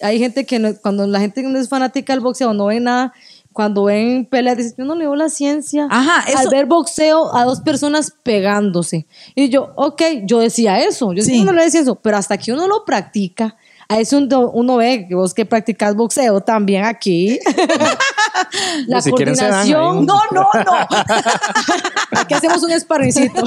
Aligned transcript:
hay 0.00 0.18
gente 0.18 0.44
que 0.46 0.58
no- 0.58 0.74
cuando 0.80 1.06
la 1.06 1.20
gente 1.20 1.42
no 1.42 1.58
es 1.58 1.68
fanática 1.68 2.12
del 2.12 2.20
boxeo, 2.20 2.52
no 2.52 2.66
ve 2.66 2.80
nada, 2.80 3.12
cuando 3.52 3.84
ven 3.84 4.24
peleas, 4.26 4.56
dicen, 4.56 4.74
yo 4.78 4.84
no 4.84 4.94
leo 4.94 5.14
la 5.16 5.28
ciencia. 5.28 5.86
Ajá, 5.90 6.20
Al 6.26 6.40
eso- 6.42 6.50
ver 6.50 6.66
boxeo 6.66 7.34
a 7.34 7.44
dos 7.44 7.60
personas 7.60 8.12
pegándose. 8.22 9.06
Y 9.34 9.48
yo, 9.48 9.72
ok, 9.76 10.02
yo 10.24 10.38
decía 10.38 10.78
eso, 10.80 11.12
yo 11.12 11.22
Sí. 11.22 11.30
sí. 11.32 11.44
no 11.44 11.52
le 11.52 11.64
decía 11.64 11.80
eso, 11.80 11.96
pero 11.96 12.16
hasta 12.16 12.38
que 12.38 12.52
uno 12.52 12.68
lo 12.68 12.84
practica, 12.84 13.56
a 13.88 13.98
eso 13.98 14.18
uno, 14.18 14.50
uno 14.50 14.76
ve 14.76 15.06
que 15.08 15.16
vos 15.16 15.34
que 15.34 15.44
practicas 15.44 15.96
boxeo 15.96 16.40
también 16.40 16.84
aquí. 16.84 17.40
la 18.86 19.00
Si 19.02 19.10
dan 19.10 19.18
ahí 19.18 19.24
coordinación. 19.24 19.98
un- 19.98 20.06
No, 20.06 20.20
no, 20.30 20.46
no. 20.54 20.72
Aquí 22.20 22.34
hacemos 22.34 22.62
un 22.62 22.70
sparringcito. 22.78 23.42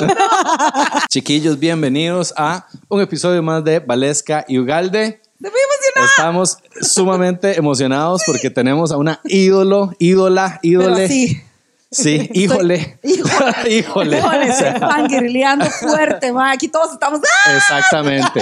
Chiquillos, 1.10 1.58
bienvenidos 1.60 2.34
a 2.36 2.68
un 2.90 3.02
episodio 3.02 3.42
más 3.42 3.64
de 3.64 3.80
Valesca 3.80 4.44
y 4.48 4.58
Ugalde. 4.60 5.22
Estoy 5.44 5.52
muy 5.52 5.62
emocionada. 5.62 6.12
Estamos 6.18 6.58
sumamente 6.82 7.58
emocionados 7.58 8.22
porque 8.26 8.50
tenemos 8.50 8.94
a 8.94 8.98
una 8.98 9.20
ídolo, 9.26 9.94
ídola, 10.00 10.60
ídole. 10.62 11.08
Sí. 11.10 11.44
Sí, 11.92 12.30
híjole. 12.34 12.98
Híjole. 13.04 13.70
híjole. 13.70 14.18
Híjole, 14.20 14.22
O 14.22 14.54
sea, 14.56 14.74
se 14.74 14.80
van 14.80 15.08
guerrileando 15.08 15.66
fuerte, 15.66 16.32
ma. 16.32 16.52
Aquí 16.52 16.70
todos 16.70 16.94
estamos. 16.94 17.20
¡ah! 17.24 17.56
Exactamente. 17.56 18.42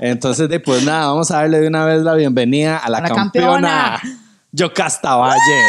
Entonces, 0.00 0.48
pues 0.64 0.82
nada, 0.84 1.06
vamos 1.08 1.30
a 1.30 1.36
darle 1.36 1.60
de 1.60 1.68
una 1.68 1.84
vez 1.84 2.02
la 2.02 2.14
bienvenida 2.14 2.78
a 2.78 2.88
la, 2.88 2.98
A 2.98 3.00
la 3.02 3.08
campeona, 3.10 3.98
campeona. 4.00 4.20
Yocasta 4.52 5.14
Valle. 5.14 5.60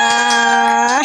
Ah, 0.00 1.02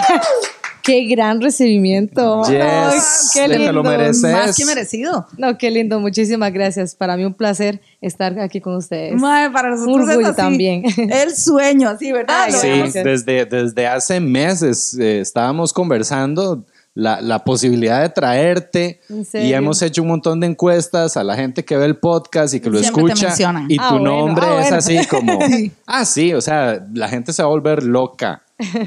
qué 0.90 1.06
gran 1.06 1.42
recibimiento. 1.42 2.42
Yes. 2.44 2.62
Ay, 2.62 3.00
qué 3.34 3.48
Te 3.48 3.58
lindo. 3.58 3.74
lo 3.74 3.84
mereces. 3.84 4.22
Más 4.34 4.56
que 4.56 4.66
merecido. 4.66 5.28
No, 5.38 5.58
qué 5.58 5.70
lindo. 5.72 6.00
Muchísimas 6.00 6.52
gracias. 6.52 6.96
Para 6.96 7.16
mí 7.18 7.26
un 7.26 7.34
placer 7.34 7.82
estar 8.02 8.38
aquí 8.40 8.60
con 8.62 8.76
ustedes. 8.76 9.14
Ma, 9.16 9.50
para 9.54 9.70
nosotros 9.72 9.96
Un 9.96 10.02
es 10.04 10.10
orgullo 10.10 10.28
así. 10.30 10.38
también. 10.38 10.84
El 10.98 11.36
sueño, 11.36 11.90
así, 11.90 12.12
¿verdad? 12.12 12.36
Ay, 12.46 12.54
Sí, 12.54 13.00
desde, 13.04 13.46
desde 13.46 13.88
hace 13.88 14.20
meses 14.20 14.98
eh, 15.00 15.20
estábamos 15.20 15.74
conversando 15.74 16.66
la, 16.96 17.22
la 17.22 17.44
posibilidad 17.44 18.02
de 18.02 18.10
traerte 18.10 19.00
¿En 19.10 19.46
y 19.46 19.54
hemos 19.54 19.82
hecho 19.82 20.02
un 20.02 20.10
montón 20.10 20.40
de 20.40 20.48
encuestas 20.48 21.16
a 21.18 21.24
la 21.24 21.36
gente 21.36 21.64
que 21.64 21.78
ve 21.78 21.86
el 21.86 21.98
podcast 21.98 22.54
y 22.56 22.60
que 22.60 22.70
lo 22.70 22.80
Siempre 22.80 23.04
te 23.06 23.12
escucha 23.14 23.64
y 23.70 23.78
Ah, 23.80 23.90
tu 23.90 23.96
bueno, 24.00 24.18
nombre 24.18 24.46
ah, 24.46 24.54
es 24.62 24.70
bueno. 24.70 24.76
así 24.78 25.08
como, 25.08 25.40
ah, 25.86 26.04
sí, 26.04 26.34
o 26.34 26.42
sea, 26.42 26.86
la 26.94 27.08
gente 27.08 27.32
se 27.32 27.42
va 27.44 27.48
a 27.48 27.52
volver 27.52 27.84
loca 27.84 28.42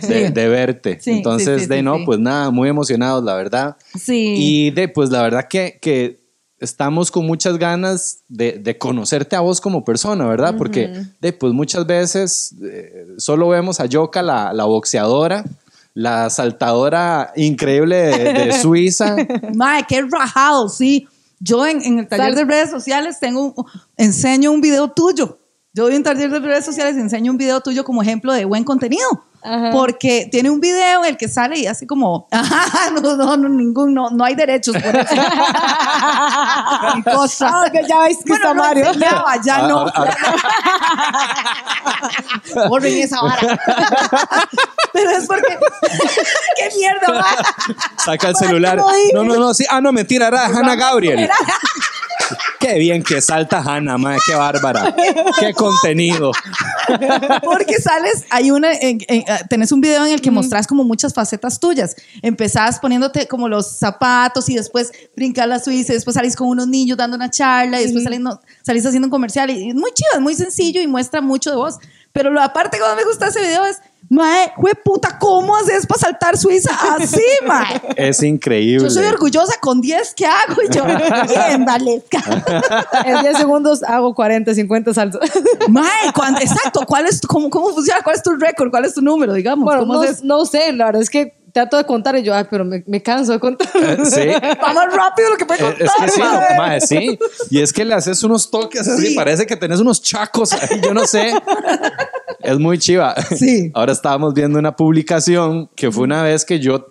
de, 0.08 0.30
de 0.30 0.48
verte. 0.48 0.98
Sí, 1.00 1.10
Entonces, 1.12 1.60
sí, 1.62 1.64
sí, 1.64 1.68
de 1.70 1.76
sí, 1.78 1.82
no, 1.82 1.96
sí. 1.98 2.02
pues 2.06 2.18
nada, 2.18 2.50
muy 2.50 2.68
emocionados, 2.68 3.24
la 3.24 3.34
verdad. 3.34 3.76
Sí. 3.98 4.34
Y 4.38 4.70
de, 4.70 4.88
pues 4.88 5.10
la 5.10 5.22
verdad 5.22 5.46
que, 5.48 5.78
que 5.80 6.20
estamos 6.58 7.10
con 7.10 7.26
muchas 7.26 7.58
ganas 7.58 8.18
de, 8.28 8.52
de 8.52 8.78
conocerte 8.78 9.34
a 9.34 9.40
vos 9.40 9.60
como 9.60 9.84
persona, 9.84 10.26
¿verdad? 10.26 10.54
Porque 10.56 10.92
de, 11.20 11.32
pues 11.32 11.52
muchas 11.52 11.86
veces 11.86 12.54
eh, 12.62 13.06
solo 13.18 13.48
vemos 13.48 13.80
a 13.80 13.86
Yoka, 13.86 14.22
la, 14.22 14.52
la 14.52 14.64
boxeadora, 14.64 15.44
la 15.94 16.30
saltadora 16.30 17.32
increíble 17.36 17.96
de, 17.96 18.32
de 18.32 18.52
Suiza. 18.62 19.16
Mae, 19.54 19.84
qué 19.88 20.02
rajado, 20.02 20.68
sí. 20.68 21.08
Yo 21.40 21.66
en, 21.66 21.82
en 21.82 21.98
el 21.98 22.06
taller 22.06 22.34
de 22.36 22.44
redes 22.44 22.70
sociales 22.70 23.18
tengo, 23.18 23.46
un- 23.56 23.64
enseño 23.96 24.52
un 24.52 24.60
video 24.60 24.88
tuyo. 24.92 25.38
Yo 25.74 25.84
doy 25.84 25.96
un 25.96 26.02
taller 26.04 26.30
de 26.30 26.38
redes 26.38 26.64
sociales 26.64 26.96
y 26.96 27.00
enseño 27.00 27.32
un 27.32 27.38
video 27.38 27.60
tuyo 27.60 27.82
como 27.82 28.00
ejemplo 28.02 28.32
de 28.32 28.44
buen 28.44 28.62
contenido. 28.62 29.08
Ajá. 29.44 29.70
Porque 29.72 30.28
tiene 30.30 30.50
un 30.50 30.60
video 30.60 31.00
en 31.04 31.10
el 31.10 31.16
que 31.16 31.26
sale 31.28 31.58
y 31.58 31.66
así 31.66 31.86
como, 31.86 32.28
ajá, 32.32 32.90
no, 32.90 33.16
no, 33.16 33.36
no, 33.36 33.48
ningún, 33.48 33.92
no, 33.92 34.10
no 34.10 34.24
hay 34.24 34.34
derechos 34.36 34.74
por 34.76 34.96
eso. 34.96 35.14
Cosa. 37.12 37.48
Ah, 37.52 37.70
que 37.70 37.82
ya 37.88 37.98
veis 38.00 38.18
que 38.18 38.24
Bueno, 38.28 38.44
está 38.50 38.54
lo 38.54 38.62
Mario. 38.62 38.86
enseñaba, 38.86 39.34
ya 39.44 39.56
Ah, 39.56 39.68
no. 39.68 39.86
ah, 39.94 40.04
Borren 42.68 42.98
esa 42.98 43.20
vara. 43.22 43.58
Pero 44.92 45.10
es 45.10 45.26
porque, 45.26 45.58
qué 46.56 46.68
mierda, 46.76 47.12
va. 47.12 47.24
Saca 47.96 48.12
el 48.12 48.18
¿Para 48.18 48.32
qué 48.32 48.34
celular. 48.46 48.76
No, 49.14 49.24
no, 49.24 49.36
no, 49.36 49.54
sí. 49.54 49.64
Ah, 49.68 49.80
no, 49.80 49.92
mentira, 49.92 50.28
era 50.28 50.46
Hannah 50.46 50.76
Gabriel. 50.76 51.28
Qué 52.60 52.78
bien 52.78 53.02
que 53.02 53.20
salta 53.20 53.58
Hannah, 53.58 53.98
madre, 53.98 54.18
qué 54.26 54.34
bárbara. 54.34 54.94
Qué 55.38 55.52
contenido. 55.54 56.32
Porque 57.42 57.76
sales, 57.80 58.24
hay 58.30 58.50
una, 58.50 58.72
en- 58.72 59.00
en- 59.08 59.22
eh, 59.26 59.38
tenés 59.48 59.72
un 59.72 59.80
video 59.80 60.04
en 60.06 60.12
el 60.12 60.20
que 60.20 60.30
mostrás 60.30 60.66
como 60.66 60.84
muchas 60.84 61.12
facetas 61.14 61.58
tuyas. 61.60 61.96
Empezás 62.22 62.78
poniéndote 62.78 63.26
como 63.28 63.48
los 63.48 63.78
zapatos 63.78 64.48
y 64.48 64.54
después 64.54 64.92
brincas 65.16 65.46
la 65.48 65.58
suiza, 65.58 65.92
y 65.92 65.96
después 65.96 66.14
salís 66.14 66.36
con 66.36 66.48
unos 66.48 66.68
niños 66.68 66.96
dando 66.96 67.16
una 67.16 67.30
charla 67.30 67.80
y 67.80 67.84
después 67.84 68.04
saliendo, 68.04 68.40
salís 68.64 68.84
haciendo 68.86 69.06
un 69.06 69.10
comercial. 69.10 69.50
Y 69.50 69.70
es 69.70 69.74
muy 69.74 69.90
chido, 69.92 70.10
es 70.14 70.20
muy 70.20 70.34
sencillo 70.34 70.80
y 70.80 70.86
muestra 70.86 71.20
mucho 71.20 71.50
de 71.50 71.56
vos. 71.56 71.78
Pero 72.12 72.30
lo 72.30 72.42
aparte 72.42 72.76
que 72.76 72.82
más 72.82 72.94
me 72.96 73.04
gusta 73.04 73.28
ese 73.28 73.40
video 73.40 73.64
es, 73.64 73.78
mae, 74.12 74.52
jue 74.56 74.74
puta, 74.74 75.18
¿cómo 75.18 75.56
haces 75.56 75.86
para 75.86 76.00
saltar 76.00 76.36
suiza 76.36 76.70
así, 76.94 77.22
mae? 77.46 77.80
Es 77.96 78.22
increíble. 78.22 78.84
Yo 78.84 78.90
soy 78.90 79.06
orgullosa 79.06 79.54
con 79.60 79.80
10 79.80 80.14
que 80.14 80.26
hago 80.26 80.62
y 80.68 80.72
yo, 80.74 80.84
bien, 80.84 81.64
Valesca. 81.64 82.22
En 83.04 83.20
10 83.22 83.38
segundos 83.38 83.82
hago 83.82 84.14
40, 84.14 84.54
50 84.54 84.94
saltos. 84.94 85.20
Mae, 85.68 86.12
cuando- 86.14 86.40
exacto, 86.40 86.84
¿cuál 86.86 87.06
es, 87.06 87.20
cómo, 87.22 87.48
¿cómo 87.50 87.70
funciona? 87.72 88.02
¿Cuál 88.02 88.16
es 88.16 88.22
tu 88.22 88.32
récord? 88.36 88.70
¿Cuál 88.70 88.84
es 88.84 88.94
tu 88.94 89.00
número, 89.00 89.32
digamos? 89.32 89.64
Bueno, 89.64 89.80
¿Cómo 89.80 89.94
no, 89.94 90.00
haces? 90.02 90.22
no 90.22 90.44
sé, 90.44 90.72
la 90.72 90.86
verdad 90.86 91.02
es 91.02 91.10
que 91.10 91.34
trato 91.52 91.76
de 91.76 91.84
contar 91.84 92.16
y 92.16 92.22
yo, 92.22 92.34
ay, 92.34 92.46
pero 92.50 92.64
me, 92.64 92.82
me 92.86 93.02
canso 93.02 93.32
de 93.32 93.38
contar. 93.40 93.68
Sí. 94.06 94.20
Va 94.62 94.72
más 94.72 94.92
rápido 94.94 95.30
lo 95.30 95.36
que 95.36 95.44
puede 95.44 95.60
Eh, 95.60 95.64
contar. 95.64 95.82
Es 95.86 95.92
que 96.00 96.08
sí, 96.10 96.20
mae. 96.20 96.32
no, 96.50 96.56
mae, 96.62 96.80
sí. 96.80 97.18
Y 97.50 97.60
es 97.60 97.72
que 97.72 97.84
le 97.84 97.94
haces 97.94 98.22
unos 98.24 98.50
toques 98.50 98.86
así, 98.88 99.08
Sí. 99.08 99.14
parece 99.14 99.46
que 99.46 99.56
tenés 99.56 99.80
unos 99.80 100.00
chacos 100.02 100.52
ahí, 100.54 100.80
yo 100.82 100.94
no 100.94 101.06
sé. 101.06 101.34
Es 102.42 102.58
muy 102.58 102.78
chiva. 102.78 103.14
Sí. 103.36 103.70
Ahora 103.74 103.92
estábamos 103.92 104.34
viendo 104.34 104.58
una 104.58 104.76
publicación 104.76 105.68
que 105.74 105.90
fue 105.90 106.04
una 106.04 106.22
vez 106.22 106.44
que 106.44 106.58
yo, 106.60 106.88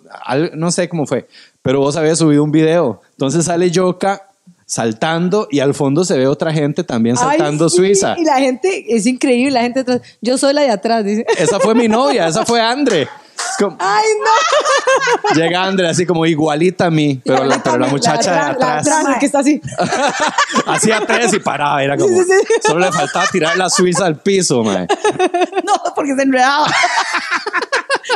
no 0.54 0.70
sé 0.70 0.88
cómo 0.88 1.06
fue, 1.06 1.26
pero 1.62 1.80
vos 1.80 1.96
habías 1.96 2.18
subido 2.18 2.42
un 2.42 2.52
video. 2.52 3.00
Entonces 3.12 3.44
sale 3.44 3.70
Yoka 3.70 4.28
saltando 4.66 5.48
y 5.50 5.60
al 5.60 5.74
fondo 5.74 6.04
se 6.04 6.16
ve 6.16 6.26
otra 6.26 6.52
gente 6.52 6.82
también 6.82 7.16
Ay, 7.18 7.36
saltando 7.36 7.68
sí, 7.68 7.76
Suiza. 7.76 8.16
Y 8.18 8.24
la 8.24 8.38
gente, 8.38 8.86
es 8.88 9.06
increíble, 9.06 9.50
la 9.50 9.62
gente 9.62 9.80
atrás. 9.80 10.00
Yo 10.20 10.38
soy 10.38 10.54
la 10.54 10.62
de 10.62 10.70
atrás, 10.70 11.04
dice. 11.04 11.26
Esa 11.38 11.60
fue 11.60 11.74
mi 11.74 11.88
novia, 11.88 12.26
esa 12.26 12.46
fue 12.46 12.60
Andre. 12.60 13.06
Como- 13.58 13.76
Ay, 13.80 14.04
no. 14.20 15.34
llega 15.40 15.62
Andre 15.64 15.88
así 15.88 16.06
como 16.06 16.26
igualita 16.26 16.86
a 16.86 16.90
mí, 16.90 17.20
pero 17.24 17.44
la, 17.44 17.62
pero 17.62 17.78
la 17.78 17.86
muchacha 17.88 18.30
de 18.30 18.36
La 18.36 18.48
atrás. 18.50 18.86
atrás, 18.86 19.04
la 19.04 19.18
que 19.18 19.26
está 19.26 19.38
así. 19.40 19.60
Hacía 20.66 21.00
tres 21.06 21.32
y 21.34 21.38
paraba, 21.40 21.82
era 21.82 21.96
como. 21.96 22.08
Sí, 22.16 22.24
sí, 22.24 22.32
sí. 22.46 22.54
Solo 22.66 22.80
le 22.80 22.92
faltaba 22.92 23.26
tirar 23.30 23.56
la 23.56 23.68
suiza 23.70 24.06
al 24.06 24.20
piso, 24.20 24.62
mae. 24.62 24.86
No, 25.64 25.94
porque 25.94 26.14
se 26.16 26.22
enredaba. 26.22 26.66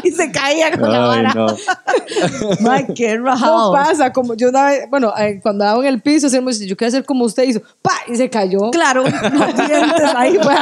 y 0.02 0.10
se 0.10 0.30
caía 0.32 0.70
con 0.78 0.90
la 0.90 0.98
vara. 1.00 1.32
no. 1.34 1.46
Mae, 2.60 2.86
qué 2.94 3.16
No 3.18 3.26
rajado. 3.26 3.72
pasa, 3.72 4.12
como 4.12 4.34
yo 4.34 4.48
una 4.48 4.66
vez, 4.66 4.88
bueno, 4.90 5.12
eh, 5.18 5.38
cuando 5.42 5.64
andaba 5.64 5.80
en 5.86 5.94
el 5.94 6.00
piso, 6.02 6.28
yo 6.28 6.76
quiero 6.76 6.88
hacer 6.88 7.04
como 7.04 7.24
usted 7.24 7.44
hizo, 7.44 7.60
pa, 7.82 7.92
y 8.08 8.16
se 8.16 8.28
cayó. 8.30 8.70
Claro, 8.70 9.02
los 9.32 9.56
dientes 9.56 10.14
ahí. 10.14 10.38
fue. 10.42 10.54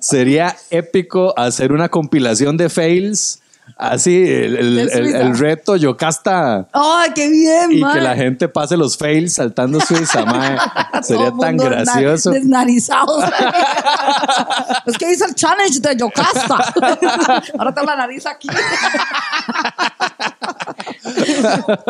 Sería 0.00 0.56
épico 0.70 1.38
hacer 1.38 1.72
una 1.72 1.88
compilación 1.88 2.56
de 2.56 2.68
fails. 2.68 3.40
Así, 3.76 4.14
el, 4.16 4.56
el- 4.56 5.14
el- 5.14 5.38
reto 5.38 5.74
Yocasta. 5.76 6.68
Ay, 6.72 7.10
qué 7.14 7.28
bien, 7.28 7.72
Y 7.72 7.80
mae. 7.80 7.94
que 7.94 8.00
la 8.00 8.14
gente 8.14 8.48
pase 8.48 8.76
los 8.76 8.96
fails 8.96 9.34
saltando 9.34 9.80
Suiza, 9.80 10.24
mae. 10.24 10.56
Sería 11.02 11.32
tan 11.40 11.56
gracioso. 11.56 12.30
Desnarizados. 12.30 13.24
es 14.86 14.96
que 14.98 15.10
hizo 15.12 15.24
el 15.26 15.34
challenge 15.34 15.80
de 15.80 15.96
Yocasta. 15.96 16.72
Ahora 17.58 17.74
tengo 17.74 17.86
la 17.86 17.96
nariz 17.96 18.26
aquí. 18.26 18.48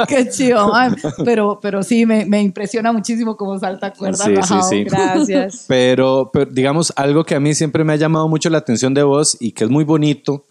Qué 0.08 0.28
chido, 0.30 0.68
mae. 0.72 0.90
Pero, 1.24 1.58
pero 1.60 1.82
sí, 1.82 2.06
me, 2.06 2.24
me 2.24 2.40
impresiona 2.42 2.92
muchísimo 2.92 3.36
cómo 3.36 3.58
salta 3.58 3.92
cuerda 3.92 4.24
Sí, 4.24 4.34
sí, 4.42 4.54
sí. 4.68 4.84
Gracias. 4.84 5.64
Pero, 5.68 6.30
pero, 6.32 6.50
digamos, 6.50 6.92
algo 6.96 7.24
que 7.24 7.34
a 7.34 7.40
mí 7.40 7.54
siempre 7.54 7.84
me 7.84 7.92
ha 7.92 7.96
llamado 7.96 8.28
mucho 8.28 8.48
la 8.50 8.58
atención 8.58 8.94
de 8.94 9.02
vos 9.02 9.36
y 9.40 9.52
que 9.52 9.64
es 9.64 9.70
muy 9.70 9.84
bonito 9.84 10.46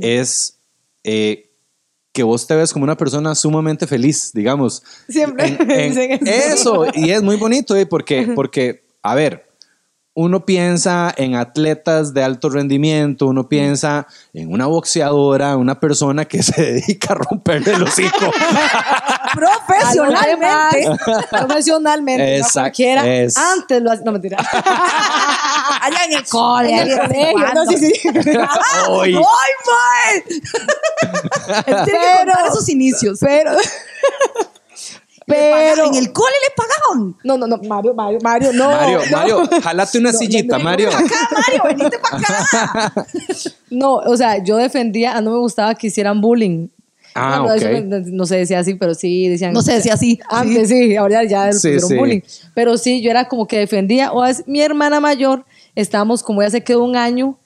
es 0.00 0.58
eh, 1.04 1.50
que 2.12 2.22
vos 2.22 2.46
te 2.46 2.54
ves 2.54 2.72
como 2.72 2.84
una 2.84 2.96
persona 2.96 3.34
sumamente 3.34 3.86
feliz, 3.86 4.32
digamos. 4.34 4.82
Siempre 5.08 5.46
En- 5.58 5.70
en- 5.70 5.88
dicen 5.94 6.20
eso, 6.28 6.86
y 6.94 7.10
es 7.10 7.22
muy 7.22 7.36
bonito, 7.36 7.74
¿eh? 7.74 7.86
porque, 7.86 8.32
porque, 8.34 8.84
a 9.02 9.14
ver, 9.14 9.46
uno 10.14 10.44
piensa 10.44 11.12
en 11.16 11.34
atletas 11.36 12.12
de 12.12 12.22
alto 12.22 12.50
rendimiento, 12.50 13.26
uno 13.26 13.48
piensa 13.48 14.06
en 14.34 14.52
una 14.52 14.66
boxeadora, 14.66 15.56
una 15.56 15.80
persona 15.80 16.26
que 16.26 16.42
se 16.42 16.60
dedica 16.62 17.12
a 17.14 17.16
romperle 17.16 17.72
el 17.72 17.82
hocico. 17.82 18.30
Profesionalmente. 19.34 20.90
Profesionalmente. 21.30 22.22
no 22.24 22.36
Exacto, 22.36 22.60
cualquiera. 22.60 23.06
es- 23.06 23.36
Antes 23.38 23.82
lo 23.82 23.90
hacía. 23.90 24.04
No, 24.04 24.12
mentira. 24.12 24.36
Allá 25.80 26.04
en 26.06 26.12
el 26.18 26.24
cole. 26.28 26.70
En 26.80 26.90
el 26.90 26.98
colegio, 27.00 27.54
no, 27.54 27.66
sí, 27.66 27.76
sí. 27.78 27.92
Esos 32.48 32.68
inicios. 32.68 33.18
Pero. 33.20 33.52
Pero 35.26 35.86
en 35.86 35.94
el 35.94 36.12
cole 36.12 36.34
le 36.48 36.54
pagaban. 36.56 37.16
no, 37.24 37.36
no, 37.38 37.46
no, 37.46 37.56
Mario, 37.68 37.94
Mario, 37.94 38.18
Mario, 38.22 38.52
no. 38.52 38.70
Mario, 38.70 39.00
no. 39.10 39.16
Mario, 39.16 39.48
jálate 39.62 39.98
una 39.98 40.12
sillita, 40.12 40.58
Mario. 40.58 40.88
Acá, 40.90 41.28
Mario, 41.32 41.62
venite 41.66 41.98
para 41.98 42.18
acá. 42.18 43.06
No, 43.70 43.94
o 43.94 44.16
sea, 44.16 44.42
yo 44.42 44.56
defendía, 44.58 45.16
a 45.16 45.20
no 45.20 45.30
me 45.32 45.38
gustaba 45.38 45.74
que 45.74 45.86
hicieran 45.86 46.20
bullying. 46.20 46.68
Ah, 47.14 47.40
Bueno, 47.40 47.54
eso 47.54 47.66
ok. 47.68 47.84
no, 47.84 47.98
no 48.04 48.26
se 48.26 48.36
decía 48.36 48.58
así, 48.58 48.74
pero 48.74 48.94
sí 48.94 49.28
decían. 49.28 49.52
No 49.52 49.62
se 49.62 49.72
decía 49.74 49.94
así. 49.94 50.18
Antes 50.28 50.68
sí, 50.68 50.96
ahora 50.96 51.24
ya 51.24 51.52
Sí, 51.52 51.56
pusieron 51.68 51.88
sí. 51.88 51.96
bullying. 51.96 52.20
Pero 52.54 52.76
sí, 52.78 53.00
yo 53.02 53.10
era 53.10 53.28
como 53.28 53.46
que 53.46 53.58
defendía. 53.58 54.12
O 54.12 54.24
es 54.24 54.46
mi 54.46 54.60
hermana 54.62 55.00
mayor, 55.00 55.44
estábamos 55.74 56.22
como 56.22 56.42
ella 56.42 56.50
se 56.50 56.64
quedó 56.64 56.84
un 56.84 56.96
año, 56.96 57.38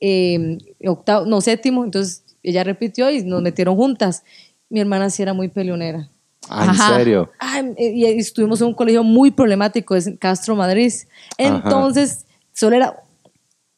eh, 0.00 0.58
octavo, 0.86 1.26
no, 1.26 1.40
séptimo, 1.40 1.84
entonces 1.84 2.22
ella 2.42 2.62
repitió 2.64 3.10
y 3.10 3.22
nos 3.24 3.40
metieron 3.42 3.76
juntas. 3.76 4.22
Mi 4.68 4.80
hermana 4.80 5.10
sí 5.10 5.22
era 5.22 5.32
muy 5.32 5.48
peleonera. 5.48 6.08
Ah, 6.48 6.64
en 6.64 6.70
Ajá. 6.70 6.96
serio. 6.96 7.30
Ay, 7.38 7.72
eh, 7.76 7.92
y 7.94 8.04
estuvimos 8.18 8.60
en 8.60 8.68
un 8.68 8.74
colegio 8.74 9.02
muy 9.02 9.30
problemático, 9.30 9.94
es 9.94 10.10
Castro 10.18 10.54
Madrid. 10.56 10.92
Entonces, 11.38 12.26
solo 12.52 12.76
era, 12.76 13.02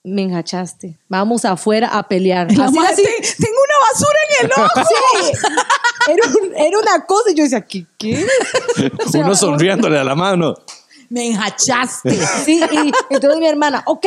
me 0.03 0.23
enjachaste, 0.23 0.97
vamos 1.09 1.45
afuera 1.45 1.89
a 1.97 2.07
pelear. 2.09 2.51
La 2.57 2.67
Así, 2.67 2.77
madre, 2.77 2.93
así. 2.93 3.03
"Ten- 3.03 3.47
tengo 3.47 3.59
una 3.67 3.77
basura 3.93 4.19
en 4.29 4.47
el 4.47 4.53
ojo. 4.53 4.89
Sí. 6.07 6.13
Era, 6.13 6.23
un- 6.29 6.57
era 6.57 6.79
una 6.79 7.05
cosa 7.07 7.31
y 7.31 7.35
yo 7.35 7.43
decía, 7.45 7.61
¿qué? 7.63 7.87
qué? 7.99 8.25
O 9.07 9.09
sea, 9.09 9.25
Uno 9.25 9.35
sonriéndole 9.35 9.99
a 9.99 10.05
la 10.05 10.15
mano. 10.15 10.55
Me 11.09 11.27
enjachaste. 11.29 12.17
Sí, 12.45 12.61
y 12.73 12.93
entonces 13.15 13.39
mi 13.41 13.47
hermana, 13.47 13.83
ok. 13.87 14.07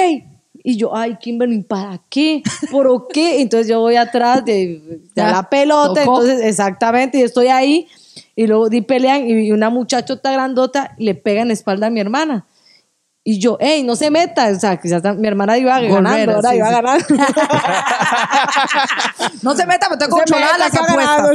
Y 0.61 0.75
yo, 0.77 0.93
ay, 0.95 1.17
Kimberly, 1.21 1.63
¿para 1.63 2.01
qué? 2.09 2.43
¿Por 2.69 3.07
qué? 3.07 3.39
Entonces 3.41 3.67
yo 3.69 3.79
voy 3.79 3.95
atrás 3.95 4.43
de, 4.43 4.81
de 5.15 5.21
la 5.23 5.49
pelota, 5.49 6.03
tocó. 6.03 6.21
entonces 6.21 6.45
exactamente, 6.45 7.17
y 7.17 7.21
estoy 7.21 7.47
ahí. 7.47 7.87
Y 8.35 8.47
luego 8.47 8.69
di 8.69 8.81
pelean 8.81 9.29
y 9.29 9.51
una 9.51 9.69
muchachota 9.69 10.31
grandota 10.31 10.95
le 10.97 11.15
pega 11.15 11.41
en 11.41 11.49
la 11.49 11.53
espalda 11.53 11.87
a 11.87 11.89
mi 11.89 11.99
hermana. 11.99 12.45
Y 13.23 13.37
yo, 13.37 13.57
hey, 13.59 13.83
no 13.83 13.95
se 13.95 14.09
meta. 14.09 14.49
O 14.49 14.59
sea, 14.59 14.77
quizás 14.77 15.03
mi 15.17 15.27
hermana 15.27 15.57
iba 15.57 15.79
ganando, 15.79 16.35
ahora 16.35 16.49
sí, 16.49 16.55
iba 16.55 16.67
sí. 16.67 16.73
ganando. 16.73 17.05
No 19.43 19.55
se 19.55 19.65
meta, 19.65 19.89
me 19.89 19.97
tengo 19.97 20.17
Se 20.17 20.23
controlada 20.23 20.65
apuestas. 20.65 20.87
ganando, 20.87 21.29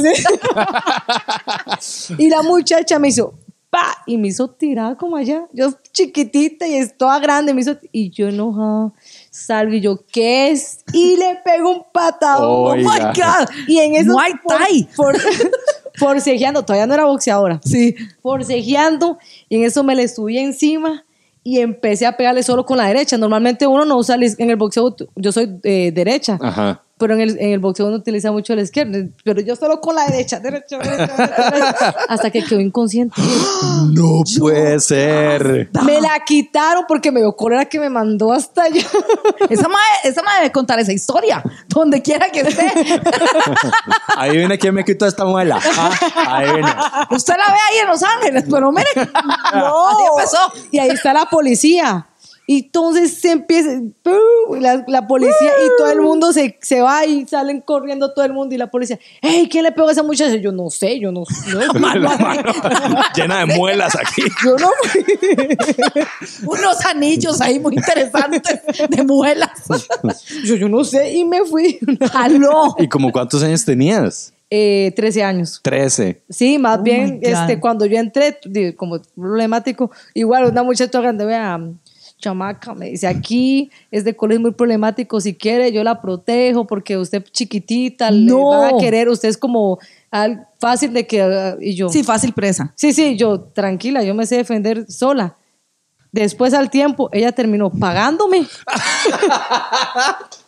sí. 1.78 2.14
y 2.22 2.28
la 2.28 2.42
muchacha 2.42 2.98
me 2.98 3.08
hizo, 3.08 3.34
pa, 3.70 4.02
y 4.06 4.18
me 4.18 4.28
hizo 4.28 4.48
tirar 4.50 4.96
como 4.96 5.16
allá. 5.16 5.46
Yo 5.52 5.70
chiquitita 5.92 6.66
y 6.66 6.74
es 6.74 6.96
toda 6.96 7.18
grande, 7.18 7.54
me 7.54 7.60
hizo, 7.60 7.76
y 7.92 8.10
yo 8.10 8.28
enojada, 8.28 8.92
salgo 9.30 9.74
y 9.74 9.80
yo, 9.80 10.04
¿qué 10.10 10.50
es? 10.50 10.84
Y 10.92 11.16
le 11.16 11.36
pego 11.44 11.70
un 11.70 11.84
patadón. 11.92 12.48
Oh 12.48 12.76
my 12.76 12.86
Oiga. 12.86 13.12
God. 13.14 13.48
Y 13.68 13.78
en 13.78 13.94
eso. 13.96 14.12
Muay 14.12 14.32
Thai. 14.48 14.88
Por, 14.96 15.16
forcejeando, 16.04 16.62
todavía 16.64 16.86
no 16.86 16.94
era 16.94 17.04
boxeadora. 17.04 17.60
Sí. 17.64 17.94
Forcejeando, 18.22 19.18
y 19.48 19.56
en 19.56 19.64
eso 19.64 19.82
me 19.82 19.94
le 19.94 20.06
subí 20.08 20.38
encima 20.38 21.04
y 21.42 21.60
empecé 21.60 22.06
a 22.06 22.16
pegarle 22.16 22.42
solo 22.42 22.64
con 22.64 22.78
la 22.78 22.86
derecha. 22.86 23.18
Normalmente 23.18 23.66
uno 23.66 23.84
no 23.84 23.96
usa, 23.96 24.16
en 24.16 24.50
el 24.50 24.56
boxeo, 24.56 24.94
yo 25.14 25.32
soy 25.32 25.58
eh, 25.62 25.92
derecha. 25.92 26.38
Ajá. 26.40 26.82
Pero 27.04 27.16
en 27.16 27.20
el, 27.20 27.38
en 27.38 27.50
el 27.52 27.58
boxeo 27.58 27.88
uno 27.88 27.96
utiliza 27.96 28.32
mucho 28.32 28.54
la 28.56 28.62
izquierda. 28.62 28.98
Pero 29.24 29.42
yo 29.42 29.54
solo 29.56 29.78
con 29.82 29.94
la 29.94 30.06
derecha, 30.06 30.40
derecha, 30.40 30.78
derecha, 30.78 31.14
derecha, 31.14 31.50
derecha, 31.50 31.94
hasta 32.08 32.30
que 32.30 32.42
quedó 32.42 32.60
inconsciente. 32.60 33.20
No 33.92 34.22
puede 34.38 34.80
ser. 34.80 35.68
Me 35.84 36.00
la 36.00 36.18
quitaron 36.24 36.84
porque 36.88 37.12
me 37.12 37.20
dio 37.20 37.36
cólera 37.36 37.66
que 37.66 37.78
me 37.78 37.90
mandó 37.90 38.32
hasta 38.32 38.62
allá. 38.64 38.80
Esa 39.50 39.68
madre, 39.68 39.84
esa 40.04 40.22
madre 40.22 40.38
debe 40.40 40.52
contar 40.52 40.78
esa 40.78 40.92
historia, 40.92 41.42
donde 41.68 42.00
quiera 42.00 42.30
que 42.30 42.40
esté. 42.40 42.72
Ahí 44.16 44.36
viene 44.38 44.58
quién 44.58 44.74
me 44.74 44.84
quitó 44.84 45.04
esta 45.06 45.26
muela. 45.26 45.60
Ah, 45.76 45.90
ahí 46.28 46.52
viene. 46.52 46.74
Usted 47.10 47.34
la 47.36 47.52
ve 47.52 47.58
ahí 47.70 47.78
en 47.82 47.88
Los 47.88 48.02
Ángeles, 48.02 48.44
pero 48.50 48.72
mire, 48.72 48.88
No. 49.54 49.88
así 49.88 50.02
empezó. 50.16 50.68
Y 50.70 50.78
ahí 50.78 50.88
está 50.90 51.12
la 51.12 51.26
policía. 51.26 52.06
Y 52.46 52.64
entonces 52.64 53.14
se 53.14 53.30
empieza, 53.30 53.70
la, 54.60 54.84
la 54.86 55.06
policía 55.06 55.50
y 55.64 55.78
todo 55.78 55.90
el 55.90 56.02
mundo 56.02 56.32
se, 56.32 56.58
se 56.60 56.82
va 56.82 57.06
y 57.06 57.26
salen 57.26 57.62
corriendo 57.62 58.12
todo 58.12 58.24
el 58.24 58.34
mundo 58.34 58.54
y 58.54 58.58
la 58.58 58.70
policía, 58.70 58.98
hey, 59.22 59.48
¿quién 59.50 59.64
le 59.64 59.72
pegó 59.72 59.88
a 59.88 59.92
esa 59.92 60.02
muchacha? 60.02 60.36
Yo 60.36 60.52
no 60.52 60.68
sé, 60.68 60.98
yo 61.00 61.10
no 61.10 61.24
sé. 61.24 61.54
La 61.54 61.72
mano 61.72 62.10
llena 63.16 63.38
de 63.40 63.46
muelas 63.46 63.96
aquí. 63.96 64.22
Yo 64.44 64.56
no 64.58 64.68
fui. 64.82 65.04
Unos 66.46 66.84
anillos 66.84 67.40
ahí 67.40 67.58
muy 67.58 67.76
interesantes 67.76 68.60
de 68.90 69.02
muelas. 69.02 69.50
Yo, 70.44 70.56
yo 70.56 70.68
no 70.68 70.84
sé 70.84 71.14
y 71.14 71.24
me 71.24 71.44
fui. 71.44 71.78
Jaló. 72.12 72.74
¿Y 72.78 72.88
como 72.88 73.10
cuántos 73.10 73.42
años 73.42 73.64
tenías? 73.64 74.34
Eh, 74.50 74.92
13 74.94 75.22
años. 75.22 75.60
Trece. 75.62 76.22
Sí, 76.28 76.58
más 76.58 76.78
Oh 76.78 76.82
bien, 76.82 77.18
este, 77.22 77.58
cuando 77.58 77.86
yo 77.86 77.98
entré, 77.98 78.38
como 78.76 79.00
problemático, 79.00 79.90
igual 80.12 80.46
una 80.46 80.62
muchacha 80.62 81.00
grande, 81.00 81.24
vea, 81.24 81.58
chamaca, 82.24 82.74
me 82.74 82.90
dice, 82.90 83.06
aquí 83.06 83.70
es 83.90 84.04
de 84.04 84.16
colegio 84.16 84.40
muy 84.40 84.52
problemático, 84.52 85.20
si 85.20 85.34
quiere 85.34 85.70
yo 85.72 85.84
la 85.84 86.00
protejo 86.00 86.66
porque 86.66 86.96
usted 86.96 87.22
chiquitita, 87.30 88.10
No. 88.10 88.16
le 88.50 88.56
van 88.56 88.74
a 88.74 88.78
querer, 88.78 89.08
usted 89.08 89.28
es 89.28 89.36
como 89.38 89.78
al- 90.10 90.46
fácil 90.58 90.92
de 90.92 91.06
que, 91.06 91.56
y 91.60 91.74
yo, 91.74 91.88
Sí, 91.88 92.02
fácil 92.02 92.32
presa. 92.32 92.72
sí, 92.76 92.92
sí, 92.92 93.16
yo, 93.16 93.40
tranquila, 93.40 94.02
yo 94.02 94.14
me 94.14 94.24
sé 94.26 94.36
defender 94.36 94.90
sola. 94.90 95.36
Después 96.12 96.54
al 96.54 96.70
tiempo, 96.70 97.08
ella 97.12 97.32
terminó 97.32 97.70
pagándome. 97.70 98.46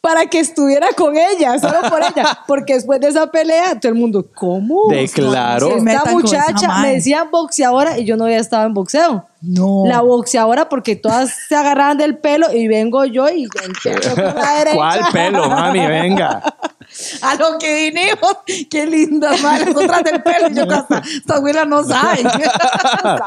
para 0.00 0.26
que 0.26 0.40
estuviera 0.40 0.88
con 0.96 1.16
ella, 1.16 1.58
solo 1.58 1.88
por 1.88 2.00
ella. 2.02 2.38
Porque 2.46 2.74
después 2.74 3.00
de 3.00 3.08
esa 3.08 3.30
pelea, 3.30 3.78
todo 3.78 3.92
el 3.92 3.98
mundo, 3.98 4.26
¿cómo? 4.34 4.88
De 4.90 5.08
claro. 5.08 5.68
Si 5.68 5.74
Se 5.74 5.80
metan 5.80 6.00
Esta 6.00 6.12
muchacha 6.12 6.80
me 6.80 6.94
decían 6.94 7.30
boxeadora 7.30 7.98
y 7.98 8.04
yo 8.04 8.16
no 8.16 8.24
había 8.24 8.38
estado 8.38 8.66
en 8.66 8.74
boxeo. 8.74 9.24
No. 9.42 9.84
La 9.86 10.02
boxeadora 10.02 10.68
porque 10.68 10.96
todas 10.96 11.32
se 11.48 11.54
agarraban 11.54 11.98
del 11.98 12.18
pelo 12.18 12.52
y 12.52 12.68
vengo 12.68 13.04
yo 13.04 13.28
y 13.28 13.48
empiezo 13.64 14.14
con 14.14 14.34
la 14.34 14.54
derecha. 14.58 14.76
¿Cuál 14.76 15.00
pelo, 15.12 15.48
mami? 15.48 15.86
Venga. 15.86 16.42
A 17.22 17.34
lo 17.36 17.58
que 17.58 17.90
vinimos. 17.90 18.36
Qué 18.70 18.86
lindas, 18.86 19.40
madre. 19.42 19.66
Nosotras 19.66 20.04
del 20.04 20.22
pelo. 20.22 20.48
Y 20.48 20.54
yo 20.54 20.62
hasta, 20.70 20.98
esta 20.98 21.36
abuela 21.36 21.64
no 21.64 21.84
sabe. 21.84 22.22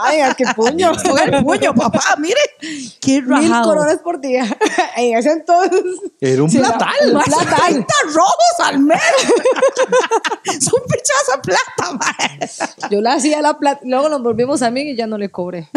Ay, 0.04 0.22
a 0.22 0.34
qué 0.34 0.46
puño. 0.56 0.92
Con 1.04 1.20
el 1.20 1.44
puño, 1.44 1.74
papá. 1.74 2.02
Mire. 2.18 2.40
Qué 3.02 3.22
Mil 3.22 3.30
rajado. 3.30 3.64
coronas 3.64 3.98
por 4.00 4.20
día. 4.20 4.46
En 4.96 5.18
ese 5.18 5.32
entonces. 5.32 5.84
Era 6.20 6.44
un 6.44 6.52
platal. 6.52 6.90
Un 7.16 7.22
platal. 7.24 7.68
30 7.68 7.94
rojos 8.14 8.60
al 8.64 8.80
mes. 8.80 9.02
es 10.46 10.72
un 10.72 10.82
pichazo 10.82 11.32
de 11.36 11.42
plata, 11.42 11.92
madre. 11.94 12.50
Yo 12.90 13.02
la 13.02 13.14
hacía 13.14 13.42
la 13.42 13.58
plata. 13.58 13.82
Luego 13.84 14.10
nos 14.10 14.22
volvimos 14.22 14.62
amigos 14.62 14.94
y 14.94 14.98
ya 14.98 15.08
no 15.08 15.18
le 15.18 15.30
cobré. 15.30 15.70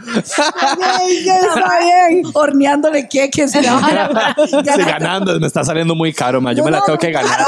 Ay, 0.00 1.24
ya 1.24 1.36
está 1.38 1.78
bien. 1.80 2.22
Horneándole 2.34 3.08
queques. 3.08 3.52
vara. 3.54 4.34
Sí, 4.46 4.56
ganando, 4.84 5.38
me 5.40 5.46
está 5.46 5.64
saliendo 5.64 5.94
muy 5.94 6.12
caro, 6.12 6.40
ma. 6.40 6.52
Yo 6.52 6.64
me 6.64 6.70
la 6.70 6.78
No, 6.78 6.84
tengo 6.84 6.98
que 6.98 7.10
ganar. 7.10 7.46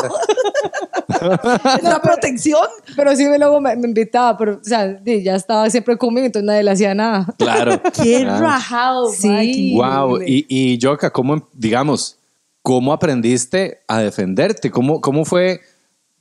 La 1.82 2.00
protección. 2.02 2.66
Pero 2.96 3.14
sí, 3.16 3.24
luego 3.38 3.60
me, 3.60 3.76
me 3.76 3.88
invitaba, 3.88 4.36
pero, 4.36 4.54
o 4.54 4.64
sea, 4.64 5.00
ya 5.04 5.34
estaba 5.34 5.68
siempre 5.70 5.96
conmigo, 5.96 6.26
entonces 6.26 6.46
nadie 6.46 6.62
le 6.62 6.70
hacía 6.70 6.94
nada. 6.94 7.26
Claro. 7.38 7.80
Qué 8.02 8.20
Claro. 8.22 8.40
rajado, 8.44 9.10
Sí. 9.10 9.74
Wow. 9.76 10.22
Y, 10.22 10.46
y 10.48 10.78
Yoka, 10.78 11.10
¿cómo, 11.10 11.48
digamos, 11.52 12.16
cómo 12.62 12.92
aprendiste 12.92 13.80
a 13.88 13.98
defenderte? 14.00 14.70
¿Cómo, 14.70 15.00
cómo 15.00 15.24
fue 15.24 15.60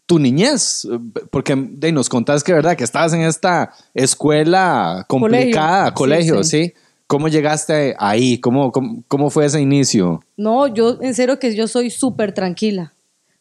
tu 0.10 0.18
niñez? 0.18 0.88
Porque 1.30 1.56
de, 1.56 1.92
nos 1.92 2.10
contás 2.10 2.44
que, 2.44 2.51
¿verdad? 2.51 2.75
Que 2.75 2.84
estabas 2.84 3.13
en 3.13 3.22
esta 3.22 3.72
escuela 3.94 5.06
complicada, 5.08 5.94
Colegio. 5.94 6.34
colegio, 6.34 6.44
Sí, 6.44 6.66
¿sí? 6.66 6.74
¿Cómo 7.06 7.28
llegaste 7.28 7.96
ahí? 8.00 8.39
¿Cómo, 8.39 8.72
cómo, 8.72 9.04
cómo 9.08 9.30
fue 9.30 9.46
ese 9.46 9.62
inicio? 9.62 10.22
No, 10.36 10.66
yo 10.66 10.98
en 11.01 11.13
serio 11.13 11.38
que 11.38 11.56
yo 11.56 11.68
soy 11.68 11.92
súper 11.92 12.34
tranquila. 12.34 12.94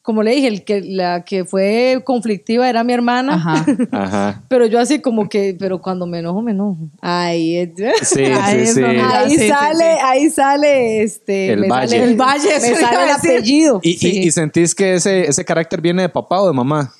Como 0.08 0.22
le 0.22 0.30
dije, 0.30 0.48
el 0.48 0.64
que, 0.64 0.80
la 0.80 1.22
que 1.22 1.44
fue 1.44 2.00
conflictiva 2.02 2.66
era 2.66 2.82
mi 2.82 2.94
hermana. 2.94 3.34
Ajá. 3.34 3.66
Ajá. 3.92 4.42
Pero 4.48 4.64
yo 4.64 4.80
así 4.80 5.00
como 5.00 5.28
que, 5.28 5.54
pero 5.58 5.82
cuando 5.82 6.06
me 6.06 6.20
enojo, 6.20 6.40
me 6.40 6.52
enojo. 6.52 6.78
Ahí 7.02 7.56
es. 7.58 7.72
Sí, 8.08 8.24
Ahí 8.24 8.66
sí, 8.72 8.80
Ahí 8.82 9.36
sale, 9.36 9.84
ahí 10.02 10.30
sale 10.30 11.02
este. 11.02 11.52
El 11.52 11.60
me 11.60 11.68
valle. 11.68 11.98
Sale 11.98 12.04
El 12.10 12.16
valle, 12.16 12.56
eso 12.56 12.66
Me 12.70 12.76
sale 12.76 13.04
el 13.04 13.10
apellido. 13.10 13.80
¿Y, 13.82 13.90
y- 13.90 13.96
Sí, 13.98 14.18
y 14.20 14.30
sentís 14.30 14.74
que 14.74 14.94
ese, 14.94 15.28
ese 15.28 15.44
carácter 15.44 15.82
viene 15.82 16.00
de 16.00 16.08
papá 16.08 16.40
o 16.40 16.46
de 16.46 16.54
mamá? 16.54 16.90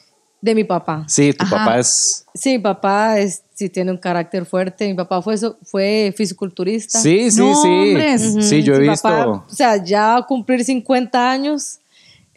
de 0.43 0.55
mi 0.55 0.65
papá. 0.65 1.05
Sí, 1.09 1.33
tu 1.33 1.45
Ajá. 1.47 1.57
papá 1.57 1.79
es... 1.79 2.27
Sí, 2.35 2.51
mi 2.53 2.59
papá 2.59 3.19
es, 3.19 3.43
sí 3.55 3.71
tiene 3.71 3.91
un 3.91 3.97
carácter 3.97 4.45
fuerte. 4.45 4.87
Mi 4.87 4.93
papá 4.93 5.23
fue, 5.23 5.35
fue 5.65 6.13
fisiculturista. 6.15 7.01
Sí, 7.01 7.31
sí, 7.31 7.41
No, 7.41 7.55
sí. 7.63 8.43
Sí, 8.43 8.63
yo 8.63 8.75
he 8.75 8.81
mi 8.81 8.91
visto... 8.91 9.09
papá, 9.09 9.27
o 9.29 9.45
sea, 9.49 9.83
ya 9.83 10.09
va 10.09 10.17
a 10.19 10.27
cumplir 10.27 10.63
50 10.63 11.31
años 11.31 11.81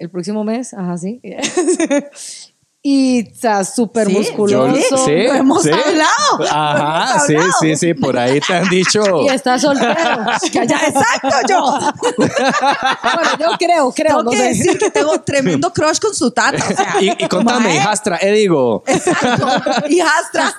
el 0.02 0.10
próximo 0.10 0.44
mes. 0.44 0.74
Ajá, 0.74 0.98
sí. 0.98 1.22
y 2.84 3.20
está 3.20 3.64
súper 3.64 4.08
Sí, 4.08 4.14
musculoso. 4.14 4.76
yo- 4.90 5.06
sí. 5.06 5.12
Lo 5.28 5.34
hemos 5.36 5.66
hablado, 5.68 6.50
Ajá, 6.50 7.12
hemos 7.12 7.26
sí, 7.28 7.36
hablado. 7.36 7.52
sí, 7.60 7.76
sí, 7.76 7.94
por 7.94 8.18
ahí 8.18 8.40
te 8.40 8.54
han 8.56 8.68
dicho. 8.70 9.02
Y 9.22 9.28
está 9.28 9.60
soltero. 9.60 9.92
Exacto, 10.42 11.30
yo. 11.48 11.80
bueno, 12.18 13.30
yo 13.40 13.48
creo, 13.60 13.92
creo, 13.92 14.08
Tengo 14.18 14.24
no 14.24 14.32
que 14.32 14.38
sé. 14.38 14.44
decir 14.46 14.78
que 14.80 14.90
tengo 14.90 15.22
tremendo 15.22 15.72
crush 15.74 16.00
con 16.00 16.16
su 16.16 16.32
tata. 16.32 16.58
O 16.58 16.76
sea, 16.76 16.96
Y, 17.02 17.10
y 17.24 17.28
contame, 17.28 17.66
mae, 17.70 17.76
hijastra, 17.78 18.18
eh, 18.20 18.32
digo, 18.32 18.84
Exacto. 18.88 19.48
Hijastra. 19.88 20.54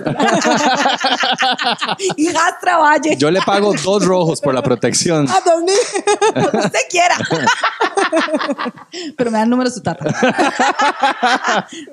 Hijastra 2.16 2.76
Valle. 2.78 3.16
yo 3.16 3.30
le 3.30 3.40
pago 3.42 3.72
dos 3.82 4.04
rojos 4.04 4.40
por 4.40 4.54
la 4.54 4.62
protección. 4.62 5.28
A 5.28 5.40
dormir. 5.40 5.74
Lo 6.34 6.50
que 6.50 6.56
usted 6.58 6.78
quiera. 6.88 7.16
Pero 9.16 9.30
me 9.30 9.38
da 9.38 9.44
el 9.44 9.50
número 9.50 9.68
de 9.70 9.74
su 9.74 9.82
tata. 9.82 10.04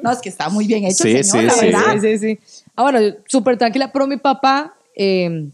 No, 0.03 0.18
que 0.21 0.29
está 0.29 0.49
muy 0.49 0.65
bien 0.67 0.85
hecho, 0.85 1.03
Sí, 1.03 1.23
señor, 1.23 1.23
sí, 1.23 1.41
la 1.41 1.55
verdad. 1.55 2.01
Sí, 2.01 2.17
sí, 2.17 2.17
sí. 2.17 2.39
Ah, 2.75 2.83
bueno, 2.83 3.01
yo 3.01 3.11
súper 3.27 3.57
tranquila, 3.57 3.91
pero 3.91 4.07
mi 4.07 4.17
papá 4.17 4.75
eh, 4.95 5.49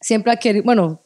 siempre 0.00 0.32
ha 0.32 0.36
querido, 0.36 0.64
bueno, 0.64 1.00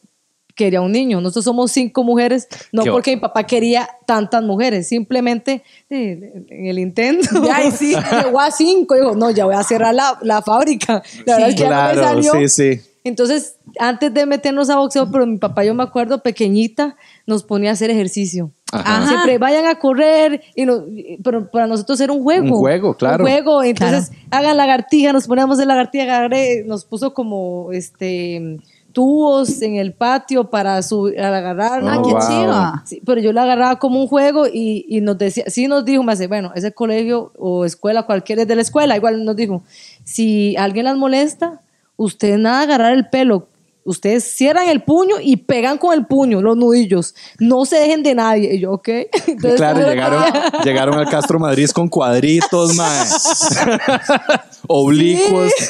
quería 0.59 0.81
un 0.81 0.91
niño. 0.93 1.21
Nosotros 1.21 1.45
somos 1.45 1.71
cinco 1.71 2.03
mujeres, 2.03 2.49
no 2.73 2.83
Qué 2.83 2.91
porque 2.91 3.15
mi 3.15 3.21
papá 3.21 3.45
quería 3.45 3.89
tantas 4.07 4.43
mujeres, 4.43 4.89
simplemente 4.89 5.63
eh, 5.89 6.45
en 6.49 6.67
el 6.67 6.79
intento. 6.81 7.45
Ya, 7.47 7.65
y 7.65 7.71
sí. 7.71 7.95
Llegó 8.25 8.41
a 8.41 8.51
cinco, 8.51 8.97
dijo, 8.97 9.15
no, 9.15 9.31
ya 9.31 9.45
voy 9.45 9.55
a 9.55 9.63
cerrar 9.63 9.95
la, 9.95 10.19
la 10.23 10.43
fábrica. 10.43 11.03
La 11.25 11.35
verdad 11.35 11.49
es 11.51 11.55
que 11.55 11.61
ya 11.63 11.71
no 11.71 11.89
me 11.89 11.93
Claro, 11.95 12.23
salió. 12.23 12.33
sí, 12.33 12.49
sí. 12.49 12.81
Entonces, 13.05 13.55
antes 13.79 14.13
de 14.13 14.27
meternos 14.27 14.69
a 14.69 14.77
boxeo, 14.77 15.11
pero 15.11 15.25
mi 15.27 15.39
papá, 15.39 15.65
yo 15.65 15.73
me 15.75 15.85
acuerdo, 15.85 16.23
pequeñita, 16.23 16.97
nos 17.27 17.45
ponía 17.45 17.71
a 17.71 17.73
hacer 17.75 17.91
ejercicio. 17.91 18.51
Ajá. 18.73 18.97
Ajá. 18.99 19.09
Siempre 19.09 19.39
vayan 19.39 19.67
a 19.67 19.77
correr, 19.79 20.43
y 20.55 20.65
no- 20.67 20.85
pero 21.25 21.51
para 21.51 21.67
nosotros 21.67 22.01
era 22.01 22.13
un 22.13 22.23
juego. 22.23 22.47
Un 22.57 22.61
juego, 22.61 22.95
claro. 22.95 23.25
Un 23.25 23.31
juego, 23.31 23.63
entonces 23.63 24.13
hagan 24.31 24.57
lagartija, 24.57 25.13
nos 25.13 25.27
poníamos 25.27 25.59
en 25.61 25.69
lagartija, 25.69 26.05
agarré, 26.05 26.65
nos 26.67 26.85
puso 26.85 27.15
como 27.15 27.69
este 27.73 28.59
tubos 28.93 29.63
en 29.63 29.77
el 29.77 29.93
patio 29.93 30.51
para 30.51 30.83
subir, 30.83 31.21
agarrar. 31.21 31.83
Ah, 31.87 31.99
Oh, 31.99 32.03
qué 32.03 32.13
wow. 32.13 32.21
chiva. 32.21 32.83
Sí, 32.85 33.01
pero 33.07 33.21
yo 33.21 33.33
la 33.33 33.45
agarraba 33.45 33.79
como 33.79 34.01
un 34.01 34.09
juego 34.09 34.47
y, 34.47 34.87
y 34.89 35.01
nos 35.03 35.17
decía, 35.19 35.45
sí 35.47 35.69
nos 35.69 35.85
dijo, 35.85 36.03
me 36.03 36.13
hace, 36.13 36.27
bueno, 36.27 36.51
ese 36.57 36.73
colegio 36.73 37.31
o 37.39 37.65
escuela, 37.65 38.05
cualquiera 38.05 38.43
es 38.43 38.49
de 38.49 38.57
la 38.57 38.63
escuela, 38.63 38.97
igual 38.97 39.25
nos 39.25 39.37
dijo, 39.37 39.63
si 40.05 40.57
alguien 40.57 40.87
las 40.87 40.97
molesta, 40.97 41.61
ustedes 41.97 42.39
nada 42.41 42.63
agarrar 42.63 42.93
el 42.95 43.09
pelo, 43.09 43.47
ustedes 43.89 44.25
cierran 44.25 44.69
el 44.69 44.83
puño 44.83 45.17
y 45.21 45.37
pegan 45.37 45.79
con 45.79 45.93
el 45.95 46.07
puño 46.07 46.41
los 46.43 46.57
nudillos, 46.57 47.15
no 47.39 47.65
se 47.65 47.77
dejen 47.81 48.03
de 48.03 48.15
nadie. 48.15 48.55
Y 48.55 48.61
yo, 48.61 48.73
ok. 48.73 48.89
Entonces, 49.27 49.55
Claro, 49.57 49.81
llegaron, 49.89 50.25
llegaron 50.65 50.99
al 50.99 51.09
Castro 51.09 51.39
Madrid 51.39 51.69
con 51.71 51.89
cuadritos, 51.89 52.75
mae. 52.75 53.07
Oblicuos. 54.67 55.53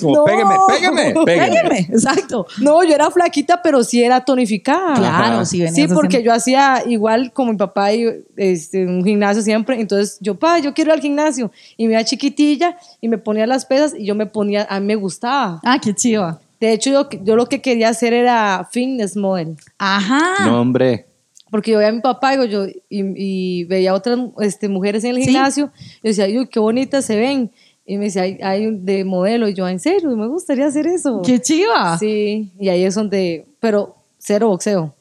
Como, 0.00 0.14
No. 0.16 0.24
pégueme, 0.24 0.54
pégueme, 0.68 1.14
pégueme. 1.24 1.24
Péguenme, 1.24 1.78
exacto. 1.92 2.46
No, 2.60 2.82
yo 2.82 2.94
era 2.94 3.10
flaquita, 3.10 3.60
pero 3.62 3.84
sí 3.84 4.02
era 4.02 4.24
tonificada. 4.24 4.94
Claro, 4.94 5.34
Ajá. 5.36 5.44
sí, 5.44 5.58
Sí, 5.68 5.86
porque 5.88 6.16
haciendo- 6.18 6.20
yo 6.26 6.32
hacía 6.32 6.82
igual 6.86 7.32
como 7.32 7.52
mi 7.52 7.58
papá 7.58 7.92
y 7.92 8.06
este, 8.36 8.84
un 8.86 9.04
gimnasio 9.04 9.42
siempre. 9.42 9.80
Entonces 9.80 10.18
yo, 10.20 10.38
pa, 10.38 10.58
yo 10.58 10.74
quiero 10.74 10.90
ir 10.90 10.94
al 10.94 11.00
gimnasio. 11.00 11.52
Y 11.76 11.86
me 11.86 11.92
iba 11.94 12.04
chiquitilla 12.04 12.76
y 13.00 13.08
me 13.08 13.18
ponía 13.18 13.46
las 13.46 13.64
pesas 13.64 13.94
y 13.96 14.04
yo 14.06 14.14
me 14.14 14.26
ponía, 14.26 14.66
a 14.68 14.80
mí 14.80 14.86
me 14.86 14.96
gustaba. 14.96 15.59
Ah, 15.64 15.78
qué 15.82 15.94
chiva. 15.94 16.40
De 16.60 16.72
hecho, 16.72 16.90
yo, 16.90 17.08
yo 17.24 17.36
lo 17.36 17.46
que 17.46 17.62
quería 17.62 17.88
hacer 17.88 18.12
era 18.12 18.68
fitness 18.70 19.16
model. 19.16 19.56
Ajá. 19.78 20.44
No, 20.46 20.60
hombre. 20.60 21.06
Porque 21.50 21.72
yo 21.72 21.78
veía 21.78 21.88
a 21.88 21.92
mi 21.92 22.00
papá 22.00 22.32
digo, 22.32 22.44
yo, 22.44 22.66
y, 22.66 22.78
y 22.90 23.64
veía 23.64 23.94
otras 23.94 24.18
este, 24.40 24.68
mujeres 24.68 25.02
en 25.04 25.10
el 25.12 25.16
Sí. 25.16 25.30
gimnasio. 25.30 25.72
Y 26.02 26.08
decía, 26.08 26.26
uy, 26.26 26.46
qué 26.48 26.60
bonitas 26.60 27.04
se 27.04 27.16
ven. 27.16 27.50
Y 27.86 27.96
me 27.96 28.04
decía, 28.04 28.22
hay, 28.22 28.70
de 28.76 29.04
modelo. 29.04 29.48
Y 29.48 29.54
yo, 29.54 29.66
en 29.68 29.80
serio, 29.80 30.10
me 30.16 30.28
gustaría 30.28 30.66
hacer 30.66 30.86
eso. 30.86 31.22
Qué 31.24 31.40
chiva. 31.40 31.98
Sí, 31.98 32.52
y 32.60 32.68
ahí 32.68 32.84
es 32.84 32.94
donde, 32.94 33.46
pero 33.58 33.96
cero 34.18 34.48
boxeo. 34.48 34.94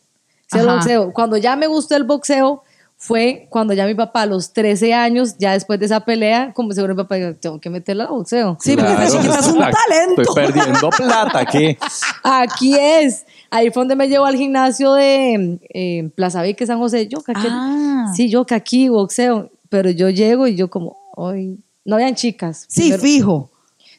Cero 0.52 0.66
Ajá. 0.70 0.76
boxeo. 0.78 1.14
Cuando 1.14 1.38
ya 1.38 1.56
me 1.56 1.68
gustó 1.68 1.96
el 1.96 2.04
boxeo 2.06 2.64
fue 3.02 3.48
cuando 3.50 3.74
ya 3.74 3.86
mi 3.88 3.96
papá 3.96 4.24
a 4.24 4.26
los 4.26 4.52
13 4.52 4.94
años, 4.94 5.38
ya 5.38 5.54
después 5.54 5.80
de 5.80 5.86
esa 5.86 6.02
pelea, 6.02 6.52
como 6.54 6.74
seguro 6.74 6.94
mi 6.96 7.02
papá 7.02 7.16
dijo, 7.16 7.34
tengo 7.36 7.58
que 7.60 7.70
meterla 7.70 8.04
al 8.04 8.10
boxeo. 8.10 8.58
Sí, 8.60 8.76
porque 8.76 8.92
esta 8.92 9.08
chiquita 9.10 9.40
es 9.40 9.48
un 9.48 9.60
talento. 9.60 10.22
Estoy 10.22 10.36
perdiendo 10.36 10.90
plata 10.90 11.40
aquí. 11.40 11.78
Aquí 12.24 12.76
es. 12.78 13.26
Ahí 13.50 13.72
fue 13.72 13.82
donde 13.82 13.96
me 13.96 14.10
llevó 14.10 14.26
al 14.26 14.36
gimnasio 14.36 14.94
de 14.94 15.60
eh, 15.74 16.10
Plaza 16.14 16.42
Vique, 16.44 16.68
San 16.68 16.78
José. 16.80 17.08
Yo, 17.08 17.22
que 17.22 17.32
aquí- 17.32 17.48
Ah. 17.50 18.12
sí, 18.16 18.30
yo 18.30 18.46
que 18.46 18.54
aquí 18.56 18.90
boxeo. 18.90 19.50
Pero 19.70 19.90
yo 19.92 20.10
llego 20.10 20.48
y 20.48 20.56
yo 20.56 20.70
como, 20.70 20.98
ay, 21.16 21.58
no 21.86 21.96
habían 21.96 22.16
chicas. 22.16 22.66
Sí, 22.68 22.82
Primero- 22.92 23.02
fijo. 23.02 23.52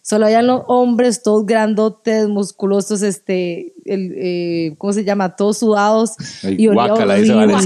Solo 0.02 0.26
habían 0.26 0.46
los 0.46 0.62
hombres 0.66 1.22
todos 1.22 1.46
grandotes, 1.46 2.26
musculosos, 2.28 3.02
este, 3.02 3.72
el, 3.92 4.12
eh, 4.16 4.74
¿cómo 4.78 4.92
se 4.92 5.04
llama? 5.04 5.36
Todos 5.36 5.58
sudados. 5.58 6.12
Ay, 6.42 6.56
y 6.58 6.68
olía 6.68 6.86
guácala, 6.88 7.14
horrible. 7.14 7.62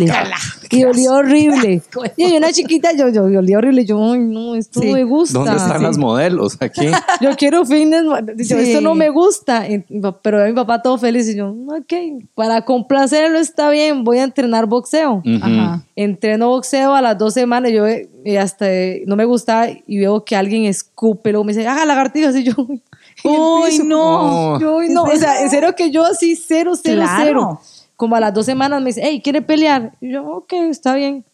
Y 0.70 0.84
olía 0.84 1.12
horrible. 1.12 1.82
y 2.16 2.30
yo 2.30 2.36
una 2.36 2.52
chiquita, 2.52 2.92
yo, 2.96 3.08
yo, 3.08 3.28
yo 3.28 3.38
olía 3.38 3.58
horrible. 3.58 3.84
Yo, 3.84 4.12
ay, 4.12 4.18
no, 4.20 4.54
esto 4.54 4.80
Sí. 4.80 4.88
no 4.88 4.92
me 4.94 5.04
gusta. 5.04 5.38
¿Dónde 5.38 5.56
están 5.56 5.78
Sí. 5.78 5.82
las 5.84 5.98
modelos? 5.98 6.56
Aquí. 6.60 6.86
Yo 7.20 7.30
quiero 7.36 7.64
fitness. 7.64 8.02
Yo, 8.36 8.44
Sí. 8.58 8.70
esto 8.70 8.80
no 8.80 8.94
me 8.94 9.08
gusta. 9.10 9.66
Pero 10.22 10.44
mi 10.46 10.52
papá 10.52 10.82
todo 10.82 10.98
feliz. 10.98 11.28
Y 11.28 11.36
yo, 11.36 11.50
ok, 11.50 12.24
para 12.34 12.62
complacerlo 12.62 13.38
está 13.38 13.70
bien, 13.70 14.04
voy 14.04 14.18
a 14.18 14.24
entrenar 14.24 14.66
boxeo. 14.66 15.22
Ajá. 15.42 15.84
Entreno 15.96 16.48
boxeo 16.48 16.94
a 16.94 17.00
las 17.02 17.16
dos 17.18 17.34
semanas, 17.34 17.70
yo 17.72 17.86
eh, 17.86 18.08
hasta 18.38 18.72
eh, 18.72 19.04
no 19.06 19.16
me 19.16 19.24
gusta 19.24 19.68
y 19.86 19.98
veo 19.98 20.24
que 20.24 20.34
alguien 20.34 20.64
escupe, 20.64 21.30
luego 21.30 21.44
me 21.44 21.52
dice, 21.52 21.66
haga 21.68 21.84
lagartijas, 21.84 22.34
y 22.36 22.42
yo, 22.44 22.54
Uy, 23.24 23.78
no. 23.84 24.60
Yo, 24.60 24.76
"Uy, 24.76 24.88
no, 24.90 25.04
o 25.04 25.16
sea, 25.16 25.42
en 25.42 25.50
serio 25.50 25.74
que 25.74 25.90
yo 25.90 26.04
así, 26.04 26.36
cero, 26.36 26.74
cero, 26.80 27.02
Claro. 27.02 27.22
cero. 27.24 27.60
Como 27.96 28.16
a 28.16 28.20
las 28.20 28.34
dos 28.34 28.44
semanas 28.44 28.80
me 28.82 28.88
dice, 28.88 29.00
hey, 29.04 29.20
¿quiere 29.22 29.40
pelear? 29.40 29.92
Y 30.00 30.12
yo, 30.12 30.26
ok, 30.26 30.52
está 30.68 30.94
bien. 30.94 31.24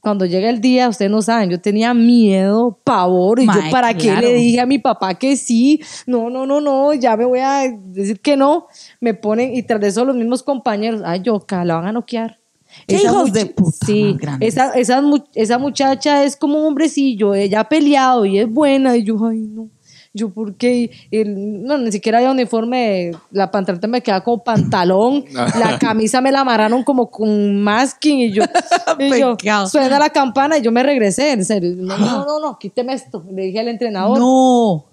Cuando 0.00 0.24
llega 0.24 0.48
el 0.48 0.60
día, 0.62 0.88
ustedes 0.88 1.10
no 1.10 1.20
saben, 1.20 1.50
yo 1.50 1.60
tenía 1.60 1.92
miedo, 1.92 2.78
pavor, 2.84 3.38
y 3.40 3.46
yo 3.46 3.52
para 3.70 3.92
qué 3.92 4.16
le 4.16 4.32
dije 4.32 4.58
a 4.60 4.64
mi 4.64 4.78
papá 4.78 5.14
que 5.14 5.36
sí, 5.36 5.82
no, 6.06 6.30
no, 6.30 6.46
no, 6.46 6.58
no, 6.62 6.94
ya 6.94 7.18
me 7.18 7.26
voy 7.26 7.40
a 7.40 7.70
decir 7.70 8.18
que 8.18 8.34
no, 8.34 8.66
me 9.00 9.12
ponen, 9.12 9.54
y 9.54 9.62
tras 9.62 9.78
de 9.78 9.88
eso 9.88 10.06
los 10.06 10.16
mismos 10.16 10.42
compañeros, 10.42 11.02
ay, 11.04 11.20
yo, 11.22 11.44
la 11.50 11.74
van 11.74 11.86
a 11.86 11.92
noquear. 11.92 12.38
¿Qué 12.86 12.96
Esa 12.96 13.08
hijos 13.08 13.32
de 13.32 13.46
puta 13.46 13.84
Sí, 13.84 14.16
esa, 14.40 14.72
esa, 14.72 15.02
esa 15.34 15.58
muchacha 15.58 16.24
es 16.24 16.34
como 16.34 16.60
un 16.60 16.66
hombrecillo, 16.68 17.34
ella 17.34 17.60
ha 17.60 17.68
peleado 17.68 18.24
y 18.24 18.38
es 18.38 18.50
buena, 18.50 18.96
y 18.96 19.04
yo, 19.04 19.22
ay, 19.26 19.40
no. 19.40 19.68
Yo, 20.12 20.30
¿por 20.30 20.56
qué? 20.56 20.90
El- 21.12 21.62
no, 21.64 21.78
ni 21.78 21.92
siquiera 21.92 22.18
había 22.18 22.32
uniforme. 22.32 23.12
La 23.30 23.50
pantaleta 23.50 23.86
me 23.86 24.02
quedaba 24.02 24.24
como 24.24 24.42
pantalón. 24.42 25.24
la 25.34 25.78
camisa 25.78 26.20
me 26.20 26.32
la 26.32 26.40
amarraron 26.40 26.82
como 26.82 27.10
con 27.10 27.62
masking. 27.62 28.18
Y 28.20 28.32
yo, 28.32 28.42
y 28.98 29.20
yo 29.20 29.36
suena 29.68 29.98
la 30.00 30.10
campana 30.10 30.58
y 30.58 30.62
yo 30.62 30.72
me 30.72 30.82
regresé. 30.82 31.30
En 31.32 31.44
serio. 31.44 31.74
No, 31.76 31.96
no, 31.96 32.24
no, 32.24 32.40
no, 32.40 32.58
quíteme 32.58 32.92
esto. 32.94 33.24
Le 33.32 33.42
dije 33.42 33.60
al 33.60 33.68
entrenador. 33.68 34.18
No. 34.18 34.86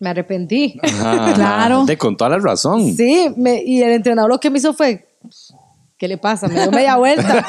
Me 0.00 0.10
arrepentí. 0.10 0.78
Ajá. 0.82 1.34
Claro. 1.34 1.84
De 1.84 1.96
con 1.98 2.16
toda 2.16 2.30
la 2.30 2.38
razón. 2.38 2.94
Sí, 2.94 3.28
me- 3.36 3.62
y 3.62 3.82
el 3.82 3.92
entrenador 3.92 4.30
lo 4.30 4.40
que 4.40 4.50
me 4.50 4.58
hizo 4.58 4.72
fue. 4.72 5.06
¿Qué 6.04 6.08
le 6.08 6.18
pasa? 6.18 6.48
Me 6.48 6.60
dio 6.60 6.70
media 6.70 6.96
vuelta. 6.96 7.42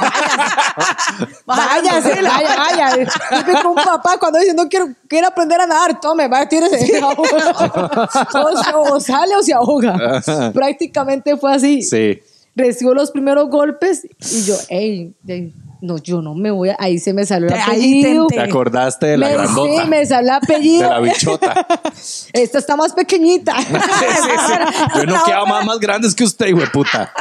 Váyase, 1.45 2.21
vaya, 2.21 2.55
vaya. 2.55 3.11
Fui 3.43 3.53
con 3.55 3.67
un 3.71 3.83
papá 3.83 4.17
cuando 4.17 4.39
dice, 4.39 4.53
no 4.53 4.69
quiero, 4.69 4.87
quiero 5.09 5.27
aprender 5.27 5.59
a 5.59 5.67
nadar, 5.67 5.99
tome, 5.99 6.29
vaya, 6.29 6.47
tírese. 6.47 7.01
o, 7.03 8.63
se- 8.63 8.73
o 8.73 8.99
sale 9.01 9.35
o 9.35 9.43
se 9.43 9.53
ahoga. 9.53 10.21
Prácticamente 10.53 11.35
fue 11.35 11.53
así. 11.53 11.81
Sí. 11.81 12.21
Recibo 12.55 12.93
los 12.93 13.11
primeros 13.11 13.49
golpes 13.49 14.05
y 14.31 14.43
yo, 14.45 14.55
hey, 14.69 15.13
hey, 15.27 15.53
no, 15.81 15.97
yo 15.97 16.21
no 16.21 16.33
me 16.35 16.51
voy 16.51 16.69
a... 16.69 16.75
Ahí 16.79 16.99
se 16.99 17.13
me 17.13 17.25
salió 17.25 17.47
el 17.47 17.53
Ahí 17.53 17.61
te 17.61 17.69
apellido. 17.71 18.27
¿Te 18.27 18.39
acordaste 18.41 19.05
de 19.07 19.17
la 19.17 19.27
Me- 19.27 19.33
grandota? 19.33 19.83
Sí, 19.83 19.89
me 19.89 20.05
salió 20.05 20.33
el 20.33 20.39
de 20.47 20.53
apellido. 20.53 20.89
la 20.89 20.99
bichota. 20.99 21.67
Esta 22.33 22.57
está 22.59 22.75
más 22.75 22.93
pequeñita. 22.93 23.55
Sí, 23.65 23.65
sí, 23.69 24.29
sí. 24.47 24.53
Yo 24.99 25.05
no 25.05 25.23
quedaba 25.23 25.45
más, 25.45 25.65
más 25.65 25.79
grandes 25.79 26.13
que 26.15 26.23
usted, 26.23 26.47
hijo 26.47 26.59
de 26.59 26.67
puta. 26.67 27.11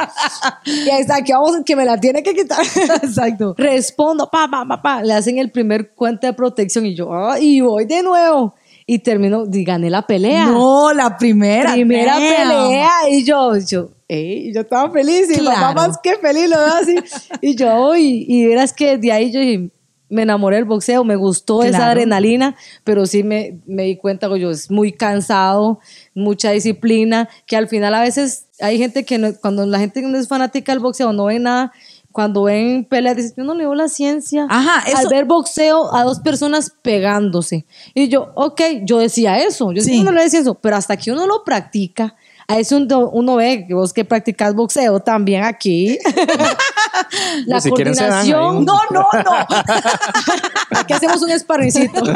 Y 0.65 0.89
ahí 0.89 1.01
está, 1.01 1.21
que 1.23 1.33
vamos, 1.33 1.57
que 1.65 1.75
me 1.75 1.85
la 1.85 1.99
tiene 1.99 2.21
que 2.23 2.33
quitar. 2.33 2.63
Exacto. 3.03 3.55
Respondo, 3.57 4.29
pa, 4.29 4.47
pa, 4.49 4.65
pa, 4.65 4.81
pa. 4.81 5.03
Le 5.03 5.13
hacen 5.13 5.37
el 5.37 5.51
primer 5.51 5.91
cuenta 5.91 6.27
de 6.27 6.33
protección 6.33 6.85
y 6.85 6.95
yo, 6.95 7.13
ah, 7.13 7.39
y 7.39 7.61
voy 7.61 7.85
de 7.85 8.03
nuevo. 8.03 8.55
Y 8.87 8.99
termino, 8.99 9.45
y 9.51 9.63
gané 9.63 9.89
la 9.89 10.05
pelea. 10.05 10.47
No, 10.47 10.93
la 10.93 11.17
primera. 11.17 11.73
Primera 11.73 12.17
pelea. 12.17 12.89
Y 13.09 13.23
yo, 13.23 13.57
yo, 13.57 13.89
ey, 14.07 14.53
yo 14.53 14.61
estaba 14.61 14.91
feliz. 14.91 15.27
Y 15.31 15.39
Claro. 15.39 15.59
papá 15.73 15.87
más 15.87 15.97
que 16.03 16.15
feliz, 16.17 16.47
lo 16.49 16.57
veo 16.57 16.73
así. 16.81 16.95
Y 17.41 17.55
yo, 17.55 17.95
y, 17.95 18.25
y 18.27 18.45
verás 18.45 18.73
que 18.73 18.97
de 18.99 19.11
ahí 19.11 19.31
yo 19.31 19.39
dije, 19.39 19.71
me 20.07 20.21
enamoré 20.21 20.57
del 20.57 20.65
boxeo, 20.65 21.03
me 21.03 21.15
gustó 21.15 21.63
esa 21.63 21.89
adrenalina, 21.89 22.55
pero 22.83 23.07
sí 23.07 23.23
me, 23.23 23.59
me 23.65 23.83
di 23.83 23.97
cuenta 23.97 24.29
que 24.29 24.39
yo 24.39 24.51
es 24.51 24.69
muy 24.69 24.91
cansado, 24.93 25.79
mucha 26.13 26.51
disciplina, 26.51 27.27
que 27.47 27.57
al 27.57 27.67
final 27.67 27.95
a 27.95 28.01
veces 28.01 28.45
hay 28.61 28.77
gente 28.77 29.03
que 29.03 29.17
no- 29.17 29.33
cuando 29.41 29.65
la 29.65 29.79
gente 29.79 30.03
no 30.03 30.15
es 30.19 30.27
fanática 30.27 30.71
del 30.71 30.79
boxeo 30.79 31.11
no 31.11 31.25
ve 31.25 31.39
nada, 31.39 31.73
cuando 32.15 32.43
ven 32.43 32.85
peleas, 32.85 33.17
dicen, 33.17 33.33
yo 33.35 33.43
no 33.43 33.53
leo 33.53 33.75
la 33.75 33.89
ciencia. 33.89 34.47
Ajá, 34.49 34.79
Al 34.85 34.93
eso- 35.01 35.09
ver 35.09 35.25
boxeo 35.25 35.93
a 35.93 36.05
dos 36.05 36.21
personas 36.21 36.71
pegándose. 36.81 37.65
Y 37.93 38.07
yo, 38.07 38.31
ok, 38.35 38.61
yo 38.85 38.99
decía 38.99 39.37
eso, 39.39 39.73
yo 39.73 39.81
Sí. 39.81 39.89
decía, 39.89 40.03
no 40.05 40.13
le 40.13 40.23
decía 40.23 40.39
eso, 40.39 40.55
pero 40.55 40.77
hasta 40.77 40.95
que 40.95 41.11
uno 41.11 41.27
lo 41.27 41.43
practica, 41.43 42.15
a 42.47 42.57
eso 42.57 42.77
uno, 42.77 43.09
uno 43.09 43.35
ve 43.35 43.65
que 43.67 43.73
vos 43.73 43.91
que 43.91 44.05
practicas 44.05 44.55
boxeo 44.55 45.01
también 45.01 45.43
aquí. 45.43 45.99
la 47.47 47.55
Pues 47.55 47.63
si 47.63 47.69
coordinación. 47.69 48.57
un- 48.59 48.65
No, 48.65 48.79
no, 48.91 49.07
no. 49.11 49.31
Aquí 50.79 50.93
hacemos 50.93 51.21
un 51.21 51.37
sparringcito. 51.37 52.01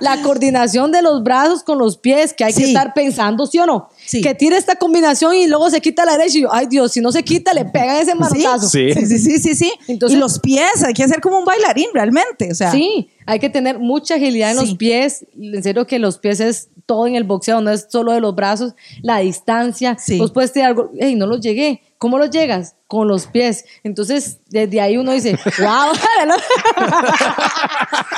la 0.00 0.20
coordinación 0.22 0.92
de 0.92 1.02
los 1.02 1.22
brazos 1.22 1.62
con 1.62 1.78
los 1.78 1.96
pies, 1.96 2.32
que 2.34 2.44
hay 2.44 2.52
que 2.52 2.64
estar 2.64 2.94
pensando, 2.94 3.46
¿sí 3.46 3.58
o 3.58 3.66
no? 3.66 3.88
Sí. 4.08 4.22
Que 4.22 4.34
tire 4.34 4.56
esta 4.56 4.76
combinación 4.76 5.34
y 5.34 5.46
luego 5.48 5.68
se 5.68 5.80
quita 5.82 6.04
la 6.06 6.16
derecha 6.16 6.38
y 6.38 6.40
yo, 6.42 6.48
ay 6.52 6.66
Dios, 6.66 6.92
si 6.92 7.00
no 7.02 7.12
se 7.12 7.22
quita, 7.22 7.52
le 7.52 7.66
pegan 7.66 7.96
ese 7.96 8.14
manotazo. 8.14 8.68
Sí. 8.68 8.92
Sí, 8.94 9.06
sí, 9.06 9.18
sí, 9.18 9.38
sí, 9.38 9.54
sí. 9.54 9.72
Entonces- 9.86 10.16
y 10.16 10.20
los 10.20 10.38
pies, 10.38 10.82
hay 10.86 10.94
que 10.94 11.04
hacer 11.04 11.20
como 11.20 11.38
un 11.38 11.44
bailarín 11.44 11.88
realmente. 11.92 12.50
O 12.50 12.54
sea, 12.54 12.70
Sí, 12.72 13.10
hay 13.26 13.38
que 13.38 13.50
tener 13.50 13.78
mucha 13.78 14.14
agilidad 14.14 14.52
en 14.52 14.58
Sí. 14.60 14.64
los 14.66 14.74
pies. 14.76 15.26
En 15.38 15.62
serio 15.62 15.86
que 15.86 15.98
los 15.98 16.16
pies 16.18 16.40
es 16.40 16.68
todo 16.86 17.06
en 17.06 17.16
el 17.16 17.24
boxeo, 17.24 17.60
no 17.60 17.70
es 17.70 17.86
solo 17.90 18.12
de 18.12 18.20
los 18.20 18.34
brazos, 18.34 18.72
la 19.02 19.18
distancia. 19.18 19.98
Sí. 20.00 20.16
Vos 20.18 20.32
puedes 20.32 20.52
tirar 20.52 20.68
algo, 20.70 20.90
hey, 20.98 21.14
no 21.14 21.26
lo 21.26 21.36
llegué. 21.38 21.82
¿Cómo 21.98 22.16
lo 22.18 22.26
llegas? 22.26 22.76
Con 22.86 23.08
los 23.08 23.26
pies. 23.26 23.64
Entonces, 23.82 24.38
desde 24.48 24.80
ahí 24.80 24.96
uno 24.96 25.10
dice, 25.12 25.36
wow, 25.58 25.90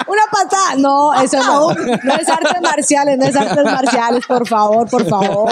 una 0.06 0.22
patada. 0.30 0.76
No, 0.76 1.14
eso 1.14 1.38
no. 1.42 1.70
No 1.72 2.14
es 2.14 2.28
artes 2.28 2.60
marciales, 2.62 3.18
no 3.18 3.25
es 3.25 3.37
artes 3.37 3.64
marciales, 3.64 4.26
por 4.26 4.46
favor, 4.46 4.88
por 4.88 5.08
favor. 5.08 5.50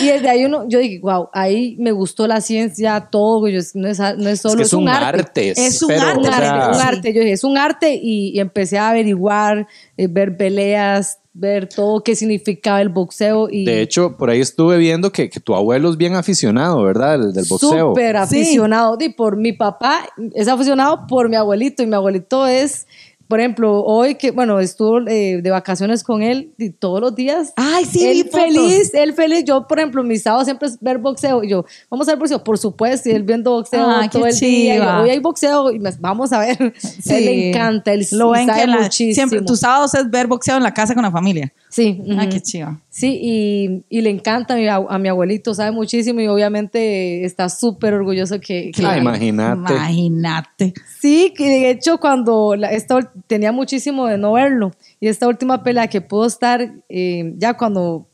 Y 0.00 0.06
desde 0.06 0.28
ahí 0.28 0.44
uno, 0.44 0.64
yo 0.68 0.80
dije, 0.80 0.98
wow, 1.00 1.28
ahí 1.32 1.76
me 1.78 1.92
gustó 1.92 2.26
la 2.26 2.40
ciencia, 2.40 3.08
todo, 3.12 3.46
yo, 3.46 3.60
no, 3.74 3.88
es, 3.88 3.98
no 4.00 4.28
es 4.28 4.40
solo, 4.40 4.54
es 4.54 4.58
que 4.58 4.62
es 4.64 4.72
un 4.72 4.88
arte. 4.88 5.50
Es 5.56 5.82
un 5.82 5.88
pero, 5.88 6.02
arte, 6.02 6.18
un 6.20 6.26
o 6.26 6.32
sea, 6.32 6.68
un 6.68 6.74
Sí. 6.74 6.80
arte. 6.82 7.12
Yo 7.14 7.20
dije, 7.20 7.32
es 7.32 7.44
un 7.44 7.56
arte 7.58 7.94
y, 8.02 8.30
y 8.34 8.40
empecé 8.40 8.78
a 8.78 8.88
averiguar, 8.90 9.68
eh, 9.96 10.08
ver 10.08 10.36
peleas, 10.36 11.18
ver 11.36 11.68
todo 11.68 12.00
qué 12.02 12.14
significaba 12.14 12.80
el 12.80 12.88
boxeo. 12.88 13.48
Y 13.50 13.64
De 13.64 13.82
hecho, 13.82 14.16
por 14.16 14.30
ahí 14.30 14.40
estuve 14.40 14.78
viendo 14.78 15.10
que, 15.10 15.28
que 15.28 15.40
tu 15.40 15.54
abuelo 15.54 15.90
es 15.90 15.96
bien 15.96 16.14
aficionado, 16.14 16.82
¿verdad? 16.84 17.18
Del, 17.18 17.32
del 17.32 17.44
boxeo. 17.48 17.88
súper 17.88 18.14
Sí. 18.14 18.22
aficionado. 18.22 18.96
Y 19.00 19.08
por 19.08 19.36
mi 19.36 19.52
papá 19.52 20.06
es 20.32 20.46
aficionado 20.48 21.06
por 21.08 21.28
mi 21.28 21.34
abuelito 21.36 21.82
y 21.82 21.86
mi 21.86 21.94
abuelito 21.96 22.46
es, 22.46 22.86
por 23.28 23.40
ejemplo, 23.40 23.82
hoy 23.84 24.14
que, 24.16 24.30
bueno, 24.30 24.60
estuvo 24.60 24.98
eh, 25.08 25.40
de 25.42 25.50
vacaciones 25.50 26.02
con 26.04 26.22
él 26.22 26.52
y 26.58 26.70
todos 26.70 27.00
los 27.00 27.14
días. 27.14 27.52
Ay, 27.56 27.84
sí, 27.84 28.24
fotos. 28.24 28.40
feliz, 28.40 28.94
él 28.94 29.12
feliz. 29.14 29.44
Yo, 29.44 29.66
por 29.66 29.78
ejemplo, 29.78 30.02
mi 30.04 30.18
sábado 30.18 30.44
siempre 30.44 30.68
es 30.68 30.78
ver 30.80 30.98
boxeo. 30.98 31.42
Y 31.42 31.48
yo, 31.50 31.64
vamos 31.90 32.06
a 32.08 32.12
ver 32.12 32.18
boxeo. 32.18 32.42
Por 32.44 32.58
supuesto, 32.58 33.08
y 33.08 33.12
él 33.12 33.22
viendo 33.22 33.50
boxeo 33.52 33.88
Ah, 33.88 34.08
todo 34.10 34.26
el 34.26 34.38
día. 34.38 34.74
Y 34.74 34.78
yo, 34.78 35.02
hoy 35.02 35.10
hay 35.10 35.18
boxeo 35.20 35.72
y 35.72 35.78
me- 35.78 35.90
vamos 36.00 36.32
a 36.32 36.38
ver. 36.40 36.74
Sí. 37.04 37.12
Él 37.14 37.24
le 37.24 37.48
encanta, 37.50 37.92
él 37.92 38.06
lo 38.12 38.34
sabe 38.34 38.60
que 38.62 38.66
la- 38.66 38.80
muchísimo. 38.80 39.14
siempre 39.14 39.42
tus 39.42 39.60
sábados 39.60 39.94
es 39.94 40.08
ver 40.10 40.26
boxeo 40.26 40.56
en 40.56 40.62
la 40.62 40.72
casa 40.72 40.94
con 40.94 41.02
la 41.02 41.10
familia. 41.10 41.52
Sí. 41.74 42.00
Ah, 42.16 42.28
qué 42.28 42.40
chiva. 42.40 42.80
Sí, 42.88 43.18
y, 43.20 43.84
y 43.88 44.00
le 44.02 44.10
encanta 44.10 44.54
a 44.54 44.56
mi, 44.56 44.68
a 44.68 44.98
mi 44.98 45.08
abuelito, 45.08 45.52
sabe 45.54 45.72
muchísimo 45.72 46.20
y 46.20 46.28
obviamente 46.28 47.24
está 47.24 47.48
súper 47.48 47.94
orgulloso 47.94 48.38
que... 48.40 48.70
que- 48.70 48.86
Ah, 48.86 48.96
imagínate. 48.96 49.72
Imagínate. 49.74 50.74
Sí, 51.00 51.34
que 51.36 51.48
de 51.48 51.70
hecho 51.70 51.98
cuando 51.98 52.54
la- 52.54 52.70
esta, 52.70 53.12
tenía 53.26 53.50
muchísimo 53.50 54.06
de 54.06 54.18
no 54.18 54.34
verlo 54.34 54.70
y 55.00 55.08
esta 55.08 55.26
última 55.26 55.64
pelea 55.64 55.88
que 55.88 56.00
pudo 56.00 56.26
estar 56.26 56.72
eh, 56.88 57.32
ya 57.38 57.54
cuando 57.54 58.06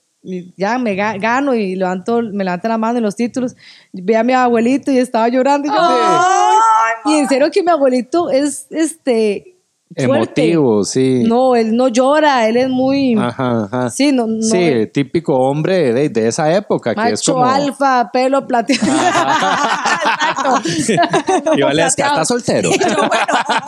ya 0.57 0.79
me 0.79 0.95
ga- 0.97 1.19
gano 1.21 1.55
y 1.55 1.77
levanto, 1.77 2.23
me 2.23 2.45
levanto 2.45 2.67
la 2.69 2.79
mano 2.79 2.97
en 2.99 3.05
los 3.05 3.17
títulos, 3.17 3.57
vi 3.93 4.15
a 4.15 4.23
mi 4.23 4.33
abuelito 4.33 4.91
y 4.91 4.97
estaba 4.99 5.29
llorando 5.29 5.69
y 5.69 5.71
yo, 5.71 5.77
Ay, 5.79 7.13
y 7.13 7.19
en 7.19 7.29
serio 7.29 7.51
que 7.51 7.63
mi 7.63 7.71
abuelito 7.71 8.31
es 8.31 8.67
este 8.71 9.57
fuerte. 9.95 10.43
Emotivo, 10.43 10.85
sí. 10.85 11.25
No, 11.27 11.57
él 11.57 11.75
no 11.77 11.89
llora, 11.89 12.47
él 12.47 12.57
es 12.59 12.69
muy 12.69 13.17
Ajá, 13.19 13.65
ajá. 13.65 13.91
Sí, 13.91 14.13
no, 14.13 14.27
no- 14.29 14.41
Sí, 14.43 14.87
típico 14.95 15.35
hombre 15.37 15.93
de, 15.93 16.09
de 16.11 16.29
esa 16.29 16.53
época 16.55 16.95
que 16.95 17.01
es 17.09 17.11
macho 17.21 17.33
como. 17.35 17.45
alfa, 17.47 18.11
pelo 18.13 18.47
plateado. 18.47 18.87
Exacto. 18.87 20.63
Y 21.57 21.63
vale, 21.63 21.85
es 21.85 21.97
que 21.97 22.03
está 22.03 22.25
soltero. 22.25 22.71
Yo, 22.71 22.79
bueno, 22.79 23.27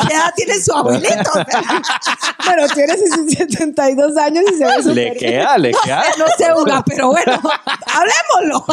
¿qué 0.09 0.15
edad 0.15 0.33
tiene 0.37 0.61
su 0.61 0.73
abuelito? 0.73 1.31
Pero 2.47 2.67
tiene 2.69 2.95
72 2.97 4.17
años 4.17 4.45
y 4.53 4.57
se 4.57 4.65
ve 4.65 4.73
súper 4.83 4.95
Le 4.95 5.17
queda, 5.17 5.59
le 5.59 5.73
queda. 5.73 6.05
no 6.19 6.27
sé, 6.37 6.53
Uga, 6.55 6.83
pero 6.87 7.09
bueno, 7.09 7.41
hablemoslo. 7.87 8.65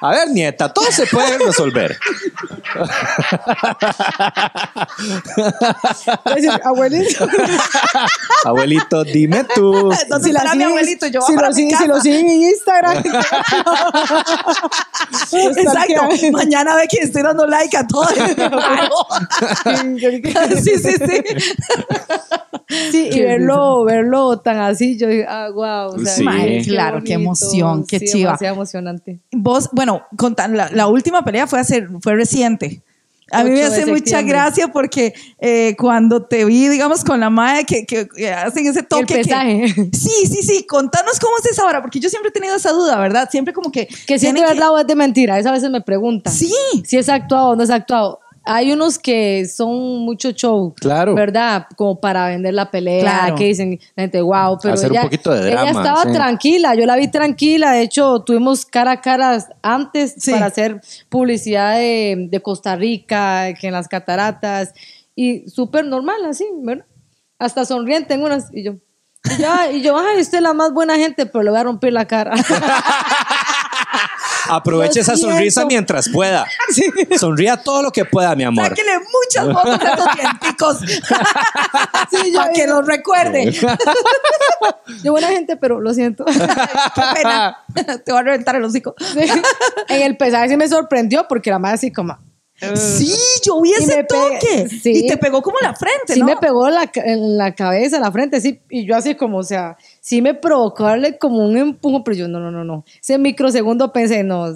A 0.00 0.10
ver, 0.10 0.28
nieta, 0.30 0.72
todo 0.72 0.90
se 0.90 1.06
puede 1.06 1.38
resolver. 1.38 1.98
Abuelito. 6.64 7.26
Abuelito, 8.44 9.04
dime 9.04 9.44
tú. 9.54 9.72
¿Dónde 10.08 10.28
Si 10.28 10.32
la 10.32 10.54
mi 10.54 10.62
abuelito? 10.64 11.06
Yo 11.06 11.20
si 11.22 11.34
lo, 11.34 11.52
si 11.52 11.68
casa. 11.70 11.86
lo 11.86 12.00
siguen 12.00 12.28
en 12.28 12.42
Instagram. 12.42 12.98
Exacto. 15.32 16.08
Mañana 16.32 16.74
ve 16.76 16.86
que 16.88 16.98
estoy 17.04 17.22
dando 17.22 17.46
like 17.46 17.76
a 17.76 17.86
todo. 17.86 18.06
sí, 20.62 20.78
sí, 20.78 20.92
sí. 20.96 21.22
Sí, 22.92 23.06
y 23.08 23.10
Qué 23.10 23.24
verlo, 23.24 23.84
verlo 23.84 24.38
tan 24.40 24.58
así, 24.60 24.96
yo 24.96 25.08
digo, 25.08 25.24
ah, 25.28 25.48
wow. 25.52 25.94
O 25.94 25.98
sea, 25.98 26.14
Sí. 26.14 26.24
qué 26.24 26.62
Claro, 26.68 26.98
qué 27.04 27.14
bonito, 27.16 27.30
emoción, 27.30 27.84
qué 27.86 27.98
sí, 27.98 28.06
chiva. 28.06 28.38
emocionante. 28.40 29.18
Vos, 29.32 29.68
bueno, 29.72 30.02
conta- 30.16 30.46
la, 30.48 30.70
la 30.70 30.86
última 30.86 31.24
pelea 31.24 31.46
fue, 31.48 31.58
hace, 31.60 31.86
fue 32.00 32.14
reciente. 32.14 32.82
A 33.30 33.44
mí 33.44 33.50
me 33.50 33.60
8 33.64 33.70
de 33.70 33.82
hace 33.82 33.86
mucha 33.86 34.22
gracia 34.22 34.68
porque 34.68 35.14
eh, 35.38 35.76
cuando 35.78 36.24
te 36.24 36.44
vi, 36.44 36.68
digamos, 36.68 37.04
con 37.04 37.20
la 37.20 37.30
madre 37.30 37.64
que, 37.64 37.86
que- 37.86 38.08
que 38.08 38.30
hacen 38.32 38.66
ese 38.66 38.82
toque. 38.82 39.06
que- 39.06 39.14
pesaje. 39.22 39.68
sí, 39.92 40.26
sí, 40.26 40.42
sí. 40.42 40.66
Contanos 40.66 41.18
cómo 41.20 41.34
es 41.38 41.46
esa 41.50 41.64
hora, 41.64 41.80
porque 41.80 42.00
yo 42.00 42.08
siempre 42.10 42.30
he 42.30 42.32
tenido 42.32 42.56
esa 42.56 42.72
duda, 42.72 42.98
¿verdad? 42.98 43.28
Siempre 43.30 43.54
como 43.54 43.70
que. 43.70 43.86
Que 44.06 44.18
si 44.18 44.26
es 44.26 44.34
de 44.34 44.40
verdad 44.40 44.72
o 44.72 44.78
es 44.78 44.86
de 44.86 44.94
mentira, 44.96 45.38
eso 45.38 45.48
a 45.48 45.52
veces 45.52 45.70
me 45.70 45.80
preguntan. 45.80 46.32
Sí. 46.32 46.52
Si 46.84 46.96
es 46.96 47.08
actuado 47.08 47.50
o 47.50 47.56
no 47.56 47.62
es 47.62 47.70
actuado. 47.70 48.20
Hay 48.44 48.72
unos 48.72 48.98
que 48.98 49.46
son 49.46 49.98
mucho 50.00 50.30
show, 50.32 50.74
Claro. 50.80 51.14
¿verdad? 51.14 51.66
Como 51.76 52.00
para 52.00 52.26
vender 52.28 52.54
la 52.54 52.70
pelea, 52.70 53.02
Claro. 53.02 53.34
que 53.36 53.44
dicen, 53.44 53.78
la 53.94 54.02
gente, 54.04 54.20
wow, 54.22 54.58
pero 54.60 54.74
Hacer 54.74 54.90
un 54.90 54.96
ella, 54.96 55.02
poquito 55.02 55.30
de 55.32 55.50
drama, 55.50 55.70
ella 55.70 55.78
estaba 55.80 56.02
sí. 56.04 56.12
tranquila, 56.12 56.74
yo 56.74 56.86
la 56.86 56.96
vi 56.96 57.08
tranquila, 57.08 57.72
de 57.72 57.82
hecho 57.82 58.20
tuvimos 58.20 58.64
cara 58.64 58.92
a 58.92 59.00
cara 59.02 59.38
antes 59.62 60.14
Sí. 60.18 60.30
para 60.32 60.46
hacer 60.46 60.80
publicidad 61.10 61.76
de, 61.76 62.28
de 62.30 62.40
Costa 62.40 62.76
Rica, 62.76 63.52
que 63.60 63.66
en 63.66 63.74
las 63.74 63.88
cataratas, 63.88 64.72
y 65.14 65.48
súper 65.48 65.84
normal 65.84 66.24
así, 66.24 66.46
¿verdad? 66.62 66.86
Hasta 67.38 67.64
sonriente 67.66 68.14
en 68.14 68.22
unas, 68.22 68.48
y 68.54 68.62
yo, 68.64 68.72
y 69.38 69.42
yo, 69.42 69.48
y 69.74 69.82
yo, 69.82 69.96
ay, 69.98 70.20
usted 70.20 70.38
es 70.38 70.42
la 70.42 70.54
más 70.54 70.72
buena 70.72 70.96
gente, 70.96 71.26
pero 71.26 71.42
le 71.44 71.50
voy 71.50 71.60
a 71.60 71.64
romper 71.64 71.92
la 71.92 72.06
cara. 72.06 72.32
Aproveche 74.50 74.96
Lo 74.96 75.02
esa 75.02 75.16
sonrisa 75.16 75.64
mientras 75.66 76.08
pueda. 76.08 76.46
Sonría 77.18 77.56
todo 77.56 77.82
lo 77.82 77.90
que 77.90 78.04
pueda, 78.04 78.34
mi 78.34 78.44
amor. 78.44 78.68
Sáquele 78.68 78.92
muchas 78.98 79.52
fotos 79.52 79.78
de 79.78 79.86
esos 79.86 80.16
dienticos. 80.16 80.78
Sí, 82.10 82.32
yo 82.32 82.38
para 82.38 82.52
que 82.52 82.66
los 82.66 82.84
recuerde. 82.86 83.52
Yo 85.02 85.12
buena 85.12 85.28
gente, 85.28 85.56
pero 85.56 85.80
lo 85.80 85.94
siento. 85.94 86.24
Qué 86.24 86.32
pena. 87.14 87.56
Te 88.04 88.12
va 88.12 88.18
a 88.18 88.22
reventar 88.22 88.56
el 88.56 88.64
hocico. 88.64 88.94
Sí. 88.98 89.30
En 89.88 90.02
el 90.02 90.16
pesaje 90.16 90.48
sí 90.48 90.56
me 90.56 90.68
sorprendió 90.68 91.28
porque 91.28 91.50
la 91.50 91.58
madre 91.58 91.76
así 91.76 91.92
como... 91.92 92.18
Sí, 92.74 93.14
yo 93.44 93.60
vi 93.62 93.72
ese 93.72 94.04
toque. 94.04 94.68
sí. 94.68 95.04
Y 95.04 95.06
te 95.06 95.16
pegó 95.16 95.40
como 95.42 95.56
la 95.62 95.74
frente, 95.74 96.14
Sí 96.14 96.20
¿no? 96.20 96.26
me 96.26 96.36
pegó 96.36 96.68
en 96.68 96.74
la, 96.74 96.90
en 96.94 97.38
la 97.38 97.54
cabeza, 97.54 97.96
en 97.96 98.02
la 98.02 98.12
frente, 98.12 98.40
sí. 98.40 98.60
Y 98.68 98.84
yo 98.86 98.96
así 98.96 99.14
como, 99.14 99.38
o 99.38 99.42
sea, 99.42 99.76
sí 100.00 100.20
me 100.22 100.34
provocó 100.34 100.84
darle 100.84 101.16
como 101.18 101.38
un 101.44 101.56
empujón, 101.56 102.04
pero 102.04 102.16
yo 102.16 102.28
no, 102.28 102.38
no, 102.40 102.50
no, 102.50 102.64
no. 102.64 102.84
Ese 103.02 103.16
microsegundo 103.18 103.92
pensé, 103.92 104.22
no, 104.24 104.46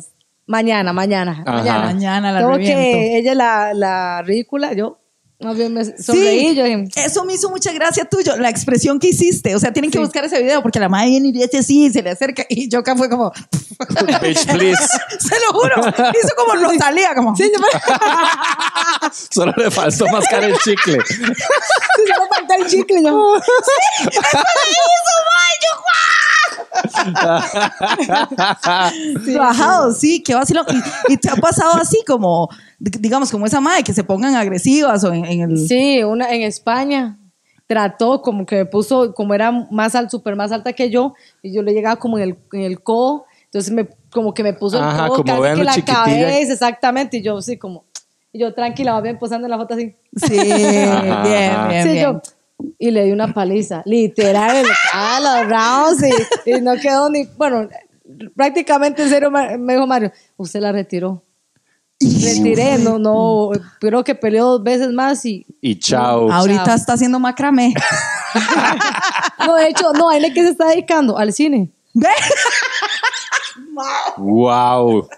mañana, 0.46 0.92
mañana, 0.92 1.42
Ajá. 1.46 1.52
mañana. 1.58 1.84
Mañana 1.86 2.32
la 2.32 2.42
Como 2.42 2.54
reviento. 2.56 2.76
que 2.78 3.16
ella 3.18 3.34
la, 3.34 3.72
la 3.74 4.22
ridícula, 4.22 4.72
yo 4.74 4.98
más 5.40 5.56
bien 5.56 5.74
me 5.74 5.84
sonreí, 5.84 6.50
Sí, 6.50 6.54
yo 6.54 6.64
dije, 6.64 6.84
eso 7.04 7.24
me 7.24 7.34
hizo 7.34 7.50
mucha 7.50 7.72
gracia 7.72 8.04
tuyo, 8.06 8.36
la 8.36 8.48
expresión 8.48 8.98
que 8.98 9.08
hiciste. 9.08 9.54
O 9.54 9.58
sea, 9.58 9.72
tienen 9.72 9.90
que 9.90 9.98
Sí. 9.98 10.04
buscar 10.04 10.24
ese 10.24 10.40
video 10.42 10.62
porque 10.62 10.78
la 10.80 10.88
madre 10.88 11.10
viene 11.10 11.28
y 11.28 11.32
dice 11.32 11.58
así, 11.58 11.90
se 11.92 12.02
le 12.02 12.10
acerca 12.10 12.46
y 12.48 12.68
yo 12.68 12.78
acá 12.78 12.96
fue 12.96 13.10
como, 13.10 13.30
Bitch, 14.22 14.46
please. 14.46 14.82
se 15.18 15.34
lo 15.40 15.52
juro, 15.58 15.74
hizo 15.88 16.34
como 16.36 16.54
Rosalía, 16.64 17.14
como. 17.14 17.36
sí, 17.36 17.50
yo 17.52 17.60
me- 17.60 17.68
Solo 19.30 19.52
le 19.56 19.70
faltó 19.70 20.06
mascar 20.06 20.44
el 20.44 20.56
chicle. 20.58 20.98
sí, 21.06 21.14
solo 21.16 22.26
falta 22.34 22.54
el 22.56 22.66
chicle, 22.66 23.02
yo. 23.02 23.34
Bajado, 29.38 29.92
sí, 29.92 30.22
qué 30.22 30.34
vacilón. 30.34 30.66
Y, 31.08 31.14
y 31.14 31.16
te 31.16 31.30
ha 31.30 31.36
pasado 31.36 31.74
así 31.76 31.98
como, 32.06 32.48
digamos, 32.78 33.30
como 33.30 33.46
esa 33.46 33.60
madre 33.60 33.82
que 33.82 33.92
se 33.92 34.04
pongan 34.04 34.34
agresivas 34.34 35.04
o 35.04 35.12
en, 35.12 35.24
en 35.24 35.50
el. 35.50 35.58
Sí, 35.68 36.02
una 36.02 36.30
en 36.32 36.42
España. 36.42 37.18
trató 37.66 38.22
como 38.22 38.46
que 38.46 38.56
me 38.56 38.66
puso, 38.66 39.14
como 39.14 39.34
era 39.34 39.50
más 39.70 39.94
al 39.94 40.10
súper 40.10 40.36
más 40.36 40.52
alta 40.52 40.72
que 40.72 40.90
yo, 40.90 41.14
y 41.42 41.52
yo 41.54 41.62
le 41.62 41.72
llegaba 41.72 41.96
como 41.96 42.18
en 42.18 42.24
el, 42.24 42.36
en 42.52 42.60
el 42.62 42.82
codo, 42.82 43.24
entonces 43.44 43.72
me, 43.72 43.88
como 44.10 44.34
que 44.34 44.42
me 44.42 44.52
puso 44.52 44.78
el 44.78 44.84
Ajá, 44.84 45.08
codo 45.08 45.24
como 45.24 45.42
casi 45.42 45.58
que 45.58 45.64
la 45.64 45.84
cabeza, 45.84 46.52
exactamente, 46.52 47.18
y 47.18 47.22
yo 47.22 47.40
sí 47.40 47.56
como, 47.56 47.84
y 48.32 48.40
yo 48.40 48.52
tranquila, 48.52 48.92
va 48.92 49.00
bien 49.00 49.18
posando 49.18 49.46
en 49.46 49.50
la 49.50 49.58
foto 49.58 49.74
así. 49.74 49.94
Sí, 50.16 50.36
bien, 50.36 50.92
Ajá, 50.92 51.22
ajá. 51.22 51.68
bien, 51.68 51.82
Sí, 51.84 51.88
bien. 51.90 52.04
yo, 52.04 52.20
y 52.78 52.90
le 52.90 53.04
di 53.04 53.12
una 53.12 53.32
paliza, 53.32 53.82
literal, 53.84 54.64
a 54.92 55.20
los 55.20 55.48
rounds 55.48 56.04
y, 56.46 56.50
y 56.50 56.60
no 56.60 56.74
quedó 56.76 57.10
ni, 57.10 57.24
bueno, 57.36 57.68
prácticamente 58.36 59.02
en 59.02 59.08
serio 59.08 59.30
me 59.30 59.74
dijo 59.74 59.86
Mario, 59.86 60.12
usted 60.36 60.60
la 60.60 60.72
retiró. 60.72 61.22
Retiré, 62.00 62.78
no, 62.78 62.98
no, 62.98 63.50
creo 63.80 64.04
que 64.04 64.14
peleó 64.14 64.46
dos 64.46 64.62
veces 64.62 64.92
más 64.92 65.24
y, 65.24 65.46
Y 65.60 65.78
chao. 65.78 66.30
Ahorita 66.30 66.64
Chao. 66.64 66.74
está 66.74 66.92
haciendo 66.94 67.18
macramé. 67.18 67.72
no, 69.46 69.54
de 69.54 69.68
hecho, 69.68 69.92
no, 69.92 70.10
¿a 70.10 70.16
él 70.16 70.32
qué 70.34 70.42
se 70.42 70.50
está 70.50 70.66
dedicando? 70.66 71.16
Al 71.16 71.32
cine. 71.32 71.70
Wow. 74.18 75.08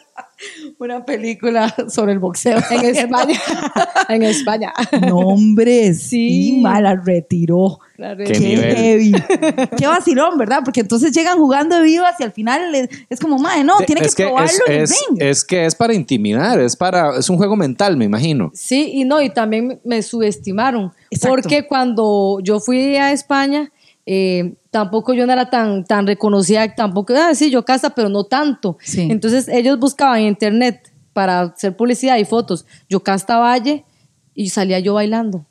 Una 0.79 1.05
película 1.05 1.75
sobre 1.89 2.13
el 2.13 2.19
boxeo. 2.19 2.59
En 2.71 2.85
España. 2.97 3.41
en 4.09 4.23
España. 4.23 4.73
No, 5.07 5.19
hombre, 5.19 5.95
sí, 5.95 6.27
Sí. 6.53 6.59
mala, 6.61 6.95
retiró. 6.97 7.79
La 7.97 8.15
Qué 8.17 8.25
re- 8.27 8.33
Qué 8.33 8.39
nivel. 8.41 8.77
heavy. 8.77 9.13
Qué 9.79 9.87
vacilón, 9.87 10.37
¿verdad? 10.37 10.61
Porque 10.65 10.81
entonces 10.81 11.13
llegan 11.13 11.39
jugando 11.39 11.77
de 11.77 11.83
vivas 11.83 12.15
y 12.19 12.25
al 12.25 12.33
final 12.33 12.75
es, 12.75 12.89
es 13.09 13.19
como, 13.21 13.39
madre, 13.39 13.65
no, 13.65 13.79
tiene 13.87 14.03
es 14.05 14.15
que, 14.15 14.25
probarlo 14.25 14.51
es, 14.69 14.91
es, 14.91 15.07
ring. 15.09 15.23
es 15.23 15.45
que 15.45 15.65
es 15.65 15.75
para 15.75 15.95
intimidar, 15.95 16.61
es 16.61 16.77
para 16.77 17.17
es 17.19 17.31
un 17.31 17.39
juego 17.39 17.57
mental, 17.57 17.97
me 17.97 18.05
imagino. 18.05 18.51
Sí, 18.55 18.91
y 18.93 19.05
no, 19.05 19.23
y 19.23 19.31
también 19.31 19.67
me- 19.69 19.79
me 19.83 20.03
subestimaron. 20.03 20.93
Exacto. 21.11 21.37
Porque 21.37 21.67
cuando 21.67 22.39
yo 22.43 22.61
fui 22.61 22.97
a 22.97 23.13
España, 23.13 23.73
eh, 24.07 24.55
tampoco 24.71 25.13
yo 25.15 25.27
no 25.27 25.33
era 25.33 25.51
tan, 25.51 25.85
tan 25.85 26.07
reconocida, 26.07 26.75
tampoco, 26.75 27.13
ah, 27.17 27.35
sí, 27.35 27.51
yo 27.51 27.65
casa, 27.65 27.91
pero 27.91 28.09
no 28.09 28.25
tanto. 28.25 28.79
Sí. 28.81 29.09
Entonces 29.11 29.49
ellos 29.49 29.79
buscaban 29.79 30.21
en 30.21 30.27
internet 30.29 30.93
para 31.13 31.41
hacer 31.43 31.77
publicidad 31.77 32.17
y 32.19 32.25
fotos, 32.25 32.67
yo 32.89 33.01
casta 33.01 33.39
Valle 33.39 33.85
y 34.35 34.51
salía 34.51 34.79
yo 34.79 34.95
bailando. 34.95 35.45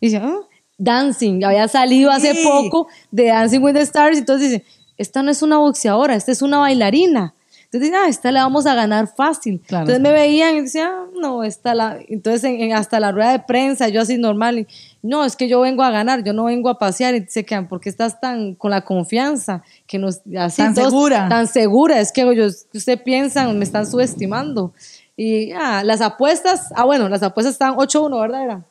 Y 0.00 0.06
decía, 0.10 0.22
ah, 0.24 0.40
dancing, 0.78 1.42
había 1.44 1.68
salido 1.68 2.10
hace 2.10 2.34
Sí. 2.34 2.44
poco 2.44 2.88
de 3.10 3.26
Dancing 3.26 3.60
with 3.60 3.74
the 3.74 3.82
Stars, 3.82 4.18
entonces 4.18 4.50
dicen, 4.50 4.64
esta 4.98 5.22
no 5.22 5.30
es 5.30 5.42
una 5.42 5.58
boxeadora, 5.58 6.14
esta 6.14 6.32
es 6.32 6.42
una 6.42 6.58
bailarina. 6.58 7.34
Entonces 7.72 7.88
dicen, 7.90 8.04
ah, 8.04 8.08
esta 8.08 8.30
le 8.30 8.38
vamos 8.38 8.66
a 8.66 8.74
ganar 8.74 9.06
fácil. 9.16 9.62
Claro. 9.66 9.84
Entonces 9.84 10.02
me 10.02 10.12
veían 10.12 10.56
y 10.56 10.60
decían, 10.60 10.90
ah, 10.92 11.06
no, 11.18 11.42
esta 11.42 11.74
la... 11.74 11.98
Entonces 12.06 12.44
en- 12.44 12.60
en- 12.60 12.74
hasta 12.74 13.00
la 13.00 13.12
rueda 13.12 13.32
de 13.32 13.38
prensa, 13.38 13.88
yo 13.88 14.02
así 14.02 14.18
normal, 14.18 14.58
y, 14.58 14.66
no, 15.02 15.24
es 15.24 15.36
que 15.36 15.48
yo 15.48 15.60
vengo 15.62 15.82
a 15.82 15.90
ganar, 15.90 16.22
yo 16.22 16.34
no 16.34 16.44
vengo 16.44 16.68
a 16.68 16.78
pasear. 16.78 17.14
Y 17.14 17.24
se 17.28 17.46
quedan, 17.46 17.68
¿por 17.68 17.80
qué 17.80 17.88
estás 17.88 18.20
tan 18.20 18.54
con 18.56 18.70
la 18.70 18.82
confianza? 18.82 19.62
Que 19.86 19.98
nos, 19.98 20.20
así, 20.38 20.60
Tan 20.60 20.74
todos- 20.74 20.90
segura. 20.90 21.28
Tan 21.30 21.46
segura, 21.46 21.98
es 21.98 22.12
que 22.12 22.20
ellos, 22.30 22.66
usted 22.74 23.02
piensan, 23.02 23.58
me 23.58 23.64
están 23.64 23.86
subestimando. 23.86 24.74
Y 25.16 25.52
ah, 25.52 25.82
las 25.82 26.02
apuestas, 26.02 26.70
ah, 26.76 26.84
bueno, 26.84 27.08
las 27.08 27.22
apuestas 27.22 27.54
están 27.54 27.74
8-1, 27.76 28.20
¿verdad? 28.20 28.42
Era 28.44 28.64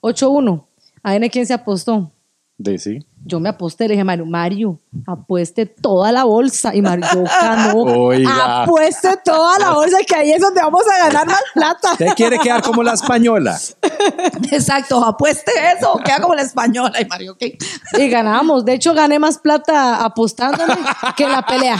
8-1. 0.00 0.64
A 1.04 1.12
ver 1.18 1.30
quién 1.30 1.46
se 1.46 1.54
apostó. 1.54 2.10
De 2.58 2.78
sí. 2.78 2.98
Yo 3.24 3.40
me 3.40 3.48
aposté, 3.48 3.88
le 3.88 3.94
dije, 3.94 4.04
Mario, 4.04 4.26
Mario, 4.26 4.80
apueste 5.06 5.66
toda 5.66 6.12
la 6.12 6.24
bolsa. 6.24 6.74
Y 6.74 6.82
Mario, 6.82 7.06
yo 7.12 7.24
ganó. 7.24 7.74
Oiga. 7.82 8.62
Apueste 8.62 9.08
toda 9.24 9.58
la 9.58 9.70
bolsa, 9.70 9.98
que 10.06 10.14
ahí 10.14 10.32
es 10.32 10.40
donde 10.40 10.60
vamos 10.60 10.82
a 10.86 11.06
ganar 11.06 11.26
más 11.26 11.42
plata. 11.54 11.92
¿Usted 11.92 12.14
quiere 12.14 12.38
quedar 12.38 12.62
como 12.62 12.82
la 12.82 12.92
española? 12.92 13.58
Exacto, 14.52 15.02
apueste 15.02 15.50
eso, 15.76 15.98
queda 16.04 16.20
como 16.20 16.34
la 16.34 16.42
española. 16.42 17.00
Y 17.00 17.06
Mario, 17.06 17.36
¿qué? 17.38 17.56
Y 17.98 18.08
ganamos. 18.08 18.64
De 18.64 18.74
hecho, 18.74 18.94
gané 18.94 19.18
más 19.18 19.38
plata 19.38 20.04
apostándome 20.04 20.74
que 21.16 21.24
en 21.24 21.32
la 21.32 21.42
pelea. 21.42 21.78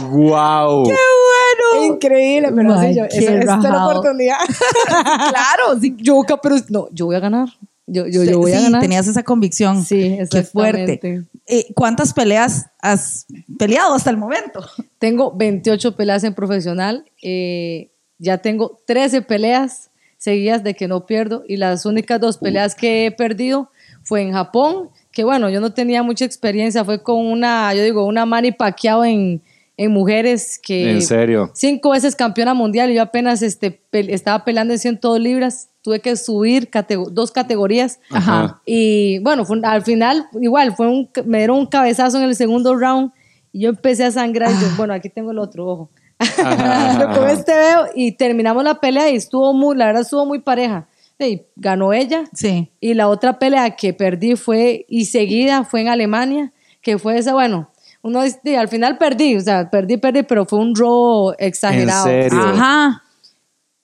Wow. 0.00 0.84
Bueno. 0.84 1.84
Increíble, 1.84 2.52
pero 2.54 2.78
Ay, 2.78 2.92
sí, 2.92 2.98
yo, 2.98 3.06
qué 3.08 3.18
esa, 3.18 3.38
esa 3.38 3.56
es 3.56 3.62
la 3.62 3.86
oportunidad. 3.86 4.38
claro, 4.86 5.80
sí. 5.80 5.94
Yo, 5.98 6.22
pero 6.42 6.56
no, 6.68 6.88
yo 6.92 7.06
voy 7.06 7.16
a 7.16 7.20
ganar. 7.20 7.48
Yo, 7.88 8.06
yo, 8.08 8.24
yo 8.24 8.38
voy 8.40 8.52
a 8.52 8.58
sí, 8.58 8.64
ganar. 8.64 8.80
tenías 8.80 9.06
esa 9.06 9.22
convicción. 9.22 9.84
Sí, 9.84 10.18
Qué 10.30 10.42
fuerte. 10.42 11.22
Eh, 11.46 11.66
¿Cuántas 11.74 12.12
peleas 12.12 12.66
has 12.80 13.26
peleado 13.58 13.94
hasta 13.94 14.10
el 14.10 14.16
momento? 14.16 14.60
Tengo 14.98 15.32
28 15.36 15.94
peleas 15.96 16.24
en 16.24 16.34
profesional. 16.34 17.04
eh, 17.22 17.90
ya 18.18 18.38
tengo 18.38 18.78
13 18.86 19.22
peleas 19.22 19.90
seguidas 20.18 20.64
de 20.64 20.74
que 20.74 20.88
no 20.88 21.04
pierdo. 21.06 21.44
Y 21.46 21.58
las 21.58 21.84
únicas 21.86 22.18
dos 22.20 22.38
peleas 22.38 22.74
que 22.74 23.06
he 23.06 23.10
perdido 23.12 23.70
fue 24.02 24.22
en 24.22 24.32
Japón. 24.32 24.88
Que 25.12 25.22
bueno, 25.22 25.48
yo 25.50 25.60
no 25.60 25.72
tenía 25.74 26.02
mucha 26.02 26.24
experiencia. 26.24 26.84
Fue 26.84 27.02
con 27.02 27.18
una, 27.24 27.72
yo 27.74 27.84
digo, 27.84 28.04
una 28.06 28.24
Manny 28.26 28.52
Pacquiao 28.52 29.04
en, 29.04 29.42
en 29.76 29.92
mujeres 29.92 30.58
que... 30.62 30.90
En 30.92 31.02
serio. 31.02 31.52
Cinco 31.54 31.90
veces 31.90 32.16
campeona 32.16 32.54
mundial 32.54 32.90
y 32.90 32.94
yo 32.94 33.02
apenas 33.02 33.42
este, 33.42 33.70
pe- 33.70 34.12
estaba 34.14 34.44
peleando 34.44 34.72
en 34.72 34.78
102 34.80 35.20
libras. 35.20 35.68
Tuve 35.86 36.00
que 36.00 36.16
subir 36.16 36.68
catego- 36.68 37.08
dos 37.10 37.30
categorías. 37.30 38.00
Ajá. 38.10 38.60
Y 38.66 39.20
bueno, 39.20 39.44
fue 39.44 39.60
al 39.62 39.82
final, 39.82 40.26
igual, 40.32 40.74
fue 40.74 40.88
un, 40.88 41.08
me 41.24 41.38
dieron 41.38 41.58
un 41.58 41.66
cabezazo 41.66 42.18
en 42.18 42.24
el 42.24 42.34
segundo 42.34 42.74
round 42.74 43.12
y 43.52 43.60
yo 43.60 43.68
empecé 43.68 44.02
a 44.02 44.10
sangrar. 44.10 44.50
Y 44.50 44.54
yo, 44.54 44.66
bueno, 44.76 44.94
aquí 44.94 45.08
tengo 45.10 45.30
el 45.30 45.38
otro 45.38 45.64
ojo. 45.64 45.90
Con 47.14 47.28
este 47.30 47.52
veo 47.56 47.86
y 47.94 48.12
terminamos 48.12 48.64
la 48.64 48.80
pelea 48.80 49.08
y 49.10 49.14
estuvo 49.14 49.52
muy, 49.52 49.76
la 49.76 49.86
verdad, 49.86 50.02
estuvo 50.02 50.26
muy 50.26 50.40
pareja. 50.40 50.88
Y 51.20 51.42
ganó 51.54 51.92
ella. 51.92 52.24
Sí. 52.34 52.68
Y 52.80 52.94
la 52.94 53.06
otra 53.08 53.38
pelea 53.38 53.76
que 53.76 53.92
perdí 53.94 54.34
fue, 54.34 54.86
y 54.88 55.04
seguida 55.04 55.62
fue 55.62 55.82
en 55.82 55.88
Alemania, 55.88 56.52
que 56.82 56.98
fue 56.98 57.16
esa, 57.16 57.32
bueno, 57.32 57.70
uno 58.02 58.22
al 58.22 58.68
final 58.68 58.98
perdí, 58.98 59.36
o 59.36 59.40
sea, 59.40 59.70
perdí, 59.70 59.98
perdí, 59.98 60.24
pero 60.24 60.46
fue 60.46 60.58
un 60.58 60.74
robo 60.74 61.32
exagerado. 61.38 62.08
¿En 62.08 62.22
serio? 62.30 62.40
Ajá. 62.44 63.02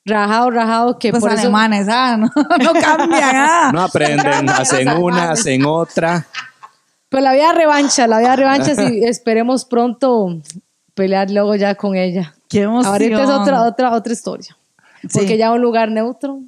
Rajado, 0.04 0.50
rajado, 0.50 0.98
que 0.98 1.10
Pues 1.10 1.22
por 1.22 1.30
eso... 1.32 1.42
alemanes, 1.42 1.86
ah, 1.88 2.16
no, 2.16 2.26
no 2.64 2.72
cambian, 2.72 3.36
ah. 3.36 3.70
No 3.72 3.82
aprenden, 3.82 4.48
hacen 4.48 4.88
una, 4.88 5.30
hacen 5.32 5.64
otra. 5.64 6.26
Pues 7.08 7.22
la 7.22 7.32
vida 7.34 7.52
revancha, 7.52 8.06
la 8.06 8.18
vida 8.18 8.34
revancha, 8.36 8.74
sí, 8.74 9.00
esperemos 9.04 9.64
pronto 9.64 10.38
pelear 10.94 11.30
luego 11.30 11.54
ya 11.54 11.74
con 11.76 11.94
ella. 11.94 12.34
Qué 12.48 12.62
emoción. 12.62 12.92
Ahorita 12.92 13.22
es 13.22 13.28
otra, 13.30 13.62
otra, 13.62 13.92
otra 13.92 14.12
historia. 14.12 14.56
Porque 15.12 15.28
Sí. 15.28 15.36
ya 15.36 15.52
un 15.52 15.60
lugar 15.60 15.90
neutro. 15.90 16.40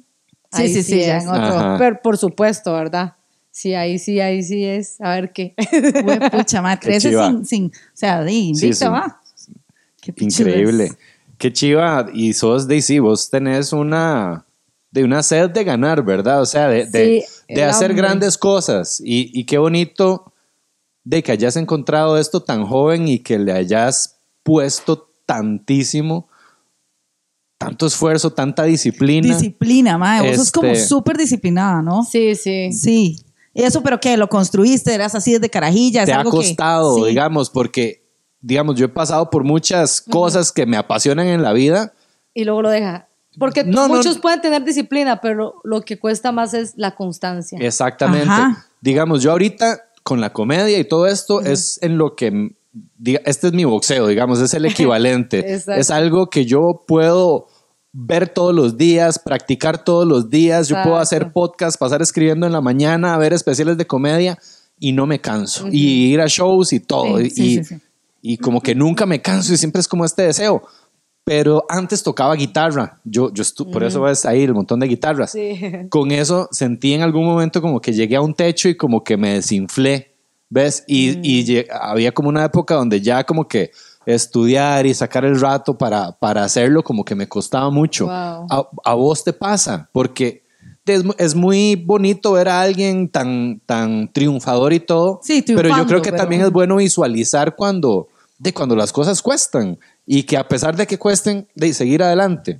Sí, 0.51 0.61
ahí 0.63 0.73
sí, 0.73 0.83
sí, 0.83 0.99
ya 1.01 1.17
es. 1.17 1.23
en 1.23 1.29
otro. 1.29 1.75
Pero 1.77 1.99
por 2.01 2.17
supuesto, 2.17 2.73
¿verdad? 2.73 3.13
Sí, 3.51 3.73
ahí 3.73 3.99
sí, 3.99 4.19
ahí 4.19 4.43
sí 4.43 4.63
es. 4.65 4.99
A 5.01 5.09
ver 5.11 5.31
qué. 5.33 5.53
Güey, 6.03 6.29
pucha, 6.29 6.61
madre, 6.61 6.79
Qué 6.81 6.87
13 6.89 7.09
chiva. 7.09 7.27
sin, 7.27 7.45
sin, 7.45 7.65
o 7.67 7.71
sea, 7.93 8.21
de 8.21 8.31
invicta, 8.31 8.67
Sí, 8.67 8.73
sí. 8.73 8.85
va. 8.85 9.21
Qué. 10.01 10.13
Increíble. 10.17 10.91
Qué 11.37 11.51
chiva. 11.53 12.07
Y 12.13 12.33
sos 12.33 12.67
de 12.67 12.81
sí, 12.81 12.99
vos 12.99 13.29
tenés 13.29 13.73
una 13.73 14.45
de 14.91 15.03
una 15.03 15.21
sed 15.23 15.49
de 15.49 15.63
ganar, 15.65 16.03
¿verdad? 16.05 16.41
O 16.41 16.45
sea, 16.45 16.69
de, 16.69 16.85
de, 16.85 17.25
Sí, 17.47 17.53
de 17.53 17.61
el 17.63 17.69
hacer 17.69 17.93
grandes 17.93 18.37
cosas. 18.37 19.01
Y, 19.03 19.29
y 19.37 19.43
qué 19.45 19.57
bonito 19.57 20.31
de 21.03 21.21
que 21.21 21.33
hayas 21.33 21.57
encontrado 21.57 22.17
esto 22.17 22.41
tan 22.41 22.65
joven 22.65 23.07
y 23.09 23.19
que 23.19 23.37
le 23.37 23.51
hayas 23.51 24.17
puesto 24.43 25.11
tantísimo, 25.25 26.29
tanto 27.57 27.87
esfuerzo, 27.87 28.31
tanta 28.31 28.63
disciplina. 28.63 29.27
Disciplina, 29.27 29.97
madre. 29.97 30.29
Vos 30.29 30.37
sos 30.37 30.51
como 30.51 30.69
Este- 30.69 30.87
súper 30.87 31.17
disciplinada, 31.17 31.81
¿no? 31.81 32.03
Sí, 32.03 32.35
sí. 32.35 32.71
Sí. 32.71 33.19
¿Y 33.53 33.63
eso, 33.63 33.81
pero 33.83 33.99
qué? 33.99 34.15
¿Lo 34.17 34.29
construiste? 34.29 34.93
¿Eras 34.93 35.13
así 35.15 35.33
desde 35.33 35.49
carajilla? 35.49 36.01
¿Es 36.03 36.05
te 36.07 36.13
ha 36.13 36.19
algo 36.19 36.31
que- 36.31 36.37
costado, 36.37 36.95
Sí. 36.97 37.05
digamos, 37.09 37.49
porque, 37.49 38.04
digamos, 38.45 38.75
yo 38.75 38.85
he 38.85 38.89
pasado 38.89 39.29
por 39.29 39.43
muchas 39.43 40.01
cosas 40.01 40.51
que 40.51 40.65
me 40.65 40.77
apasionan 40.77 41.27
en 41.27 41.41
la 41.41 41.51
vida. 41.51 41.93
Y 42.33 42.43
luego 42.43 42.61
lo 42.61 42.69
deja. 42.69 43.07
Porque 43.39 43.63
No, 43.63 43.87
muchos 43.87 44.15
no. 44.17 44.21
pueden 44.21 44.39
tener 44.41 44.63
disciplina, 44.63 45.19
pero 45.19 45.55
lo 45.63 45.81
que 45.81 45.97
cuesta 45.99 46.31
más 46.31 46.53
es 46.53 46.73
la 46.77 46.95
constancia. 46.95 47.57
Exactamente. 47.59 48.29
Ajá. 48.29 48.67
Digamos, 48.81 49.23
yo 49.23 49.31
ahorita 49.31 49.81
con 50.03 50.21
la 50.21 50.31
comedia 50.31 50.77
y 50.77 50.85
todo 50.85 51.07
esto 51.07 51.41
es 51.41 51.79
en 51.81 51.97
lo 51.97 52.15
que, 52.15 52.51
diga- 52.99 53.21
este 53.25 53.47
es 53.47 53.53
mi 53.53 53.65
boxeo, 53.65 54.07
digamos, 54.07 54.39
es 54.39 54.53
el 54.53 54.65
equivalente. 54.65 55.39
Exacto. 55.39 55.81
es 55.81 55.89
algo 55.89 56.29
que 56.29 56.45
yo 56.45 56.83
puedo 56.87 57.47
ver 57.91 58.29
todos 58.29 58.53
los 58.53 58.77
días, 58.77 59.17
practicar 59.19 59.83
todos 59.83 60.05
los 60.05 60.29
días, 60.29 60.67
yo 60.67 60.75
puedo 60.83 60.97
hacer 60.97 61.23
Exacto. 61.23 61.33
podcast, 61.33 61.79
pasar 61.79 62.01
escribiendo 62.01 62.45
en 62.45 62.51
la 62.53 62.61
mañana, 62.61 63.17
ver 63.17 63.33
especiales 63.33 63.77
de 63.77 63.87
comedia 63.87 64.37
y 64.79 64.91
no 64.91 65.05
me 65.07 65.19
canso. 65.19 65.67
Y 65.71 66.13
ir 66.13 66.21
a 66.21 66.27
shows 66.27 66.73
y 66.73 66.79
todo. 66.81 67.17
Sí, 67.19 67.25
y, 67.25 67.29
sí, 67.31 67.55
sí, 67.55 67.63
sí. 67.63 67.81
Y 68.33 68.37
como 68.37 68.61
que 68.61 68.73
nunca 68.75 69.05
me 69.05 69.21
canso 69.21 69.53
y 69.53 69.57
siempre 69.57 69.79
es 69.79 69.87
como 69.87 70.03
este 70.05 70.23
deseo. 70.23 70.63
Pero 71.23 71.65
antes 71.69 72.03
tocaba 72.03 72.35
guitarra. 72.35 72.99
Yo, 73.03 73.33
yo 73.33 73.43
estu- 73.43 73.71
por 73.71 73.83
eso 73.83 74.01
ves 74.01 74.25
ahí 74.25 74.43
el 74.43 74.53
montón 74.53 74.79
de 74.79 74.87
guitarras. 74.87 75.31
Sí. 75.31 75.59
Con 75.89 76.11
eso 76.11 76.47
sentí 76.51 76.93
en 76.93 77.01
algún 77.01 77.25
momento 77.25 77.61
como 77.61 77.81
que 77.81 77.93
llegué 77.93 78.15
a 78.15 78.21
un 78.21 78.33
techo 78.35 78.69
y 78.69 78.75
como 78.77 79.03
que 79.03 79.17
me 79.17 79.33
desinflé. 79.35 80.11
¿Ves? 80.49 80.83
Y, 80.87 81.17
y 81.23 81.43
lle- 81.43 81.67
había 81.71 82.11
como 82.11 82.29
una 82.29 82.45
época 82.45 82.75
donde 82.75 83.01
ya 83.01 83.23
como 83.23 83.47
que 83.47 83.71
estudiar 84.05 84.85
y 84.85 84.93
sacar 84.93 85.25
el 85.25 85.39
rato 85.39 85.75
para, 85.77 86.11
para 86.11 86.43
hacerlo 86.43 86.83
como 86.83 87.03
que 87.03 87.15
me 87.15 87.27
costaba 87.27 87.71
mucho. 87.71 88.05
Wow. 88.05 88.13
A, 88.49 88.69
a 88.83 88.93
vos 88.93 89.23
te 89.23 89.33
pasa, 89.33 89.89
porque 89.91 90.43
es, 90.85 91.03
es 91.17 91.33
muy 91.33 91.75
bonito 91.75 92.33
ver 92.33 92.47
a 92.49 92.61
alguien 92.61 93.09
tan, 93.09 93.59
tan 93.65 94.13
triunfador 94.13 94.73
y 94.73 94.79
todo. 94.79 95.19
Sí, 95.23 95.43
pero 95.47 95.69
yo 95.75 95.87
creo 95.87 96.01
que 96.03 96.11
pero- 96.11 96.21
también 96.21 96.43
es 96.43 96.51
bueno 96.51 96.75
visualizar 96.75 97.55
cuando, 97.55 98.07
de 98.37 98.53
cuando 98.53 98.75
las 98.75 98.91
cosas 98.91 99.21
cuestan 99.21 99.79
y 100.05 100.23
que 100.23 100.37
a 100.37 100.47
pesar 100.47 100.75
de 100.75 100.85
que 100.87 100.97
cuesten, 100.97 101.47
de 101.55 101.73
seguir 101.73 102.03
adelante. 102.03 102.59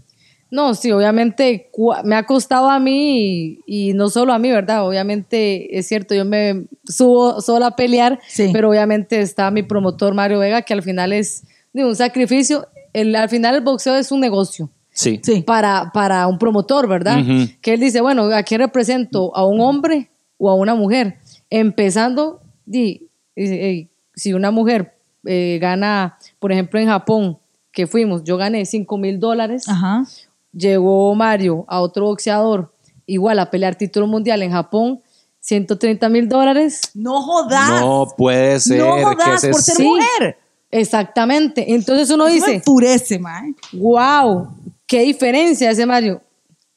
No, 0.51 0.73
sí, 0.73 0.91
obviamente 0.91 1.69
me 2.03 2.15
ha 2.15 2.25
costado 2.25 2.69
a 2.69 2.79
mí 2.79 3.59
y, 3.65 3.89
y 3.89 3.93
no 3.93 4.09
solo 4.09 4.31
a 4.31 4.39
mí, 4.39 4.51
¿verdad? 4.51 4.87
Obviamente 4.87 5.77
es 5.77 5.87
cierto, 5.87 6.13
yo 6.15 6.23
me 6.23 6.65
subo 6.87 7.41
sola 7.41 7.67
a 7.67 7.75
pelear, 7.75 8.19
Sí. 8.27 8.51
pero 8.53 8.69
obviamente 8.69 9.19
está 9.19 9.49
mi 9.51 9.63
promotor 9.63 10.13
Mario 10.13 10.39
Vega, 10.39 10.61
que 10.61 10.73
al 10.73 10.83
final 10.83 11.11
es 11.13 11.43
digo, 11.73 11.89
un 11.89 11.95
sacrificio. 11.95 12.67
El, 12.93 13.13
al 13.15 13.27
final 13.27 13.55
el 13.55 13.61
boxeo 13.61 13.95
es 13.95 14.11
un 14.13 14.21
negocio 14.21 14.69
Sí. 14.91 15.19
Sí. 15.23 15.41
para, 15.41 15.91
para 15.93 16.25
un 16.27 16.37
promotor, 16.39 16.87
¿verdad? 16.87 17.17
Que 17.61 17.73
él 17.73 17.81
dice, 17.81 17.99
bueno, 17.99 18.23
¿a 18.33 18.43
quién 18.43 18.61
represento? 18.61 19.35
¿A 19.35 19.45
un 19.45 19.59
hombre 19.59 20.09
o 20.37 20.49
a 20.49 20.55
una 20.55 20.73
mujer? 20.75 21.17
Empezando, 21.49 22.39
di, 22.65 23.09
dice, 23.35 23.65
"Ey, 23.67 23.89
si 24.13 24.31
una 24.33 24.51
mujer 24.51 24.94
eh, 25.25 25.57
gana, 25.61 26.17
por 26.39 26.51
ejemplo, 26.51 26.79
en 26.79 26.87
Japón, 26.87 27.37
que 27.71 27.87
fuimos, 27.87 28.23
yo 28.23 28.37
gané 28.37 28.65
5 28.65 28.97
mil 28.97 29.19
dólares 29.19 29.67
Ajá. 29.67 30.03
llegó 30.53 31.13
Mario 31.15 31.65
a 31.67 31.81
otro 31.81 32.05
boxeador, 32.05 32.73
igual 33.05 33.39
a 33.39 33.49
pelear 33.51 33.75
título 33.75 34.07
mundial 34.07 34.41
en 34.43 34.51
Japón, 34.51 35.01
130 35.41 36.09
mil 36.09 36.27
dólares. 36.29 36.81
No 36.93 37.21
jodas. 37.21 37.81
No 37.81 38.07
puede 38.17 38.59
ser. 38.59 38.79
No 38.79 38.91
jodas 39.03 39.41
que 39.41 39.49
por 39.49 39.61
ser 39.61 39.75
Sí. 39.75 39.83
mujer. 39.83 40.37
Exactamente. 40.71 41.73
Entonces 41.73 42.09
uno 42.09 42.25
Eso 42.27 42.33
me 42.33 42.35
dice, 42.39 42.55
enfurece, 42.55 43.19
mae. 43.19 43.53
wow, 43.73 44.47
qué 44.87 45.01
diferencia 45.01 45.69
ese 45.71 45.85
Mario. 45.85 46.21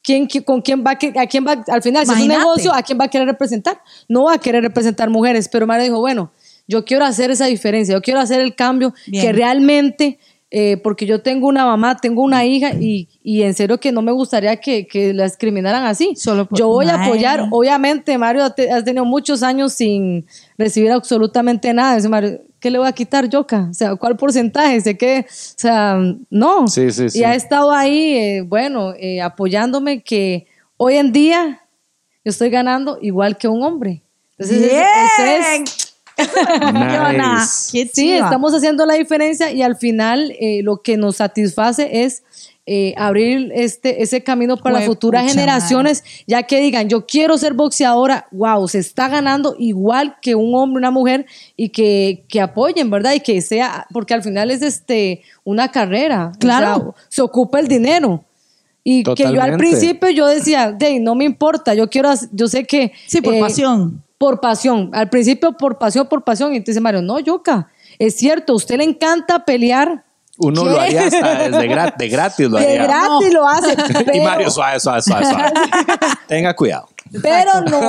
¿Quién, 0.01 0.27
qui- 0.27 0.43
¿Con 0.45 0.61
quién 0.61 0.83
va 0.85 0.91
a, 0.91 1.21
a 1.21 1.27
quién 1.27 1.45
va, 1.45 1.63
al 1.67 1.81
final, 1.83 2.05
si 2.05 2.13
es 2.13 2.19
un 2.21 2.27
negocio, 2.29 2.73
a 2.73 2.81
quién 2.81 2.97
va 2.99 3.05
a 3.05 3.07
querer 3.09 3.27
representar? 3.27 3.81
No 4.07 4.23
va 4.25 4.33
a 4.35 4.37
querer 4.37 4.63
representar 4.63 5.09
mujeres, 5.09 5.49
pero 5.49 5.67
Mario 5.67 5.83
dijo, 5.85 5.99
bueno, 5.99 6.31
yo 6.69 6.85
quiero 6.85 7.03
hacer 7.03 7.31
esa 7.31 7.47
diferencia, 7.47 7.93
yo 7.95 8.01
quiero 8.01 8.19
hacer 8.21 8.39
el 8.39 8.55
cambio 8.55 8.93
Bien. 9.07 9.25
que 9.25 9.33
realmente, 9.33 10.19
eh, 10.51 10.77
porque 10.83 11.05
yo 11.05 11.21
tengo 11.21 11.47
una 11.47 11.65
mamá, 11.65 11.97
tengo 11.97 12.21
una 12.23 12.45
hija 12.45 12.71
y, 12.79 13.09
y 13.23 13.41
en 13.41 13.53
serio 13.53 13.79
que 13.79 13.91
no 13.91 14.01
me 14.01 14.11
gustaría 14.11 14.55
que, 14.57 14.87
que 14.87 15.13
la 15.13 15.25
discriminaran 15.25 15.83
así. 15.85 16.15
Solo 16.15 16.45
por- 16.47 16.57
yo 16.57 16.67
voy 16.67 16.85
a 16.87 17.03
apoyar, 17.03 17.47
obviamente 17.51 18.17
Mario 18.17 18.43
has 18.43 18.83
tenido 18.85 19.03
muchos 19.03 19.43
años 19.43 19.73
sin 19.73 20.25
recibir 20.57 20.91
absolutamente 20.91 21.73
nada. 21.73 21.95
Dice 21.97 22.07
Mario, 22.09 22.39
¿qué 22.59 22.69
le 22.71 22.77
voy 22.77 22.87
a 22.87 22.91
quitar, 22.93 23.27
Yoka? 23.29 23.67
O 23.69 23.73
sea, 23.73 23.95
¿cuál 23.95 24.15
porcentaje? 24.15 24.79
Sé 24.81 24.97
que, 24.97 25.25
o 25.27 25.33
sea, 25.57 25.97
no. 26.29 26.67
Sí, 26.67 26.91
sí, 26.91 27.09
sí. 27.09 27.19
Y 27.19 27.23
ha 27.23 27.33
estado 27.35 27.71
ahí, 27.71 28.15
eh, 28.15 28.41
bueno, 28.41 28.93
eh, 28.99 29.21
apoyándome 29.21 30.01
que 30.03 30.45
hoy 30.77 30.95
en 30.97 31.11
día 31.11 31.61
yo 32.25 32.29
estoy 32.31 32.49
ganando 32.49 32.97
igual 33.01 33.37
que 33.37 33.47
un 33.47 33.63
hombre. 33.63 34.01
Entonces, 34.37 34.59
Bien. 34.69 35.63
es, 35.67 35.88
Nice. 37.17 37.69
qué 37.71 37.89
sí, 37.93 38.11
estamos 38.11 38.53
haciendo 38.53 38.85
la 38.85 38.95
diferencia 38.95 39.51
y 39.51 39.61
al 39.61 39.75
final 39.77 40.33
eh, 40.39 40.61
lo 40.63 40.81
que 40.81 40.97
nos 40.97 41.17
satisface 41.17 42.03
es 42.03 42.23
eh, 42.71 42.93
abrir 42.97 43.51
este, 43.55 44.03
ese 44.03 44.21
camino 44.21 44.55
para 44.55 44.77
las 44.77 44.85
futuras 44.85 45.25
generaciones, 45.27 46.03
ya 46.27 46.43
que 46.43 46.61
digan, 46.61 46.87
yo 46.87 47.07
quiero 47.07 47.35
ser 47.39 47.55
boxeadora, 47.55 48.27
wow, 48.31 48.67
se 48.67 48.77
está 48.77 49.07
ganando 49.09 49.55
igual 49.57 50.17
que 50.21 50.35
un 50.35 50.53
hombre, 50.53 50.77
una 50.77 50.91
mujer, 50.91 51.25
y 51.57 51.69
que, 51.69 52.25
que 52.29 52.39
apoyen, 52.39 52.91
¿verdad? 52.91 53.13
Y 53.13 53.21
que 53.21 53.41
sea, 53.41 53.87
porque 53.91 54.13
al 54.13 54.21
final 54.21 54.51
es 54.51 54.61
este 54.61 55.23
una 55.43 55.71
carrera, 55.71 56.31
o 56.35 56.37
Claro. 56.37 56.95
sea, 56.95 57.05
se 57.09 57.21
ocupa 57.23 57.59
el 57.59 57.67
dinero. 57.67 58.23
Y 58.83 59.03
que 59.03 59.23
yo 59.33 59.41
al 59.41 59.57
principio 59.57 60.09
yo 60.11 60.27
decía, 60.27 60.71
"Dey, 60.71 60.99
no 60.99 61.15
me 61.15 61.25
importa, 61.25 61.73
yo 61.73 61.89
quiero, 61.89 62.11
yo 62.31 62.47
sé 62.47 62.65
que... 62.65 62.91
Sí, 63.07 63.21
por 63.21 63.33
eh, 63.33 63.39
pasión. 63.39 64.03
Por 64.19 64.39
pasión. 64.39 64.91
Al 64.93 65.09
principio 65.09 65.53
por 65.53 65.79
pasión, 65.79 66.05
por 66.07 66.23
pasión. 66.23 66.53
Y 66.53 66.57
entonces 66.57 66.79
Mario, 66.83 67.01
no, 67.01 67.19
Yoka, 67.19 67.69
es 67.97 68.15
cierto, 68.15 68.53
a 68.53 68.55
usted 68.57 68.77
le 68.77 68.83
encanta 68.83 69.43
pelear. 69.45 70.05
Uno 70.37 70.63
¿Qué? 70.63 70.69
lo 70.69 70.79
haría 70.79 71.05
hasta 71.07 71.35
desde 71.49 71.67
gra- 71.69 71.97
de 71.97 72.07
gratis. 72.09 72.47
Lo 72.49 72.57
De 72.59 72.65
haría. 72.65 72.83
gratis 72.83 73.33
lo 73.33 73.47
hace. 73.47 73.75
Y 74.13 74.19
Mario, 74.21 74.51
suave, 74.51 74.79
suave, 74.79 75.01
suave, 75.01 75.25
suave. 75.25 75.51
Tenga 76.27 76.55
cuidado. 76.55 76.87
Pero 77.23 77.61
no. 77.61 77.79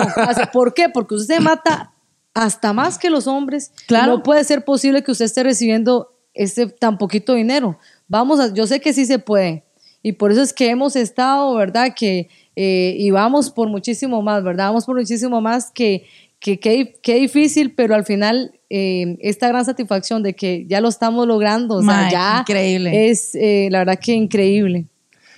¿Por 0.52 0.72
qué? 0.72 0.88
Porque 0.88 1.14
usted 1.14 1.34
se 1.34 1.40
mata 1.40 1.92
hasta 2.32 2.72
más 2.72 2.96
que 2.98 3.10
los 3.10 3.26
hombres. 3.26 3.72
Claro. 3.86 4.12
No 4.16 4.22
puede 4.22 4.42
ser 4.44 4.64
posible 4.64 5.02
que 5.04 5.12
usted 5.12 5.26
esté 5.26 5.42
recibiendo 5.42 6.12
ese 6.32 6.66
tan 6.68 6.96
poquito 6.96 7.34
dinero. 7.34 7.78
Vamos 8.08 8.40
a, 8.40 8.52
yo 8.54 8.66
sé 8.66 8.80
que 8.80 8.92
sí 8.94 9.04
se 9.04 9.18
puede. 9.18 9.64
Y 10.02 10.12
por 10.12 10.32
eso 10.32 10.40
es 10.42 10.52
que 10.52 10.70
hemos 10.70 10.96
estado, 10.96 11.54
¿verdad? 11.54 11.92
Que, 11.94 12.30
eh, 12.56 12.94
y 12.98 13.10
vamos 13.10 13.50
por 13.50 13.68
muchísimo 13.68 14.22
más, 14.22 14.42
¿verdad? 14.42 14.66
Vamos 14.68 14.84
por 14.86 14.96
muchísimo 14.96 15.40
más 15.40 15.70
que, 15.70 16.04
que, 16.38 16.58
que, 16.58 16.98
que 17.02 17.14
difícil, 17.16 17.74
pero 17.74 17.94
al 17.94 18.04
final 18.04 18.52
eh, 18.68 19.16
esta 19.20 19.48
gran 19.48 19.64
satisfacción 19.64 20.22
de 20.22 20.34
que 20.34 20.66
ya 20.68 20.80
lo 20.80 20.88
estamos 20.88 21.26
logrando, 21.26 21.76
o 21.76 21.82
sea, 21.82 22.10
ya 22.10 22.38
increíble. 22.40 23.10
es 23.10 23.34
eh, 23.34 23.68
la 23.70 23.78
verdad 23.80 23.98
que 24.00 24.12
increíble. 24.12 24.86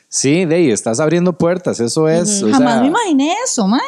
Sí, 0.08 0.44
de 0.44 0.56
ahí 0.56 0.70
estás 0.70 1.00
abriendo 1.00 1.38
puertas. 1.38 1.80
Eso 1.80 2.06
es. 2.08 2.42
o 2.42 2.50
Jamás 2.50 2.72
sea, 2.74 2.80
me 2.82 2.88
imaginé 2.88 3.34
eso, 3.46 3.66
mae. 3.66 3.80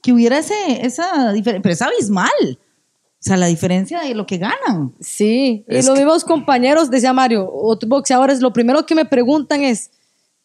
Que 0.00 0.12
hubiera 0.12 0.38
ese, 0.38 0.54
esa 0.86 1.32
diferencia. 1.32 1.62
Pero 1.62 1.72
es 1.72 1.82
abismal. 1.82 2.30
O 2.60 3.26
sea, 3.26 3.36
la 3.38 3.46
diferencia 3.46 4.00
de 4.02 4.14
lo 4.14 4.24
que 4.26 4.38
ganan. 4.38 4.94
Sí, 5.00 5.64
y 5.68 5.76
Es 5.76 5.86
los 5.86 5.94
que- 5.94 6.04
mismos 6.04 6.24
compañeros, 6.24 6.90
decía 6.90 7.12
Mario, 7.12 7.50
otros 7.52 7.88
boxeadores, 7.88 8.40
lo 8.40 8.52
primero 8.52 8.86
que 8.86 8.94
me 8.94 9.04
preguntan 9.06 9.62
es, 9.62 9.90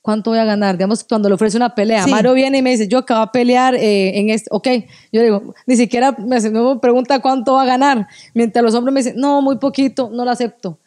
¿cuánto 0.01 0.31
voy 0.31 0.39
a 0.39 0.45
ganar? 0.45 0.75
Digamos, 0.77 1.03
cuando 1.03 1.29
le 1.29 1.35
ofrece 1.35 1.57
una 1.57 1.75
pelea. 1.75 2.03
Sí. 2.03 2.11
Mario 2.11 2.33
viene 2.33 2.59
y 2.59 2.61
me 2.61 2.71
dice, 2.71 2.87
yo 2.87 2.99
acabo 2.99 3.25
de 3.25 3.31
pelear 3.31 3.75
eh, 3.75 4.19
en 4.19 4.29
este, 4.29 4.47
ok. 4.51 4.67
Yo 5.11 5.21
digo, 5.21 5.53
ni 5.65 5.75
siquiera 5.75 6.13
me, 6.17 6.35
hace- 6.37 6.49
me 6.49 6.77
pregunta 6.79 7.19
cuánto 7.21 7.53
va 7.53 7.63
a 7.63 7.65
ganar. 7.65 8.07
Mientras 8.33 8.63
los 8.63 8.73
hombres 8.75 8.93
me 8.93 8.99
dicen, 9.01 9.15
no, 9.19 9.41
muy 9.41 9.57
poquito, 9.57 10.09
no 10.11 10.25
lo 10.25 10.31
acepto. 10.31 10.77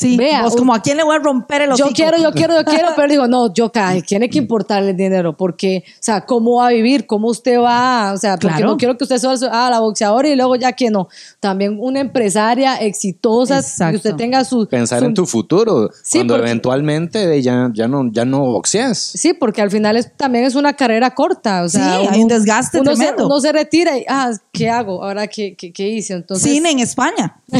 Sí, 0.00 0.16
Vea, 0.16 0.42
vos 0.44 0.56
como 0.56 0.72
a 0.74 0.80
quién 0.80 0.96
le 0.96 1.02
voy 1.04 1.14
a 1.16 1.18
romper 1.18 1.62
el 1.62 1.68
Yo 1.68 1.74
hocico? 1.86 1.90
quiero, 1.94 2.16
yo 2.18 2.32
quiero, 2.32 2.54
yo 2.56 2.64
quiero, 2.64 2.88
pero 2.96 3.06
digo, 3.08 3.26
no, 3.28 3.52
yo 3.52 3.70
ca- 3.70 3.94
tiene 4.00 4.30
que 4.30 4.38
importarle 4.38 4.90
el 4.92 4.96
dinero, 4.96 5.36
porque, 5.36 5.84
o 5.86 5.92
sea, 6.00 6.24
¿cómo 6.24 6.56
va 6.56 6.68
a 6.68 6.70
vivir? 6.70 7.06
¿Cómo 7.06 7.28
usted 7.28 7.58
va? 7.60 8.12
O 8.14 8.16
sea, 8.16 8.38
porque 8.38 8.56
Claro. 8.56 8.66
no 8.72 8.76
quiero 8.78 8.96
que 8.96 9.04
usted 9.04 9.18
sea 9.18 9.34
ah, 9.52 9.68
la 9.70 9.80
boxeadora 9.80 10.26
y 10.28 10.36
luego 10.36 10.56
ya 10.56 10.72
que 10.72 10.90
no. 10.90 11.08
También 11.38 11.76
una 11.78 12.00
empresaria 12.00 12.76
exitosa, 12.76 13.58
Exacto. 13.58 13.90
que 13.90 13.96
usted 13.96 14.14
tenga 14.14 14.42
su... 14.44 14.66
Pensar 14.66 15.00
su- 15.00 15.04
en 15.04 15.14
tu 15.14 15.26
futuro. 15.26 15.90
Sí, 16.02 16.18
cuando 16.18 16.34
porque- 16.34 16.46
eventualmente 16.48 17.26
de 17.26 17.42
ya, 17.42 17.70
ya, 17.74 17.86
no, 17.86 18.10
ya 18.10 18.24
no 18.24 18.40
boxeas. 18.40 18.96
Sí, 18.98 19.34
porque 19.34 19.60
al 19.60 19.70
final 19.70 19.96
es, 19.98 20.16
también 20.16 20.44
es 20.44 20.54
una 20.54 20.72
carrera 20.72 21.14
corta. 21.14 21.62
O 21.64 21.68
sea, 21.68 21.98
Sí, 22.00 22.06
hay 22.10 22.22
un 22.22 22.28
desgaste 22.28 22.80
uno 22.80 22.92
se, 22.92 22.96
tremendo. 22.96 23.26
uno 23.26 23.38
se 23.40 23.52
retira 23.52 23.98
y, 23.98 24.04
ah, 24.08 24.30
¿qué 24.52 24.70
hago? 24.70 25.04
Ahora, 25.04 25.26
¿qué, 25.26 25.54
qué, 25.56 25.72
qué 25.72 25.88
hice? 25.88 26.14
Entonces, 26.14 26.50
Cine 26.50 26.70
en 26.70 26.78
España. 26.80 27.36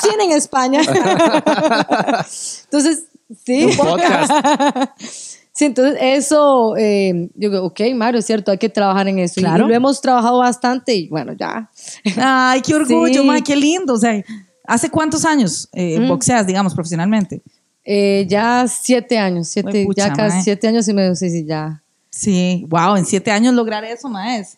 Cine 0.00 0.24
en 0.24 0.32
España. 0.32 0.80
entonces, 2.64 3.04
sí. 3.44 3.64
Un 3.64 3.76
podcast. 3.76 4.32
Sí, 5.56 5.66
entonces 5.66 5.96
eso, 6.00 6.76
eh, 6.76 7.28
yo 7.36 7.48
digo, 7.48 7.62
ok, 7.66 7.80
Mario, 7.94 8.18
es 8.18 8.26
cierto, 8.26 8.50
hay 8.50 8.58
que 8.58 8.68
trabajar 8.68 9.06
en 9.06 9.20
eso. 9.20 9.40
Claro. 9.40 9.66
Y, 9.66 9.68
lo 9.68 9.74
hemos 9.74 10.00
trabajado 10.00 10.38
bastante 10.38 10.96
y 10.96 11.06
bueno, 11.06 11.32
ya. 11.32 11.70
Ay, 12.16 12.60
qué 12.60 12.74
orgullo, 12.74 13.20
Sí. 13.20 13.26
mae, 13.26 13.40
qué 13.40 13.54
lindo. 13.54 13.94
O 13.94 13.96
sea, 13.96 14.20
¿hace 14.66 14.90
cuántos 14.90 15.24
años 15.24 15.68
eh, 15.72 16.04
boxeas, 16.08 16.44
digamos, 16.44 16.74
profesionalmente? 16.74 17.40
Eh, 17.84 18.26
ya 18.28 18.66
siete 18.66 19.16
años, 19.16 19.46
siete, 19.46 19.86
ya 19.94 20.12
casi 20.12 20.38
mae. 20.38 20.42
siete 20.42 20.66
años 20.66 20.88
y 20.88 20.92
medio, 20.92 21.14
sí, 21.14 21.30
sí, 21.30 21.44
ya. 21.44 21.80
Sí, 22.10 22.66
wow, 22.68 22.96
en 22.96 23.06
siete 23.06 23.30
años 23.30 23.54
lograr 23.54 23.84
eso, 23.84 24.10
es, 24.26 24.56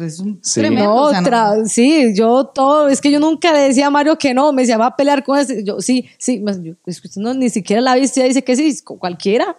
es 0.00 0.18
un 0.20 0.38
Sí. 0.42 0.60
tremendo. 0.60 0.84
No, 0.88 1.02
o 1.04 1.10
sea, 1.10 1.20
no- 1.20 1.28
tra- 1.28 1.64
sí, 1.66 2.14
yo 2.14 2.46
todo, 2.46 2.88
es 2.88 3.00
que 3.00 3.10
yo 3.10 3.20
nunca 3.20 3.52
le 3.52 3.60
decía 3.60 3.86
a 3.86 3.90
Mario 3.90 4.16
que 4.16 4.32
no, 4.32 4.52
me 4.52 4.62
decía, 4.62 4.78
va 4.78 4.86
a 4.86 4.96
pelear 4.96 5.22
con 5.22 5.38
ese. 5.38 5.62
Yo, 5.64 5.80
sí, 5.80 6.06
sí, 6.18 6.42
yo, 6.62 6.72
es 6.86 7.00
que 7.00 7.08
usted 7.08 7.20
no, 7.20 7.34
ni 7.34 7.50
siquiera 7.50 7.82
la 7.82 7.94
viste, 7.94 8.22
dice 8.24 8.42
que 8.42 8.56
sí, 8.56 8.74
con 8.82 8.96
cualquiera. 8.98 9.54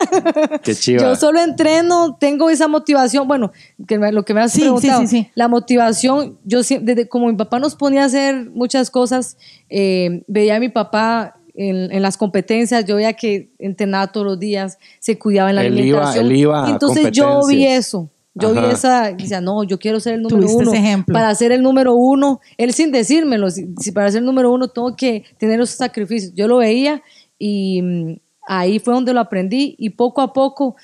Qué 0.63 0.73
chiva. 0.75 1.03
Yo 1.03 1.15
solo 1.15 1.39
entreno, 1.39 2.15
tengo 2.19 2.49
esa 2.49 2.67
motivación. 2.67 3.27
Bueno, 3.27 3.51
que 3.87 3.99
me- 3.99 4.11
lo 4.11 4.23
que 4.25 4.33
me 4.33 4.41
has 4.41 4.51
Sí, 4.51 4.59
sí, 4.59 4.63
preguntado, 4.63 5.01
sí, 5.01 5.07
sí. 5.07 5.29
la 5.35 5.47
motivación, 5.47 6.37
yo 6.43 6.63
siempre, 6.63 6.95
desde 6.95 7.09
como 7.09 7.27
mi 7.27 7.35
papá 7.35 7.59
nos 7.59 7.75
ponía 7.75 8.03
a 8.03 8.05
hacer 8.05 8.49
muchas 8.51 8.89
cosas, 8.89 9.37
eh, 9.69 10.23
veía 10.27 10.55
a 10.55 10.59
mi 10.59 10.69
papá 10.69 11.37
en, 11.55 11.91
en 11.91 12.01
las 12.01 12.17
competencias, 12.17 12.83
yo 12.85 12.95
veía 12.95 13.13
que 13.13 13.51
entrenaba 13.59 14.07
todos 14.11 14.25
los 14.25 14.39
días, 14.39 14.79
se 14.99 15.19
cuidaba 15.19 15.51
en 15.51 15.55
la 15.57 15.63
Él 15.63 15.79
iba- 15.79 16.15
él 16.17 16.31
iba 16.35 16.65
a 16.65 16.69
Entonces 16.71 17.11
yo 17.11 17.45
vi 17.45 17.67
eso. 17.67 18.09
Yo 18.35 18.51
vi 18.53 18.59
esa, 18.71 19.11
y 19.11 19.15
decía, 19.15 19.41
no, 19.41 19.63
yo 19.63 19.77
quiero 19.77 19.99
ser 19.99 20.15
el 20.15 20.23
número 20.23 20.47
uno. 20.51 20.71
ese 20.71 20.79
ejemplo. 20.79 21.13
Para 21.13 21.33
ser 21.35 21.51
el 21.51 21.61
número 21.61 21.93
uno, 21.93 22.41
él 22.57 22.73
sin 22.73 22.91
decírmelo, 22.91 23.49
si, 23.51 23.67
si 23.79 23.91
para 23.91 24.09
ser 24.09 24.19
el 24.19 24.25
número 24.25 24.51
uno 24.51 24.67
tengo 24.69 24.95
que 24.95 25.23
tener 25.37 25.59
esos 25.61 25.75
sacrificios. 25.77 26.33
Yo 26.33 26.47
lo 26.47 26.57
veía 26.57 27.03
y 27.37 27.81
mm, 27.83 28.15
ahí 28.47 28.79
fue 28.79 28.93
donde 28.95 29.13
lo 29.13 29.19
aprendí 29.19 29.75
y 29.77 29.91
poco 29.91 30.21
a 30.21 30.33
poco 30.33 30.75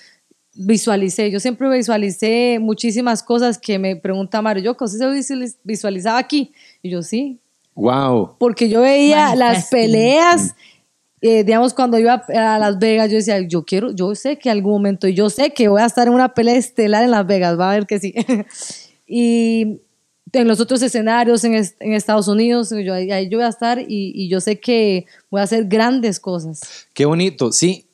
visualicé. 0.53 1.31
Yo 1.31 1.39
siempre 1.39 1.69
visualicé 1.69 2.57
muchísimas 2.59 3.23
cosas 3.23 3.57
que 3.57 3.79
me 3.79 3.95
pregunta 3.95 4.41
Mario, 4.41 4.63
yo, 4.63 4.77
¿cómo 4.77 4.87
se 4.87 4.97
visualiz- 5.07 5.57
visualizaba 5.63 6.17
aquí? 6.19 6.51
Y 6.83 6.89
yo, 6.89 7.01
sí, 7.01 7.39
Wow. 7.75 8.35
porque 8.37 8.67
yo 8.69 8.81
veía 8.81 9.35
las 9.35 9.69
peleas 9.69 10.53
eh, 11.21 11.43
digamos, 11.43 11.73
cuando 11.73 11.97
iba 11.99 12.13
a 12.27 12.59
Las 12.59 12.79
Vegas, 12.79 13.09
yo 13.11 13.17
decía, 13.17 13.39
yo 13.41 13.63
quiero, 13.65 13.91
yo 13.91 14.15
sé 14.15 14.37
que 14.37 14.49
algún 14.49 14.73
momento, 14.73 15.07
yo 15.07 15.29
sé 15.29 15.51
que 15.53 15.67
voy 15.67 15.81
a 15.81 15.85
estar 15.85 16.07
en 16.07 16.13
una 16.13 16.33
pelea 16.33 16.55
estelar 16.55 17.03
en 17.03 17.11
Las 17.11 17.25
Vegas, 17.27 17.59
va 17.59 17.71
a 17.71 17.73
ver 17.75 17.85
que 17.87 17.99
sí. 17.99 18.13
y 19.07 19.81
en 20.31 20.47
los 20.47 20.59
otros 20.59 20.81
escenarios 20.81 21.43
en, 21.43 21.55
est- 21.55 21.81
en 21.81 21.93
Estados 21.93 22.27
Unidos, 22.27 22.69
yo, 22.83 22.93
ahí 22.93 23.29
yo 23.29 23.37
voy 23.39 23.45
a 23.45 23.49
estar 23.49 23.79
y, 23.79 24.11
y 24.15 24.29
yo 24.29 24.39
sé 24.39 24.59
que 24.59 25.05
voy 25.29 25.41
a 25.41 25.43
hacer 25.45 25.65
grandes 25.65 26.19
cosas. 26.19 26.61
Qué 26.93 27.05
bonito, 27.05 27.51
sí. 27.51 27.85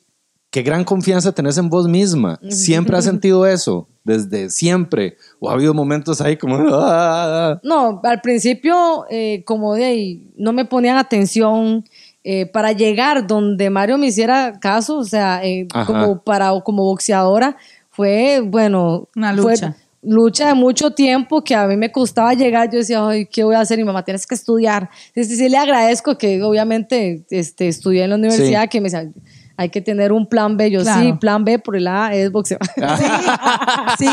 Qué 0.50 0.62
gran 0.62 0.84
confianza 0.84 1.32
tenés 1.32 1.58
en 1.58 1.68
vos 1.68 1.86
misma. 1.88 2.38
¿Siempre 2.50 2.96
has 2.96 3.04
sentido 3.12 3.46
eso? 3.46 3.88
Desde 4.04 4.48
siempre. 4.50 5.16
¿O 5.40 5.50
ha 5.50 5.54
habido 5.54 5.74
momentos 5.74 6.20
ahí 6.20 6.36
como... 6.36 6.56
"Ah"? 6.72 7.58
No, 7.62 8.00
al 8.04 8.20
principio, 8.20 9.04
eh, 9.10 9.42
como 9.44 9.74
de 9.74 9.84
ahí, 9.84 10.30
no 10.36 10.52
me 10.52 10.64
ponían 10.64 10.96
atención 10.98 11.84
eh, 12.28 12.44
para 12.46 12.72
llegar 12.72 13.24
donde 13.28 13.70
Mario 13.70 13.98
me 13.98 14.08
hiciera 14.08 14.58
caso, 14.58 14.98
o 14.98 15.04
sea, 15.04 15.44
eh, 15.44 15.68
como 15.86 16.20
para 16.22 16.50
como 16.64 16.82
boxeadora, 16.82 17.56
fue, 17.90 18.40
bueno, 18.44 19.06
Una 19.14 19.32
fue 19.36 19.52
lucha. 19.52 19.76
lucha 20.02 20.48
de 20.48 20.54
mucho 20.54 20.90
tiempo 20.90 21.44
que 21.44 21.54
a 21.54 21.68
mí 21.68 21.76
me 21.76 21.92
costaba 21.92 22.34
llegar. 22.34 22.68
Yo 22.70 22.78
decía, 22.78 23.06
ay, 23.06 23.26
¿qué 23.26 23.44
voy 23.44 23.54
a 23.54 23.60
hacer? 23.60 23.78
Y 23.78 23.82
mi 23.82 23.86
mamá, 23.86 24.04
tienes 24.04 24.26
que 24.26 24.34
estudiar. 24.34 24.90
Entonces, 25.14 25.38
sí 25.38 25.48
le 25.48 25.56
agradezco 25.56 26.18
que 26.18 26.42
obviamente 26.42 27.24
este, 27.30 27.68
estudié 27.68 28.02
en 28.04 28.10
la 28.10 28.16
universidad, 28.16 28.62
Sí. 28.62 28.68
que 28.70 28.80
me 28.80 28.90
decía, 28.90 29.08
hay 29.56 29.68
que 29.70 29.80
tener 29.80 30.10
un 30.12 30.26
plan 30.26 30.56
B. 30.56 30.68
Yo 30.70 30.82
Claro. 30.82 31.00
sí, 31.00 31.12
plan 31.14 31.44
B 31.44 31.58
por 31.60 31.76
el 31.76 31.86
A 31.86 32.12
es 32.12 32.30
boxeo. 32.32 32.58
Sí, 33.98 34.08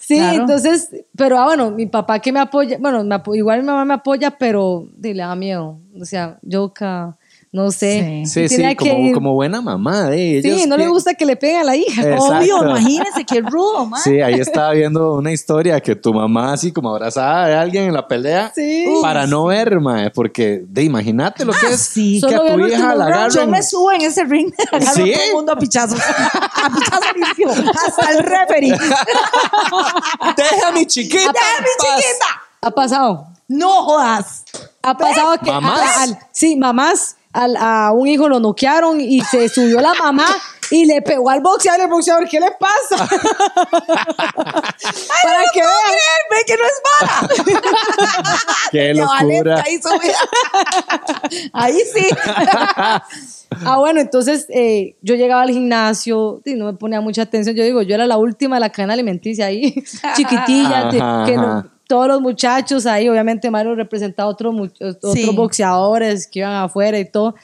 Sí, 0.00 0.16
claro. 0.18 0.40
entonces, 0.42 0.90
pero 1.16 1.38
ah, 1.40 1.46
bueno, 1.46 1.70
mi 1.70 1.86
papá 1.86 2.18
que 2.18 2.30
me 2.30 2.40
apoya, 2.40 2.76
bueno, 2.78 3.02
me 3.04 3.14
apo- 3.14 3.34
igual 3.34 3.60
mi 3.60 3.66
mamá 3.66 3.84
me 3.86 3.94
apoya, 3.94 4.30
pero 4.32 4.86
le 5.00 5.14
da 5.14 5.34
miedo. 5.34 5.78
O 5.98 6.04
sea, 6.04 6.38
yo 6.42 6.72
ca- 6.74 7.16
no 7.54 7.70
sé. 7.70 8.24
Sí. 8.26 8.48
Sí, 8.48 8.56
Tenía 8.56 8.70
sí, 8.70 8.76
que 8.76 9.12
como, 9.14 9.32
buena 9.32 9.60
mamá. 9.62 10.08
eh, 10.12 10.40
Sí, 10.42 10.66
no 10.66 10.76
le 10.76 10.88
gusta 10.88 11.14
que 11.14 11.24
le 11.24 11.36
peguen 11.36 11.60
a 11.60 11.64
la 11.64 11.76
hija. 11.76 12.02
Exacto. 12.02 12.24
Obvio, 12.38 12.64
imagínense 12.68 13.24
qué 13.24 13.40
rudo, 13.42 13.86
man. 13.86 14.00
Sí, 14.02 14.20
ahí 14.20 14.34
estaba 14.40 14.72
viendo 14.72 15.14
una 15.14 15.30
historia 15.30 15.80
que 15.80 15.94
tu 15.94 16.12
mamá 16.12 16.52
así 16.54 16.72
como 16.72 16.90
abrazada 16.90 17.46
de 17.46 17.54
alguien 17.54 17.84
en 17.84 17.94
la 17.94 18.08
pelea 18.08 18.50
Sí. 18.54 18.86
para 19.00 19.28
no 19.28 19.44
ver, 19.46 19.78
mae, 19.78 20.10
porque 20.10 20.64
de 20.66 20.82
imagínate 20.82 21.44
lo 21.44 21.52
que 21.52 21.68
es 21.68 21.80
sí. 21.80 22.20
que 22.20 22.28
Solo 22.28 22.42
a 22.42 22.54
tu 22.56 22.66
hija 22.66 22.94
la 22.96 23.04
round. 23.08 23.14
Yo 23.32 23.40
agarren. 23.42 23.50
me 23.50 23.62
subo 23.62 23.92
en 23.92 24.02
ese 24.02 24.24
ring, 24.24 24.52
agarro 24.72 24.92
¿Sí? 25.04 25.12
a 25.12 25.16
todo 25.16 25.24
el 25.28 25.32
mundo 25.34 25.52
a 25.52 25.56
pichazos. 25.56 26.00
A 26.00 26.70
pichazos 26.74 27.06
limpio. 27.16 27.50
Hasta 27.50 28.10
el 28.10 28.18
referee. 28.24 28.70
Deja 30.36 30.68
a 30.68 30.72
mi 30.72 30.86
chiquita. 30.86 31.22
¡Ya, 31.22 31.30
mi 31.30 31.30
en 31.30 31.64
paz. 31.78 31.96
chiquita! 32.02 32.26
Ha 32.62 32.70
pasado. 32.70 33.26
No 33.46 33.70
jodas. 33.84 34.44
Ha 34.82 34.96
pasado 34.96 35.36
que. 35.38 35.50
¿Mamás? 35.50 36.10
a- 36.10 36.28
sí, 36.32 36.56
mamás. 36.56 37.16
A 37.34 37.92
un 37.92 38.08
hijo 38.08 38.28
lo 38.28 38.40
noquearon 38.40 39.00
y 39.00 39.20
se 39.20 39.48
subió 39.54 39.80
la 39.80 39.94
mamá 39.94 40.26
y 40.70 40.86
le 40.86 41.02
pegó 41.02 41.28
al 41.30 41.40
boxeador. 41.40 41.82
El 41.82 41.88
boxeador, 41.88 42.28
¿qué 42.28 42.40
le 42.40 42.50
pasa? 42.52 43.06
Para 43.06 43.22
que 45.52 45.60
vean. 45.60 45.72
Ve 46.30 46.36
que 46.46 46.56
no 46.56 46.64
es 46.64 46.80
mala. 47.00 47.28
Qué 48.70 48.94
locura. 48.94 49.24
Mira. 49.24 49.62
Ahí 51.52 51.80
sí. 51.92 52.08
Ah, 53.64 53.78
bueno, 53.78 54.00
entonces 54.00 54.46
eh, 54.48 54.96
yo 55.02 55.14
llegaba 55.14 55.42
al 55.42 55.50
gimnasio 55.50 56.40
y 56.44 56.54
no 56.54 56.64
me 56.66 56.72
ponía 56.74 57.00
mucha 57.00 57.22
atención. 57.22 57.54
Yo 57.54 57.62
digo, 57.62 57.82
yo 57.82 57.94
era 57.94 58.04
la 58.06 58.16
última 58.16 58.56
de 58.56 58.60
la 58.60 58.70
cadena 58.70 58.94
alimenticia 58.94 59.46
ahí, 59.46 59.72
chiquitilla, 60.16 60.88
Ajá, 60.88 61.24
que 61.26 61.36
no-. 61.36 61.70
Todos 61.86 62.08
los 62.08 62.20
muchachos 62.20 62.86
ahí, 62.86 63.08
obviamente 63.08 63.50
Mario 63.50 63.74
representaba 63.74 64.28
a 64.28 64.32
otros, 64.32 64.54
mu- 64.54 64.64
otros 64.80 65.12
Sí. 65.12 65.28
boxeadores 65.34 66.26
que 66.26 66.40
iban 66.40 66.52
afuera 66.52 66.98
y 66.98 67.04
todo. 67.10 67.34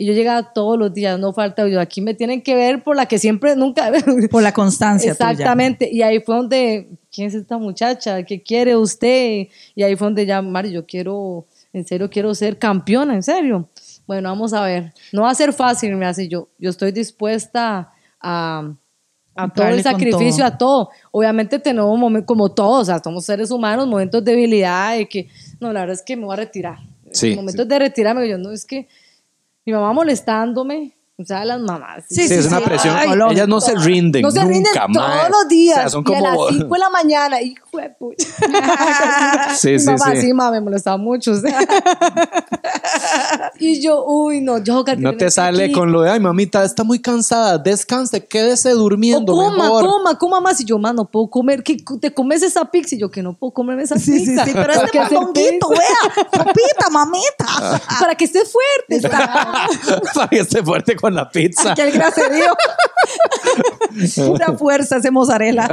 Y 0.00 0.06
yo 0.06 0.12
llegaba 0.12 0.52
todos 0.52 0.78
los 0.78 0.94
días, 0.94 1.18
no 1.18 1.32
falta, 1.32 1.66
yo 1.66 1.80
aquí 1.80 2.00
me 2.00 2.14
tienen 2.14 2.40
que 2.40 2.54
ver 2.54 2.84
por 2.84 2.94
la 2.94 3.06
que 3.06 3.18
siempre, 3.18 3.56
nunca... 3.56 3.90
Por 4.30 4.44
la 4.44 4.52
constancia 4.52 5.12
tuya. 5.12 5.30
Exactamente, 5.32 5.88
y 5.92 6.02
ahí 6.02 6.20
fue 6.20 6.36
donde, 6.36 6.88
¿quién 7.12 7.26
es 7.26 7.34
esta 7.34 7.58
muchacha? 7.58 8.22
¿Qué 8.22 8.40
quiere 8.40 8.76
usted? 8.76 9.48
Y 9.74 9.82
ahí 9.82 9.96
fue 9.96 10.06
donde 10.06 10.24
ya, 10.24 10.40
Mario, 10.40 10.70
yo 10.70 10.86
quiero, 10.86 11.46
en 11.72 11.84
serio, 11.84 12.08
quiero 12.08 12.32
ser 12.36 12.58
campeona, 12.58 13.12
en 13.14 13.24
serio. 13.24 13.68
Bueno, 14.06 14.28
vamos 14.28 14.52
a 14.52 14.62
ver. 14.64 14.92
No 15.12 15.22
va 15.22 15.30
a 15.30 15.34
ser 15.34 15.52
fácil, 15.52 15.96
me 15.96 16.06
hace 16.06 16.28
yo. 16.28 16.48
Yo 16.60 16.70
estoy 16.70 16.92
dispuesta 16.92 17.92
a, 18.20 18.72
a 19.38 19.48
todo 19.48 19.66
el 19.68 19.82
sacrificio, 19.82 20.44
todo. 20.44 20.54
a 20.54 20.58
todo. 20.58 20.90
Obviamente 21.12 21.58
tenemos 21.58 21.98
momentos, 21.98 22.26
como 22.26 22.50
todos, 22.50 22.82
o 22.82 22.84
sea, 22.84 22.98
somos 23.02 23.24
seres 23.24 23.50
humanos, 23.50 23.86
momentos 23.86 24.24
de 24.24 24.32
debilidad, 24.32 24.96
de 24.96 25.08
que, 25.08 25.28
no, 25.60 25.72
la 25.72 25.80
verdad 25.80 25.94
es 25.94 26.02
que 26.02 26.16
me 26.16 26.24
voy 26.24 26.34
a 26.34 26.36
retirar. 26.36 26.78
Sí, 27.12 27.34
momentos 27.36 27.66
de 27.66 27.78
retirarme, 27.78 28.28
yo 28.28 28.36
no, 28.36 28.50
es 28.52 28.64
que 28.64 28.86
mi 29.64 29.72
mamá 29.72 29.92
molestándome, 29.92 30.92
o 31.20 31.24
sea, 31.24 31.44
las 31.44 31.60
mamás. 31.60 32.04
Sí, 32.08 32.28
Sí, 32.28 32.34
es 32.34 32.46
una 32.46 32.58
sí. 32.58 32.64
presión. 32.64 32.94
Ay, 32.96 33.08
Ellas 33.32 33.48
no 33.48 33.60
se 33.60 33.74
rinden. 33.74 34.22
No 34.22 34.30
se 34.30 34.40
rinden 34.40 34.62
nunca, 34.62 34.86
todos 34.92 35.08
mae. 35.08 35.30
los 35.30 35.48
días. 35.48 35.78
O 35.78 35.80
sea, 35.80 35.88
son 35.90 36.04
Y 36.06 36.14
a 36.14 36.20
las 36.20 36.32
como. 36.36 36.48
5 36.48 36.74
de 36.74 36.78
la 36.78 36.90
mañana, 36.90 37.42
hijo 37.42 37.76
de 37.76 37.90
pucha. 37.90 38.24
Sí, 39.56 39.70
Mi 39.72 39.78
sí, 39.80 39.86
mamá, 39.86 40.10
sí. 40.14 40.20
sí, 40.20 40.32
mamá, 40.32 40.50
me 40.52 40.60
molestaba 40.60 40.96
mucho. 40.96 41.32
o 41.32 41.34
sea. 41.40 41.58
y 43.58 43.80
yo, 43.80 44.04
uy, 44.06 44.40
no, 44.40 44.58
yo 44.58 44.84
No 44.98 45.16
te 45.16 45.30
sale 45.30 45.72
con 45.72 45.92
lo 45.92 46.02
de, 46.02 46.10
ay, 46.10 46.20
mamita, 46.20 46.64
está 46.64 46.84
muy 46.84 47.00
cansada, 47.00 47.58
descanse, 47.58 48.24
quédese 48.26 48.70
durmiendo 48.70 49.32
O 49.34 49.36
coma, 49.36 49.62
mejor. 49.64 49.84
coma, 49.86 50.18
coma 50.18 50.40
más. 50.40 50.60
Y 50.60 50.64
yo, 50.64 50.78
más 50.78 50.94
no 50.94 51.04
puedo 51.04 51.28
comer. 51.28 51.62
¿Qué, 51.62 51.76
¿Te 52.00 52.12
comes 52.12 52.42
esa 52.42 52.64
pizza? 52.70 52.94
Y 52.94 52.98
yo, 52.98 53.10
que 53.10 53.22
no 53.22 53.34
puedo 53.34 53.52
comerme 53.52 53.82
esa 53.82 53.98
Sí, 53.98 54.18
sí, 54.20 54.26
pizza. 54.30 54.44
sí, 54.44 54.50
pero 54.52 54.66
Para 54.66 54.84
este 54.86 54.90
que 54.90 54.98
mondonguito, 55.14 55.68
vea, 55.70 56.24
papita, 56.30 56.90
mamita. 56.90 57.80
Para 58.00 58.14
que 58.14 58.24
esté 58.24 58.40
fuerte. 58.44 58.96
está. 59.06 59.66
Para 60.14 60.28
que 60.28 60.38
esté 60.40 60.62
fuerte 60.62 60.96
con 60.96 61.14
la 61.14 61.28
pizza. 61.28 61.72
Aquel 61.72 61.92
graserío. 61.92 62.52
Pura 64.26 64.52
fuerza 64.56 64.96
ese 64.96 65.10
mozzarella. 65.10 65.68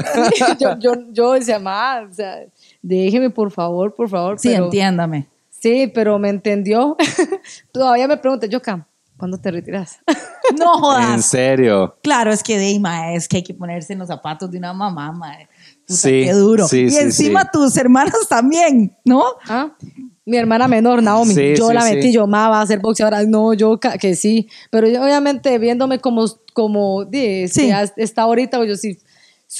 yo, 0.59 0.77
yo, 0.79 0.91
yo 1.11 1.31
decía, 1.33 1.59
ma, 1.59 2.01
o 2.09 2.13
sea, 2.13 2.37
déjeme, 2.81 3.29
por 3.29 3.51
favor, 3.51 3.93
por 3.93 4.09
favor. 4.09 4.39
Sí, 4.39 4.49
pero- 4.49 4.65
entiéndame. 4.65 5.27
Sí, 5.65 5.87
pero 5.87 6.19
me 6.19 6.29
entendió. 6.29 6.95
Todavía 7.71 8.07
me 8.07 8.17
pregunta, 8.17 8.45
Yoka, 8.45 8.87
¿cuándo 9.17 9.39
te 9.39 9.49
retiras? 9.49 9.97
No 10.59 10.75
En 10.75 10.79
jodas. 10.79 11.25
serio. 11.25 11.97
Claro, 12.03 12.31
es 12.31 12.43
que 12.43 12.59
de 12.59 12.65
ahí, 12.67 12.79
mae, 12.79 13.15
es 13.15 13.27
que 13.27 13.37
hay 13.37 13.43
que 13.43 13.55
ponerse 13.55 13.93
en 13.93 13.99
los 13.99 14.09
zapatos 14.09 14.51
de 14.51 14.59
una 14.59 14.73
mamá, 14.73 15.11
mae. 15.11 15.47
Puta, 15.87 15.99
Sí, 16.01 16.21
qué 16.23 16.33
duro. 16.33 16.67
sí, 16.67 16.81
y 16.81 16.89
sí, 16.91 16.97
encima 16.99 17.41
sí. 17.41 17.47
tus 17.51 17.75
hermanas 17.77 18.27
también, 18.29 18.95
¿no? 19.03 19.23
¿Ah? 19.47 19.75
Mi 20.23 20.37
hermana 20.37 20.67
menor, 20.67 21.01
Naomi, 21.01 21.33
Sí, 21.33 21.55
yo 21.57 21.69
sí, 21.69 21.73
la 21.73 21.81
sí. 21.81 21.95
metí, 21.95 22.11
yo, 22.13 22.27
ma, 22.27 22.49
va 22.49 22.61
a 22.61 22.67
ser 22.67 22.77
boxeadora. 22.79 23.23
No, 23.23 23.55
yo, 23.55 23.79
ca- 23.79 23.97
que 23.97 24.15
sí. 24.15 24.47
Pero 24.69 24.87
yo, 24.87 25.01
obviamente, 25.03 25.57
viéndome 25.57 25.97
como, 25.97 26.25
como 26.53 27.09
que 27.09 27.49
has- 27.73 27.93
está 27.97 28.21
ahorita, 28.21 28.57
pues 28.57 28.69
yo 28.69 28.75
sí. 28.75 28.93
Si 28.93 28.99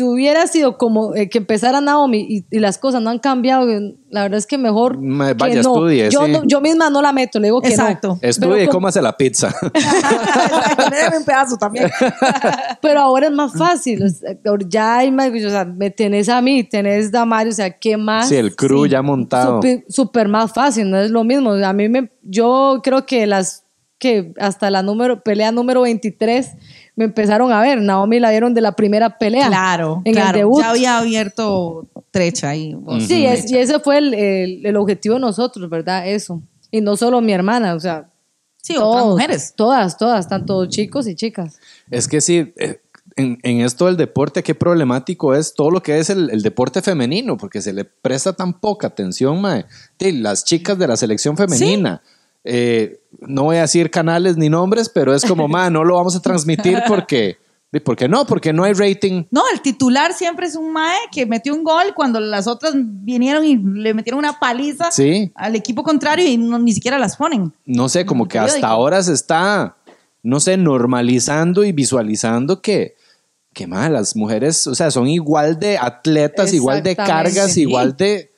hubiera 0.03 0.47
sido 0.47 0.77
como 0.77 1.15
eh, 1.15 1.29
que 1.29 1.37
empezara 1.37 1.79
Naomi 1.79 2.25
y, 2.27 2.45
y 2.49 2.59
las 2.59 2.77
cosas 2.77 3.01
no 3.01 3.09
han 3.11 3.19
cambiado, 3.19 3.65
la 4.09 4.23
verdad 4.23 4.37
es 4.39 4.47
que 4.47 4.57
mejor. 4.57 4.99
Ma- 4.99 5.27
que 5.29 5.33
vaya, 5.35 5.61
no. 5.61 5.73
estudie, 5.75 6.09
yo, 6.09 6.25
sí. 6.25 6.31
no- 6.31 6.43
yo 6.43 6.59
misma 6.59 6.89
no 6.89 7.01
la 7.01 7.13
meto, 7.13 7.39
le 7.39 7.47
digo 7.47 7.61
que 7.61 7.69
Exacto. 7.69 8.07
no. 8.09 8.19
Estudie 8.21 8.63
y 8.63 8.67
cómase 8.67 9.01
la 9.01 9.15
pizza. 9.15 9.53
Déjame 10.91 11.17
un 11.19 11.25
pedazo 11.25 11.57
también. 11.57 11.89
Pero 12.81 12.99
ahora 12.99 13.27
es 13.27 13.31
más 13.33 13.53
fácil. 13.53 14.03
o 14.03 14.09
sea, 14.09 14.35
Ya 14.67 14.97
hay 14.97 15.11
más, 15.11 15.29
o 15.29 15.49
sea, 15.49 15.65
me 15.65 15.89
tenés 15.91 16.29
a 16.29 16.41
mí, 16.41 16.63
tenés 16.63 17.13
a 17.13 17.25
Mario, 17.25 17.51
o 17.51 17.55
sea, 17.55 17.69
¿qué 17.71 17.97
más? 17.97 18.29
Sí, 18.29 18.35
el 18.35 18.55
crew 18.55 18.87
ya 18.87 19.01
montado. 19.01 19.57
Súper 19.57 19.85
súper 19.87 20.27
más 20.27 20.53
fácil, 20.53 20.89
no 20.89 20.97
es 20.99 21.11
lo 21.11 21.23
mismo. 21.23 21.51
A 21.51 21.73
mí 21.73 21.89
me, 21.89 22.09
yo 22.23 22.79
creo 22.83 23.05
que 23.05 23.25
las, 23.27 23.65
que 23.99 24.33
hasta 24.39 24.69
la 24.69 24.83
número, 24.83 25.21
pelea 25.23 25.51
número 25.51 25.81
23 25.81 26.51
me 26.95 27.05
empezaron 27.05 27.51
a 27.51 27.61
ver. 27.61 27.81
Naomi 27.81 28.19
la 28.19 28.29
vieron 28.31 28.53
de 28.53 28.61
la 28.61 28.71
primera 28.73 29.17
pelea. 29.17 29.47
Claro, 29.47 30.01
En 30.05 30.13
claro. 30.13 30.29
el 30.29 30.35
debut. 30.41 30.61
Ya 30.61 30.69
había 30.69 30.97
abierto 30.99 31.87
trecha 32.11 32.49
ahí. 32.49 32.75
Sí, 33.07 33.25
es- 33.25 33.49
y 33.51 33.57
ese 33.57 33.79
fue 33.79 33.97
el, 33.97 34.13
el- 34.13 34.65
el 34.65 34.75
objetivo 34.77 35.15
de 35.15 35.21
nosotros, 35.21 35.69
¿verdad? 35.69 36.07
Eso. 36.07 36.41
Y 36.71 36.81
no 36.81 36.95
solo 36.97 37.21
mi 37.21 37.33
hermana, 37.33 37.73
o 37.75 37.79
sea, 37.79 38.09
Sí, 38.61 38.73
otras 38.77 38.89
todos, 39.03 39.07
mujeres. 39.13 39.53
Todas, 39.55 39.97
todas, 39.97 40.27
tanto 40.27 40.65
chicos 40.65 41.07
y 41.07 41.15
chicas. 41.15 41.59
Es 41.91 42.07
que 42.07 42.19
sí, 42.19 42.51
eh, 42.57 42.81
en, 43.15 43.37
en 43.43 43.61
esto 43.61 43.85
del 43.85 43.95
deporte, 43.95 44.41
qué 44.41 44.55
problemático 44.55 45.35
es 45.35 45.53
todo 45.53 45.69
lo 45.69 45.83
que 45.83 45.99
es 45.99 46.09
el, 46.09 46.29
el 46.31 46.41
deporte 46.41 46.81
femenino, 46.81 47.37
porque 47.37 47.61
se 47.61 47.71
le 47.73 47.85
presta 47.85 48.33
tan 48.33 48.59
poca 48.59 48.87
atención, 48.87 49.39
mae. 49.39 49.65
Sí, 49.99 50.13
las 50.13 50.43
chicas 50.45 50.77
de 50.79 50.87
la 50.87 50.97
selección 50.97 51.37
femenina. 51.37 52.01
Eh, 52.47 52.99
no 53.21 53.43
voy 53.43 53.57
a 53.57 53.61
decir 53.61 53.89
canales 53.89 54.37
ni 54.37 54.49
nombres, 54.49 54.87
pero 54.87 55.13
es 55.15 55.25
como, 55.25 55.47
mae, 55.47 55.71
no 55.71 55.83
lo 55.83 55.95
vamos 55.95 56.15
a 56.15 56.21
transmitir 56.21 56.79
porque, 56.87 57.37
¿por 57.83 57.95
qué 57.97 58.07
no? 58.07 58.25
Porque 58.27 58.53
no 58.53 58.63
hay 58.63 58.73
rating. 58.73 59.23
No, 59.31 59.41
el 59.51 59.61
titular 59.61 60.13
siempre 60.13 60.45
es 60.45 60.55
un 60.55 60.71
mae 60.71 60.95
que 61.11 61.25
metió 61.25 61.53
un 61.55 61.63
gol 61.63 61.93
cuando 61.95 62.19
las 62.19 62.45
otras 62.47 62.73
vinieron 62.75 63.43
y 63.43 63.57
le 63.57 63.93
metieron 63.95 64.19
una 64.19 64.39
paliza 64.39 64.91
Sí. 64.91 65.31
al 65.35 65.55
equipo 65.55 65.81
contrario 65.83 66.25
y 66.27 66.37
no- 66.37 66.59
ni 66.59 66.71
siquiera 66.73 66.99
las 66.99 67.17
ponen. 67.17 67.51
no 67.65 67.89
sé, 67.89 68.05
como 68.05 68.27
que 68.27 68.37
hasta 68.39 68.67
ahora 68.67 69.01
se 69.01 69.13
está, 69.13 69.75
no 70.23 70.39
sé, 70.39 70.55
normalizando 70.57 71.63
y 71.63 71.71
visualizando 71.71 72.61
que, 72.61 72.95
que 73.53 73.65
mae, 73.67 73.89
las 73.89 74.15
mujeres, 74.15 74.67
o 74.67 74.75
sea, 74.75 74.91
son 74.91 75.07
igual 75.07 75.59
de 75.59 75.77
atletas, 75.79 76.53
igual 76.53 76.83
de 76.83 76.95
cargas, 76.95 77.57
igual 77.57 77.97
de... 77.97 78.31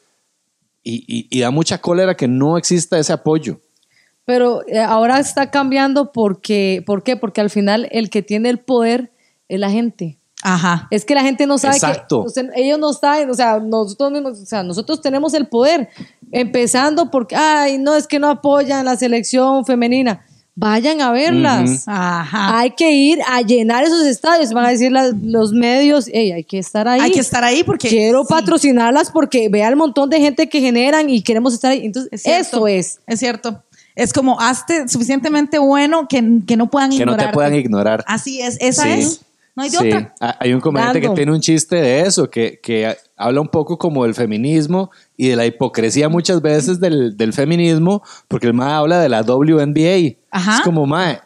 Y, 0.83 1.03
y- 1.07 1.27
y 1.29 1.41
da 1.41 1.51
mucha 1.51 1.79
cólera 1.81 2.15
que 2.15 2.29
no 2.29 2.57
exista 2.57 2.97
ese 2.97 3.11
apoyo. 3.11 3.59
Pero 4.27 4.61
eh, 4.67 4.77
ahora 4.79 5.19
está 5.19 5.51
cambiando 5.51 6.11
porque, 6.11 6.83
¿por 6.85 7.01
qué? 7.01 7.15
Porque 7.15 7.39
al 7.39 7.49
final 7.49 7.87
el 7.91 8.09
que 8.09 8.21
tiene 8.21 8.49
el 8.49 8.59
poder 8.59 9.09
es 9.47 9.57
la 9.57 9.69
gente. 9.69 10.17
Ajá. 10.43 10.89
Es 10.91 11.05
que 11.05 11.15
la 11.15 11.21
gente 11.23 11.47
no 11.47 11.57
sabe 11.57 11.75
Exacto. 11.77 12.23
que 12.23 12.27
o 12.27 12.29
sea, 12.29 12.43
ellos 12.57 12.77
no 12.77 12.91
saben, 12.91 13.29
o 13.29 13.33
sea, 13.33 13.59
nosotros 13.59 14.11
mismos, 14.11 14.39
o 14.41 14.45
sea, 14.45 14.63
nosotros 14.63 14.99
tenemos 14.99 15.33
el 15.33 15.47
poder, 15.47 15.87
empezando 16.33 17.09
porque, 17.09 17.37
ay, 17.37 17.77
no, 17.77 17.95
es 17.95 18.05
que 18.05 18.19
no 18.19 18.29
apoyan 18.29 18.83
la 18.85 18.97
selección 18.97 19.65
femenina. 19.65 20.25
Vayan 20.59 20.99
a 21.01 21.11
verlas. 21.11 21.83
Ajá. 21.87 22.57
Hay 22.59 22.71
que 22.71 22.91
ir 22.91 23.19
a 23.29 23.41
llenar 23.43 23.83
esos 23.83 24.05
estadios. 24.07 24.51
Van 24.53 24.65
a 24.65 24.69
decir 24.69 24.91
las- 24.91 25.13
los 25.21 25.53
medios, 25.53 26.09
hey, 26.11 26.31
hay 26.31 26.43
que 26.43 26.57
estar 26.57 26.87
ahí. 26.87 26.99
Hay 26.99 27.11
que 27.11 27.19
estar 27.19 27.43
ahí 27.43 27.63
porque. 27.63 27.87
Quiero 27.87 28.23
sí, 28.23 28.27
patrocinarlas 28.29 29.11
porque 29.11 29.49
vea 29.49 29.67
el 29.69 29.75
montón 29.75 30.09
de 30.09 30.19
gente 30.19 30.49
que 30.49 30.59
generan 30.59 31.11
y 31.11 31.21
queremos 31.21 31.53
estar 31.53 31.71
ahí. 31.73 31.85
Entonces, 31.85 32.11
es 32.11 32.23
cierto. 32.23 32.57
eso 32.57 32.67
es. 32.67 32.99
Es 33.05 33.19
cierto. 33.19 33.63
Es 33.97 34.13
como 34.13 34.39
hazte 34.39 34.87
suficientemente 34.87 35.57
bueno 35.59 36.07
que, 36.07 36.23
que 36.45 36.55
no 36.55 36.69
puedan 36.69 36.91
Que 36.91 36.97
no 36.97 37.11
ignorar. 37.13 37.27
te 37.27 37.33
puedan 37.33 37.55
ignorar. 37.55 38.03
Así 38.07 38.41
es, 38.41 38.57
esa 38.61 38.83
Sí. 38.83 38.89
es. 38.91 39.21
No 39.55 39.63
hay 39.63 39.69
de 39.71 39.77
Sí. 39.79 39.87
otra. 39.87 40.13
Ah, 40.21 40.37
Hay 40.39 40.53
un 40.53 40.61
comediante 40.61 41.01
que 41.01 41.09
tiene 41.09 41.31
un 41.31 41.41
chiste 41.41 41.77
de 41.77 42.01
eso, 42.01 42.29
que, 42.29 42.59
que 42.61 42.95
habla 43.15 43.41
un 43.41 43.47
poco 43.47 43.79
como 43.79 44.03
del 44.03 44.13
feminismo 44.13 44.91
y 45.17 45.29
de 45.29 45.35
la 45.35 45.47
hipocresía 45.47 46.09
muchas 46.09 46.43
veces 46.43 46.79
del, 46.79 47.17
del 47.17 47.33
feminismo, 47.33 48.03
porque 48.27 48.45
el 48.45 48.53
MAE 48.53 48.71
habla 48.73 48.99
de 48.99 49.09
la 49.09 49.23
WNBA. 49.23 50.15
Ajá. 50.29 50.57
Es 50.57 50.61
como, 50.61 50.85
MAE, 50.85 51.19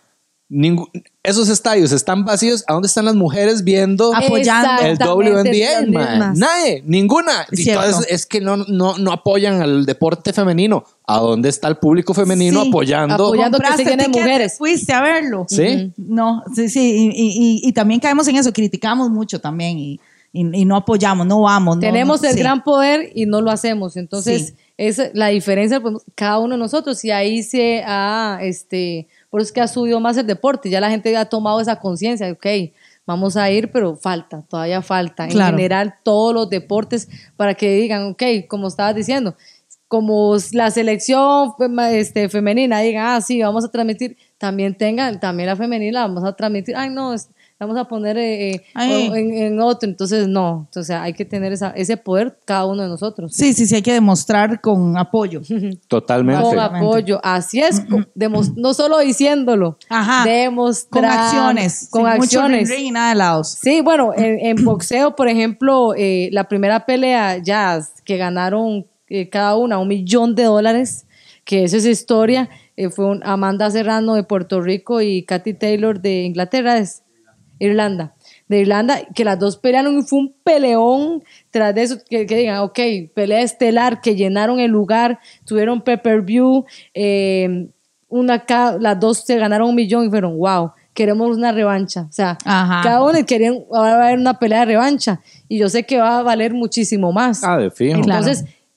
ningún- 0.53 0.89
esos 1.23 1.47
estadios 1.49 1.91
están 1.93 2.25
vacíos. 2.25 2.63
¿A 2.67 2.73
dónde 2.73 2.87
están 2.87 3.05
las 3.05 3.15
mujeres 3.15 3.63
viendo 3.63 4.13
Apoyando. 4.13 4.83
el 4.83 4.97
WNBA? 4.97 5.81
mismas. 5.85 6.37
Nadie, 6.37 6.83
ninguna. 6.85 7.47
Es 7.51 7.59
Y 7.59 7.63
cierto. 7.63 7.81
todas 7.89 8.05
es 8.09 8.25
que 8.25 8.41
no, 8.41 8.57
no, 8.57 8.97
no 8.97 9.11
apoyan 9.13 9.61
al 9.61 9.85
deporte 9.85 10.33
femenino. 10.33 10.83
¿A 11.07 11.19
dónde 11.19 11.47
está 11.49 11.67
el 11.69 11.77
público 11.77 12.13
femenino 12.13 12.63
Sí, 12.63 12.69
apoyando? 12.69 13.13
apoyando. 13.27 13.57
que 13.59 13.67
se 13.85 14.09
mujeres. 14.09 14.57
Fuiste 14.57 14.93
a 14.93 15.01
verlo. 15.01 15.45
Sí. 15.47 15.91
No, 15.97 16.43
sí, 16.53 16.67
sí. 16.69 16.81
Y, 16.95 17.05
y- 17.07 17.61
y- 17.65 17.69
y 17.69 17.71
también 17.73 17.99
caemos 17.99 18.27
en 18.27 18.35
eso, 18.35 18.51
criticamos 18.51 19.09
mucho 19.09 19.39
también 19.39 19.77
y, 19.79 19.99
y- 20.33 20.61
y 20.61 20.65
no 20.65 20.75
apoyamos, 20.75 21.25
no 21.27 21.41
vamos. 21.41 21.79
Tenemos 21.79 22.21
no- 22.21 22.27
el 22.29 22.33
sí. 22.33 22.39
gran 22.39 22.63
poder 22.63 23.09
y 23.15 23.25
no 23.25 23.41
lo 23.41 23.51
hacemos. 23.51 23.95
Entonces, 23.97 24.47
Sí. 24.47 24.53
es 24.77 25.01
la 25.13 25.27
diferencia, 25.27 25.79
pues, 25.81 25.95
cada 26.15 26.39
uno 26.39 26.55
de 26.55 26.59
nosotros. 26.59 27.03
Y 27.05 27.11
ahí 27.11 27.43
se 27.43 27.83
ha, 27.85 28.39
este, 28.41 29.07
por 29.31 29.41
eso 29.41 29.47
es 29.47 29.51
que 29.51 29.61
ha 29.61 29.67
subido 29.67 29.99
más 29.99 30.15
el 30.17 30.27
deporte. 30.27 30.69
Ya 30.69 30.79
la 30.79 30.91
gente 30.91 31.17
ha 31.17 31.25
tomado 31.25 31.59
esa 31.59 31.77
conciencia, 31.77 32.31
ok, 32.31 32.45
vamos 33.07 33.35
a 33.37 33.49
ir, 33.49 33.71
pero 33.71 33.95
falta, 33.95 34.43
todavía 34.47 34.83
falta. 34.83 35.27
Claro. 35.27 35.49
En 35.49 35.55
general, 35.55 35.95
todos 36.03 36.35
los 36.35 36.49
deportes 36.49 37.09
para 37.35 37.55
que 37.55 37.73
digan, 37.73 38.11
ok, 38.11 38.23
como 38.47 38.67
estabas 38.67 38.93
diciendo, 38.93 39.35
como 39.87 40.37
la 40.53 40.69
selección 40.71 41.53
este, 41.91 42.29
femenina 42.29 42.79
diga, 42.81 43.15
ah, 43.15 43.21
sí, 43.21 43.41
vamos 43.41 43.65
a 43.65 43.71
transmitir, 43.71 44.15
también 44.37 44.77
tengan, 44.77 45.19
también 45.19 45.47
la 45.47 45.55
femenina 45.55 46.01
la 46.01 46.07
vamos 46.07 46.23
a 46.23 46.33
transmitir, 46.35 46.75
ay, 46.77 46.89
no, 46.89 47.13
es- 47.13 47.29
vamos 47.61 47.77
a 47.77 47.85
poner 47.85 48.17
eh, 48.17 48.51
eh, 48.55 48.63
en, 48.75 49.33
en 49.37 49.59
otro, 49.61 49.87
entonces 49.87 50.27
no, 50.27 50.65
entonces 50.67 50.95
hay 50.95 51.13
que 51.13 51.23
tener 51.25 51.53
esa, 51.53 51.69
ese 51.69 51.95
poder 51.95 52.37
cada 52.43 52.65
uno 52.65 52.81
de 52.81 52.89
nosotros. 52.89 53.31
Sí, 53.33 53.53
sí, 53.53 53.67
sí, 53.67 53.75
hay 53.75 53.81
que 53.83 53.93
demostrar 53.93 54.59
con 54.61 54.97
apoyo. 54.97 55.41
Totalmente. 55.87 56.41
Con 56.41 56.59
apoyo, 56.59 57.19
así 57.23 57.61
es, 57.61 57.81
con- 57.81 58.07
no 58.55 58.73
solo 58.73 58.97
diciéndolo, 58.99 59.77
Ajá. 59.89 60.25
demostrar 60.25 61.03
Con 61.03 61.11
acciones. 61.11 61.87
con 61.91 62.01
sin 62.01 62.09
mucho 62.19 62.23
acciones. 62.41 62.67
ring, 62.69 62.77
ring 62.79 62.87
y 62.87 62.91
nada 62.91 63.09
de 63.09 63.15
lados. 63.15 63.57
Sí, 63.61 63.81
bueno, 63.81 64.11
en, 64.15 64.39
en 64.39 64.65
boxeo, 64.65 65.15
por 65.15 65.27
ejemplo, 65.27 65.93
eh, 65.95 66.29
la 66.31 66.45
primera 66.47 66.85
pelea 66.85 67.37
ya 67.37 67.79
que 68.03 68.17
ganaron 68.17 68.87
eh, 69.07 69.29
cada 69.29 69.55
una 69.55 69.77
un 69.77 69.87
millón 69.87 70.33
de 70.33 70.43
dólares, 70.45 71.05
que 71.45 71.63
eso 71.63 71.77
es 71.77 71.85
historia, 71.85 72.49
eh, 72.75 72.89
fue 72.89 73.05
un 73.05 73.21
Amanda 73.23 73.69
Serrano 73.69 74.15
de 74.15 74.23
Puerto 74.23 74.61
Rico 74.61 75.01
y 75.01 75.23
Katy 75.25 75.53
Taylor 75.53 76.01
de 76.01 76.23
Inglaterra, 76.23 76.77
es 76.77 77.03
Irlanda. 77.65 78.13
De 78.47 78.59
Irlanda, 78.59 78.99
que 79.15 79.23
las 79.23 79.39
dos 79.39 79.57
pelearon 79.57 79.97
y 79.99 80.03
fue 80.03 80.19
un 80.19 80.33
peleón 80.43 81.23
tras 81.51 81.73
de 81.73 81.83
eso, 81.83 81.97
que, 82.09 82.25
que 82.25 82.35
digan, 82.35 82.59
ok, 82.59 82.79
pelea 83.13 83.41
estelar, 83.41 84.01
que 84.01 84.15
llenaron 84.15 84.59
el 84.59 84.71
lugar, 84.71 85.19
tuvieron 85.45 85.81
pay-per-view, 85.81 86.65
eh, 86.93 87.67
una, 88.09 88.45
ca- 88.45 88.77
las 88.79 88.99
dos 88.99 89.19
se 89.25 89.37
ganaron 89.37 89.69
un 89.69 89.75
millón 89.75 90.05
y 90.05 90.09
fueron, 90.09 90.37
wow, 90.37 90.71
queremos 90.93 91.37
una 91.37 91.53
revancha. 91.53 92.01
O 92.09 92.11
sea, 92.11 92.37
Ajá. 92.43 92.81
cada 92.83 93.03
uno 93.03 93.25
querían, 93.25 93.59
ahora 93.71 93.95
va 93.95 94.03
a 94.03 94.07
haber 94.07 94.19
una 94.19 94.37
pelea 94.37 94.59
de 94.61 94.65
revancha 94.65 95.21
y 95.47 95.57
yo 95.57 95.69
sé 95.69 95.83
que 95.83 95.97
va 95.97 96.19
a 96.19 96.23
valer 96.23 96.53
muchísimo 96.53 97.13
más. 97.13 97.43
Ah, 97.43 97.57
de 97.57 97.71
fijo. 97.71 98.01
Claro. 98.01 98.25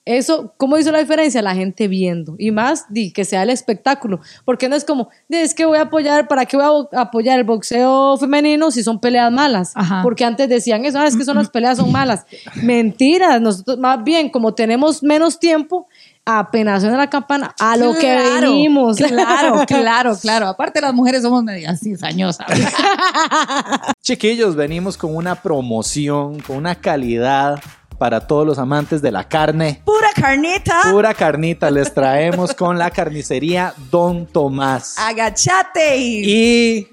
Eso, 0.06 0.52
¿cómo 0.58 0.76
hizo 0.76 0.92
la 0.92 0.98
diferencia? 0.98 1.40
La 1.40 1.54
gente 1.54 1.88
viendo. 1.88 2.34
Y 2.38 2.50
más, 2.50 2.84
di, 2.90 3.10
que 3.10 3.24
sea 3.24 3.42
el 3.42 3.50
espectáculo. 3.50 4.20
Porque 4.44 4.68
no 4.68 4.76
es 4.76 4.84
como, 4.84 5.08
es 5.30 5.54
que 5.54 5.64
voy 5.64 5.78
a 5.78 5.82
apoyar, 5.82 6.28
¿para 6.28 6.44
qué 6.44 6.58
voy 6.58 6.86
a 6.92 7.00
apoyar 7.00 7.38
el 7.38 7.44
boxeo 7.44 8.18
femenino 8.18 8.70
si 8.70 8.82
son 8.82 9.00
peleas 9.00 9.32
malas? 9.32 9.72
Ajá. 9.74 10.00
Porque 10.02 10.24
antes 10.24 10.48
decían 10.48 10.84
eso, 10.84 10.98
ah, 10.98 11.06
es 11.06 11.16
que 11.16 11.24
son 11.24 11.36
las 11.36 11.48
peleas 11.50 11.78
son 11.78 11.90
malas. 11.90 12.26
Mentiras, 12.62 13.40
nosotros 13.40 13.78
más 13.78 14.04
bien, 14.04 14.28
como 14.28 14.52
tenemos 14.52 15.02
menos 15.02 15.40
tiempo, 15.40 15.88
apenas 16.26 16.82
suena 16.82 16.96
la 16.96 17.10
campana, 17.10 17.54
a 17.58 17.76
lo 17.76 17.94
que 17.94 18.00
Claro, 18.00 18.50
venimos. 18.50 18.96
Claro, 18.96 19.64
claro, 19.66 20.16
claro. 20.20 20.48
Aparte, 20.48 20.80
las 20.80 20.94
mujeres 20.94 21.22
somos 21.22 21.42
medias 21.42 21.80
cizañosas. 21.80 22.46
Chiquillos, 24.02 24.56
venimos 24.56 24.96
con 24.96 25.14
una 25.14 25.34
promoción, 25.34 26.40
con 26.40 26.56
una 26.56 26.74
calidad 26.74 27.60
para 28.04 28.20
todos 28.20 28.46
los 28.46 28.58
amantes 28.58 29.00
de 29.00 29.10
la 29.10 29.26
carne. 29.26 29.80
Pura 29.82 30.10
carnita. 30.14 30.82
Pura 30.90 31.14
carnita 31.14 31.70
les 31.70 31.94
traemos 31.94 32.52
con 32.52 32.76
la 32.76 32.90
carnicería 32.90 33.72
Don 33.90 34.26
Tomás. 34.26 34.96
Agachate 34.98 35.96
y, 35.96 36.86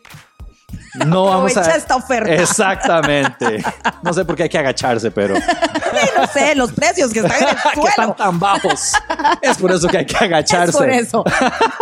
no 1.05 1.26
vamos 1.26 1.57
a... 1.57 1.59
Aprovecha 1.59 1.78
esta 1.78 1.95
oferta. 1.97 2.34
Exactamente. 2.34 3.62
No 4.01 4.14
sé 4.14 4.24
por 4.24 4.38
qué 4.38 4.43
hay 4.43 4.49
que 4.49 4.57
agacharse, 4.57 5.12
pero 5.12 5.34
no 6.18 6.28
sé, 6.28 6.55
los 6.55 6.72
precios 6.72 7.12
que 7.12 7.20
están 7.20 7.43
en 7.43 7.49
el 7.49 7.55
que 7.74 7.89
están 7.89 7.93
suelo. 8.05 8.14
tan 8.14 8.39
bajos. 8.39 8.93
Es 9.41 9.57
por 9.57 9.74
eso 9.74 9.89
que 9.89 9.97
hay 9.97 10.05
que 10.05 10.16
agacharse. 10.16 10.70
Es 10.70 10.78
por 10.78 10.89
eso. 10.89 11.26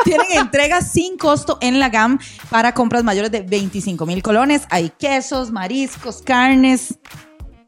Tienen 0.05 0.39
entregas 0.39 0.91
sin 0.91 1.19
costo 1.19 1.59
en 1.61 1.80
la 1.80 1.89
GAM 1.89 2.17
para 2.49 2.73
compras 2.73 3.03
mayores 3.03 3.30
de 3.30 3.43
25 3.43 4.07
mil 4.07 4.23
colones. 4.23 4.63
Hay 4.71 4.89
quesos, 4.89 5.51
mariscos, 5.51 6.23
carnes. 6.23 6.95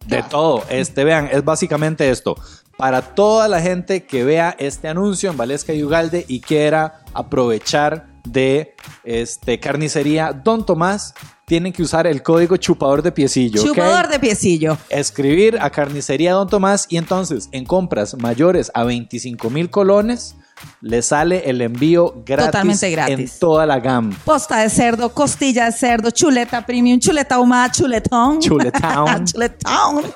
De 0.05 0.23
todo. 0.23 0.63
Este, 0.69 1.03
vean, 1.03 1.29
es 1.31 1.43
básicamente 1.43 2.09
esto. 2.09 2.35
Para 2.77 3.01
toda 3.01 3.47
la 3.47 3.61
gente 3.61 4.05
que 4.05 4.23
vea 4.23 4.55
este 4.57 4.87
anuncio 4.87 5.29
en 5.29 5.37
Valesca 5.37 5.73
y 5.73 5.83
Ugalde 5.83 6.25
y 6.27 6.39
quiera 6.39 7.03
aprovechar 7.13 8.07
de 8.23 8.75
este 9.03 9.59
carnicería 9.59 10.31
Don 10.31 10.65
Tomás, 10.65 11.13
tienen 11.45 11.73
que 11.73 11.83
usar 11.83 12.07
el 12.07 12.23
código 12.23 12.57
chupador 12.57 13.01
de 13.01 13.11
piecillo. 13.11 13.63
Chupador 13.63 14.07
de 14.07 14.19
piecillo. 14.19 14.77
Escribir 14.89 15.59
a 15.59 15.69
carnicería 15.69 16.33
Don 16.33 16.47
Tomás 16.47 16.87
y 16.89 16.97
entonces 16.97 17.49
en 17.51 17.65
compras 17.65 18.15
mayores 18.17 18.71
a 18.73 18.83
25 18.83 19.49
mil 19.49 19.69
colones 19.69 20.35
le 20.81 21.01
sale 21.01 21.49
el 21.49 21.61
envío 21.61 22.13
gratis, 22.25 22.45
Totalmente 22.47 22.89
gratis. 22.91 23.33
en 23.33 23.39
toda 23.39 23.65
la 23.65 23.79
gama. 23.79 24.15
Posta 24.25 24.57
de 24.59 24.69
cerdo, 24.69 25.13
costilla 25.13 25.65
de 25.65 25.71
cerdo, 25.71 26.09
chuleta 26.11 26.65
premium, 26.65 26.99
chuleta 26.99 27.35
ahumada, 27.35 27.71
chuletón. 27.71 28.39
Chuletón. 28.39 29.25
chuletón. 29.25 30.03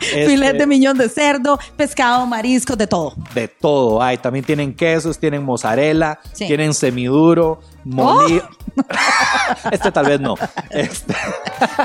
Este, 0.00 0.26
Filet 0.28 0.56
de 0.56 0.66
millón 0.66 0.96
de 0.96 1.10
cerdo, 1.10 1.58
pescado, 1.76 2.24
mariscos, 2.26 2.76
de 2.78 2.86
todo. 2.86 3.12
de 3.34 3.48
todo. 3.48 4.02
Hay, 4.02 4.16
también 4.16 4.44
tienen 4.44 4.74
quesos, 4.74 5.18
tienen 5.18 5.44
mozzarella, 5.44 6.18
Sí. 6.32 6.46
tienen 6.46 6.72
semiduro, 6.72 7.60
molido. 7.84 8.48
este 9.70 9.92
tal 9.92 10.06
vez 10.06 10.18
no. 10.20 10.36
Este, 10.70 11.14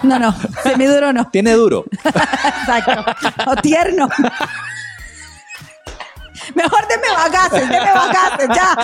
No, 0.03 0.17
no, 0.17 0.33
semiduro 0.63 1.11
no. 1.11 1.29
tiene 1.29 1.51
duro. 1.53 1.83
Exacto. 2.05 3.03
O 3.47 3.55
tierno. 3.57 4.07
Mejor 6.53 6.87
deme 6.87 7.07
bagaces, 7.15 7.69
deme 7.69 7.91
bagaces, 7.91 8.49
ya. 8.55 8.77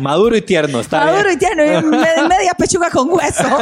Maduro 0.00 0.36
y 0.36 0.42
tierno, 0.42 0.80
está 0.80 1.04
Maduro 1.04 1.24
bien. 1.24 1.34
y 1.34 1.38
tierno, 1.38 1.64
y 1.64 1.82
me- 1.84 2.28
media 2.28 2.52
pechuga 2.56 2.90
con 2.90 3.10
hueso. 3.10 3.58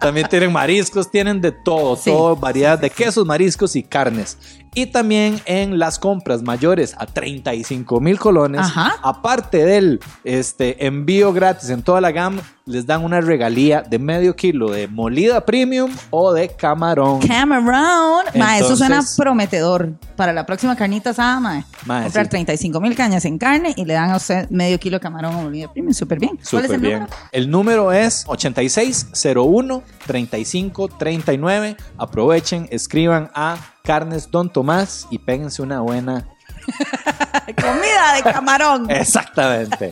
También 0.00 0.28
tienen 0.28 0.52
mariscos, 0.52 1.10
tienen 1.10 1.40
de 1.40 1.52
todo, 1.52 1.96
Sí. 1.96 2.10
todo, 2.10 2.36
variedad 2.36 2.78
de 2.78 2.90
quesos, 2.90 3.24
mariscos 3.26 3.76
y 3.76 3.82
carnes. 3.82 4.38
Y 4.74 4.86
también 4.86 5.38
en 5.44 5.78
las 5.78 5.98
compras 5.98 6.42
mayores 6.42 6.94
a 6.96 7.04
35 7.04 8.00
mil 8.00 8.18
colones, 8.18 8.62
Ajá. 8.62 8.94
aparte 9.02 9.66
del 9.66 10.00
este, 10.24 10.86
envío 10.86 11.32
gratis 11.34 11.68
en 11.68 11.82
toda 11.82 12.00
la 12.00 12.10
gama, 12.10 12.40
les 12.64 12.86
dan 12.86 13.04
una 13.04 13.20
regalía 13.20 13.82
de 13.82 13.98
medio 13.98 14.34
kilo 14.34 14.70
de 14.70 14.88
molida 14.88 15.44
premium 15.44 15.90
o 16.10 16.32
de 16.32 16.48
camarón. 16.48 17.20
Cameron. 17.20 18.24
Ma, 18.34 18.58
eso 18.58 18.74
suena 18.76 19.02
prometedor. 19.16 19.92
Para 20.16 20.32
la 20.32 20.46
próxima 20.46 20.76
carnita 20.76 21.10
asada, 21.10 21.40
ma. 21.40 21.66
Ma, 21.84 22.04
comprar 22.04 22.26
sí. 22.26 22.30
35 22.30 22.80
mil 22.80 22.94
cañas 22.94 23.24
en 23.24 23.36
carne 23.36 23.74
y 23.76 23.84
le 23.84 23.94
dan 23.94 24.10
a 24.10 24.16
usted 24.16 24.48
medio 24.48 24.78
kilo 24.78 24.96
de 24.96 25.00
camarón 25.00 25.34
o 25.34 25.42
molida 25.42 25.70
premium. 25.70 25.92
Súper 25.92 26.18
bien. 26.18 26.38
¿Cuál 26.50 26.64
es 26.64 26.70
el 26.70 26.80
bien. 26.80 27.00
número? 27.00 27.16
El 27.32 27.50
número 27.50 27.92
es 27.92 28.24
8601 28.26 29.82
3539. 30.06 31.76
Aprovechen, 31.98 32.68
escriban 32.70 33.30
a 33.34 33.56
Carnes 33.84 34.30
Don 34.30 34.52
Tomás 34.52 35.06
y 35.10 35.18
péguense 35.18 35.62
una 35.62 35.80
buena 35.80 36.28
Comida 37.60 38.14
de 38.16 38.22
camarón. 38.22 38.86
Exactamente. 38.90 39.90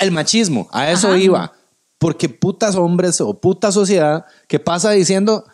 El 0.00 0.10
machismo, 0.12 0.68
a 0.72 0.90
eso 0.90 1.14
iba. 1.16 1.52
Porque 1.98 2.28
putas 2.28 2.74
hombres 2.74 3.20
o 3.20 3.38
puta 3.40 3.72
sociedad 3.72 4.24
que 4.48 4.58
pasa 4.58 4.90
diciendo, 4.90 5.44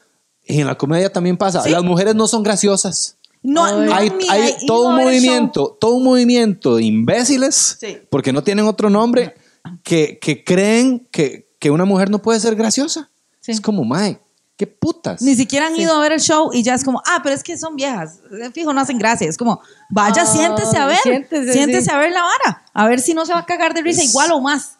y 0.44 0.60
en 0.60 0.66
la 0.66 0.76
comedia 0.76 1.12
también 1.12 1.36
pasa, 1.36 1.68
las 1.68 1.82
mujeres 1.84 2.14
no 2.14 2.26
son 2.26 2.42
graciosas. 2.42 3.16
No, 3.42 3.84
no, 3.84 3.94
hay, 3.94 4.10
ni 4.10 4.28
hay 4.28 4.54
todo 4.66 4.90
no 4.90 4.96
un 4.96 4.96
show. 4.98 5.04
movimiento, 5.06 5.78
todo 5.80 5.94
un 5.94 6.04
movimiento 6.04 6.76
de 6.76 6.84
imbéciles, 6.84 7.76
Sí. 7.80 7.98
porque 8.10 8.32
no 8.32 8.42
tienen 8.42 8.66
otro 8.66 8.90
nombre, 8.90 9.34
que, 9.82 10.18
que 10.20 10.42
creen 10.44 11.06
que, 11.10 11.48
que 11.58 11.70
una 11.70 11.84
mujer 11.84 12.10
no 12.10 12.20
puede 12.20 12.40
ser 12.40 12.54
graciosa. 12.56 13.10
Sí. 13.40 13.52
Es 13.52 13.60
como, 13.60 13.84
mae, 13.84 14.18
qué 14.60 14.66
putas. 14.66 15.22
Ni 15.22 15.34
siquiera 15.34 15.68
han 15.68 15.76
ido 15.80 15.94
a 15.94 16.00
ver 16.02 16.12
el 16.12 16.20
show 16.20 16.50
y 16.52 16.62
ya 16.62 16.74
es 16.74 16.84
como, 16.84 17.00
ah, 17.06 17.20
pero 17.22 17.34
es 17.34 17.42
que 17.42 17.56
son 17.56 17.76
viejas. 17.76 18.20
Fijo, 18.52 18.74
no 18.74 18.82
hacen 18.82 18.98
gracia. 18.98 19.26
Es 19.26 19.38
como, 19.38 19.58
vaya, 19.88 20.20
Ah, 20.22 20.26
siéntese 20.26 20.76
a 20.76 20.84
ver. 20.86 20.98
siéntese, 21.02 21.52
Siéntese, 21.54 21.84
sí. 21.86 21.90
a 21.90 21.96
ver 21.96 22.12
la 22.12 22.20
vara. 22.20 22.62
A 22.74 22.86
ver 22.86 23.00
si 23.00 23.14
no 23.14 23.24
se 23.24 23.32
va 23.32 23.38
a 23.38 23.46
cagar 23.46 23.72
de 23.72 23.80
risa 23.80 24.02
Es- 24.02 24.10
igual 24.10 24.30
o 24.32 24.40
más. 24.42 24.76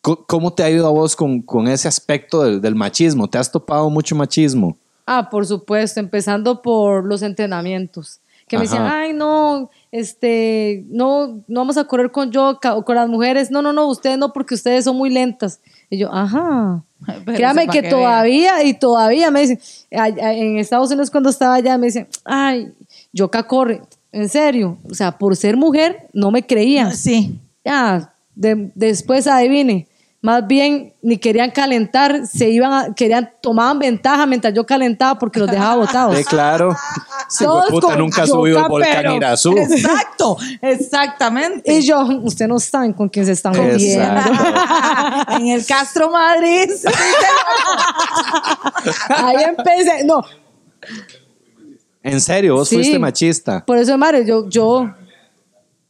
¿Cómo 0.00 0.52
te 0.54 0.62
ha 0.64 0.70
ido 0.70 0.86
a 0.86 0.90
vos 0.90 1.14
con, 1.14 1.42
con 1.42 1.68
ese 1.68 1.86
aspecto 1.88 2.42
del, 2.42 2.60
del 2.62 2.74
machismo? 2.74 3.28
¿Te 3.28 3.36
has 3.38 3.52
topado 3.52 3.88
mucho 3.90 4.16
machismo? 4.16 4.76
Ah, 5.06 5.28
por 5.30 5.46
supuesto, 5.46 6.00
empezando 6.00 6.62
por 6.62 7.04
los 7.04 7.20
entrenamientos. 7.22 8.18
Que 8.48 8.56
me 8.56 8.64
decían, 8.64 8.86
ay, 8.86 9.12
no, 9.12 9.70
este, 9.92 10.84
no, 10.88 11.42
no 11.46 11.60
vamos 11.60 11.76
a 11.76 11.84
correr 11.84 12.10
con 12.10 12.30
yoga 12.32 12.74
o 12.74 12.84
con 12.84 12.96
las 12.96 13.08
mujeres. 13.08 13.50
No, 13.50 13.62
no, 13.62 13.72
no, 13.72 13.86
ustedes 13.88 14.18
no, 14.18 14.32
porque 14.32 14.54
ustedes 14.54 14.84
son 14.84 14.96
muy 14.96 15.10
lentas. 15.10 15.60
Y 15.92 15.98
yo, 15.98 16.10
ajá. 16.10 16.82
Pero 17.26 17.36
Créame 17.36 17.66
que 17.68 17.82
que 17.82 17.90
todavía 17.90 18.64
y 18.64 18.72
todavía 18.72 19.30
me 19.30 19.40
dicen, 19.42 19.60
en 19.90 20.58
Estados 20.58 20.90
Unidos 20.90 21.10
cuando 21.10 21.28
estaba 21.28 21.56
allá 21.56 21.76
me 21.76 21.86
dicen, 21.88 22.08
ay, 22.24 22.72
yoga 23.12 23.42
corre. 23.46 23.82
En 24.10 24.28
serio, 24.30 24.78
o 24.90 24.94
sea, 24.94 25.18
por 25.18 25.36
ser 25.36 25.56
mujer 25.56 26.08
no 26.14 26.30
me 26.30 26.46
creían. 26.46 26.96
Sí. 26.96 27.38
Ya, 27.62 28.14
de- 28.34 28.70
después 28.74 29.26
adivine. 29.26 29.86
Más 30.24 30.46
bien 30.46 30.94
ni 31.02 31.18
querían 31.18 31.50
calentar, 31.50 32.28
se 32.28 32.48
iban 32.48 32.72
a- 32.72 32.94
querían, 32.94 33.28
tomaban 33.42 33.80
ventaja 33.80 34.24
mientras 34.24 34.54
yo 34.54 34.64
calentaba 34.64 35.18
porque 35.18 35.40
los 35.40 35.50
dejaba 35.50 35.74
botados. 35.76 36.16
Sí, 36.16 36.24
claro. 36.24 36.76
Sí, 37.28 37.44
Todos 37.44 37.70
puta, 37.70 37.86
con 37.86 37.98
nunca 37.98 38.26
subido 38.26 38.58
el 38.58 38.64
volcán 38.68 39.14
Irazú. 39.14 39.56
Exacto, 39.56 40.36
exactamente. 40.60 41.72
Y 41.72 41.80
yo, 41.80 42.02
ustedes 42.22 42.46
no 42.48 42.60
saben 42.60 42.92
con 42.92 43.08
quién 43.08 43.24
se 43.24 43.32
están. 43.32 43.54
Exacto. 43.56 45.32
en 45.38 45.48
el 45.48 45.64
Castro 45.64 46.10
Madrid. 46.10 46.68
Ahí 49.08 49.44
empecé. 49.44 50.04
No, 50.04 50.22
En 52.02 52.20
serio, 52.20 52.56
vos 52.56 52.68
Sí. 52.68 52.74
fuiste 52.76 52.98
machista. 52.98 53.64
por 53.64 53.78
eso, 53.78 53.96
Mario, 53.96 54.22
yo, 54.24 54.48
yo, 54.50 54.90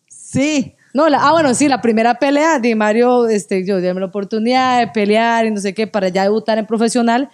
Sí. 0.09 0.77
No, 0.95 1.09
la- 1.09 1.19
ah, 1.27 1.33
bueno, 1.33 1.55
sí, 1.55 1.69
la 1.69 1.81
primera 1.81 2.15
pelea 2.19 2.59
de 2.59 2.75
Mario, 2.75 3.29
este, 3.29 3.65
yo 3.67 3.81
déme 3.81 4.01
la 4.01 4.07
oportunidad 4.07 4.79
de 4.81 4.89
pelear 4.89 5.47
y 5.47 5.51
no 5.51 5.61
sé 5.61 5.73
qué, 5.75 5.87
para 5.87 6.09
ya 6.09 6.23
debutar 6.25 6.59
en 6.59 6.67
profesional. 6.67 7.31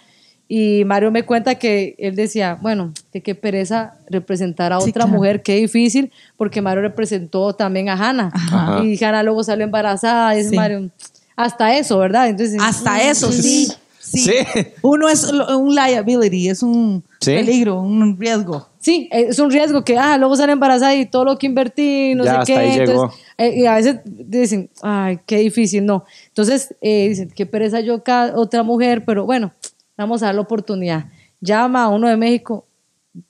Y 0.51 0.83
Mario 0.85 1.11
me 1.11 1.23
cuenta 1.23 1.55
que 1.55 1.93
él 1.99 2.15
decía, 2.15 2.57
bueno, 2.59 2.91
que 3.13 3.21
qué 3.21 3.35
pereza 3.35 3.93
representar 4.09 4.73
a 4.73 4.79
Sí, 4.81 4.89
otra 4.89 5.03
claro. 5.03 5.15
mujer, 5.17 5.43
qué 5.43 5.55
difícil, 5.57 6.11
porque 6.37 6.59
Mario 6.61 6.81
representó 6.81 7.53
también 7.53 7.87
a 7.89 7.93
Hannah. 7.93 8.31
Ajá. 8.33 8.83
Y 8.83 9.01
Hannah 9.03 9.21
luego 9.21 9.43
salió 9.43 9.63
embarazada, 9.65 10.33
y 10.33 10.37
dice 10.39 10.49
Sí. 10.49 10.55
Mario, 10.55 10.89
hasta 11.35 11.77
eso, 11.77 11.99
¿verdad? 11.99 12.29
Entonces, 12.29 12.57
Hasta 12.59 13.01
eso, 13.03 13.31
sí. 13.31 13.71
Sí. 14.11 14.19
Sí. 14.19 14.35
Uno 14.81 15.07
es 15.09 15.23
un 15.25 15.73
liability, 15.75 16.49
es 16.49 16.63
un 16.63 17.03
Sí. 17.19 17.31
peligro, 17.33 17.81
un 17.81 18.17
riesgo. 18.19 18.67
Sí, 18.79 19.07
es 19.11 19.37
un 19.39 19.51
riesgo 19.51 19.83
que, 19.83 19.97
ah, 19.97 20.17
luego 20.17 20.35
sale 20.35 20.53
embarazada 20.53 20.95
y 20.95 21.05
todo 21.05 21.25
lo 21.25 21.37
que 21.37 21.47
invertí, 21.47 22.15
no 22.15 22.23
Ya, 22.23 22.31
sé 22.31 22.37
hasta 22.37 22.53
qué. 22.53 22.59
ahí 22.59 22.79
Entonces, 22.79 22.93
llegó. 22.95 23.13
eh, 23.37 23.59
y 23.59 23.65
a 23.65 23.75
veces 23.75 23.97
dicen, 24.05 24.69
ay, 24.81 25.19
qué 25.25 25.37
difícil, 25.37 25.85
no. 25.85 26.05
Entonces, 26.27 26.73
eh, 26.81 27.09
dicen, 27.09 27.29
qué 27.35 27.45
pereza 27.45 27.81
yo, 27.81 28.03
ca- 28.03 28.33
otra 28.35 28.63
mujer, 28.63 29.03
pero 29.05 29.25
bueno, 29.25 29.51
vamos 29.97 30.23
a 30.23 30.27
dar 30.27 30.35
la 30.35 30.41
oportunidad. 30.41 31.05
Llama 31.41 31.83
a 31.83 31.89
uno 31.89 32.07
de 32.07 32.15
México, 32.17 32.65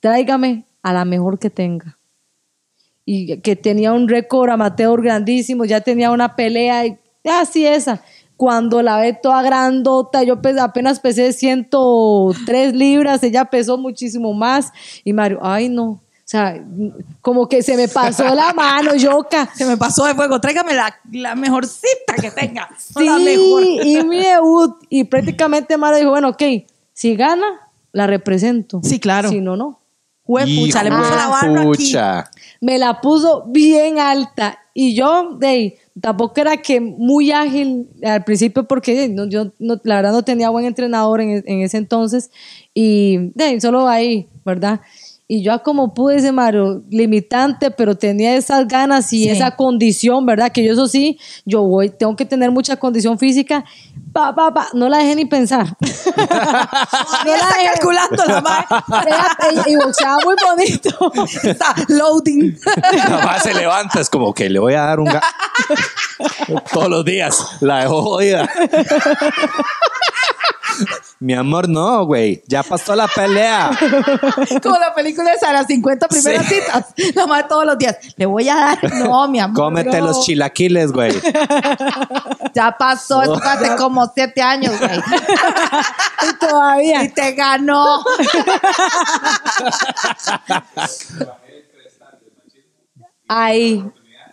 tráigame 0.00 0.64
a 0.82 0.92
la 0.92 1.04
mejor 1.04 1.38
que 1.38 1.50
tenga. 1.50 1.98
Y 3.04 3.38
que 3.38 3.56
tenía 3.56 3.92
un 3.92 4.08
récord 4.08 4.50
amateur 4.50 5.02
grandísimo, 5.02 5.64
ya 5.64 5.80
tenía 5.80 6.10
una 6.12 6.36
pelea 6.36 6.86
y 6.86 6.96
así 7.24 7.66
esa. 7.66 8.02
Cuando 8.40 8.80
la 8.80 8.96
ve 8.96 9.12
toda 9.12 9.42
grandota, 9.42 10.22
yo 10.22 10.40
pes- 10.40 10.56
apenas 10.58 10.98
pesé 10.98 11.34
103 11.34 12.74
libras, 12.74 13.22
ella 13.22 13.44
pesó 13.44 13.76
muchísimo 13.76 14.32
más. 14.32 14.72
Y 15.04 15.12
Mario, 15.12 15.40
ay 15.42 15.68
no, 15.68 15.84
o 15.84 16.00
sea, 16.24 16.58
como 17.20 17.46
que 17.50 17.62
se 17.62 17.76
me 17.76 17.86
pasó 17.86 18.34
la 18.34 18.52
mano, 18.54 18.94
yoca. 18.94 19.46
Se 19.54 19.66
me 19.66 19.76
pasó 19.76 20.06
de 20.06 20.14
fuego. 20.14 20.40
Tráigame 20.40 20.72
la, 20.72 20.94
la 21.12 21.34
mejorcita 21.34 22.14
que 22.18 22.30
tenga. 22.30 22.66
Sí, 22.78 23.04
la 23.04 23.18
mejor. 23.18 23.62
y 23.62 24.02
mi 24.04 24.20
debut, 24.20 24.74
y 24.88 25.04
prácticamente 25.04 25.76
Mario 25.76 25.98
dijo, 25.98 26.10
bueno, 26.12 26.28
ok, 26.30 26.42
si 26.94 27.16
gana, 27.16 27.44
la 27.92 28.06
represento. 28.06 28.80
Sí, 28.82 28.98
claro. 28.98 29.28
Si 29.28 29.42
no, 29.42 29.54
no. 29.54 29.80
Juepucha, 30.22 30.82
le 30.82 30.90
puso 30.92 31.14
la 31.14 31.26
barra 31.28 31.62
aquí. 31.62 31.94
me 32.62 32.78
la 32.78 33.00
puso 33.02 33.44
bien 33.48 33.98
alta 33.98 34.60
y 34.72 34.94
yo 34.94 35.34
de 35.38 35.46
ahí, 35.46 35.74
tampoco 36.00 36.40
era 36.40 36.56
que 36.58 36.80
muy 36.80 37.30
ágil 37.32 37.88
al 38.04 38.24
principio 38.24 38.64
porque 38.64 39.08
no, 39.08 39.28
yo 39.28 39.52
no- 39.58 39.80
la 39.84 39.96
verdad 39.96 40.12
no 40.12 40.22
tenía 40.24 40.50
buen 40.50 40.64
entrenador 40.66 41.20
en, 41.20 41.42
en 41.46 41.60
ese 41.62 41.76
entonces 41.78 42.30
y 42.74 43.32
ahí, 43.34 43.60
solo 43.60 43.88
ahí, 43.88 44.28
¿verdad? 44.44 44.80
Y 45.32 45.44
yo 45.44 45.62
como 45.62 45.94
pude 45.94 46.16
ese 46.16 46.32
Mario, 46.32 46.82
limitante, 46.90 47.70
pero 47.70 47.94
tenía 47.96 48.34
esas 48.34 48.66
ganas 48.66 49.12
y 49.12 49.22
Sí. 49.22 49.28
esa 49.28 49.52
condición, 49.54 50.26
¿verdad? 50.26 50.50
Que 50.50 50.64
yo 50.64 50.72
eso 50.72 50.88
sí, 50.88 51.20
yo 51.44 51.62
voy, 51.62 51.88
tengo 51.90 52.16
que 52.16 52.24
tener 52.24 52.50
mucha 52.50 52.74
condición 52.78 53.16
física. 53.16 53.64
Pa, 54.12 54.34
pa, 54.34 54.52
pa, 54.52 54.66
no 54.72 54.88
la 54.88 54.98
dejé 54.98 55.14
ni 55.14 55.26
pensar. 55.26 55.66
no 55.80 55.86
Todavía 56.26 57.36
está 57.36 57.48
dejé- 57.58 57.64
calculando 57.74 58.24
la 58.26 58.40
madre. 58.40 59.12
Y, 59.66 59.70
y 59.72 59.76
boxeaba 59.76 60.18
muy 60.24 60.34
bonito. 60.44 61.12
Está 61.48 61.76
loading. 61.86 62.58
Nada 62.96 63.24
más 63.24 63.42
se 63.44 63.54
levanta, 63.54 64.00
es 64.00 64.10
como 64.10 64.34
que 64.34 64.50
le 64.50 64.58
voy 64.58 64.74
a 64.74 64.80
dar 64.80 64.98
un 64.98 65.06
ga- 65.06 65.22
Todos 66.72 66.88
los 66.88 67.04
días. 67.04 67.40
La 67.60 67.82
dejo 67.82 68.02
jodida. 68.02 68.50
Mi 71.20 71.34
amor, 71.34 71.68
no, 71.68 72.04
güey. 72.06 72.42
Ya 72.46 72.62
pasó 72.62 72.94
la 72.96 73.06
pelea. 73.08 73.70
Como 74.62 74.76
la 74.78 74.94
película 74.94 75.32
esa, 75.32 75.52
las 75.52 75.66
50 75.66 76.08
primeras 76.08 76.46
Sí. 76.46 76.54
citas. 76.54 76.86
La 77.14 77.26
madre 77.26 77.46
todos 77.48 77.66
los 77.66 77.76
días. 77.78 77.96
Le 78.16 78.26
voy 78.26 78.48
a 78.48 78.54
dar. 78.56 78.94
No, 78.94 79.28
mi 79.28 79.38
amor. 79.40 79.56
Cómete 79.56 80.00
no. 80.00 80.06
los 80.08 80.24
chilaquiles, 80.24 80.92
güey. 80.92 81.12
Ya 82.54 82.76
pasó, 82.78 83.22
esto 83.22 83.38
fue 83.38 83.48
hace 83.50 83.76
como 83.76 84.10
siete 84.14 84.40
años, 84.42 84.72
güey. 84.78 84.98
Y 86.28 86.32
todavía. 86.38 87.04
Y 87.04 87.08
te 87.10 87.32
ganó. 87.32 88.02
Ahí. 93.28 93.84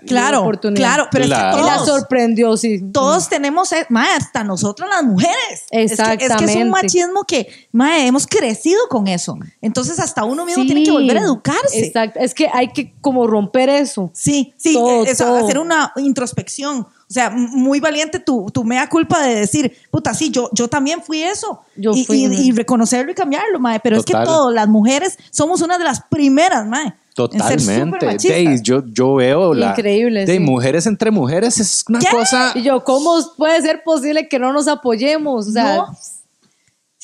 Claro, 0.07 0.31
la 0.37 0.39
oportunidad. 0.41 0.79
claro, 0.95 1.07
pero 1.11 1.25
Claro. 1.25 1.49
es 1.49 1.55
que 1.63 1.69
la 1.69 1.75
todos, 1.77 1.87
sorprendió, 1.87 2.57
sí. 2.57 2.81
todos 2.91 3.29
tenemos, 3.29 3.71
eh, 3.71 3.85
mae, 3.89 4.15
hasta 4.15 4.43
nosotros 4.43 4.89
las 4.89 5.03
mujeres. 5.03 5.35
Es 5.69 5.69
que- 5.69 5.81
Es 5.81 5.89
que, 5.89 5.93
es, 5.93 6.21
Exactamente. 6.21 6.63
un 6.63 6.69
machismo 6.69 7.23
que, 7.25 7.47
mae, 7.71 8.07
hemos 8.07 8.25
crecido 8.27 8.79
con 8.89 9.07
eso. 9.07 9.37
Entonces 9.61 9.99
hasta 9.99 10.23
uno 10.23 10.45
mismo 10.45 10.65
tiene 10.65 10.83
que 10.83 10.91
volver 10.91 11.17
a 11.17 11.21
educarse. 11.21 11.85
Exacto. 11.85 12.19
Es 12.19 12.33
que 12.33 12.49
hay 12.51 12.69
que 12.73 12.93
como 13.01 13.27
romper 13.27 13.69
eso. 13.69 14.09
Sí, 14.13 14.53
sí, 14.57 14.73
Todo, 14.73 15.03
eso, 15.05 15.25
todo. 15.25 15.43
hacer 15.45 15.59
una 15.59 15.91
introspección. 15.97 16.87
O 17.09 17.13
sea, 17.13 17.29
muy 17.29 17.79
valiente 17.79 18.19
tu, 18.19 18.47
tu 18.51 18.65
mea 18.65 18.89
culpa 18.89 19.21
de 19.21 19.35
decir, 19.35 19.71
puta, 19.89 20.13
sí, 20.13 20.29
yo, 20.29 20.49
yo 20.51 20.67
también 20.67 21.01
fui 21.01 21.23
eso. 21.23 21.61
Yo 21.77 21.91
y, 21.93 22.03
fui, 22.03 22.25
y- 22.25 22.47
y 22.49 22.51
reconocerlo 22.51 23.11
y 23.11 23.15
cambiarlo, 23.15 23.59
mae. 23.59 23.79
Pero 23.79 23.95
es 23.97 24.03
que 24.03 24.11
todas 24.13 24.53
las 24.53 24.67
mujeres 24.67 25.17
somos 25.31 25.61
una 25.61 25.77
de 25.77 25.85
las 25.85 26.01
primeras, 26.09 26.65
mae. 26.67 26.87
en 26.87 26.93
ser 27.41 27.59
Totalmente. 27.59 28.17
Dey, 28.27 28.59
yo, 28.61 28.83
yo 28.85 29.15
veo 29.15 29.53
la. 29.53 29.69
Increíble, 29.69 30.25
de 30.25 30.33
sí. 30.33 30.39
mujeres 30.39 30.85
entre 30.85 31.09
mujeres 31.09 31.59
es 31.59 31.85
una 31.87 31.99
¿Qué? 31.99 32.07
cosa. 32.11 32.51
Y 32.55 32.61
yo, 32.63 32.83
¿cómo 32.83 33.15
puede 33.37 33.61
ser 33.61 33.83
posible 33.83 34.27
que 34.27 34.37
no 34.37 34.51
nos 34.53 34.67
apoyemos? 34.67 35.47
O 35.47 35.51
sea, 35.51 35.77
No. 35.77 35.97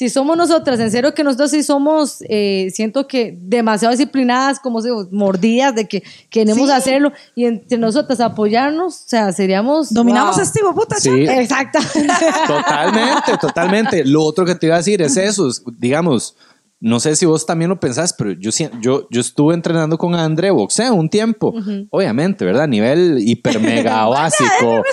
Si 0.03 0.09
somos 0.09 0.35
nosotras, 0.35 0.79
en 0.81 0.91
serio 0.91 1.13
que 1.13 1.23
nosotros 1.23 1.51
sí 1.51 1.63
somos, 1.63 2.17
eh, 2.27 2.69
siento 2.73 3.07
que 3.07 3.37
demasiado 3.41 3.91
disciplinadas, 3.95 4.59
como 4.59 4.81
se 4.81 4.89
mordidas 5.11 5.73
de 5.75 5.87
que 5.87 6.03
queremos 6.29 6.67
Sí. 6.67 6.73
hacerlo 6.73 7.13
y 7.35 7.45
entre 7.45 7.77
nosotras 7.77 8.19
apoyarnos, 8.19 8.95
o 8.95 9.07
sea, 9.07 9.31
seríamos... 9.31 9.93
Dominamos 9.93 10.35
wow. 10.35 10.43
este 10.43 10.59
de 10.61 10.73
puta, 10.73 10.95
Sí. 10.99 11.09
Exactamente. 11.09 12.25
Totalmente, 12.47 13.37
totalmente. 13.39 14.05
Lo 14.05 14.23
otro 14.23 14.45
que 14.45 14.55
te 14.55 14.65
iba 14.65 14.75
a 14.75 14.79
decir 14.79 15.01
es 15.01 15.15
eso, 15.15 15.47
es, 15.47 15.63
digamos, 15.77 16.35
no 16.83 16.99
sé 16.99 17.15
si 17.15 17.25
vos 17.25 17.45
también 17.45 17.69
lo 17.69 17.79
pensás, 17.79 18.11
pero 18.11 18.33
yo, 18.33 18.51
yo, 18.81 19.07
yo 19.09 19.21
estuve 19.21 19.53
entrenando 19.53 19.97
con 19.97 20.15
André 20.15 20.51
boxeo 20.51 20.93
un 20.93 21.09
tiempo. 21.09 21.53
Obviamente, 21.89 22.43
¿verdad? 22.43 22.63
A 22.63 22.67
nivel 22.67 23.19
hiper 23.25 23.57
mega 23.61 24.05
básico. 24.09 24.83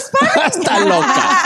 Está 0.46 0.78
loca. 0.84 1.42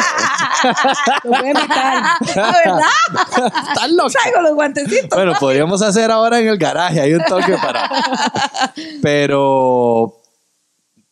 Lo 1.25 1.31
voy 1.31 1.39
a 1.39 1.51
imitar. 1.51 2.03
¿La 2.37 2.53
verdad? 2.63 3.49
Está 3.69 3.89
loca. 3.89 4.13
Traigo 4.21 4.43
los 4.43 4.55
guantecitos. 4.55 5.09
Bueno, 5.15 5.33
podríamos 5.41 5.81
hacer 5.81 6.11
ahora 6.11 6.39
en 6.39 6.49
el 6.49 6.59
garaje, 6.59 7.01
hay 7.01 7.15
un 7.15 7.25
toque 7.25 7.57
para. 7.57 7.91
Pero 9.01 10.21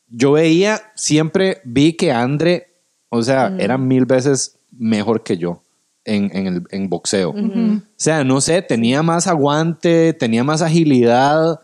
yo 0.08 0.32
veía, 0.32 0.92
siempre 0.94 1.62
vi 1.64 1.94
que 1.94 2.12
Andre, 2.12 2.66
o 3.08 3.22
sea, 3.22 3.50
era 3.58 3.78
mil 3.78 4.04
veces 4.04 4.58
mejor 4.72 5.22
que 5.22 5.38
yo 5.38 5.62
en, 6.04 6.30
en 6.36 6.46
el 6.46 6.62
en 6.70 6.88
boxeo. 6.88 7.30
O 7.30 7.80
sea, 7.96 8.24
no 8.24 8.40
sé, 8.40 8.62
tenía 8.62 9.02
más 9.02 9.26
aguante, 9.26 10.12
tenía 10.12 10.42
más 10.44 10.62
agilidad, 10.62 11.60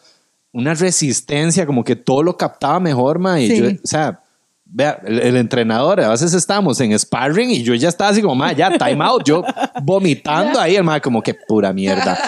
una 0.53 0.74
resistencia, 0.74 1.66
como 1.66 1.84
que 1.84 1.97
todo 1.97 2.22
lo 2.22 2.36
captaba 2.36 2.80
mejor, 2.80 3.18
ma. 3.18 3.41
Y 3.41 3.49
Sí. 3.49 3.59
yo, 3.61 3.68
o 3.68 3.72
sea, 3.86 4.20
vea, 4.64 5.01
el, 5.07 5.18
el 5.20 5.36
entrenador, 5.36 6.01
a 6.01 6.09
veces 6.11 6.34
estábamos 6.34 6.80
en 6.80 6.97
sparring 6.99 7.51
y 7.51 7.62
yo 7.62 7.74
ya 7.74 7.89
estaba 7.89 8.11
así 8.11 8.20
como, 8.22 8.34
ma, 8.34 8.53
ya, 8.53 8.70
time 8.76 9.05
out, 9.05 9.22
yo 9.24 9.43
vomitando 9.82 10.61
ahí, 10.61 10.76
el 10.76 10.84
ma, 10.84 11.01
como 11.01 11.22
que 11.22 11.34
pura 11.34 11.72
mierda. 11.72 12.18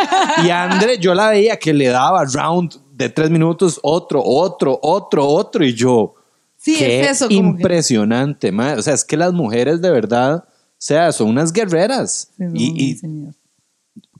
Y 0.44 0.50
André, 0.50 0.98
yo 0.98 1.14
la 1.14 1.30
veía 1.30 1.56
que 1.58 1.72
le 1.72 1.88
daba 1.88 2.24
round 2.24 2.74
de 2.92 3.08
tres 3.08 3.30
minutos, 3.30 3.78
otro, 3.82 4.22
otro, 4.24 4.78
otro, 4.82 5.26
otro, 5.26 5.64
y 5.64 5.74
yo, 5.74 6.14
Sí, 6.56 6.76
qué 6.78 7.00
es 7.00 7.10
eso. 7.12 7.28
Como 7.28 7.56
que- 7.56 7.62
impresionante, 7.62 8.52
ma. 8.52 8.74
O 8.76 8.82
sea, 8.82 8.92
es 8.92 9.02
que 9.04 9.16
las 9.16 9.32
mujeres 9.32 9.80
de 9.80 9.90
verdad, 9.90 10.44
sea, 10.82 11.12
son 11.12 11.28
unas 11.28 11.52
guerreras. 11.52 12.30
Sí, 12.36 12.44
y, 12.54 12.90
y. 12.92 13.00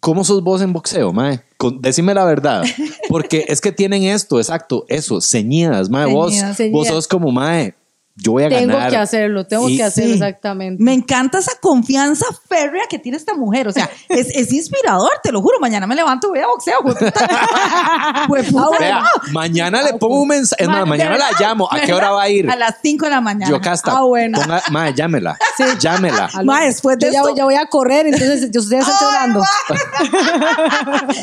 ¿Cómo 0.00 0.24
sos 0.24 0.42
vos 0.42 0.62
en 0.62 0.72
boxeo, 0.72 1.12
mae? 1.12 1.40
Con- 1.58 1.80
decime 1.80 2.14
la 2.14 2.24
verdad. 2.24 2.62
Porque 3.08 3.44
es 3.48 3.61
que 3.61 3.70
tienen 3.72 4.04
esto, 4.04 4.38
exacto, 4.38 4.84
eso, 4.88 5.20
ceñidas, 5.20 5.90
mae. 5.90 6.06
Vos, 6.12 6.32
Ceñidas, 6.32 6.72
vos 6.72 6.88
sos 6.88 7.06
como, 7.08 7.30
mae, 7.30 7.74
yo 8.22 8.32
voy 8.32 8.44
a 8.44 8.48
Tengo 8.48 8.74
ganar. 8.74 8.90
que 8.90 8.96
hacerlo, 8.96 9.46
tengo 9.46 9.68
Y- 9.68 9.76
que 9.76 9.84
hacerlo 9.84 10.10
Sí. 10.10 10.14
exactamente. 10.14 10.82
Me 10.82 10.92
encanta 10.92 11.38
esa 11.38 11.52
confianza 11.60 12.26
férrea 12.48 12.84
que 12.88 12.98
tiene 12.98 13.16
esta 13.18 13.34
mujer. 13.34 13.68
O 13.68 13.72
sea, 13.72 13.88
es, 14.08 14.28
es 14.34 14.52
inspirador, 14.52 15.10
te 15.22 15.32
lo 15.32 15.40
juro. 15.42 15.58
Mañana 15.60 15.86
me 15.86 15.94
levanto 15.94 16.28
y 16.28 16.30
voy 16.30 16.40
a 16.40 16.46
boxeo. 16.46 16.78
Vea, 18.78 19.00
no. 19.00 19.32
mañana 19.32 19.82
le 19.82 19.94
pongo 19.94 20.22
un 20.22 20.28
mensaje, 20.28 20.66
Ma- 20.66 20.84
mañana 20.84 21.16
la 21.16 21.30
llamo. 21.38 21.68
¿A 21.70 21.80
qué 21.80 21.92
hora 21.92 22.10
va 22.10 22.22
a 22.22 22.28
ir? 22.28 22.50
A 22.50 22.56
las 22.56 22.76
5 22.82 23.04
de 23.06 23.10
la 23.10 23.20
mañana. 23.20 23.48
Yo 23.50 23.56
acá 23.56 23.72
está. 23.74 23.92
Ah, 23.92 24.02
bueno. 24.02 24.38
Ponga, 24.40 24.62
mae, 24.70 24.94
llámela. 24.94 25.36
Llámela. 25.78 26.28
Ma, 26.44 26.62
después 26.64 26.98
de 26.98 27.06
yo, 27.06 27.12
ya, 27.12 27.18
esto- 27.20 27.28
voy- 27.30 27.38
ya 27.38 27.44
voy 27.44 27.54
a 27.54 27.66
correr, 27.66 28.06
entonces 28.06 28.50
yo 28.50 28.60
estoy 28.60 28.78
entrenando. 28.78 29.42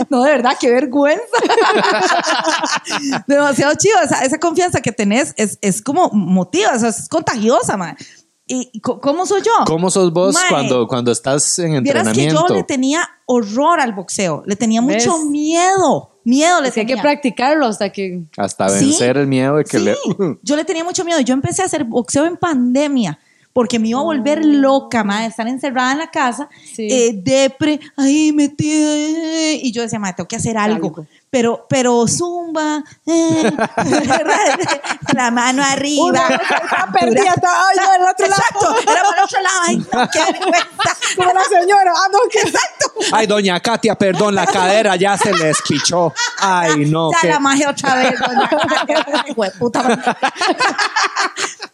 No, 0.09 0.23
de 0.23 0.31
verdad, 0.31 0.51
qué 0.59 0.69
vergüenza. 0.71 1.21
Demasiado 3.27 3.73
chido. 3.75 3.95
Esa, 4.03 4.23
esa 4.23 4.37
confianza 4.39 4.81
que 4.81 4.91
tenés 4.91 5.33
es, 5.37 5.57
es 5.61 5.81
como 5.81 6.09
motiva, 6.11 6.71
o 6.75 6.79
sea, 6.79 6.86
es 6.87 7.07
contagiosa, 7.09 7.77
man. 7.77 7.95
¿Y 8.49 8.79
cómo 8.79 9.25
soy 9.25 9.41
yo? 9.41 9.51
¿Cómo 9.65 9.91
sos 9.91 10.13
vos 10.13 10.33
Mae, 10.33 10.49
cuando, 10.49 10.87
cuando 10.87 11.11
estás 11.11 11.59
en 11.59 11.83
Vieras 11.83 12.03
que 12.03 12.09
entrenamiento? 12.21 12.45
yo 12.47 12.55
le 12.55 12.63
tenía 12.63 13.05
horror 13.25 13.81
al 13.81 13.91
boxeo. 13.93 14.43
Le 14.45 14.55
tenía 14.55 14.81
mucho 14.81 15.17
¿Ves? 15.17 15.25
miedo. 15.25 16.13
Miedo 16.23 16.61
le 16.61 16.69
Es 16.69 16.73
que 16.73 16.79
hay 16.81 16.85
que 16.85 16.93
tenía. 16.93 17.01
practicarlo 17.03 17.65
hasta 17.65 17.91
que... 17.91 18.23
Hasta 18.37 18.69
Sí, 18.69 18.85
vencer 18.85 19.17
el 19.17 19.27
miedo 19.27 19.57
de 19.57 19.65
que 19.65 19.79
Sí, 19.79 19.83
le. 19.83 19.95
yo 20.43 20.55
le 20.55 20.63
tenía 20.63 20.85
mucho 20.85 21.03
miedo. 21.03 21.19
Yo 21.19 21.33
empecé 21.33 21.61
a 21.61 21.65
hacer 21.65 21.83
boxeo 21.83 22.25
en 22.25 22.37
pandemia 22.37 23.19
porque 23.51 23.79
me 23.79 23.87
iba 23.89 23.99
a 23.99 24.03
volver 24.03 24.45
loca, 24.45 25.03
madre, 25.03 25.25
estar 25.25 25.47
encerrada 25.47 25.91
en 25.91 25.97
la 25.97 26.11
casa, 26.11 26.47
Sí. 26.75 26.87
eh, 26.91 27.19
depre, 27.23 27.79
ahí 27.97 28.31
metida, 28.31 28.87
eh, 28.95 29.59
y 29.63 29.71
yo 29.71 29.81
decía, 29.81 29.97
madre, 29.97 30.13
tengo 30.17 30.27
que 30.27 30.35
hacer 30.35 30.59
algo. 30.59 30.89
Algo. 30.89 31.05
Pero, 31.29 31.65
pero 31.67 32.07
zumba, 32.07 32.81
eh, 33.05 33.51
la 35.13 35.29
mano 35.29 35.61
arriba. 35.61 36.05
Una 36.05 36.27
está 36.27 36.87
perdida, 36.91 37.33
está 37.35 37.67
ay, 37.67 37.77
no, 37.77 37.91
del 37.91 38.01
otro 38.03 38.27
lado. 38.27 38.41
Exacto, 38.41 38.75
era 38.91 39.01
para 39.03 39.17
el 39.17 39.23
otro 39.23 39.41
lado. 39.41 39.59
Ay, 39.67 39.77
no, 39.77 40.09
qué 40.09 40.19
vergüenza. 40.31 40.97
Como 41.17 41.33
la 41.33 41.43
señora, 41.43 41.91
ah, 41.95 42.07
no, 42.11 42.19
que 42.31 42.39
Exacto. 42.39 42.93
Ay, 43.11 43.27
doña 43.27 43.59
Katia, 43.59 43.95
perdón, 43.95 44.35
la 44.35 44.45
cadera 44.45 44.95
ya 44.95 45.17
se 45.17 45.33
le 45.33 45.49
espichó. 45.49 46.13
Ay, 46.39 46.85
no. 46.85 47.11
Ya 47.11 47.19
qué- 47.21 47.27
la 47.27 47.39
magia 47.39 47.69
otra 47.71 47.95
vez, 47.95 48.19
doña 48.19 48.49
Katia. 48.49 49.05
Madre. 49.05 50.15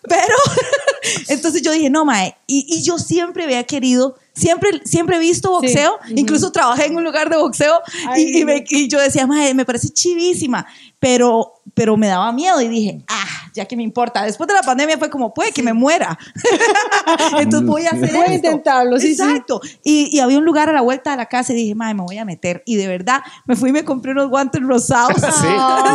Pero, 0.07 0.35
entonces 1.27 1.61
yo 1.61 1.71
dije, 1.71 1.89
no, 1.89 2.05
mae. 2.05 2.35
Y, 2.47 2.65
y 2.67 2.83
yo 2.83 2.97
siempre 2.97 3.43
había 3.43 3.63
querido, 3.65 4.15
siempre, 4.33 4.81
siempre 4.85 5.17
he 5.17 5.19
visto 5.19 5.49
boxeo, 5.51 5.99
Sí. 6.07 6.13
incluso 6.17 6.51
trabajé 6.51 6.85
en 6.87 6.95
un 6.95 7.03
lugar 7.03 7.29
de 7.29 7.37
boxeo 7.37 7.81
Ay, 8.09 8.23
y, 8.23 8.39
y 8.41 8.45
me- 8.45 8.63
y 8.69 8.87
yo 8.87 8.99
decía, 8.99 9.27
mae, 9.27 9.53
me 9.53 9.65
parece 9.65 9.89
chivísima, 9.89 10.65
pero, 10.99 11.53
pero 11.73 11.97
me 11.97 12.07
daba 12.07 12.31
miedo 12.31 12.59
y 12.61 12.67
dije, 12.67 13.03
ah, 13.07 13.25
ya 13.53 13.65
que 13.65 13.75
me 13.75 13.83
importa. 13.83 14.23
Después 14.23 14.47
de 14.47 14.53
la 14.55 14.61
pandemia 14.63 14.97
fue 14.97 15.09
como, 15.09 15.33
puede 15.33 15.51
que 15.51 15.61
me 15.61 15.73
muera. 15.73 16.17
entonces 17.39 17.67
voy 17.67 17.85
a 17.85 17.89
hacer 17.89 18.11
Voy 18.13 18.25
a 18.27 18.33
intentarlo, 18.33 18.99
sí, 18.99 19.13
sí. 19.15 19.21
Exacto. 19.21 19.61
Y, 19.83 20.09
y 20.15 20.19
había 20.19 20.37
un 20.37 20.45
lugar 20.45 20.69
a 20.69 20.73
la 20.73 20.81
vuelta 20.81 21.11
de 21.11 21.17
la 21.17 21.25
casa 21.27 21.53
y 21.53 21.55
dije, 21.57 21.75
mae, 21.75 21.93
me 21.93 22.03
voy 22.03 22.17
a 22.17 22.25
meter. 22.25 22.63
Y 22.65 22.75
de 22.75 22.87
verdad, 22.87 23.21
me 23.45 23.55
fui 23.55 23.69
y 23.69 23.73
me 23.73 23.83
compré 23.83 24.11
unos 24.11 24.29
guantes 24.29 24.61
rosados. 24.61 25.17
Sí, 25.43 25.47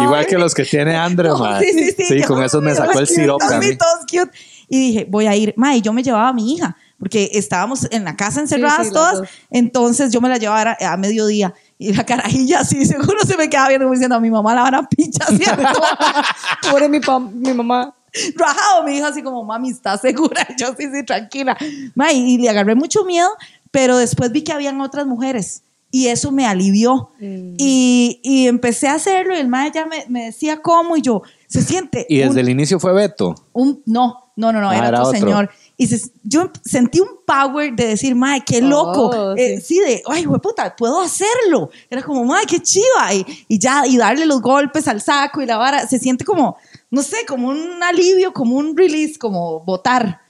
igual 0.05 0.26
que 0.26 0.36
los 0.36 0.55
que 0.55 0.64
tiene 0.64 0.97
Andre, 0.97 1.28
No, 1.30 1.39
mae. 1.41 1.64
sí, 1.64 1.93
sí, 1.97 2.05
sí. 2.05 2.20
yo- 2.20 2.26
con 2.26 2.43
esos 2.43 2.62
me 2.62 2.74
sacó 2.74 2.99
el 2.99 3.07
sirope 3.07 3.45
sí. 3.61 4.18
Y 4.68 4.78
dije, 4.89 5.07
voy 5.09 5.26
a 5.26 5.34
ir. 5.34 5.55
Ma, 5.57 5.74
y 5.74 5.80
yo 5.80 5.93
me 5.93 6.03
llevaba 6.03 6.28
a 6.28 6.32
mi 6.34 6.53
hija, 6.55 6.76
porque 6.99 7.30
estábamos 7.34 7.86
en 7.90 8.05
la 8.05 8.16
casa 8.16 8.40
encerradas 8.40 8.78
Sí, 8.78 8.84
sí, 8.86 8.92
todas. 8.92 9.28
Entonces 9.51 10.12
yo 10.12 10.20
me 10.20 10.28
la 10.28 10.36
llevaba 10.38 10.76
a, 10.80 10.92
a 10.92 10.96
mediodía. 10.96 11.55
Y 11.78 11.92
la 11.92 12.05
carajilla 12.05 12.61
así, 12.61 12.84
seguro 12.86 13.20
se 13.26 13.36
me 13.36 13.49
quedaba 13.49 13.68
viendo 13.68 13.84
como 13.86 13.94
diciendo, 13.94 14.16
a 14.16 14.20
mi 14.20 14.30
mamá 14.30 14.55
la 14.55 14.62
van 14.62 14.74
a 14.74 14.88
pinchar, 14.88 15.28
¿cierto? 15.36 15.62
pobre 16.70 16.88
mi, 16.88 17.01
mi 17.34 17.53
mamá. 17.55 17.94
Rajado, 18.36 18.84
mi 18.84 18.96
hija 18.96 19.09
así 19.09 19.22
como, 19.22 19.44
mami, 19.44 19.70
¿estás 19.70 20.01
segura? 20.01 20.46
Y 20.51 20.55
yo 20.61 20.68
sí, 20.76 20.88
sí, 20.92 21.05
tranquila. 21.05 21.57
Ma, 21.94 22.12
y, 22.12 22.34
y 22.34 22.38
le 22.38 22.49
agarré 22.49 22.74
mucho 22.74 23.05
miedo, 23.05 23.28
pero 23.70 23.96
después 23.99 24.32
vi 24.32 24.42
que 24.42 24.53
habían 24.53 24.80
otras 24.80 25.07
mujeres. 25.07 25.62
Y 25.90 26.09
eso 26.09 26.32
me 26.32 26.46
alivió. 26.46 27.11
Mm. 27.20 27.55
Y, 27.59 28.20
y 28.22 28.46
empecé 28.49 28.88
a 28.88 28.94
hacerlo 28.94 29.34
y 29.34 29.38
el 29.38 29.49
mae 29.49 29.70
ya 29.74 29.86
me, 29.86 30.05
me 30.09 30.24
decía 30.26 30.61
cómo 30.61 30.96
y 30.96 31.03
yo, 31.03 31.22
se 31.46 31.62
siente. 31.62 32.07
Y 32.09 32.18
desde 32.18 32.30
un- 32.32 32.38
el 32.38 32.49
inicio 32.51 32.78
fue 32.80 32.92
Beto. 32.92 33.34
un, 33.53 33.82
no, 33.86 34.32
no, 34.36 34.53
no, 34.53 34.61
no, 34.61 34.68
Ah, 34.70 34.76
era, 34.88 35.03
otro. 35.03 35.18
señor. 35.18 35.51
Y 35.80 35.86
se- 35.86 36.10
yo 36.24 36.50
sentí 36.64 36.98
un 36.98 37.08
power 37.24 37.72
de 37.74 37.86
decir, 37.86 38.14
mae, 38.16 38.42
qué 38.44 38.60
loco. 38.60 39.10
Oh, 39.14 39.36
Eh, 39.36 39.60
sí. 39.60 39.78
de, 39.78 40.02
ay, 40.06 40.26
puta, 40.26 40.74
puedo 40.74 41.00
hacerlo. 41.00 41.70
Era 41.88 42.02
como, 42.02 42.24
mae, 42.24 42.44
qué 42.46 42.60
chiva. 42.60 43.14
Y, 43.14 43.24
y 43.46 43.58
ya, 43.60 43.86
y 43.86 43.96
darle 43.96 44.26
los 44.26 44.42
golpes 44.42 44.88
al 44.88 45.00
saco 45.00 45.40
y 45.40 45.46
la 45.46 45.56
vara. 45.56 45.86
Se 45.86 46.00
siente 46.00 46.24
como, 46.24 46.56
no 46.90 47.00
sé, 47.02 47.18
como 47.28 47.48
un 47.48 47.80
alivio, 47.82 48.32
como 48.32 48.56
un 48.56 48.76
release, 48.76 49.16
como 49.18 49.60
botar. 49.60 50.20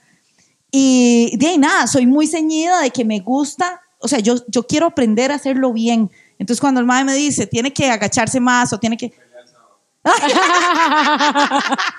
Y 0.71 1.35
de 1.37 1.47
ahí 1.47 1.57
nada, 1.57 1.87
soy 1.87 2.05
muy 2.05 2.27
ceñida 2.27 2.81
de 2.81 2.91
que 2.91 3.03
me 3.03 3.19
gusta, 3.19 3.81
o 3.99 4.07
sea, 4.07 4.19
yo, 4.19 4.35
yo 4.49 4.67
quiero 4.67 4.85
aprender 4.85 5.31
a 5.31 5.35
hacerlo 5.35 5.73
bien. 5.73 6.11
Entonces 6.37 6.61
cuando 6.61 6.79
el 6.79 6.85
mae 6.85 7.03
me 7.03 7.15
dice, 7.15 7.47
tiene 7.47 7.73
que 7.73 7.89
agacharse 7.89 8.39
más 8.39 8.71
o 8.71 8.79
tiene 8.79 8.95
que... 8.97 9.11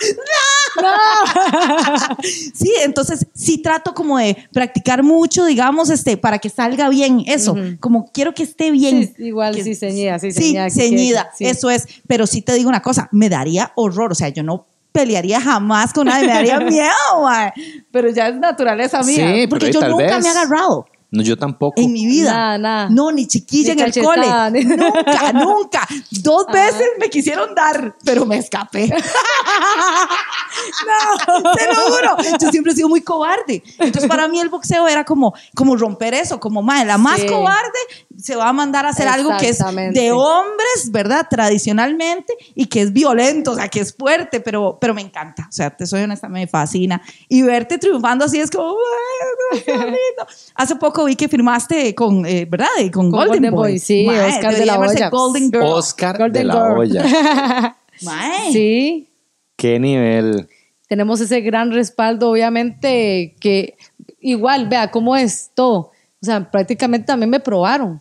Sí, 2.55 2.73
entonces 2.83 3.27
sí 3.35 3.59
trato 3.59 3.95
como 3.95 4.19
de 4.19 4.37
practicar 4.53 5.03
mucho, 5.03 5.45
digamos, 5.45 5.91
este, 5.91 6.17
para 6.17 6.39
que 6.39 6.49
salga 6.49 6.89
bien 6.89 7.23
eso, 7.27 7.57
como 7.81 8.11
quiero 8.13 8.35
que 8.35 8.43
esté 8.45 8.71
bien. 8.71 9.13
Sí, 9.17 9.25
igual, 9.25 9.55
Que- 9.55 9.65
sí, 9.65 9.75
ceñida, 9.75 10.19
sí, 10.19 10.33
Sí, 10.33 10.41
ceñida, 10.43 10.65
que 10.67 10.71
ceñida, 10.71 11.23
quede- 11.25 11.37
sí. 11.39 11.45
eso 11.47 11.71
es, 11.71 11.87
pero 12.07 12.27
sí 12.27 12.43
te 12.43 12.53
digo 12.55 12.69
una 12.69 12.83
cosa, 12.83 13.09
me 13.13 13.29
daría 13.29 13.73
horror, 13.77 14.13
o 14.13 14.15
sea, 14.15 14.29
yo 14.29 14.43
no 14.43 14.67
pelearía 14.93 15.41
jamás 15.41 15.93
con 15.93 16.07
nadie, 16.09 16.27
me 16.27 16.33
daría 16.35 16.61
miedo, 16.81 17.23
mae. 17.23 17.53
pero 17.93 18.11
ya 18.11 18.29
es 18.29 18.37
naturaleza 18.37 19.03
mía, 19.03 19.33
Sí, 19.35 19.47
porque 19.47 19.73
yo 19.73 19.81
nunca 19.89 20.17
vez. 20.17 20.23
me 20.23 20.29
he 20.29 20.31
agarrado. 20.31 20.87
No, 21.13 21.23
yo 21.23 21.37
tampoco. 21.37 21.81
En 21.81 21.93
mi 21.93 22.07
vida. 22.07 22.33
Nada, 22.33 22.59
nada. 22.59 22.89
No, 22.91 23.11
ni 23.11 23.27
chiquilla 23.27 23.75
Ni 23.75 23.83
en 23.83 23.87
el 23.89 24.05
cole. 24.05 24.27
Nunca, 24.77 25.33
nunca. 25.35 25.89
Dos 26.11 26.47
veces 26.53 26.87
me 27.01 27.11
quisieron 27.11 27.55
dar, 27.55 27.97
pero 28.05 28.25
me 28.27 28.37
escapé. 28.39 28.87
no, 31.27 31.53
te 31.53 31.67
lo 31.67 31.75
juro. 31.75 32.17
Yo 32.41 32.51
siempre 32.51 32.73
he 32.73 32.77
sido 32.77 32.89
muy 32.89 33.01
cobarde. 33.01 33.63
Entonces, 33.79 34.09
para 34.09 34.29
mí 34.29 34.39
el 34.41 34.49
boxeo 34.49 34.87
era 34.89 35.05
como, 35.05 35.35
como 35.55 35.77
romper 35.77 36.15
eso, 36.15 36.39
como, 36.39 36.63
madre, 36.63 36.87
la 36.87 36.99
más 36.99 37.21
Sí. 37.21 37.27
cobarde 37.27 37.79
se 38.19 38.37
va 38.37 38.49
a 38.49 38.53
mandar 38.53 38.85
a 38.87 38.91
hacer 38.91 39.09
algo 39.09 39.31
que 39.39 39.49
es 39.51 39.59
de 39.59 40.13
hombres, 40.13 40.91
¿verdad? 40.91 41.27
Tradicionalmente, 41.31 42.35
y 42.55 42.67
que 42.67 42.83
es 42.83 42.93
violento, 42.93 43.53
o 43.53 43.55
sea, 43.55 43.69
que 43.69 43.81
es 43.81 43.95
fuerte, 43.95 44.41
pero, 44.41 44.79
pero 44.81 44.93
me 44.95 45.01
encanta. 45.01 45.47
O 45.49 45.53
sea, 45.53 45.71
te 45.71 45.87
soy 45.87 46.03
honesta, 46.03 46.29
me 46.29 46.47
fascina. 46.47 47.01
Y 47.29 47.43
verte 47.43 47.79
triunfando 47.79 48.25
así 48.25 48.39
es 48.41 48.51
como, 48.51 48.75
"Ay, 49.53 49.61
qué 49.65 49.73
lindo". 49.77 50.27
Hace 50.55 50.77
poco 50.77 51.05
vi 51.05 51.17
que 51.17 51.29
firmaste 51.29 51.95
con, 51.95 52.27
eh, 52.27 52.47
¿verdad? 52.51 52.67
Y 52.81 52.91
Con, 52.91 53.11
Con 53.11 53.21
Golden, 53.21 53.29
Golden 53.37 53.55
Boy. 53.55 53.71
Boy, 53.73 53.79
sí, 53.79 54.05
Mae, 54.07 54.29
Oscar 54.29 54.55
de 54.55 54.67
la 54.67 54.73
llamarse 54.75 54.97
Hoya. 54.97 55.09
Golden 55.11 55.51
Girl. 55.51 55.63
Oscar 55.65 56.33
de 56.33 56.45
la 56.45 56.53
Girl. 56.55 56.79
olla. 56.79 57.77
Mae. 58.03 58.53
Sí, 58.53 59.09
Qué 59.57 59.79
nivel. 59.79 60.49
tenemos 60.89 61.21
ese 61.21 61.41
gran 61.43 61.71
respaldo, 61.71 62.31
obviamente, 62.31 63.35
que 63.41 63.77
igual, 64.21 64.69
vea 64.69 64.91
cómo 64.91 65.17
es 65.17 65.51
todo. 65.55 65.93
O 66.23 66.27
sea, 66.27 66.51
prácticamente 66.51 67.07
también 67.07 67.31
me 67.31 67.41
probaron. 67.41 68.01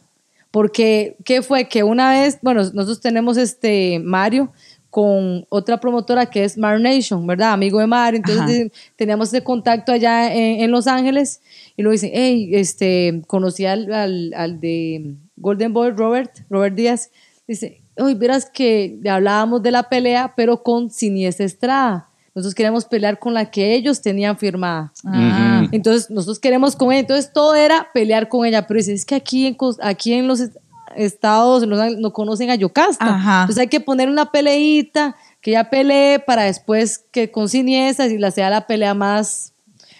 Porque, 0.52 1.16
¿qué 1.24 1.42
fue? 1.42 1.68
Que 1.68 1.84
una 1.84 2.12
vez, 2.12 2.40
bueno, 2.42 2.62
nosotros 2.62 3.00
tenemos 3.02 3.38
este 3.38 4.00
Mario 4.00 4.52
con 4.90 5.46
otra 5.50 5.80
promotora 5.80 6.26
que 6.26 6.44
es 6.44 6.58
Mar 6.58 6.82
Nation, 6.82 7.26
¿verdad? 7.28 7.54
Amigo 7.54 7.80
de 7.80 7.88
Mario. 7.88 8.18
Entonces 8.18 8.58
eh, 8.58 8.72
teníamos 8.96 9.28
ese 9.28 9.44
contacto 9.44 9.92
allá 9.92 10.34
en, 10.34 10.62
en 10.62 10.72
Los 10.72 10.88
Ángeles 10.88 11.42
y 11.78 11.84
luego 11.84 11.94
dicen, 11.94 12.12
hey, 12.14 12.50
este, 12.54 13.22
conocí 13.28 13.66
al, 13.66 13.94
al, 13.94 14.34
al 14.36 14.60
de 14.60 15.16
Golden 15.38 15.74
Boy, 15.74 15.92
Robert, 15.92 16.32
Robert 16.50 16.76
Díaz. 16.76 17.12
Dice, 17.48 17.82
hoy 17.98 18.16
verás 18.16 18.50
que 18.50 19.00
hablábamos 19.10 19.62
de 19.62 19.72
la 19.72 19.84
pelea, 19.84 20.34
pero 20.36 20.64
con 20.64 20.90
Siniestra 20.90 21.46
Estrada. 21.46 22.09
Nosotros 22.36 22.54
queríamos 22.56 22.86
pelear 22.86 23.18
con 23.20 23.34
la 23.34 23.50
que 23.52 23.74
ellos 23.76 24.02
tenían 24.02 24.38
firmada. 24.38 24.94
Ah. 25.06 25.68
Entonces, 25.72 26.10
nosotros 26.10 26.40
queremos 26.40 26.76
con 26.76 26.92
ella. 26.92 27.02
Entonces, 27.02 27.32
todo 27.34 27.56
era 27.56 27.88
pelear 27.94 28.30
con 28.30 28.46
ella. 28.46 28.68
Pero 28.68 28.78
dice, 28.78 28.94
es 28.94 29.06
que 29.06 29.16
aquí 29.16 29.48
en, 29.48 29.58
aquí 29.82 30.14
en 30.14 30.28
los 30.28 30.40
est- 30.40 30.58
estados 30.96 31.66
no 31.68 32.14
conocen 32.14 32.50
a 32.50 32.56
Yocasta. 32.56 33.06
Ajá. 33.06 33.42
Entonces, 33.42 33.62
hay 33.62 33.68
que 33.68 33.80
poner 33.80 34.10
una 34.10 34.32
peleita, 34.32 35.16
que 35.42 35.52
ella 35.52 35.70
pelee 35.70 36.20
para 36.20 36.44
después 36.44 37.04
que 37.12 37.32
con 37.32 37.50
Siniestra 37.50 38.08
y 38.08 38.18
la 38.18 38.32
sea 38.32 38.50
la 38.50 38.68
pelea 38.68 38.94
más... 38.94 39.54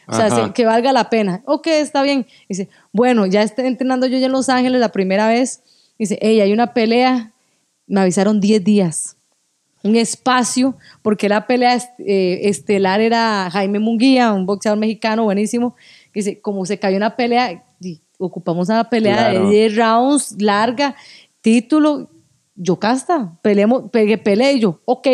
O 0.08 0.16
sea, 0.16 0.26
Ajá. 0.26 0.54
que 0.54 0.66
valga 0.66 0.92
la 0.92 1.10
pena. 1.12 1.44
Ok, 1.46 1.68
está 1.68 2.02
bien. 2.02 2.26
Dice, 2.48 2.68
bueno, 2.92 3.28
ya 3.28 3.44
estoy 3.44 3.68
entrenando 3.68 4.08
yo 4.08 4.18
ya 4.18 4.26
en 4.26 4.32
Los 4.32 4.50
Ángeles 4.50 4.80
la 4.82 4.90
primera 4.92 5.28
vez. 5.28 5.62
Dice, 6.00 6.18
hey, 6.22 6.42
hay 6.42 6.52
una 6.52 6.74
pelea. 6.74 7.32
Me 7.86 8.02
avisaron 8.02 8.40
10 8.40 8.64
días 8.64 9.18
un 9.84 9.96
espacio, 9.96 10.76
porque 11.02 11.30
la 11.30 11.48
pelea 11.48 11.74
est- 11.76 12.00
eh, 12.00 12.42
estelar 12.50 13.00
era 13.02 13.50
Jaime 13.52 13.80
Munguía, 13.80 14.32
un 14.34 14.46
boxeador 14.46 14.78
mexicano 14.80 15.24
buenísimo, 15.24 15.76
que 16.14 16.20
dice, 16.20 16.42
como 16.42 16.66
se 16.66 16.78
cayó 16.80 16.98
una 16.98 17.16
pelea, 17.16 17.64
ocupamos 18.18 18.68
una 18.70 18.90
pelea 18.90 19.32
Claro. 19.32 19.46
de 19.46 19.52
10 19.56 19.76
rounds, 19.78 20.36
larga, 20.40 20.96
título, 21.42 22.10
Yocasta, 22.56 23.38
peleemos, 23.42 23.84
pegue, 23.92 24.18
peleé 24.18 24.54
y 24.54 24.60
yo, 24.60 24.82
ok, 24.86 25.08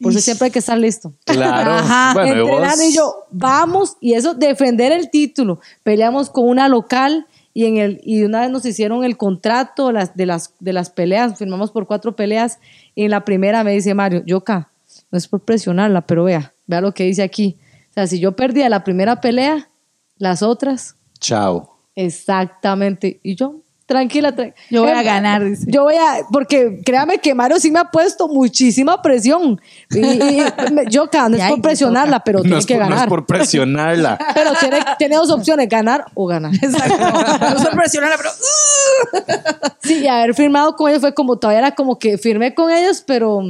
por 0.00 0.10
eso 0.12 0.20
siempre 0.20 0.46
hay 0.46 0.50
que 0.50 0.58
estar 0.58 0.76
listo. 0.78 1.12
Claro. 1.24 1.70
Ajá. 1.74 2.12
Bueno, 2.14 2.36
y 2.36 2.40
Entrenando 2.40 2.76
vos- 2.82 2.84
y 2.90 2.94
yo, 2.96 3.14
vamos, 3.30 3.96
y 4.00 4.14
eso, 4.14 4.34
defender 4.34 4.90
el 4.92 5.10
título. 5.10 5.60
Peleamos 5.84 6.30
con 6.30 6.48
una 6.48 6.68
local 6.68 7.26
y 7.58 7.64
en 7.64 7.76
el 7.78 8.00
y 8.04 8.22
una 8.22 8.42
vez 8.42 8.52
nos 8.52 8.64
hicieron 8.64 9.02
el 9.02 9.16
contrato 9.16 9.90
las, 9.90 10.14
de, 10.14 10.26
las, 10.26 10.54
de 10.60 10.72
las 10.72 10.90
peleas, 10.90 11.36
firmamos 11.36 11.72
por 11.72 11.88
cuatro 11.88 12.14
peleas, 12.14 12.60
y 12.94 13.02
en 13.02 13.10
la 13.10 13.24
primera 13.24 13.64
me 13.64 13.72
dice 13.72 13.94
Mario, 13.94 14.22
Yoka, 14.24 14.70
no 15.10 15.18
es 15.18 15.26
por 15.26 15.40
presionarla, 15.40 16.02
pero 16.02 16.22
vea, 16.22 16.54
vea 16.68 16.80
lo 16.80 16.94
que 16.94 17.02
dice 17.02 17.24
aquí. 17.24 17.56
O 17.90 17.94
sea, 17.94 18.06
si 18.06 18.20
yo 18.20 18.36
perdía 18.36 18.68
la 18.68 18.84
primera 18.84 19.20
pelea, 19.20 19.70
las 20.18 20.44
otras, 20.44 20.94
Chao. 21.18 21.80
exactamente. 21.96 23.18
Y 23.24 23.34
yo, 23.34 23.56
tranquila, 23.88 24.36
tra- 24.36 24.54
Yo 24.70 24.82
voy 24.82 24.92
a 24.92 25.00
Eh, 25.00 25.04
ganar, 25.04 25.42
dice. 25.42 25.64
Yo 25.66 25.82
voy 25.82 25.94
a, 25.96 26.18
porque 26.30 26.80
créame 26.84 27.18
que 27.18 27.34
Mario 27.34 27.58
sí 27.58 27.70
me 27.72 27.80
ha 27.80 27.86
puesto 27.90 28.28
muchísima 28.28 29.00
presión. 29.02 29.60
Y, 29.90 29.98
y- 29.98 30.42
me- 30.72 30.84
yo, 30.88 31.08
no 31.12 31.36
es 31.36 31.48
por 31.50 31.62
presionarla, 31.62 32.20
pero 32.20 32.38
no, 32.40 32.42
tiene 32.42 32.58
es 32.58 32.66
que 32.66 32.74
por, 32.74 32.82
no 32.82 32.88
es 32.88 32.94
ganar. 32.94 33.08
por 33.08 33.26
presionarla. 33.26 34.18
Pero 34.34 34.50
tiene, 34.60 34.78
tiene 34.98 35.16
dos 35.16 35.30
opciones, 35.30 35.68
ganar 35.68 36.04
o 36.14 36.26
ganar. 36.26 36.54
Exacto. 36.62 36.96
No 36.98 37.58
soy 37.58 37.74
presionada, 37.74 38.16
pero. 38.18 38.30
uh, 38.30 39.68
Sí, 39.82 40.00
y 40.00 40.06
haber 40.06 40.34
firmado 40.34 40.76
con 40.76 40.88
ellos 40.90 41.00
fue 41.00 41.14
como, 41.14 41.36
todavía 41.38 41.60
era 41.60 41.74
como 41.74 41.98
que 41.98 42.18
firmé 42.18 42.54
con 42.54 42.70
ellos, 42.70 43.02
pero... 43.06 43.40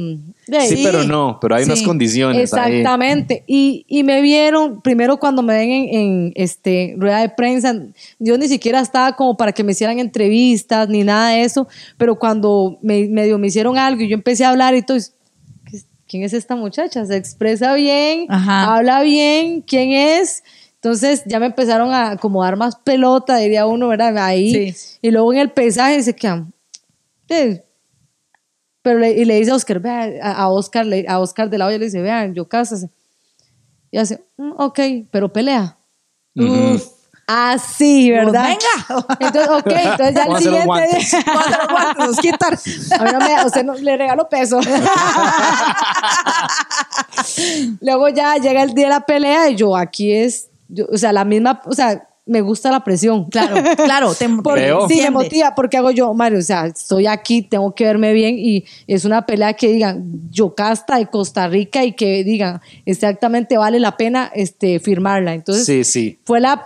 Sí, 0.67 0.81
pero 0.83 1.03
no, 1.03 1.37
pero 1.41 1.55
hay 1.55 1.63
unas 1.63 1.81
condiciones 1.81 2.53
ahí. 2.53 2.73
Exactamente. 2.77 3.43
Y, 3.47 3.85
y 3.87 4.03
me 4.03 4.21
vieron, 4.21 4.81
primero 4.81 5.17
cuando 5.17 5.41
me 5.41 5.53
ven 5.53 5.69
en, 5.71 5.89
en, 5.95 6.31
este, 6.35 6.95
rueda 6.97 7.19
de 7.21 7.29
prensa, 7.29 7.75
yo 8.19 8.37
ni 8.37 8.47
siquiera 8.47 8.79
estaba 8.79 9.15
como 9.15 9.37
para 9.37 9.51
que 9.51 9.63
me 9.63 9.71
hicieran 9.73 9.99
entrevistas 9.99 10.89
ni 10.89 11.03
nada 11.03 11.29
de 11.31 11.43
eso, 11.43 11.67
pero 11.97 12.17
cuando 12.17 12.77
me, 12.81 13.07
medio 13.07 13.37
me 13.37 13.47
hicieron 13.47 13.77
algo 13.77 14.01
y 14.01 14.07
yo 14.09 14.13
empecé 14.15 14.45
a 14.45 14.49
hablar 14.49 14.75
y 14.75 14.81
todo, 14.81 14.97
¿qué- 15.69 15.81
¿quién 16.07 16.23
es 16.23 16.33
esta 16.33 16.55
muchacha? 16.55 17.05
Se 17.05 17.15
expresa 17.15 17.73
bien, 17.75 18.25
Ajá. 18.29 18.75
habla 18.75 19.01
bien, 19.03 19.61
¿quién 19.61 19.91
es? 19.91 20.43
Entonces 20.75 21.23
ya 21.25 21.39
me 21.41 21.47
empezaron 21.47 21.93
a 21.93 22.15
como 22.17 22.41
dar 22.43 22.55
más 22.55 22.77
pelota, 22.77 23.37
diría 23.37 23.65
uno, 23.65 23.89
¿verdad? 23.89 24.17
Ahí. 24.17 24.71
Sí. 24.73 24.97
Y 25.01 25.11
luego 25.11 25.33
en 25.33 25.39
el 25.39 25.49
pesaje 25.51 26.01
se 26.01 26.15
quedan, 26.15 26.53
eh, 27.27 27.63
pero 28.89 28.99
le, 28.99 29.11
y 29.11 29.25
le 29.25 29.35
dice 29.35 29.51
a 29.51 29.55
Oscar, 29.55 29.79
vea, 29.79 30.09
a, 30.23 30.31
a 30.33 30.47
Oscar, 30.49 30.85
le- 30.85 31.05
a 31.07 31.19
Oscar 31.19 31.49
de 31.49 31.57
la 31.57 31.67
olla 31.67 31.77
le 31.77 31.85
dice, 31.85 32.01
vean, 32.01 32.33
yo 32.33 32.47
cásase. 32.47 32.89
Y 33.91 33.97
hace, 33.97 34.23
"Mm, 34.37 34.53
ok, 34.57 34.79
pero 35.11 35.31
pelea. 35.31 35.77
Ujú. 36.35 36.81
Así, 37.27 38.09
¿verdad? 38.09 38.47
venga. 38.47 39.05
Entonces, 39.19 39.49
ok, 39.51 39.67
entonces 39.91 40.15
ya 40.15 40.23
el 40.23 40.29
los 40.29 40.39
siguiente 40.41 40.65
guantes. 40.65 41.13
los 41.25 41.67
guantes, 41.69 42.05
nos 42.07 42.17
quitan. 42.17 42.53
A 42.99 43.03
mí 43.03 43.11
no 43.11 43.19
me, 43.19 43.45
usted 43.45 43.63
no, 43.63 43.73
le 43.75 43.97
regalo 43.97 44.27
peso. 44.27 44.59
Luego 47.81 48.09
ya 48.09 48.35
llega 48.37 48.63
el 48.63 48.73
día 48.73 48.85
de 48.85 48.89
la 48.93 49.01
pelea 49.05 49.49
y 49.49 49.55
yo, 49.55 49.75
aquí 49.75 50.11
es, 50.11 50.49
yo- 50.67 50.87
o 50.91 50.97
sea, 50.97 51.13
la 51.13 51.23
misma, 51.25 51.61
o 51.65 51.73
sea, 51.73 52.08
me 52.29 52.41
gusta 52.41 52.71
la 52.71 52.83
presión. 52.83 53.25
Claro, 53.29 53.55
claro. 53.75 54.13
Te, 54.13 54.29
Porque- 54.29 54.61
Creo. 54.61 54.87
sí, 54.87 55.01
me 55.01 55.09
motiva 55.11 55.53
porque 55.55 55.77
hago 55.77 55.91
yo, 55.91 56.13
Mario, 56.13 56.39
o 56.39 56.41
sea, 56.41 56.67
estoy 56.67 57.07
aquí, 57.07 57.41
tengo 57.41 57.73
que 57.75 57.83
verme 57.85 58.13
bien 58.13 58.35
y 58.39 58.63
es 58.87 59.03
una 59.05 59.25
pelea 59.25 59.53
que 59.53 59.67
digan, 59.69 60.03
yo 60.29 60.55
casta 60.55 60.97
de 60.97 61.07
Costa 61.07 61.47
Rica 61.47 61.83
y 61.83 61.93
que 61.93 62.23
digan, 62.23 62.61
exactamente 62.85 63.57
vale 63.57 63.79
la 63.79 63.97
pena 63.97 64.31
este, 64.33 64.79
firmarla. 64.79 65.33
Entonces, 65.33 65.65
Sí, 65.65 65.83
sí. 65.83 66.19
fue 66.23 66.39
la, 66.39 66.65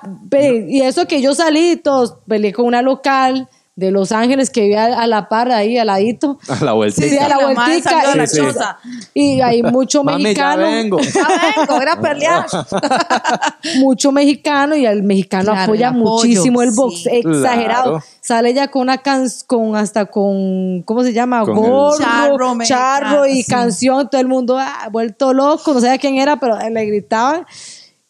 y 0.68 0.82
eso 0.82 1.08
que 1.08 1.22
yo 1.22 1.34
salí, 1.34 1.78
todos, 1.78 2.16
peleé 2.28 2.54
con 2.54 2.66
una 2.66 2.82
local 2.82 3.48
de 3.76 3.90
Los 3.90 4.12
Ángeles 4.12 4.52
que 4.52 4.62
vivía 4.62 4.86
a 4.86 5.08
la 5.08 5.28
par 5.30 5.52
ahí 5.52 5.80
al 5.80 5.88
ladito. 5.88 6.38
A 6.48 6.64
la 6.64 6.74
vueltita. 6.74 7.08
Sí, 7.08 7.18
a 7.18 7.28
la 7.28 7.38
La 7.38 7.54
madre 7.54 7.56
vueltica. 7.82 7.90
salió 7.90 8.10
de 8.12 8.16
la 8.18 8.24
y, 8.24 8.28
Sí, 8.28 8.36
sí. 8.36 8.42
choza. 8.42 8.78
y 9.16 9.42
hay 9.42 9.64
mucho 9.64 10.04
Mami, 10.04 10.22
ya 10.22 10.24
mexicano. 10.30 10.62
vengo. 10.64 11.00
Ya 11.14 11.28
vengo, 11.58 11.82
era 11.82 12.00
pelear. 12.00 12.46
mucho 13.80 14.12
mexicano 14.12 14.76
y 14.76 14.86
el 14.86 15.04
mexicano 15.04 15.46
Claro, 15.52 15.62
apoya 15.64 15.88
el 15.90 15.96
apoyo, 15.96 16.12
muchísimo 16.12 16.62
el 16.62 16.72
box, 16.72 17.04
sí. 17.04 17.10
exagerado. 17.12 17.84
Claro. 17.92 18.04
Sale 18.22 18.54
ya 18.54 18.68
con 18.70 18.84
una 18.84 19.00
can 19.00 19.28
con 19.48 19.76
hasta 19.76 20.06
con 20.06 20.84
¿cómo 20.84 21.04
se 21.04 21.14
llama? 21.14 21.44
Con 21.44 21.56
Gorro, 21.56 21.94
el- 21.96 22.00
Charro 22.00 22.64
charro, 22.66 23.26
y 23.28 23.44
sí. 23.44 23.50
canción, 23.52 24.10
todo 24.10 24.22
el 24.22 24.28
mundo 24.28 24.58
ah, 24.60 24.88
vuelto 24.92 25.34
loco, 25.34 25.74
no 25.74 25.80
sabía 25.82 25.98
quién 25.98 26.18
era, 26.18 26.38
pero 26.40 26.58
le 26.58 26.86
gritaban. 26.86 27.46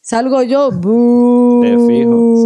Salgo 0.05 0.43
yo, 0.43 0.69
"Bú". 0.69 1.61
De 1.63 1.77
fijo, 1.87 2.43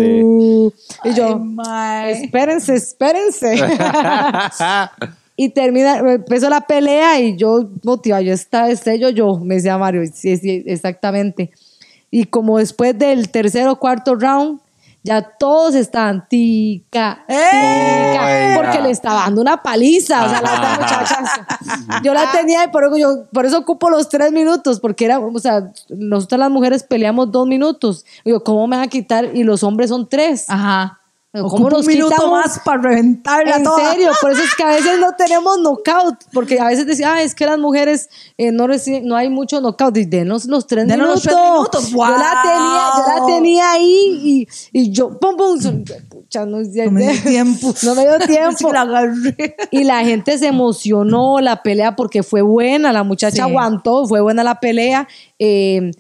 Y 1.03 1.14
yo, 1.16 1.41
Ay, 1.66 2.14
espérense, 2.24 2.76
espérense. 2.76 3.55
y 5.36 5.49
termina, 5.49 5.97
empezó 5.97 6.51
la 6.51 6.62
pelea 6.62 7.20
y 7.20 7.36
yo 7.36 7.68
motivada, 7.84 8.22
yo 8.22 8.34
estaba 8.34 8.74
sello 8.76 9.10
yo, 9.10 9.39
me 9.39 9.55
decía 9.55 9.76
Mario, 9.80 10.03
sí, 10.14 10.38
sí, 10.38 10.64
exactamente. 10.68 11.49
Y 12.12 12.26
como 12.26 12.60
después 12.60 12.95
del 12.95 13.30
tercer 13.30 13.68
o 13.68 13.78
cuarto 13.78 14.14
round, 14.14 14.60
ya 15.04 15.22
todos 15.22 15.76
estaban 15.76 16.28
tica, 16.28 17.24
tica, 17.28 18.26
Oiga. 18.26 18.54
porque 18.56 18.82
le 18.82 18.89
estaba 18.91 19.22
dando 19.22 19.41
una 19.41 19.64
paliza, 19.64 20.26
o 20.26 20.30
sea, 20.30 20.39
Ajá. 20.39 20.80
muchachas. 20.82 22.02
Yo 22.04 22.14
la 22.14 22.32
tenía 22.32 22.66
y 22.66 22.68
por 22.70 22.84
eso, 22.84 22.98
yo, 22.98 23.26
por 23.32 23.45
eso 23.45 23.60
ocupo 23.60 23.89
los 23.89 24.10
tres 24.10 24.32
minutos, 24.32 24.80
porque 24.80 25.06
era, 25.06 25.20
o 25.20 25.39
sea, 25.39 25.72
nosotras 25.89 26.39
las 26.39 26.52
mujeres 26.52 26.84
peleamos 26.84 27.32
dos 27.32 27.48
minutos. 27.48 28.06
Digo, 28.26 28.43
¿cómo 28.43 28.68
me 28.68 28.76
van 28.76 28.86
a 28.86 28.89
quitar? 28.89 29.36
Y 29.36 29.43
los 29.43 29.64
hombres 29.64 29.89
son 29.89 30.10
tres. 30.10 30.45
Ajá. 30.50 31.00
¿Cómo 31.42 31.54
Ocupo 31.56 31.70
nos 31.70 31.82
un 31.82 31.88
minuto 31.88 32.10
quitan 32.16 32.26
un- 32.30 32.32
más 32.38 32.60
para 32.60 32.82
reventarla 32.82 33.56
En 33.58 33.64
toda. 33.64 33.92
serio, 33.92 34.12
por 34.22 34.32
eso 34.32 34.42
es 34.44 34.56
que 34.56 34.64
a 34.64 34.68
veces 34.70 35.00
no 35.00 35.14
tenemos 35.18 35.60
knockout, 35.60 36.16
porque 36.34 36.60
a 36.60 36.66
veces 36.68 36.86
decían, 36.86 37.12
ah, 37.16 37.22
es 37.22 37.36
que 37.36 37.46
las 37.46 37.58
mujeres 37.60 38.10
eh, 38.38 38.52
no 38.52 38.68
reciben, 38.68 39.06
no 39.08 39.16
hay 39.16 39.30
mucho 39.30 39.60
knockout, 39.62 39.96
y 39.98 40.06
denos 40.06 40.46
los 40.46 40.68
tres 40.68 40.88
Denos 40.88 41.08
los 41.08 41.26
minutos. 41.26 41.34
tres 41.42 41.52
minutos, 41.52 41.90
Yo 41.92 41.98
la 42.18 42.42
tenía, 42.44 42.82
yo 42.98 43.14
la 43.16 43.20
¡Wow! 43.22 43.28
tenía 43.28 43.72
ahí 43.72 44.48
y, 44.72 44.80
y 44.82 44.92
yo, 44.92 45.18
pum, 45.20 45.36
pum, 45.38 45.60
son- 45.62 45.84
pucha, 46.10 46.46
no, 46.46 46.58
No 46.62 46.92
me 46.92 47.02
dio 47.14 47.22
tiempo. 47.24 47.74
No 47.84 47.96
me 47.96 48.02
dio 48.02 48.20
tiempo. 48.28 48.74
la. 48.74 49.14
Y 49.72 49.84
la 49.84 50.04
gente 50.04 50.38
se 50.38 50.48
emocionó 50.48 51.40
la 51.40 51.62
pelea 51.64 51.96
porque 51.96 52.24
fue 52.24 52.42
buena, 52.42 52.92
la 52.92 53.04
muchacha 53.04 53.36
Sí. 53.36 53.42
aguantó, 53.42 54.06
fue 54.08 54.22
buena 54.22 54.44
la 54.44 54.60
pelea. 54.60 55.08
eh, 55.40 55.92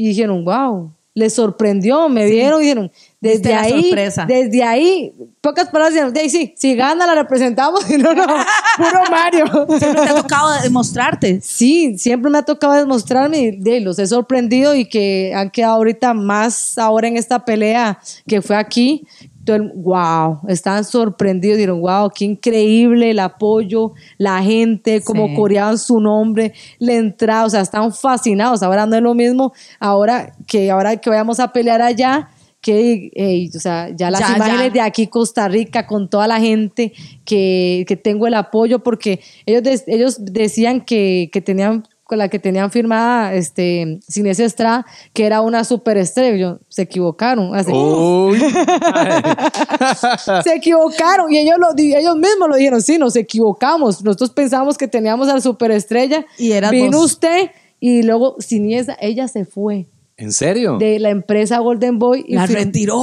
y 0.00 0.08
dijeron, 0.08 0.44
wow, 0.44 0.92
les 1.18 1.34
sorprendió, 1.34 2.08
me 2.08 2.26
vieron 2.26 2.60
y 2.60 2.62
dijeron, 2.62 2.92
desde 3.20 3.52
ahí, 3.52 3.82
sorpresa. 3.82 4.24
desde 4.26 4.62
ahí, 4.62 5.12
pocas 5.40 5.68
palabras 5.68 5.92
dijeron, 5.92 6.14
de 6.14 6.20
ahí 6.20 6.30
sí, 6.30 6.54
si 6.56 6.76
gana 6.76 7.06
la 7.06 7.16
representamos, 7.16 7.90
y 7.90 7.98
no, 7.98 8.14
no, 8.14 8.24
puro 8.24 9.02
Mario. 9.10 9.46
Siempre 9.78 10.02
te 10.02 10.08
ha 10.10 10.22
tocado 10.22 10.62
demostrarte. 10.62 11.40
Sí, 11.42 11.98
siempre 11.98 12.30
me 12.30 12.38
ha 12.38 12.42
tocado 12.42 12.74
demostrarme 12.74 13.38
y 13.38 13.50
de, 13.50 13.80
los 13.80 13.98
he 13.98 14.06
sorprendido 14.06 14.76
y 14.76 14.84
que 14.84 15.32
han 15.34 15.50
quedado 15.50 15.74
ahorita 15.74 16.14
más 16.14 16.78
ahora 16.78 17.08
en 17.08 17.16
esta 17.16 17.44
pelea 17.44 17.98
que 18.26 18.40
fue 18.40 18.56
aquí. 18.56 19.04
Todo 19.48 19.56
el- 19.56 19.72
wow, 19.74 20.40
estaban 20.48 20.84
sorprendidos, 20.84 21.56
dijeron, 21.56 21.80
wow, 21.80 22.10
qué 22.14 22.26
increíble 22.26 23.10
el 23.10 23.18
apoyo, 23.18 23.92
la 24.18 24.42
gente, 24.42 25.00
como 25.02 25.28
Sí. 25.28 25.34
coreaban 25.34 25.78
su 25.78 26.00
nombre, 26.00 26.52
la 26.78 26.94
entrada, 26.94 27.46
o 27.46 27.50
sea, 27.50 27.62
estaban 27.62 27.92
fascinados. 27.94 28.62
Ahora 28.62 28.84
no 28.86 28.96
es 28.96 29.02
lo 29.02 29.14
mismo, 29.14 29.52
ahora 29.80 30.34
que 30.46 30.70
ahora 30.70 30.96
que 30.98 31.08
vayamos 31.10 31.40
a 31.40 31.52
pelear 31.52 31.80
allá, 31.80 32.28
que, 32.60 33.50
o 33.56 33.60
sea, 33.60 33.88
ya 33.96 34.10
las 34.10 34.20
Ya, 34.20 34.36
imágenes 34.36 34.66
ya. 34.66 34.70
de 34.72 34.80
aquí, 34.80 35.06
Costa 35.06 35.46
Rica, 35.48 35.86
con 35.86 36.10
toda 36.10 36.26
la 36.26 36.40
gente 36.40 36.92
que, 37.24 37.84
que 37.86 37.96
tengo 37.96 38.26
el 38.26 38.34
apoyo, 38.34 38.80
porque 38.80 39.20
ellos, 39.46 39.84
ellos 39.86 40.16
decían 40.24 40.80
que, 40.82 41.30
que 41.32 41.40
tenían 41.40 41.84
con 42.08 42.16
la 42.16 42.28
que 42.30 42.38
tenían 42.38 42.70
firmada 42.70 43.34
este, 43.34 44.00
Inés 44.16 44.40
Estrada, 44.40 44.86
que 45.12 45.26
era 45.26 45.42
una 45.42 45.62
superestrella. 45.62 46.56
Se 46.70 46.80
equivocaron. 46.82 47.54
Así, 47.54 47.70
Uy. 47.70 48.40
se 50.42 50.54
equivocaron. 50.54 51.30
Y 51.30 51.36
ellos, 51.36 51.56
lo, 51.58 51.74
di- 51.74 51.94
ellos 51.94 52.16
mismos 52.16 52.48
lo 52.48 52.56
dijeron, 52.56 52.80
sí, 52.80 52.96
nos 52.96 53.14
equivocamos. 53.14 54.02
Nosotros 54.02 54.30
pensamos 54.30 54.78
que 54.78 54.88
teníamos 54.88 55.28
a 55.28 55.34
la 55.34 55.42
superestrella. 55.42 56.24
Y 56.38 56.52
eras 56.52 56.70
Vino 56.70 56.96
vos. 56.96 57.12
usted 57.12 57.50
y 57.78 58.02
luego 58.02 58.36
Siniesa, 58.38 58.96
ella 59.02 59.28
se 59.28 59.44
fue 59.44 59.86
¿En 60.16 60.32
serio? 60.32 60.78
de 60.78 60.98
la 60.98 61.10
empresa 61.10 61.58
Golden 61.58 61.98
Boy 61.98 62.24
y 62.26 62.36
La 62.36 62.46
retiró. 62.46 63.02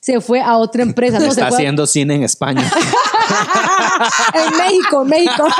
se 0.00 0.18
fue 0.22 0.40
a 0.40 0.56
otra 0.56 0.82
empresa. 0.82 1.18
No, 1.18 1.26
se 1.26 1.32
Está 1.32 1.44
a- 1.44 1.48
haciendo 1.48 1.86
cine 1.86 2.14
en 2.14 2.22
España. 2.22 2.62
en 4.34 4.56
México, 4.58 5.02
en 5.02 5.08
México. 5.08 5.46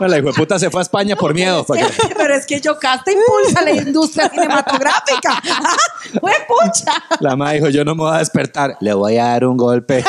No, 0.00 0.06
la 0.06 0.18
hijo 0.18 0.28
de 0.28 0.34
puta 0.34 0.58
se 0.58 0.70
fue 0.70 0.80
a 0.80 0.82
España 0.82 1.16
por 1.16 1.34
miedo. 1.34 1.64
porque- 1.64 1.86
Pero 2.16 2.34
es 2.34 2.46
que 2.46 2.60
Yocasta 2.60 3.10
impulsa 3.10 3.62
la 3.62 3.70
industria 3.72 4.28
cinematográfica. 4.28 5.40
¡Fue 6.20 6.32
pucha! 6.46 6.92
La 7.20 7.34
madre 7.36 7.56
dijo, 7.56 7.68
yo 7.70 7.84
no 7.84 7.94
me 7.94 8.02
voy 8.02 8.14
a 8.14 8.18
despertar. 8.18 8.76
Le 8.80 8.92
voy 8.92 9.16
a 9.16 9.24
dar 9.24 9.44
un 9.46 9.56
golpe. 9.56 10.04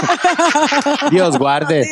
Dios 1.12 1.38
guarde. 1.38 1.90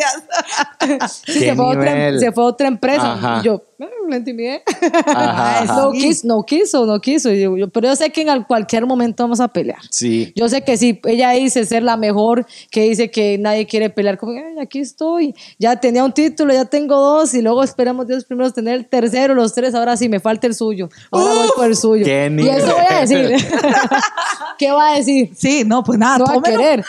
Sí, 1.25 1.39
se, 1.39 1.55
fue 1.55 1.65
a 1.65 1.69
otra, 1.69 2.19
se 2.19 2.31
fue 2.31 2.43
a 2.43 2.47
otra 2.47 2.67
empresa. 2.67 3.13
Ajá. 3.13 3.39
Y 3.41 3.45
yo, 3.45 3.63
"Mm, 3.77 4.09
la 4.09 4.17
intimidé. 4.17 4.63
Ajá, 5.07 5.59
ajá. 5.61 5.75
No, 5.75 5.91
quiso, 5.91 6.27
no 6.27 6.43
quiso, 6.43 6.85
no 6.85 6.99
quiso. 7.01 7.29
Yo- 7.31 7.57
yo- 7.57 7.69
pero 7.69 7.87
yo 7.89 7.95
sé 7.95 8.11
que 8.11 8.21
en 8.21 8.29
al- 8.29 8.47
cualquier 8.47 8.85
momento 8.85 9.23
vamos 9.23 9.39
a 9.39 9.47
pelear. 9.47 9.79
Sí. 9.89 10.31
Yo 10.35 10.47
sé 10.49 10.63
que 10.63 10.77
sí, 10.77 10.99
ella 11.05 11.31
dice 11.31 11.65
ser 11.65 11.83
la 11.83 11.97
mejor, 11.97 12.45
que 12.71 12.83
dice 12.83 13.09
que 13.11 13.37
nadie 13.37 13.65
quiere 13.65 13.86
pelear 13.89 14.17
como, 14.17 14.33
"Ay, 14.33 14.59
aquí 14.61 14.79
estoy, 14.79 15.35
ya 15.59 15.75
tenía 15.75 16.03
un 16.03 16.11
título, 16.11 16.53
ya 16.53 16.65
tengo 16.65 16.95
dos, 16.95 17.33
y 17.33 17.41
luego 17.41 17.63
esperamos 17.63 18.07
Dios 18.07 18.25
primero 18.25 18.51
tener 18.51 18.75
el 18.75 18.88
tercero, 18.88 19.33
los 19.35 19.53
tres, 19.53 19.73
ahora 19.75 19.97
sí 19.97 20.09
me 20.09 20.19
falta 20.19 20.47
el 20.47 20.53
suyo, 20.55 20.89
ahora 21.11 21.33
voy 21.33 21.49
por 21.55 21.65
el 21.65 21.75
suyo. 21.75 22.05
qué 22.05 22.31
y 22.38 22.47
eso 22.49 22.73
voy 22.73 22.85
a 22.89 22.99
decir. 23.01 23.35
¿Qué 24.57 24.71
va 24.71 24.93
a 24.93 24.97
decir? 24.97 25.31
Sí, 25.35 25.63
no, 25.65 25.83
pues 25.83 25.99
nada, 25.99 26.17
No 26.17 26.25
va 26.25 26.33
a 26.35 26.41
querer. 26.41 26.83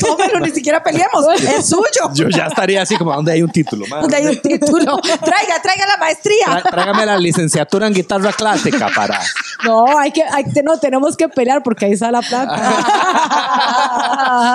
Tómelo, 0.00 0.40
ni 0.40 0.50
siquiera 0.50 0.82
peleemos. 0.82 1.24
Es 1.56 1.68
suyo. 1.68 2.12
Yo 2.14 2.28
ya 2.28 2.46
estaría 2.46 2.82
así 2.82 2.96
como, 2.96 3.12
¿dónde 3.14 3.32
hay 3.32 3.42
un 3.42 3.50
título? 3.50 3.86
madre? 3.88 4.02
¿Dónde 4.02 4.16
hay 4.16 4.26
un 4.26 4.40
título? 4.40 4.98
Traiga, 4.98 5.62
traiga 5.62 5.86
la 5.86 5.96
maestría. 5.98 6.46
Trá- 6.46 6.70
Tráigame 6.70 7.06
la 7.06 7.16
licenciatura 7.18 7.86
en 7.86 7.94
guitarra 7.94 8.32
clásica 8.32 8.88
para... 8.94 9.18
No, 9.64 9.98
hay 9.98 10.10
que, 10.12 10.22
hay 10.22 10.44
no, 10.64 10.78
tenemos 10.78 11.16
que 11.16 11.28
pelear 11.28 11.62
porque 11.62 11.86
ahí 11.86 11.92
está 11.92 12.10
la 12.10 12.22
plata. 12.22 12.56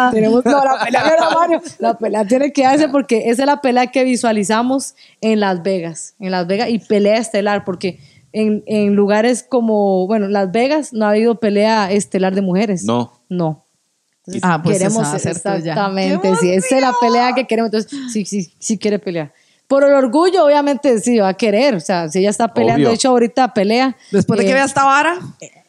tenemos, 0.12 0.44
no, 0.46 0.64
la 0.64 0.84
pelea 0.84 1.16
no 1.20 1.32
Mario. 1.40 1.62
La 1.80 1.98
pelea 1.98 2.26
tiene 2.26 2.52
que 2.52 2.64
darse 2.64 2.90
porque 2.90 3.30
esa 3.30 3.44
es 3.44 3.48
la 3.48 3.62
pelea 3.62 3.88
que 3.88 4.04
visualizamos 4.04 4.96
en 5.22 5.40
Las 5.40 5.64
Vegas. 5.64 6.16
En 6.20 6.32
Las 6.32 6.48
Vegas 6.48 6.70
y 6.70 6.80
pelea 6.80 7.18
estelar 7.18 7.64
porque 7.66 8.00
en, 8.32 8.64
en 8.68 8.96
lugares 8.96 9.46
como, 9.48 10.08
bueno, 10.08 10.28
Las 10.28 10.52
Vegas 10.52 10.94
no 10.94 11.06
ha 11.06 11.10
habido 11.10 11.40
pelea 11.40 11.92
estelar 11.92 12.36
de 12.36 12.42
mujeres. 12.42 12.84
No. 12.84 13.22
No. 13.30 13.64
Entonces, 14.28 14.42
Ah, 14.44 14.62
pues 14.64 14.78
queremos 14.78 15.04
tuya. 15.12 15.16
exactamente, 15.32 16.30
¡Qué 16.30 16.36
sí, 16.38 16.50
esa 16.52 16.76
es 16.76 16.82
la 16.82 16.94
pelea 17.00 17.34
que 17.34 17.46
queremos. 17.46 17.72
Entonces, 17.74 18.00
sí, 18.12 18.26
sí, 18.26 18.52
sí 18.60 18.78
quiere 18.78 19.00
pelear. 19.00 19.32
Por 19.68 19.84
el 19.84 19.94
orgullo, 19.94 20.46
obviamente, 20.46 21.00
sí, 21.00 21.18
va 21.18 21.30
a 21.30 21.34
querer. 21.34 21.76
O 21.76 21.80
sea, 21.80 22.08
si 22.10 22.20
ella 22.20 22.30
está 22.30 22.54
peleando, 22.54 22.82
Obvio. 22.82 22.90
de 22.90 22.96
hecho, 22.96 23.10
ahorita 23.10 23.54
pelea. 23.54 23.96
Después 24.12 24.38
de 24.40 24.46
eh, 24.46 24.48
que 24.48 24.54
vea 24.54 24.66
esta 24.66 24.84
vara, 24.86 25.20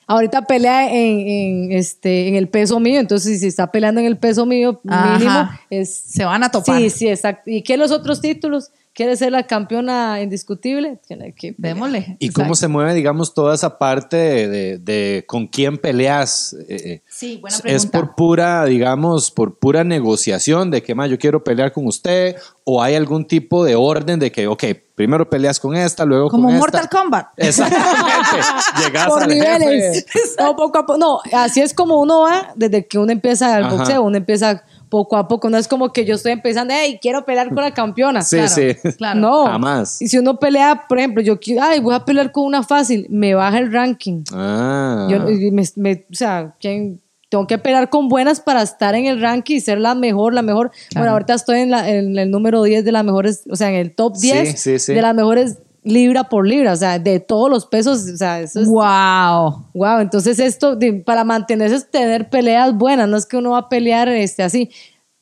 Ahorita 0.09 0.43
pelea 0.43 0.89
en, 0.89 1.19
en, 1.29 1.73
este, 1.73 2.29
en 2.29 2.37
el 2.37 2.49
peso 2.49 2.79
mío, 2.79 3.01
entonces 3.01 3.41
si 3.41 3.47
está 3.49 3.73
peleando 3.73 4.01
en 4.01 4.07
el 4.07 4.17
peso 4.17 4.47
mío 4.47 4.81
Ajá. 4.89 5.19
mínimo, 5.19 5.51
es... 5.69 5.93
se 5.97 6.25
van 6.25 6.45
a 6.45 6.51
topar. 6.51 6.79
Sí, 6.81 6.91
sí, 6.91 7.09
exacto. 7.09 7.51
¿Y 7.51 7.63
qué 7.63 7.77
los 7.77 7.91
otros 7.91 8.21
títulos? 8.21 8.71
¿Quiere 8.97 9.15
ser 9.15 9.31
la 9.31 9.43
campeona 9.47 10.23
indiscutible? 10.23 10.99
Tiene 11.07 11.35
que 11.35 11.53
pelear. 11.53 11.75
Démosle. 11.75 12.17
¿Y 12.19 12.31
cómo 12.31 12.55
se 12.55 12.67
mueve, 12.67 12.95
digamos, 12.95 13.35
toda 13.35 13.55
esa 13.55 13.77
parte 13.77 14.17
de, 14.17 14.49
de- 14.49 14.79
de 14.79 15.25
con 15.27 15.47
quién 15.49 15.77
peleas? 15.77 16.57
Eh, 16.67 16.77
eh, 16.85 17.03
Sí, 17.07 17.37
buena 17.37 17.57
¿Es 17.57 17.63
pregunta. 17.63 17.91
por 18.01 18.15
pura, 18.15 18.65
digamos, 18.65 19.31
por 19.31 19.59
pura 19.59 19.85
negociación 19.85 20.71
de 20.71 20.83
que, 20.83 20.95
más 20.95 21.11
yo 21.11 21.19
quiero 21.19 21.45
pelear 21.45 21.73
con 21.73 21.87
usted? 21.87 22.37
¿O 22.65 22.83
hay 22.83 22.95
algún 22.95 23.27
tipo 23.27 23.65
de 23.65 23.75
orden 23.77 24.19
de 24.19 24.33
que, 24.33 24.47
ok, 24.47 24.65
primero 24.95 25.29
peleas 25.29 25.61
con 25.61 25.77
esta, 25.77 26.07
luego 26.07 26.31
Como 26.31 26.45
con 26.49 26.55
esta? 26.55 26.61
Mortal 26.61 26.89
Kombat. 26.89 27.27
Exactamente. 27.37 28.47
Llegas 28.83 29.07
Por 29.09 29.23
al 29.25 29.29
niveles. 29.29 30.07
jefe. 30.11 30.19
No, 30.43 30.57
poco 30.57 30.79
a 30.79 30.87
poco. 30.87 30.99
No, 30.99 31.21
así 31.35 31.61
es 31.61 31.75
como 31.75 32.01
uno 32.01 32.21
va 32.23 32.53
desde 32.57 32.87
que 32.87 32.99
uno 32.99 33.13
empieza 33.13 33.59
Ajá. 33.59 33.69
boxeo, 33.77 34.03
uno 34.03 34.17
empieza 34.17 34.65
poco 34.89 35.17
a 35.17 35.27
poco. 35.29 35.49
No 35.51 35.57
es 35.59 35.69
como 35.69 35.93
que 35.93 36.05
yo 36.05 36.15
estoy 36.15 36.33
empezando, 36.33 36.73
hey, 36.77 36.99
quiero 37.01 37.25
pelear 37.25 37.49
con 37.49 37.63
la 37.63 37.73
campeona. 37.73 38.23
Sí, 38.23 38.37
Claro, 38.37 38.49
sí. 38.55 38.91
claro. 38.97 39.21
No. 39.21 39.45
Jamás. 39.47 40.01
Y 40.03 40.09
si 40.09 40.19
uno 40.19 40.39
pelea, 40.39 40.85
por 40.89 40.99
ejemplo, 40.99 41.23
yo 41.23 41.39
quiero, 41.41 41.63
ay, 41.65 41.81
voy 41.81 41.95
a 41.95 42.05
pelear 42.05 42.33
con 42.33 42.45
una 42.45 42.63
fácil, 42.63 43.07
me 43.11 43.35
baja 43.35 43.59
el 43.59 43.73
ranking. 43.73 44.23
Ah. 44.33 45.09
Yo, 45.11 45.21
me- 45.53 45.65
me- 45.77 46.07
o 46.11 46.15
sea, 46.15 46.55
¿quién- 46.61 47.01
tengo 47.29 47.45
que 47.49 47.59
pelear 47.59 47.91
con 47.91 48.09
buenas 48.09 48.39
para 48.41 48.63
estar 48.63 48.95
en 48.95 49.07
el 49.07 49.21
ranking 49.21 49.57
y 49.57 49.61
ser 49.61 49.81
la 49.81 49.97
mejor, 49.97 50.33
la 50.33 50.43
mejor. 50.43 50.71
Bueno, 50.95 51.11
ahorita 51.11 51.35
estoy 51.35 51.59
en, 51.59 51.73
la- 51.73 51.91
en 51.91 52.17
el 52.17 52.31
número 52.31 52.63
10 52.63 52.85
de 52.85 52.93
las 52.93 53.05
mejores, 53.05 53.43
o 53.51 53.57
sea, 53.57 53.69
en 53.69 53.75
el 53.75 53.95
top 53.97 54.15
Sí, 54.15 54.31
10 54.31 54.61
sí, 54.61 54.79
sí. 54.79 54.95
de 54.95 55.03
las 55.03 55.13
mejores 55.13 55.59
libra 55.87 56.25
por 56.25 56.47
libra, 56.47 56.73
o 56.73 56.77
sea, 56.77 56.99
de 56.99 57.21
todos 57.21 57.49
los 57.49 57.65
pesos, 57.65 58.11
o 58.13 58.17
sea, 58.17 58.41
eso 58.41 58.61
es... 58.61 58.67
Wow. 58.67 59.67
Wow, 59.73 60.01
entonces 60.01 60.41
esto, 60.41 60.77
para 61.05 61.23
mantenerse 61.23 61.77
es 61.77 61.91
tener 61.91 62.29
peleas 62.29 62.75
buenas, 62.75 63.09
no 63.09 63.17
es 63.17 63.25
que 63.25 63.37
uno 63.37 63.53
va 63.53 63.59
a 63.59 63.69
pelear 63.69 64.09
este, 64.09 64.43
así. 64.43 64.71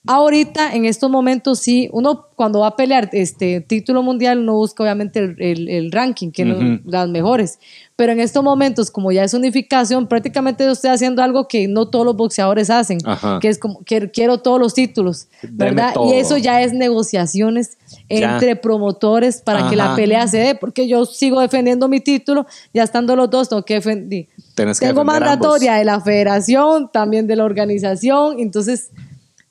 Ahorita, 0.07 0.75
en 0.75 0.85
estos 0.85 1.11
momentos, 1.11 1.61
sí, 1.61 1.89
uno 1.91 2.27
cuando 2.37 2.61
va 2.61 2.67
a 2.69 2.77
pelear 2.77 3.09
este 3.13 3.63
título 3.63 4.03
mundial, 4.03 4.39
uno 4.41 4.55
busca 4.55 4.83
obviamente 4.83 5.19
el, 5.19 5.37
el- 5.41 5.69
el 5.71 5.93
ranking, 5.93 6.31
que 6.31 6.45
no- 6.45 6.57
Ujú. 6.57 6.91
las 6.91 7.09
mejores. 7.09 7.59
Pero 7.97 8.13
en 8.13 8.21
estos 8.21 8.43
momentos, 8.45 8.91
como 8.91 9.13
ya 9.13 9.25
es 9.25 9.33
unificación, 9.33 10.07
prácticamente 10.07 10.65
yo 10.65 10.73
estoy 10.73 10.91
haciendo 10.91 11.23
algo 11.23 11.49
que 11.49 11.69
no 11.69 11.89
todos 11.89 12.05
los 12.05 12.17
boxeadores 12.17 12.69
hacen, 12.69 12.99
Ajá. 13.05 13.39
que 13.41 13.49
es 13.49 13.59
como, 13.59 13.79
quiero, 13.85 14.11
quiero 14.13 14.39
todos 14.39 14.61
los 14.61 14.75
títulos, 14.75 15.29
¿verdad? 15.43 15.95
todo. 15.95 16.13
Y 16.13 16.19
eso 16.19 16.37
ya 16.37 16.61
es 16.61 16.73
negociaciones 16.75 17.79
Ya. 18.11 18.35
entre 18.35 18.57
promotores 18.57 19.41
para 19.41 19.71
que 19.71 19.77
la 19.77 19.95
pelea 19.97 20.27
se 20.29 20.39
dé, 20.39 20.55
porque 20.55 20.87
yo 20.87 21.07
sigo 21.07 21.41
defendiendo 21.41 21.89
mi 21.89 22.01
título, 22.01 22.47
ya 22.75 22.83
estando 22.83 23.17
los 23.17 23.31
dos, 23.31 23.49
tengo 23.49 23.65
que 23.65 23.75
defender. 23.75 24.27
Que 24.27 24.37
Tengo 24.55 24.69
defender 24.75 25.05
mandatoria 25.05 25.75
de 25.77 25.85
la 25.87 26.01
federación, 26.01 26.91
también 26.93 27.27
de 27.27 27.37
la 27.37 27.45
organización, 27.45 28.41
entonces 28.41 28.91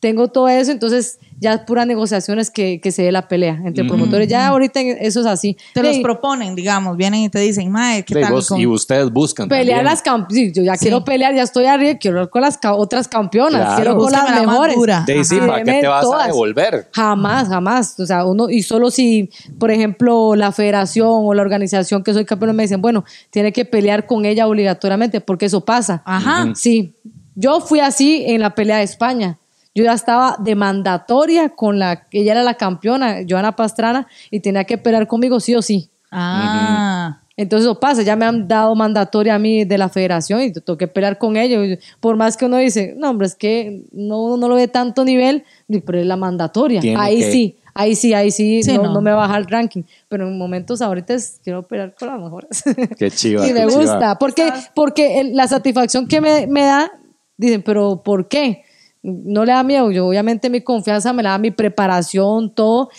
tengo 0.03 0.27
todo 0.27 0.49
eso, 0.49 0.69
entonces 0.69 1.17
ya 1.39 1.53
es 1.53 1.59
pura 1.61 1.85
negociaciones 1.85 2.51
que, 2.51 2.81
que 2.81 2.91
se 2.91 3.03
dé 3.03 3.11
la 3.13 3.27
pelea 3.29 3.57
entre 3.65 3.85
promotores. 3.85 4.27
Ya 4.27 4.47
ahorita 4.47 4.81
eso 4.81 5.21
es 5.21 5.25
así. 5.25 5.55
Te 5.73 5.81
los 5.81 5.97
proponen, 5.99 6.55
digamos, 6.55 6.97
vienen 6.97 7.21
y 7.21 7.29
te 7.29 7.39
dicen, 7.39 7.71
mae, 7.71 8.03
¿qué 8.03 8.15
De 8.15 8.21
tal? 8.21 8.33
vos- 8.33 8.47
con- 8.49 8.59
y 8.59 8.67
ustedes 8.67 9.09
buscan 9.11 9.47
Pelear 9.47 9.77
también. 9.79 9.85
las 9.85 10.01
campeonas. 10.01 10.53
yo 10.53 10.61
ya 10.63 10.75
Sí. 10.75 10.81
quiero 10.81 11.03
pelear, 11.05 11.33
ya 11.33 11.43
estoy 11.43 11.65
arriba, 11.65 11.97
quiero 11.97 12.21
ir 12.23 12.29
con 12.29 12.41
las 12.41 12.57
ca- 12.57 12.73
otras 12.75 13.07
campeonas, 13.07 13.61
Claro. 13.61 13.75
quiero 13.77 13.97
con 13.97 14.11
las 14.11 14.29
la 14.29 14.39
mejores. 14.41 14.75
Ajá. 14.89 15.05
¿para 15.47 15.63
qué 15.63 15.79
te 15.81 15.87
vas 15.87 16.03
todas. 16.03 16.23
a 16.23 16.27
devolver? 16.27 16.89
Jamás, 16.91 17.47
jamás. 17.47 17.97
O 17.99 18.05
sea, 18.05 18.25
uno, 18.25 18.49
y 18.49 18.61
solo 18.61 18.91
si, 18.91 19.29
por 19.57 19.71
ejemplo, 19.71 20.35
la 20.35 20.51
federación 20.51 21.07
o 21.09 21.33
la 21.33 21.41
organización 21.41 22.03
que 22.03 22.13
soy 22.13 22.25
campeón 22.25 22.55
me 22.57 22.63
dicen, 22.63 22.81
bueno, 22.81 23.05
tiene 23.31 23.53
que 23.53 23.63
pelear 23.63 24.05
con 24.05 24.25
ella 24.25 24.47
obligatoriamente, 24.47 25.21
porque 25.21 25.45
eso 25.45 25.63
pasa. 25.63 26.03
Ajá. 26.05 26.51
Sí. 26.55 26.93
Yo 27.35 27.61
fui 27.61 27.79
así 27.79 28.23
en 28.27 28.41
la 28.41 28.53
pelea 28.53 28.77
de 28.77 28.83
España. 28.83 29.39
Yo 29.75 29.83
ya 29.83 29.93
estaba 29.93 30.37
de 30.39 30.55
mandatoria 30.55 31.49
con 31.49 31.79
la, 31.79 32.07
ella 32.11 32.33
era 32.33 32.43
la 32.43 32.53
campeona, 32.55 33.17
Joana 33.27 33.55
Pastrana, 33.55 34.07
y 34.29 34.39
tenía 34.39 34.63
que 34.65 34.77
pelear 34.77 35.07
conmigo 35.07 35.39
sí 35.39 35.55
o 35.55 35.61
sí. 35.61 35.89
Ah. 36.11 37.19
Entonces 37.35 37.65
eso 37.65 37.79
pasa, 37.79 38.03
ya 38.03 38.15
me 38.15 38.25
han 38.25 38.47
dado 38.47 38.75
mandatoria 38.75 39.33
a 39.33 39.39
mí 39.39 39.65
de 39.65 39.77
la 39.79 39.89
federación 39.89 40.41
y 40.43 40.53
tengo 40.53 40.77
que 40.77 40.87
pelear 40.87 41.17
con 41.17 41.35
ellos. 41.35 41.79
Por 41.99 42.15
más 42.15 42.37
que 42.37 42.45
uno 42.45 42.57
dice, 42.57 42.93
no, 42.95 43.09
hombre, 43.09 43.25
es 43.25 43.33
que 43.33 43.81
no, 43.91 44.37
no 44.37 44.47
lo 44.47 44.53
ve 44.55 44.67
tanto 44.67 45.03
nivel, 45.03 45.43
pero 45.83 45.99
es 45.99 46.05
la 46.05 46.15
mandatoria. 46.15 46.79
Tiene 46.79 47.01
ahí 47.01 47.17
que- 47.21 47.31
sí, 47.31 47.57
ahí 47.73 47.95
sí, 47.95 48.13
ahí 48.13 48.29
sí, 48.29 48.61
Sí, 48.61 48.77
no, 48.77 48.83
no. 48.83 48.93
no 48.93 49.01
me 49.01 49.11
baja 49.13 49.35
el 49.37 49.47
ranking. 49.47 49.81
Pero 50.07 50.27
en 50.27 50.37
momentos 50.37 50.83
ahorita 50.83 51.15
es, 51.15 51.39
quiero 51.43 51.63
pelear 51.67 51.95
con 51.97 52.09
las 52.09 52.19
mejores. 52.19 52.63
Qué 52.99 53.09
chiva. 53.09 53.47
y 53.47 53.51
me 53.53 53.65
chiva. 53.65 53.81
gusta, 53.81 54.19
porque, 54.19 54.53
porque 54.75 55.31
la 55.33 55.47
satisfacción 55.47 56.07
que 56.07 56.21
me, 56.21 56.45
me 56.45 56.61
da, 56.65 56.91
dicen, 57.35 57.63
pero 57.63 58.03
¿por 58.03 58.27
qué? 58.27 58.63
No 59.03 59.43
le 59.43 59.51
da 59.51 59.63
miedo, 59.63 59.91
yo 59.91 60.07
obviamente 60.07 60.49
mi 60.49 60.61
confianza 60.61 61.11
me 61.13 61.21
la 61.23 61.31
da 61.31 61.37
mi 61.37 61.51
preparación, 61.51 62.49
todo. 62.49 62.89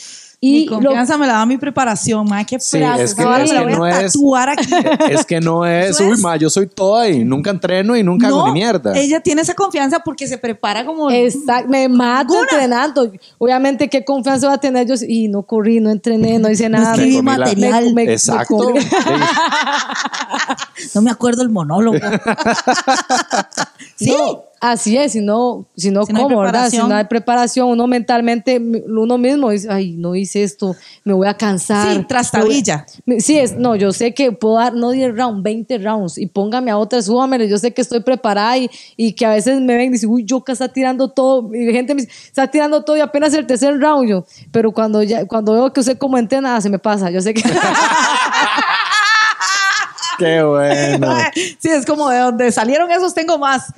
Mi 0.42 0.64
Y 0.64 0.66
lo- 0.66 0.78
confianza 0.80 1.16
me 1.16 1.26
la 1.26 1.32
da 1.34 1.46
mi 1.46 1.57
preparación, 1.57 2.28
mae, 2.28 2.44
qué 2.44 2.61
Sí, 2.61 2.76
es 2.76 3.14
que- 3.14 3.22
es 3.22 3.48
me 3.50 3.55
la 3.55 3.62
voy 3.62 3.72
no 3.72 3.84
a 3.84 4.02
es- 4.02 4.12
tatuar 4.12 4.50
aquí. 4.50 4.68
Es 5.11 5.24
que 5.24 5.40
no 5.40 5.64
es, 5.64 5.98
uy, 5.98 6.12
es. 6.12 6.18
ma, 6.20 6.36
yo 6.36 6.50
soy 6.50 6.66
toda 6.66 7.09
y 7.09 7.24
nunca 7.24 7.48
entreno 7.50 7.96
y 7.96 8.02
nunca 8.02 8.26
hago 8.26 8.48
ni 8.48 8.52
mierda. 8.52 8.92
Ella 8.94 9.20
tiene 9.20 9.40
esa 9.40 9.55
confianza 9.55 10.00
porque 10.00 10.28
se 10.28 10.36
prepara 10.36 10.84
como. 10.84 11.11
Exacto, 11.11 11.70
me 11.70 11.88
mato 11.88 12.38
entrenando. 12.38 13.11
Obviamente, 13.38 13.88
¿qué 13.88 14.05
confianza 14.05 14.48
va 14.48 14.55
a 14.55 14.59
tener 14.59 14.86
yo? 14.86 14.94
Y 15.09 15.28
no 15.28 15.44
corrí, 15.44 15.80
no 15.80 15.88
entrené, 15.88 16.38
no 16.38 16.50
hice 16.50 16.68
nada. 16.68 16.94
la- 16.94 17.22
material. 17.22 17.94
Me- 17.94 18.05
me- 18.05 18.12
Exacto. 18.12 18.70
me. 18.74 18.80
No 20.94 21.02
me 21.02 21.11
acuerdo 21.11 21.42
el 21.42 21.48
monólogo. 21.48 21.96
Sí. 23.96 24.11
No, 24.11 24.44
así 24.72 24.96
es, 24.96 25.12
si 25.12 25.20
no, 25.20 25.66
si 25.76 25.90
no, 25.90 26.04
Si 26.06 26.12
no 26.12 26.18
hay 26.20 26.24
¿cómo, 26.24 26.40
verdad? 26.40 26.64
Si 26.64 26.76
preparación. 26.76 26.88
no 26.88 26.96
hay 26.96 27.04
preparación, 27.04 27.68
uno 27.68 27.86
mentalmente, 27.86 28.58
uno 28.58 29.18
mismo 29.18 29.50
dice, 29.50 29.68
ay, 29.70 29.92
no 29.92 30.14
hice 30.14 30.42
esto, 30.42 30.74
me 31.04 31.12
voy 31.12 31.28
a 31.28 31.34
cansar. 31.34 31.94
Sí, 31.94 32.04
trastabilla. 32.04 32.86
Sí, 33.18 33.38
es, 33.38 33.56
no, 33.56 33.76
yo 33.76 33.92
sé 33.92 34.14
que 34.14 34.32
puedo 34.32 34.56
dar 34.56 34.74
no 34.74 34.90
10 34.90 35.16
rounds, 35.16 35.42
20 35.42 35.78
rounds 35.78 36.18
y 36.18 36.26
póngame 36.26 36.70
a 36.70 36.78
otra, 36.78 37.02
súbamele, 37.02 37.48
yo 37.48 37.58
sé 37.58 37.72
que 37.74 37.82
estoy 37.82 38.00
preparada 38.00 38.56
y, 38.58 38.70
y 38.96 39.12
que 39.12 39.26
a 39.26 39.30
veces 39.30 39.60
me 39.60 39.76
ven 39.76 39.88
y 39.88 39.92
dicen, 39.92 40.10
uy, 40.10 40.24
Yoka 40.24 40.52
está 40.52 40.68
tirando 40.68 41.10
todo, 41.10 41.54
y 41.54 41.72
gente 41.72 41.94
me 41.94 42.02
dice, 42.02 42.12
está 42.26 42.50
tirando 42.50 42.82
todo 42.84 42.96
y 42.96 43.00
apenas 43.00 43.34
el 43.34 43.46
tercer 43.46 43.78
round 43.78 44.08
yo, 44.08 44.24
pero 44.50 44.72
cuando 44.72 45.02
ya, 45.02 45.26
cuando 45.26 45.52
veo 45.52 45.72
que 45.72 45.80
usted 45.80 45.98
como 45.98 46.18
entrena, 46.18 46.60
se 46.60 46.70
me 46.70 46.78
pasa, 46.78 47.10
yo 47.10 47.20
sé 47.20 47.34
que... 47.34 47.42
Qué 50.18 50.42
bueno. 50.42 51.16
Sí, 51.58 51.70
es 51.70 51.84
como 51.84 52.08
de 52.08 52.18
donde 52.18 52.52
salieron 52.52 52.90
esos 52.90 53.14
tengo 53.14 53.38
más. 53.38 53.72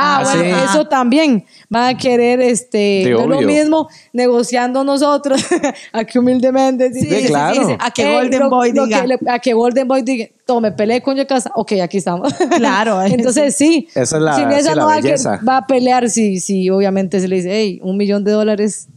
Ah, 0.00 0.18
Ah, 0.20 0.24
bueno, 0.24 0.42
sí. 0.56 0.64
eso 0.64 0.84
también. 0.86 1.44
Van 1.68 1.94
a 1.94 1.98
querer, 1.98 2.40
este, 2.40 3.04
no 3.10 3.26
lo 3.26 3.40
mismo 3.42 3.88
negociando 4.12 4.84
nosotros, 4.84 5.40
aquí 5.92 6.18
humildemente. 6.18 6.92
Sí, 6.92 7.00
Sí, 7.08 7.26
claro. 7.26 7.76
A 7.80 7.90
que 7.90 8.12
Golden 8.12 8.48
Boy 8.48 8.72
diga. 8.72 9.00
que 9.02 9.06
le- 9.06 9.18
a 9.30 9.38
que 9.38 9.52
Golden 9.52 9.86
Boy 9.88 10.02
diga, 10.02 10.26
tome, 10.46 10.72
peleé 10.72 11.02
con 11.02 11.16
Yocasta. 11.16 11.50
Ok, 11.54 11.72
aquí 11.82 11.98
estamos. 11.98 12.32
Claro, 12.56 13.02
Entonces, 13.04 13.56
sí. 13.56 13.88
Esa 13.94 14.16
es 14.16 14.22
la- 14.22 14.34
Sin 14.36 14.50
esa 14.50 14.70
sí, 14.70 14.76
la 14.76 14.82
no 14.82 14.86
va, 14.86 14.94
a 14.94 14.96
que- 14.96 15.02
belleza. 15.02 15.40
va 15.46 15.56
a 15.58 15.66
pelear, 15.66 16.08
sí, 16.10 16.40
sí, 16.40 16.70
obviamente 16.70 17.20
se 17.20 17.28
le 17.28 17.36
dice, 17.36 17.50
hey, 17.52 17.80
un 17.82 17.96
millón 17.96 18.24
de 18.24 18.32
dólares. 18.32 18.88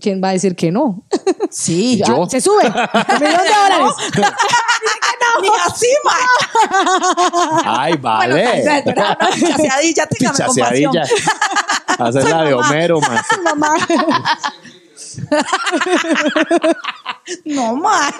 ¿Quién 0.00 0.20
va 0.22 0.30
a 0.30 0.32
decir 0.32 0.56
que 0.56 0.70
no? 0.70 1.04
Sí, 1.50 1.96
Ya, 1.98 2.06
Yo. 2.06 2.26
Se 2.28 2.40
sube. 2.40 2.66
Un 2.66 2.72
millón 3.20 3.20
de 3.20 3.28
dólares. 3.28 3.94
Ni 5.42 5.48
así, 5.66 5.88
ma. 6.04 6.12
Ay, 7.64 7.96
vale. 7.96 8.62
No, 8.84 10.06
téngame 10.06 10.38
compasión. 10.46 10.92
Hacer 11.98 12.24
la 12.28 12.44
de 12.44 12.54
Homero. 12.54 13.00
Mamá. 13.42 13.76
No, 17.44 17.74
ma. 17.76 18.14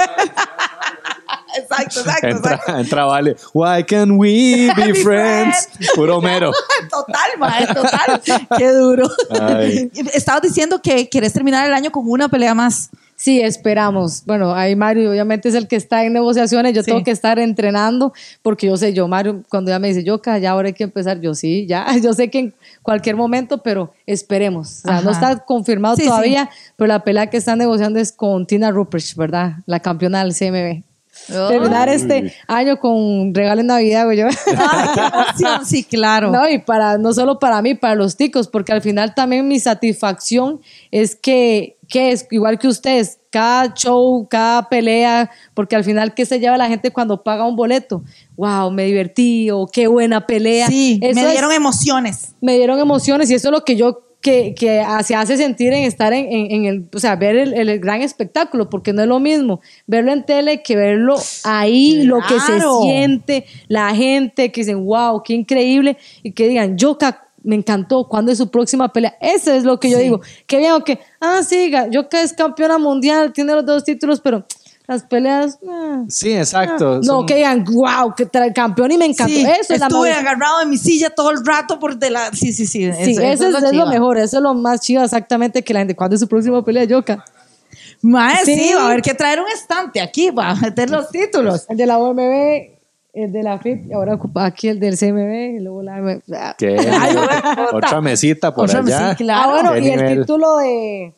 Exacto, 1.56 2.00
exacto, 2.04 2.26
Entra, 2.28 2.54
exacto. 2.54 2.78
entra, 2.78 3.04
vale. 3.04 3.36
Why 3.52 3.84
can 3.84 4.12
we 4.12 4.70
be 4.76 4.92
Be 4.92 4.94
friends? 4.94 5.66
friends. 5.68 5.90
Puro 5.94 6.18
Homero. 6.18 6.52
Total, 6.90 7.30
ma, 7.38 7.66
total. 7.74 8.20
Qué 8.58 8.70
duro. 8.72 9.08
Ay. 9.40 9.90
Estabas 10.14 10.42
diciendo 10.42 10.80
que 10.82 11.08
quieres 11.08 11.32
terminar 11.32 11.66
el 11.66 11.74
año 11.74 11.90
con 11.90 12.08
una 12.08 12.28
pelea 12.28 12.54
más. 12.54 12.90
Sí, 13.16 13.40
esperamos. 13.40 14.24
Bueno, 14.26 14.54
ahí 14.54 14.74
Mario 14.74 15.08
obviamente 15.10 15.48
es 15.48 15.54
el 15.54 15.68
que 15.68 15.76
está 15.76 16.04
en 16.04 16.12
negociaciones, 16.12 16.74
yo 16.74 16.82
Sí. 16.82 16.90
tengo 16.90 17.04
que 17.04 17.12
estar 17.12 17.38
entrenando 17.38 18.12
porque 18.42 18.66
yo 18.66 18.76
sé, 18.76 18.92
yo 18.92 19.06
Mario, 19.06 19.42
cuando 19.48 19.70
ya 19.70 19.78
me 19.78 19.86
dice, 19.88 20.02
yo 20.02 20.20
ya 20.40 20.50
ahora 20.50 20.66
hay 20.66 20.72
que 20.74 20.82
empezar, 20.82 21.20
yo 21.20 21.32
sí, 21.32 21.64
ya, 21.66 21.86
yo 22.02 22.12
sé 22.12 22.28
que 22.28 22.38
en 22.40 22.54
cualquier 22.82 23.14
momento, 23.14 23.58
pero 23.58 23.94
esperemos. 24.04 24.80
O 24.84 24.88
sea, 24.88 25.00
no 25.00 25.12
está 25.12 25.36
confirmado 25.38 25.94
Sí, 25.96 26.06
todavía, 26.06 26.50
pero 26.76 26.88
la 26.88 27.04
pelea 27.04 27.30
que 27.30 27.36
están 27.36 27.58
negociando 27.58 28.00
es 28.00 28.10
con 28.10 28.46
Tina 28.46 28.72
Rupert, 28.72 29.04
¿verdad? 29.16 29.52
La 29.66 29.78
campeona 29.78 30.24
del 30.24 30.34
CMB. 30.34 30.82
Terminar 31.26 31.88
este 31.88 32.34
año 32.46 32.78
con 32.78 33.34
regalo 33.34 33.60
en 33.62 33.68
Navidad, 33.68 34.04
güey. 34.04 34.18
yo. 34.18 34.26
Sí, 35.64 35.84
claro. 35.84 36.30
No, 36.30 36.48
y 36.48 36.58
para, 36.58 36.98
no 36.98 37.12
solo 37.12 37.38
para 37.38 37.60
mí, 37.62 37.74
para 37.74 37.94
los 37.94 38.16
ticos, 38.16 38.48
porque 38.48 38.72
al 38.72 38.82
final 38.82 39.14
también 39.14 39.46
mi 39.48 39.58
satisfacción 39.60 40.60
es 40.90 41.16
que, 41.16 41.76
que 41.88 42.12
es 42.12 42.26
igual 42.30 42.58
que 42.58 42.68
ustedes, 42.68 43.18
cada 43.30 43.74
show, 43.74 44.26
cada 44.28 44.68
pelea, 44.68 45.30
porque 45.54 45.74
al 45.76 45.84
final, 45.84 46.14
¿qué 46.14 46.24
se 46.26 46.38
lleva 46.38 46.56
la 46.56 46.68
gente 46.68 46.92
cuando 46.92 47.22
paga 47.22 47.46
un 47.46 47.56
boleto? 47.56 48.02
Wow, 48.36 48.70
me 48.70 48.84
divertí, 48.84 49.50
o 49.50 49.66
qué 49.66 49.86
buena 49.86 50.26
pelea. 50.26 50.68
Sí, 50.68 51.00
Eso 51.02 51.14
me 51.14 51.26
es- 51.26 51.32
dieron 51.32 51.52
emociones. 51.52 52.34
me 52.40 52.56
dieron 52.56 52.78
emociones 52.78 53.30
y 53.30 53.34
eso 53.34 53.48
es 53.48 53.52
lo 53.52 53.64
que 53.64 53.76
yo 53.76 54.03
que, 54.24 54.54
que 54.54 54.82
se 55.04 55.14
hace 55.14 55.36
sentir 55.36 55.72
en 55.74 55.84
estar 55.84 56.12
en, 56.14 56.24
en- 56.32 56.50
en 56.50 56.64
el, 56.64 56.88
o 56.94 56.98
sea, 56.98 57.14
ver 57.14 57.36
el, 57.36 57.52
el 57.52 57.78
gran 57.78 58.00
espectáculo, 58.00 58.70
porque 58.70 58.94
no 58.94 59.02
es 59.02 59.08
lo 59.08 59.20
mismo 59.20 59.60
verlo 59.86 60.12
en 60.12 60.24
tele 60.24 60.62
que 60.62 60.76
verlo 60.76 61.16
ahí, 61.44 62.04
lo 62.04 62.20
que 62.26 62.40
se 62.40 62.58
siente, 62.82 63.44
la 63.68 63.94
gente 63.94 64.50
que 64.50 64.62
dicen, 64.62 64.82
wow, 64.86 65.22
qué 65.22 65.34
increíble, 65.34 65.98
y 66.22 66.32
que 66.32 66.48
digan, 66.48 66.78
Yoka, 66.78 67.28
me 67.42 67.54
encantó, 67.56 68.08
¿cuándo 68.08 68.32
es 68.32 68.38
su 68.38 68.50
próxima 68.50 68.90
pelea? 68.90 69.14
Eso 69.20 69.52
es 69.52 69.64
lo 69.64 69.78
que 69.78 69.90
yo 69.90 69.98
Sí. 69.98 70.04
digo, 70.04 70.22
que 70.46 70.56
bien, 70.56 70.72
que, 70.86 70.98
ah, 71.20 71.42
sí, 71.46 71.70
ga- 71.70 71.90
Yoka 71.90 72.22
es 72.22 72.32
campeona 72.32 72.78
mundial, 72.78 73.30
tiene 73.34 73.52
los 73.54 73.66
dos 73.66 73.84
títulos, 73.84 74.22
pero 74.22 74.46
las 74.86 75.02
peleas... 75.04 75.58
ah, 75.68 76.02
Sí, 76.08 76.32
exacto. 76.36 76.96
no, 76.96 77.02
Son- 77.02 77.26
que 77.26 77.36
digan, 77.36 77.64
wow, 77.64 78.14
que 78.14 78.30
tra- 78.30 78.52
campeón 78.52 78.92
y 78.92 78.98
me 78.98 79.06
encantó. 79.06 79.32
Sí, 79.32 79.42
eso 79.42 79.72
es 79.74 79.80
la 79.80 79.86
estuve 79.86 80.12
agarrado 80.12 80.60
en 80.62 80.70
mi 80.70 80.76
silla 80.76 81.10
todo 81.10 81.30
el 81.30 81.44
rato 81.44 81.78
por 81.78 81.96
de 81.98 82.10
la... 82.10 82.30
Sí, 82.32 82.52
sí, 82.52 82.66
sí. 82.66 82.92
Sí, 82.92 83.12
eso, 83.12 83.48
es, 83.48 83.62
es 83.62 83.72
lo 83.72 83.86
mejor, 83.86 84.18
eso 84.18 84.36
es 84.38 84.42
lo 84.42 84.52
más 84.54 84.80
chido 84.82 85.02
exactamente 85.02 85.62
que 85.62 85.72
la 85.72 85.80
gente, 85.80 85.96
¿cuándo 85.96 86.14
es 86.14 86.20
su 86.20 86.28
próxima 86.28 86.62
pelea, 86.64 86.84
Yoka? 86.84 87.24
Mae, 88.02 88.44
sí. 88.44 88.54
Sí. 88.54 88.74
va 88.74 88.82
a 88.82 88.86
haber 88.88 89.00
que 89.00 89.14
traer 89.14 89.40
un 89.40 89.48
estante 89.48 90.00
aquí 90.00 90.30
para 90.30 90.54
meter 90.56 90.90
los 90.90 91.08
títulos. 91.08 91.64
El 91.70 91.78
de 91.78 91.86
la 91.86 91.98
OMB, 91.98 92.74
el 93.14 93.32
de 93.32 93.42
la 93.42 93.58
FIP, 93.58 93.86
y 93.88 93.92
ahora 93.94 94.14
ocupa 94.16 94.44
aquí 94.44 94.68
el 94.68 94.78
del 94.78 94.98
CMB, 94.98 95.56
y 95.56 95.60
luego 95.60 95.82
la 95.82 96.20
Ah, 96.36 96.54
¿Qué? 96.58 96.76
Otra 97.72 98.00
mesita 98.02 98.54
por 98.54 98.64
Otra 98.68 98.80
allá. 98.80 98.98
mesita, 99.00 99.16
claro. 99.16 99.42
Ah, 99.44 99.52
bueno, 99.54 99.72
Qué 99.72 99.80
y 99.80 99.90
el 99.90 100.18
título 100.20 100.56
de 100.58 101.14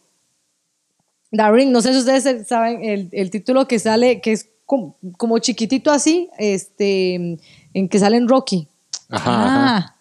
The 1.36 1.50
Ring, 1.50 1.70
no 1.70 1.82
sé 1.82 1.92
si 1.92 1.98
ustedes 1.98 2.46
saben, 2.46 2.84
el, 2.84 3.08
el 3.12 3.30
título 3.30 3.66
que 3.66 3.78
sale, 3.78 4.20
que 4.20 4.32
es 4.32 4.48
como, 4.64 4.96
como 5.16 5.38
chiquitito 5.38 5.90
así, 5.90 6.28
este, 6.38 7.38
en 7.74 7.88
que 7.88 7.98
sale 7.98 8.16
en 8.16 8.28
Rocky. 8.28 8.68
Ajá, 9.08 9.30
ajá. 9.30 9.76
Ah, 9.76 9.96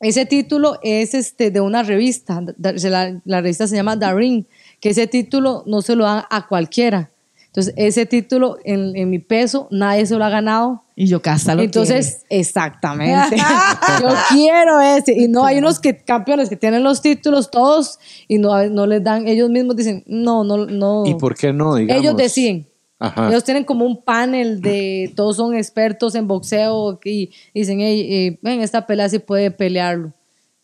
Ese 0.00 0.26
título 0.26 0.78
es 0.82 1.14
este 1.14 1.50
de 1.50 1.60
una 1.60 1.82
revista, 1.82 2.42
la, 2.58 3.20
la 3.24 3.40
revista 3.40 3.66
se 3.66 3.76
llama 3.76 3.98
The 3.98 4.12
Ring, 4.14 4.44
que 4.80 4.90
ese 4.90 5.06
título 5.06 5.62
no 5.66 5.82
se 5.82 5.94
lo 5.94 6.04
dan 6.04 6.24
a 6.30 6.48
cualquiera. 6.48 7.10
Entonces, 7.50 7.74
ese 7.76 8.06
título 8.06 8.58
en, 8.64 8.94
en 8.94 9.10
mi 9.10 9.18
peso, 9.18 9.66
nadie 9.72 10.06
se 10.06 10.14
lo 10.14 10.24
ha 10.24 10.28
ganado. 10.30 10.84
y 10.94 11.06
yo 11.06 11.20
casa 11.20 11.56
lo 11.56 11.62
Entonces, 11.62 12.24
exactamente. 12.30 13.36
Yo 14.00 14.08
quiero 14.30 14.80
ese. 14.80 15.12
Y 15.20 15.26
no, 15.26 15.44
hay 15.44 15.58
unos 15.58 15.80
que, 15.80 15.96
campeones 15.96 16.48
que 16.48 16.54
tienen 16.56 16.84
los 16.84 17.02
títulos 17.02 17.50
todos 17.50 17.98
y 18.28 18.38
no, 18.38 18.62
no 18.68 18.86
les 18.86 19.02
dan, 19.02 19.26
ellos 19.26 19.50
mismos 19.50 19.74
dicen, 19.74 20.04
no, 20.06 20.44
no, 20.44 20.58
no. 20.66 21.02
¿Y 21.06 21.14
por 21.16 21.34
qué 21.34 21.52
no? 21.52 21.74
Digamos? 21.74 22.00
Ellos 22.02 22.16
deciden. 22.16 22.68
Ajá. 23.00 23.28
Ellos 23.30 23.42
tienen 23.42 23.64
como 23.64 23.84
un 23.84 24.00
panel 24.04 24.60
de, 24.60 25.12
todos 25.16 25.36
son 25.36 25.54
expertos 25.56 26.14
en 26.14 26.28
boxeo 26.28 27.00
y 27.04 27.30
dicen, 27.52 27.80
hey, 27.80 28.06
eh, 28.08 28.38
ven, 28.42 28.60
esta 28.60 28.86
pelea 28.86 29.08
sí 29.08 29.18
puede 29.18 29.50
pelearlo. 29.50 30.12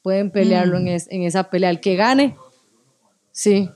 Pueden 0.03 0.30
pelearlo 0.30 0.76
Mm. 0.78 0.82
en, 0.82 0.89
es- 0.89 1.09
en 1.11 1.22
esa 1.24 1.51
pelea. 1.51 1.70
El 1.70 1.80
que 1.80 1.97
gane, 1.97 2.37
sí. 3.32 3.70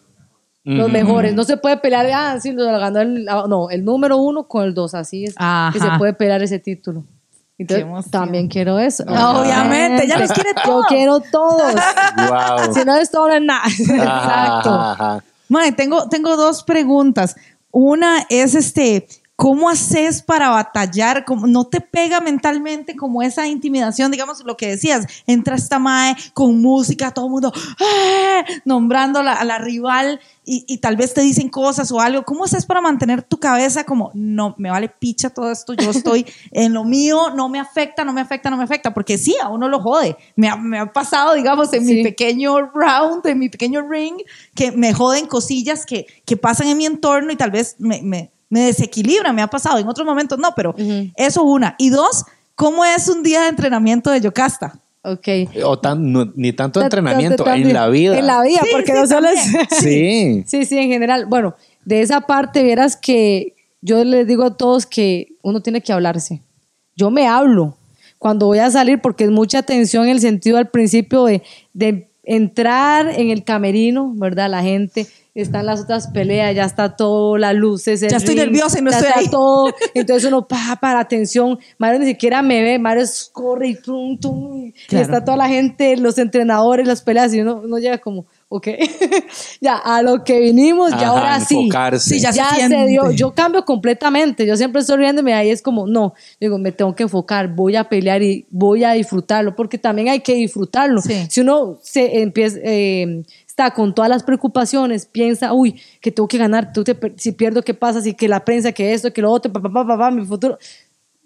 Los 0.64 0.86
Ujú. 0.86 0.92
mejores. 0.92 1.34
No 1.34 1.44
se 1.44 1.56
puede 1.56 1.78
pelear, 1.78 2.06
ah, 2.14 2.38
sí, 2.40 2.52
lo 2.52 2.64
ganó 2.64 3.00
el, 3.00 3.26
ah, 3.28 3.46
no, 3.48 3.70
el 3.70 3.84
número 3.84 4.18
uno 4.18 4.46
con 4.46 4.64
el 4.64 4.74
dos. 4.74 4.94
Así 4.94 5.24
es 5.24 5.34
Ajá. 5.36 5.72
que 5.72 5.80
se 5.80 5.90
puede 5.98 6.12
pelear 6.12 6.42
ese 6.42 6.58
título. 6.58 7.04
Entonces, 7.56 8.11
también 8.11 8.48
quiero 8.48 8.78
eso. 8.78 9.04
Ajá. 9.06 9.38
Obviamente, 9.40 10.04
ella 10.04 10.18
los 10.18 10.32
quiere 10.32 10.50
Yo 10.56 10.62
todos. 10.62 10.86
quiero 10.86 11.20
todos. 11.20 11.74
Wow. 12.28 12.74
si 12.74 12.84
no 12.84 12.96
es 12.96 13.11
todo, 13.11 13.28
no 13.28 13.34
es 13.34 13.42
nada. 13.42 13.64
Exacto. 13.68 14.70
Ajá, 14.70 15.22
tengo, 15.76 16.08
tengo 16.08 16.36
dos 16.36 16.62
preguntas. 16.62 17.36
Una 17.70 18.26
es 18.28 18.54
este, 18.54 19.06
¿cómo 19.41 19.70
haces 19.70 20.20
para 20.20 20.51
batallar? 20.51 21.24
¿Cómo- 21.24 21.47
¿No 21.47 21.64
te 21.64 21.80
pega 21.80 22.20
mentalmente 22.20 22.95
como 22.95 23.22
esa 23.22 23.47
intimidación? 23.47 24.11
Digamos 24.11 24.45
lo 24.45 24.55
que 24.55 24.68
decías, 24.68 25.07
entra 25.26 25.57
esta 25.57 25.78
mae 25.78 26.14
con 26.34 26.61
música, 26.61 27.11
todo 27.11 27.24
el 27.24 27.30
mundo 27.30 27.51
¡ah! 27.80 28.45
nombrando 28.66 29.20
a 29.20 29.45
la, 29.45 29.57
rival 29.59 30.20
y, 30.45 30.66
y 30.68 30.76
tal 30.78 30.97
vez 30.97 31.14
te 31.14 31.22
dicen 31.22 31.49
cosas 31.49 31.91
o 31.91 32.01
algo. 32.01 32.22
¿Cómo 32.24 32.45
haces 32.45 32.66
para 32.66 32.82
mantener 32.82 33.22
tu 33.22 33.38
cabeza 33.38 33.84
como, 33.84 34.11
no, 34.12 34.55
me 34.59 34.70
vale 34.70 34.91
picha 34.91 35.30
todo 35.30 35.51
esto, 35.51 35.72
yo 35.72 35.91
estoy 35.91 36.26
en 36.51 36.74
lo 36.74 36.84
mío, 36.84 37.30
no 37.34 37.49
me 37.49 37.59
afecta, 37.61 38.05
no 38.05 38.12
me 38.12 38.20
afecta, 38.20 38.51
no 38.51 38.59
me 38.59 38.64
afecta? 38.64 38.93
Porque 38.93 39.16
sí, 39.16 39.34
a 39.43 39.49
uno 39.49 39.70
lo 39.70 39.80
jode. 39.80 40.18
Me 40.36 40.51
ha, 40.51 40.57
me 40.57 40.78
ha 40.78 40.93
pasado, 40.93 41.32
digamos, 41.32 41.72
en 41.72 41.86
mi 41.86 41.95
Sí. 41.95 42.03
pequeño 42.03 42.70
round, 42.74 43.26
en 43.26 43.38
mi 43.38 43.49
pequeño 43.49 43.88
ring, 43.88 44.18
que 44.55 44.70
me 44.70 44.93
joden 44.93 45.24
cosillas 45.26 45.86
que, 45.86 46.07
que 46.26 46.36
pasan 46.36 46.68
en 46.68 46.76
mi 46.76 46.84
entorno 46.84 47.32
y 47.32 47.36
tal 47.36 47.51
vez 47.51 47.76
me, 47.78 48.03
me, 48.03 48.30
me 48.51 48.61
desequilibran, 48.61 49.34
me 49.34 49.40
ha 49.42 49.46
pasado, 49.46 49.78
en 49.78 49.88
otros 49.88 50.07
momentos 50.07 50.38
no, 50.38 50.53
pero 50.55 50.70
Ujú. 50.76 51.09
eso 51.16 51.42
una. 51.44 51.76
Y 51.78 51.88
dos, 51.90 52.24
¿cómo 52.55 52.84
es 52.84 53.09
un 53.09 53.22
día 53.22 53.42
de 53.42 53.48
entrenamiento 53.48 54.11
de 54.11 54.20
Yocasta? 54.20 54.78
Ok. 55.03 55.28
O 55.64 55.78
tan, 55.78 56.12
no- 56.12 56.30
ni 56.36 56.53
tanto 56.53 56.78
Ta- 56.80 56.88
ta- 56.90 56.98
entrenamiento, 56.98 57.48
en 57.48 57.72
la 57.72 57.88
vida. 57.88 58.18
En 58.18 58.26
la 58.26 58.42
vida, 58.42 58.61
Sí, 58.62 58.68
porque 58.70 58.92
sí, 58.92 58.98
no 58.98 59.07
solo 59.07 59.28
es. 59.30 59.40
Sí. 59.80 60.44
Sí, 60.46 60.64
sí, 60.66 60.76
en 60.76 60.90
general. 60.90 61.24
Bueno, 61.24 61.55
de 61.86 62.03
esa 62.03 62.20
parte, 62.22 62.62
vieras 62.62 62.96
que 62.98 63.55
yo 63.80 64.05
les 64.05 64.26
digo 64.26 64.44
a 64.44 64.57
todos 64.59 64.84
que 64.84 65.32
uno 65.42 65.62
tiene 65.62 65.80
que 65.80 65.92
hablarse. 65.94 66.42
Yo 66.96 67.11
me 67.11 67.26
hablo 67.26 67.76
cuando 68.18 68.44
voy 68.44 68.59
a 68.59 68.70
salir 68.70 69.01
porque 69.01 69.24
es 69.24 69.30
mucha 69.30 69.62
tensión 69.62 70.05
en 70.05 70.11
el 70.11 70.20
sentido 70.20 70.59
al 70.59 70.68
principio 70.68 71.24
de, 71.24 71.42
de 71.72 72.09
entrar 72.24 73.09
en 73.18 73.30
el 73.30 73.42
camerino, 73.44 74.12
¿verdad? 74.16 74.51
La 74.51 74.62
gente 74.62 75.07
están 75.34 75.66
las 75.66 75.80
otras 75.80 76.08
peleas, 76.08 76.54
ya 76.54 76.64
está 76.64 76.96
todo, 76.96 77.38
las 77.38 77.54
luces. 77.54 78.02
el 78.02 78.10
Ya 78.10 78.16
estoy 78.16 78.34
ring, 78.34 78.44
nerviosa 78.46 78.78
y 78.78 78.82
no 78.82 78.90
ya 78.90 78.96
estoy 78.98 79.08
está 79.10 79.20
ahí. 79.20 79.28
todo. 79.30 79.72
Entonces 79.94 80.28
uno 80.28 80.46
pa 80.48 80.78
para 80.80 81.00
atención. 81.00 81.58
Mario 81.78 82.00
ni 82.00 82.06
siquiera 82.06 82.42
me 82.42 82.62
ve, 82.62 82.78
Mario 82.78 83.04
corre 83.32 83.68
y 83.68 83.74
tum, 83.76 84.18
tum, 84.18 84.72
Claro. 84.88 85.04
está 85.04 85.24
toda 85.24 85.36
la 85.36 85.48
gente, 85.48 85.96
los 85.96 86.18
entrenadores, 86.18 86.86
las 86.86 87.02
peleas, 87.02 87.32
y 87.34 87.40
uno, 87.40 87.60
uno 87.64 87.78
llega 87.78 87.98
como, 87.98 88.26
ok, 88.48 88.68
ya 89.60 89.76
a 89.76 90.02
lo 90.02 90.24
que 90.24 90.40
vinimos, 90.40 90.90
ya 90.92 91.08
ahora 91.08 91.40
sí. 91.40 91.56
enfocarse. 91.56 92.14
Sí, 92.14 92.20
ya 92.20 92.30
Ya, 92.30 92.68
se 92.68 92.86
dio. 92.86 93.10
Yo 93.10 93.32
cambio 93.34 93.64
completamente. 93.64 94.46
Yo 94.46 94.56
siempre 94.56 94.80
estoy 94.80 94.96
riéndome 94.98 95.34
ahí. 95.34 95.50
Es 95.50 95.62
como, 95.62 95.86
no, 95.86 96.14
digo, 96.40 96.58
me 96.58 96.72
tengo 96.72 96.94
que 96.94 97.04
enfocar, 97.04 97.48
voy 97.54 97.76
a 97.76 97.84
pelear 97.88 98.22
y 98.22 98.46
voy 98.50 98.84
a 98.84 98.92
disfrutarlo, 98.92 99.54
porque 99.54 99.78
también 99.78 100.08
hay 100.08 100.20
que 100.20 100.34
disfrutarlo. 100.34 101.00
Sí. 101.02 101.26
Si 101.28 101.40
uno 101.40 101.78
se 101.82 102.20
empieza, 102.22 102.58
eh, 102.62 103.22
con 103.68 103.94
todas 103.94 104.08
las 104.08 104.22
preocupaciones, 104.22 105.04
piensa, 105.04 105.52
uy, 105.52 105.78
que 106.00 106.11
tengo 106.11 106.26
que 106.26 106.38
ganar, 106.38 106.72
si 107.16 107.32
pierdo, 107.32 107.61
¿qué 107.61 107.74
pasa? 107.74 108.00
Si 108.00 108.14
que 108.14 108.28
la 108.28 108.44
prensa, 108.44 108.72
que 108.72 108.94
esto, 108.94 109.12
que 109.12 109.20
lo 109.20 109.30
otro, 109.30 109.52
papá, 109.52 109.68
papá, 109.68 109.86
papá, 109.86 110.11
mi 110.11 110.24
futuro. 110.24 110.56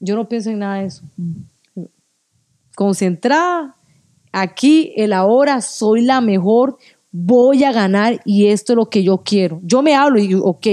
Yo 0.00 0.16
no 0.16 0.28
pienso 0.28 0.50
en 0.50 0.58
nada 0.58 0.80
de 0.80 0.86
eso. 0.86 1.04
Concentrada, 2.74 3.76
aquí, 4.32 4.92
el 4.96 5.12
ahora, 5.12 5.60
soy 5.60 6.02
la 6.02 6.20
mejor, 6.20 6.78
voy 7.12 7.62
a 7.62 7.70
ganar 7.70 8.20
y 8.24 8.48
esto 8.48 8.72
es 8.72 8.76
lo 8.76 8.90
que 8.90 9.04
yo 9.04 9.18
quiero. 9.18 9.60
Yo 9.62 9.82
me 9.82 9.94
hablo 9.94 10.18
y, 10.18 10.34
ok, 10.34 10.66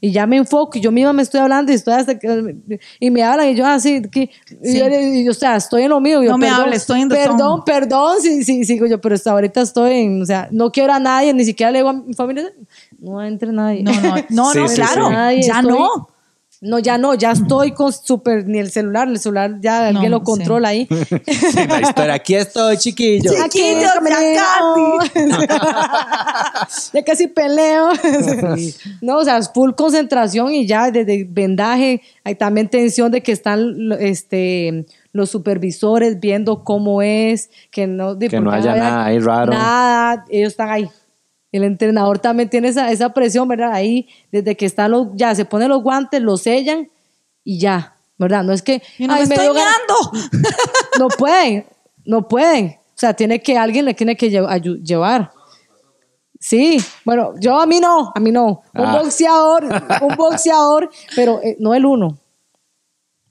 y 0.00 0.12
ya 0.12 0.26
me 0.26 0.36
enfoco 0.36 0.78
y 0.78 0.80
yo 0.80 0.90
misma 0.92 1.12
me 1.12 1.22
estoy 1.22 1.40
hablando 1.40 1.72
y 1.72 1.74
estoy 1.74 1.94
hasta 1.94 2.18
que, 2.18 2.56
y 3.00 3.10
me 3.10 3.22
hablan 3.22 3.48
y 3.48 3.54
yo 3.54 3.66
así, 3.66 4.02
que, 4.10 4.30
y 4.62 4.72
Sí. 4.72 4.78
yo, 4.78 4.86
y 4.88 5.24
yo, 5.24 5.30
o 5.30 5.34
sea, 5.34 5.56
estoy 5.56 5.82
en 5.84 5.90
lo 5.90 6.00
mío. 6.00 6.22
Yo, 6.22 6.30
No 6.32 6.38
me 6.38 6.48
hables, 6.48 6.82
estoy 6.82 7.00
en 7.02 7.08
Perdón, 7.08 7.62
perdón, 7.64 8.16
sí, 8.20 8.44
sí, 8.44 8.64
sigo 8.64 8.86
yo, 8.86 9.00
pero 9.00 9.14
hasta 9.14 9.30
ahorita 9.32 9.60
estoy 9.62 9.92
en, 9.94 10.22
o 10.22 10.26
sea, 10.26 10.48
no 10.50 10.70
quiero 10.72 10.92
a 10.92 10.98
nadie, 11.00 11.32
ni 11.34 11.44
siquiera 11.44 11.70
le 11.72 11.78
digo 11.78 11.88
a 11.90 11.92
mi 11.94 12.14
familia, 12.14 12.52
no 12.98 13.22
entre 13.22 13.52
nadie. 13.52 13.82
No, 13.82 13.92
no, 13.92 14.14
no, 14.30 14.50
Sí, 14.52 14.58
no, 14.58 14.68
sí, 14.68 14.74
claro. 14.76 15.06
sí. 15.08 15.12
Nadie, 15.12 15.42
Ya 15.42 15.60
estoy- 15.60 15.72
no. 15.72 16.08
No, 16.62 16.78
ya 16.78 16.96
no, 16.96 17.14
ya 17.14 17.32
estoy 17.32 17.72
con 17.72 17.92
súper, 17.92 18.46
ni 18.48 18.58
el 18.58 18.70
celular, 18.70 19.08
el 19.08 19.18
celular 19.18 19.56
ya 19.60 19.88
alguien 19.88 20.10
No, 20.10 20.18
lo 20.18 20.24
controla 20.24 20.68
ahí. 20.68 20.88
Sí, 21.26 21.66
la 21.68 21.80
historia. 21.82 22.14
Aquí 22.14 22.34
estoy, 22.34 22.76
chiquillo. 22.78 23.30
Sí. 23.30 23.36
Chiquillos, 23.50 23.90
peleo. 24.02 24.98
ya 26.92 27.04
casi 27.04 27.26
peleo. 27.28 27.90
No, 29.00 29.18
o 29.18 29.24
sea, 29.24 29.38
es 29.38 29.50
full 29.52 29.72
concentración 29.72 30.52
y 30.52 30.66
ya 30.66 30.90
desde 30.90 31.24
vendaje, 31.28 32.00
hay 32.24 32.34
también 32.34 32.68
tensión 32.68 33.10
de 33.12 33.22
que 33.22 33.32
están 33.32 33.74
este, 34.00 34.86
los 35.12 35.30
supervisores 35.30 36.18
viendo 36.20 36.64
cómo 36.64 37.02
es, 37.02 37.50
que 37.70 37.86
no, 37.86 38.14
de- 38.14 38.28
Que 38.28 38.40
no 38.40 38.50
haya 38.50 38.74
nada 38.76 39.04
ahí 39.04 39.18
raro. 39.18 39.52
Nada, 39.52 40.24
ellos 40.30 40.52
están 40.52 40.70
ahí. 40.70 40.88
El 41.52 41.64
entrenador 41.64 42.18
también 42.18 42.50
tiene 42.50 42.68
esa, 42.68 42.90
esa 42.90 43.10
presión, 43.10 43.46
¿verdad? 43.48 43.72
Ahí, 43.72 44.08
desde 44.32 44.56
que 44.56 44.66
están 44.66 44.90
los, 44.90 45.08
ya 45.14 45.34
se 45.34 45.44
ponen 45.44 45.68
los 45.68 45.82
guantes, 45.82 46.20
los 46.20 46.42
sellan 46.42 46.90
y 47.44 47.58
ya, 47.58 47.96
¿verdad? 48.18 48.42
No 48.44 48.52
es 48.52 48.62
que. 48.62 48.82
Yo 48.98 49.06
no 49.06 49.14
"Ay, 49.14 49.26
me 49.26 49.34
estoy 49.34 49.44
dio 49.44 49.54
ganas". 49.54 49.72
meando. 50.12 50.38
No 50.98 51.08
pueden, 51.08 51.66
no 52.04 52.26
pueden. 52.28 52.76
O 52.78 52.98
sea, 52.98 53.12
tiene 53.14 53.40
que 53.42 53.56
alguien 53.58 53.84
le 53.84 53.94
tiene 53.94 54.16
que 54.16 54.30
llevar. 54.30 55.30
Sí, 56.40 56.78
bueno, 57.04 57.32
yo 57.40 57.58
a 57.60 57.66
mí 57.66 57.80
no, 57.80 58.12
a 58.14 58.20
mí 58.20 58.30
no. 58.30 58.62
Un 58.74 58.84
Ah. 58.86 58.98
boxeador, 59.00 59.64
un 60.02 60.16
boxeador, 60.16 60.90
pero 61.14 61.40
eh, 61.42 61.56
no 61.60 61.74
el 61.74 61.86
uno, 61.86 62.18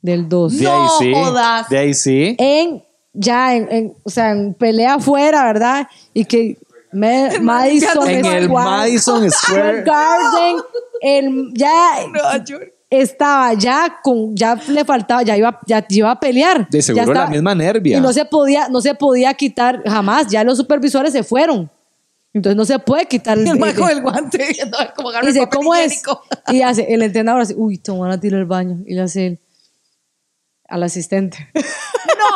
del 0.01 0.27
dos. 0.27 0.57
De 0.57 0.67
ahí 0.67 0.73
No 0.73 0.89
sí. 0.99 1.13
jodas. 1.13 1.69
De 1.69 1.77
ahí 1.77 1.93
sí. 1.93 2.35
En, 2.39 2.83
ya, 3.13 3.55
en, 3.55 3.71
en- 3.71 3.93
o 4.03 4.09
sea, 4.09 4.31
en 4.31 4.53
pelea 4.53 4.95
afuera, 4.95 5.43
¿verdad? 5.45 5.87
Y 6.13 6.25
que 6.25 6.57
me- 6.95 7.39
Madison 7.41 8.07
En 8.09 8.25
el 8.25 8.45
Square- 8.45 8.65
Madison 8.69 9.31
Square. 9.31 9.83
Garden, 9.83 10.57
el, 11.01 11.51
ya 11.53 11.73
estaba 12.89 13.53
ya 13.53 13.97
con, 14.03 14.35
ya 14.35 14.55
le 14.69 14.85
faltaba, 14.85 15.23
ya 15.23 15.35
iba, 15.37 15.59
ya 15.67 15.85
iba 15.89 16.11
a 16.11 16.19
pelear. 16.19 16.67
De 16.69 16.81
seguro 16.81 17.03
Ya 17.03 17.07
la 17.07 17.13
estaba- 17.19 17.31
misma 17.31 17.55
nervia. 17.55 17.97
Y 17.97 18.01
no 18.01 18.13
se 18.13 18.25
podía, 18.25 18.69
no 18.69 18.81
se 18.81 18.95
podía 18.95 19.33
quitar 19.33 19.81
jamás. 19.85 20.27
Ya 20.27 20.43
los 20.43 20.57
supervisores 20.57 21.11
se 21.13 21.23
fueron. 21.23 21.69
Entonces 22.33 22.57
no 22.57 22.65
se 22.65 22.77
puede 22.79 23.05
quitar 23.05 23.37
Y 23.39 23.41
el 23.41 23.63
el- 23.63 23.75
con 23.75 23.89
el 23.89 24.01
guante 24.01 24.43
agarra 24.43 25.23
y 25.23 25.27
el 25.27 25.33
dice, 25.33 25.49
¿cómo 25.49 25.73
es? 25.73 26.01
Y 26.49 26.61
hace, 26.61 26.93
el 26.93 27.01
entrenador 27.01 27.41
así, 27.41 27.53
uy, 27.57 27.77
te 27.77 27.91
van 27.91 28.11
a 28.11 28.19
tirar 28.19 28.39
el 28.41 28.45
baño. 28.45 28.83
Y 28.85 28.93
le 28.93 29.01
hace 29.01 29.27
él, 29.27 29.39
al 30.67 30.83
asistente. 30.83 31.49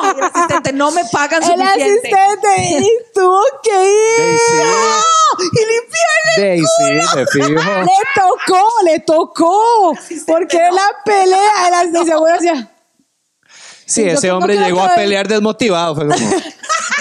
No, 0.02 0.12
el 0.18 0.24
asistente, 0.24 0.74
no 0.74 0.92
me 0.92 1.04
pagan 1.12 1.44
el 1.44 1.50
suficiente. 1.50 2.14
asistente, 2.14 2.80
y 2.80 3.14
tuvo 3.14 3.42
que 3.64 3.70
ir. 3.70 4.64
¡No! 4.64 5.04
Y 5.40 5.66
limpiarle. 5.66 6.52
Ahí 6.52 6.62
sí, 6.62 7.18
me 7.18 7.28
fijo. 7.28 7.50
Le 7.82 7.92
tocó, 8.16 8.68
le 8.86 9.00
tocó. 9.00 9.94
Porque 10.28 10.58
la 10.58 10.90
pelea, 11.06 11.68
era 11.68 11.86
de 11.92 12.06
seguro 12.06 12.34
decía, 12.34 12.72
Sí, 13.86 14.04
ese 14.04 14.32
hombre 14.32 14.56
llegó 14.56 14.82
a 14.82 14.94
pelear 14.94 15.28
desmotivado. 15.28 15.96
Fue 15.96 16.08
como, 16.08 16.20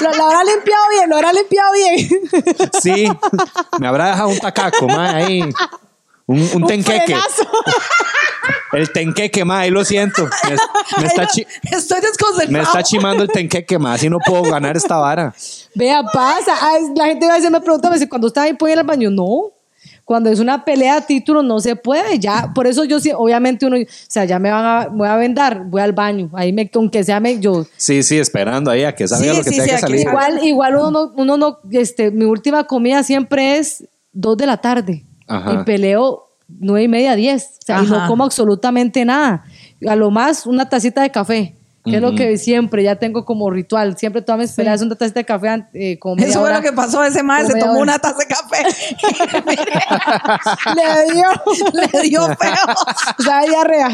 lo, 0.01 0.14
lo 0.14 0.24
habrá 0.24 0.43
limpiado 0.45 0.89
bien, 0.91 1.11
lo 1.11 1.16
habrá 1.16 1.32
limpiado 1.34 1.72
bien. 1.74 2.09
sí, 2.82 3.07
me 3.78 3.89
habrá 3.89 4.07
dejado 4.09 4.28
un 4.28 4.39
tacaco, 4.39 4.86
ma, 4.86 5.16
ahí. 5.16 5.43
Un, 6.29 6.41
un 6.55 6.66
tenqueque. 6.66 7.05
frenazo. 7.07 7.43
El 8.72 8.93
tenqueque, 8.93 9.45
ma, 9.47 9.61
ahí 9.61 9.70
lo 9.70 9.83
siento. 9.85 10.24
Me, 10.45 11.01
me 11.01 11.07
está, 11.09 11.22
Ay, 11.22 11.26
no, 11.26 11.33
chi- 11.35 11.47
Estoy 11.72 12.01
desconcentrado. 12.01 12.53
me 12.53 12.61
está 12.61 12.83
chimando 12.83 13.22
el 13.22 13.29
tenqueque, 13.31 13.79
ma. 13.79 13.95
Así 13.95 14.09
no 14.11 14.18
puedo 14.18 14.43
ganar 14.43 14.76
esta 14.76 14.97
vara. 14.99 15.35
Vea, 15.74 16.03
pasa. 16.03 16.55
Ay, 16.61 16.83
La 16.95 17.07
gente 17.07 17.26
a 17.29 17.33
veces 17.35 17.51
me 17.51 17.61
pregunta, 17.62 17.89
me 17.89 17.95
dice, 17.97 18.09
cuando 18.09 18.29
está 18.29 18.43
ahí, 18.43 18.53
puede 18.53 18.74
ir 18.74 18.79
al 18.79 18.85
baño. 18.87 19.11
No. 19.11 19.51
Cuando 20.05 20.31
es 20.31 20.39
una 20.39 20.64
pelea 20.64 20.97
a 20.97 21.01
título, 21.03 21.43
no 21.43 21.61
se 21.61 21.76
puede. 21.76 22.18
Ya, 22.18 22.53
por 22.55 22.66
eso 22.66 22.85
yo 22.85 23.01
sí, 23.01 23.11
obviamente 23.14 23.64
uno, 23.66 23.76
o 23.76 23.85
sea, 24.07 24.24
ya 24.26 24.39
me 24.39 24.51
van 24.51 24.64
a, 24.64 24.89
voy 24.89 25.09
a 25.09 25.16
vendar, 25.16 25.64
voy 25.64 25.81
al 25.83 25.93
baño. 25.93 26.31
Ahí 26.35 26.53
me, 26.53 26.70
aunque 26.74 27.05
sea, 27.05 27.20
me, 27.20 27.39
yo. 27.41 27.66
Sí, 27.76 28.03
sí, 28.03 28.18
esperando 28.18 28.70
ahí 28.70 28.85
a 28.85 28.95
que 28.95 29.07
salga 29.09 29.33
Sí, 29.33 29.39
lo 29.39 29.45
que 29.45 29.51
sí, 29.51 29.57
tenga 29.57 29.64
sí, 29.64 29.70
que 29.70 29.79
salir. 29.79 30.01
Igual, 30.01 30.45
igual 30.45 30.76
uno 30.76 30.91
no, 30.91 31.12
uno 31.16 31.37
no, 31.37 31.59
este, 31.72 32.11
mi 32.11 32.24
última 32.24 32.64
comida 32.64 33.03
siempre 33.03 33.59
es 33.59 33.85
dos 34.12 34.37
de 34.37 34.47
la 34.47 34.59
tarde. 34.59 35.05
Ajá. 35.29 35.55
Y 35.55 35.64
peleo 35.64 36.29
nueve 36.49 36.85
y 36.85 36.89
media, 36.89 37.14
diez. 37.14 37.59
O 37.62 37.66
sea, 37.66 37.83
y 37.83 37.87
no 37.87 37.97
Ajá. 37.97 38.07
como 38.09 38.24
absolutamente 38.24 39.05
nada. 39.05 39.45
A 39.87 39.97
lo 39.97 40.11
más 40.11 40.47
una 40.47 40.68
tacita 40.68 41.03
de 41.03 41.11
café. 41.11 41.57
Que 41.91 41.97
es 41.97 42.03
lo 42.03 42.14
que 42.14 42.36
siempre, 42.39 42.82
ya 42.82 42.97
tengo 42.97 43.24
como 43.24 43.51
ritual. 43.51 43.97
Siempre 43.97 44.22
todas 44.22 44.41
mis 44.41 44.53
peleas 44.53 44.80
son 44.80 44.89
una 44.89 44.97
tacita 44.97 45.20
de 45.20 45.24
café 45.24 45.64
eh, 45.74 45.99
como 45.99 46.16
Eso 46.22 46.41
fue 46.41 46.53
lo 46.53 46.61
que 46.61 46.72
pasó. 46.72 47.03
Ese 47.05 47.22
madre 47.22 47.45
Como 47.45 47.55
se 47.55 47.61
tomó 47.61 47.72
hora. 47.72 47.82
una 47.82 47.99
taza 47.99 48.16
de 48.18 48.26
café. 48.26 48.64
Le 50.76 51.14
dio, 51.14 51.28
Le 51.72 52.03
dio 52.09 52.26
feo. 52.36 52.74
o 53.18 53.22
sea, 53.22 53.41
diarrea. 53.43 53.89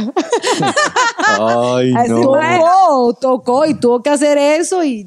Ay, 1.40 1.92
Así 1.96 2.10
no. 2.10 2.22
Tocó, 2.22 3.14
tocó 3.20 3.66
y 3.66 3.74
tuvo 3.74 4.02
que 4.02 4.10
hacer 4.10 4.38
eso 4.38 4.82
y. 4.82 5.04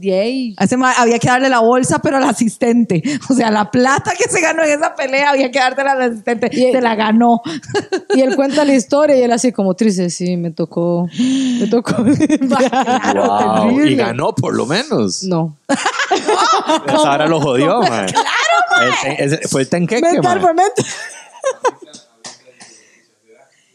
A 0.57 0.63
ese 0.63 0.77
mae 0.77 0.93
había 0.97 1.19
que 1.19 1.27
darle 1.27 1.49
la 1.49 1.59
bolsa, 1.59 1.99
pero 1.99 2.17
al 2.17 2.23
asistente. 2.23 3.01
O 3.29 3.33
sea, 3.33 3.51
la 3.51 3.69
plata 3.71 4.13
que 4.17 4.29
se 4.29 4.39
ganó 4.39 4.63
en 4.63 4.71
esa 4.71 4.95
pelea 4.95 5.31
había 5.31 5.51
que 5.51 5.59
dársela 5.59 5.93
al 5.93 6.01
asistente. 6.03 6.49
Y- 6.51 6.71
se 6.71 6.81
la 6.81 6.95
ganó. 6.95 7.41
Y 8.15 8.21
él 8.21 8.35
cuenta 8.35 8.63
la 8.63 8.73
historia 8.73 9.17
y 9.17 9.21
él 9.23 9.31
así 9.31 9.51
como 9.51 9.73
triste, 9.75 10.09
sí, 10.09 10.37
me 10.37 10.51
tocó, 10.51 11.07
me 11.59 11.67
tocó. 11.67 11.93
Wow, 12.83 13.69
Terrible. 13.69 13.91
Y 13.91 13.95
ganó 13.95 14.33
por 14.33 14.55
lo 14.55 14.65
menos. 14.65 15.23
No. 15.23 15.55
Ahora 16.87 17.27
lo 17.27 17.39
jodió, 17.41 17.81
ma. 17.81 18.05
El 18.05 18.93
te- 19.01 19.23
ese- 19.23 19.47
fue 19.47 19.61
el 19.61 19.69
tenqueque, 19.69 20.01
Mental. 20.21 20.41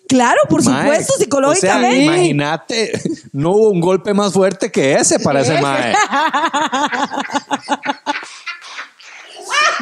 Claro, 0.08 0.40
por 0.48 0.62
Mae, 0.62 0.82
supuesto, 0.82 1.12
O 1.14 1.16
sea, 1.16 1.24
psicológicamente. 1.24 2.04
imagínate, 2.04 2.92
no 3.32 3.52
hubo 3.52 3.70
un 3.70 3.80
golpe 3.80 4.12
más 4.12 4.34
fuerte 4.34 4.70
que 4.70 4.92
ese 4.94 5.18
para 5.18 5.40
ese 5.40 5.58
mae. 5.62 5.94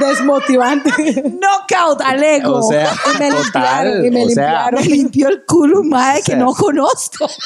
Desmotivante. 0.00 0.90
Knockout 1.22 2.00
al 2.02 2.22
ego. 2.22 2.54
O 2.66 2.68
sea, 2.70 2.92
Y 3.14 3.18
me 3.18 3.30
total. 3.30 4.02
limpiaron, 4.02 4.06
y 4.06 4.10
me 4.10 4.24
o 4.24 4.28
sea, 4.30 4.70
me 4.72 4.82
limpió 4.84 5.28
el 5.28 5.44
culo 5.46 5.80
un 5.80 5.88
mae 5.88 6.16
que 6.18 6.32
sea. 6.32 6.36
no 6.36 6.52
conozco. 6.54 7.28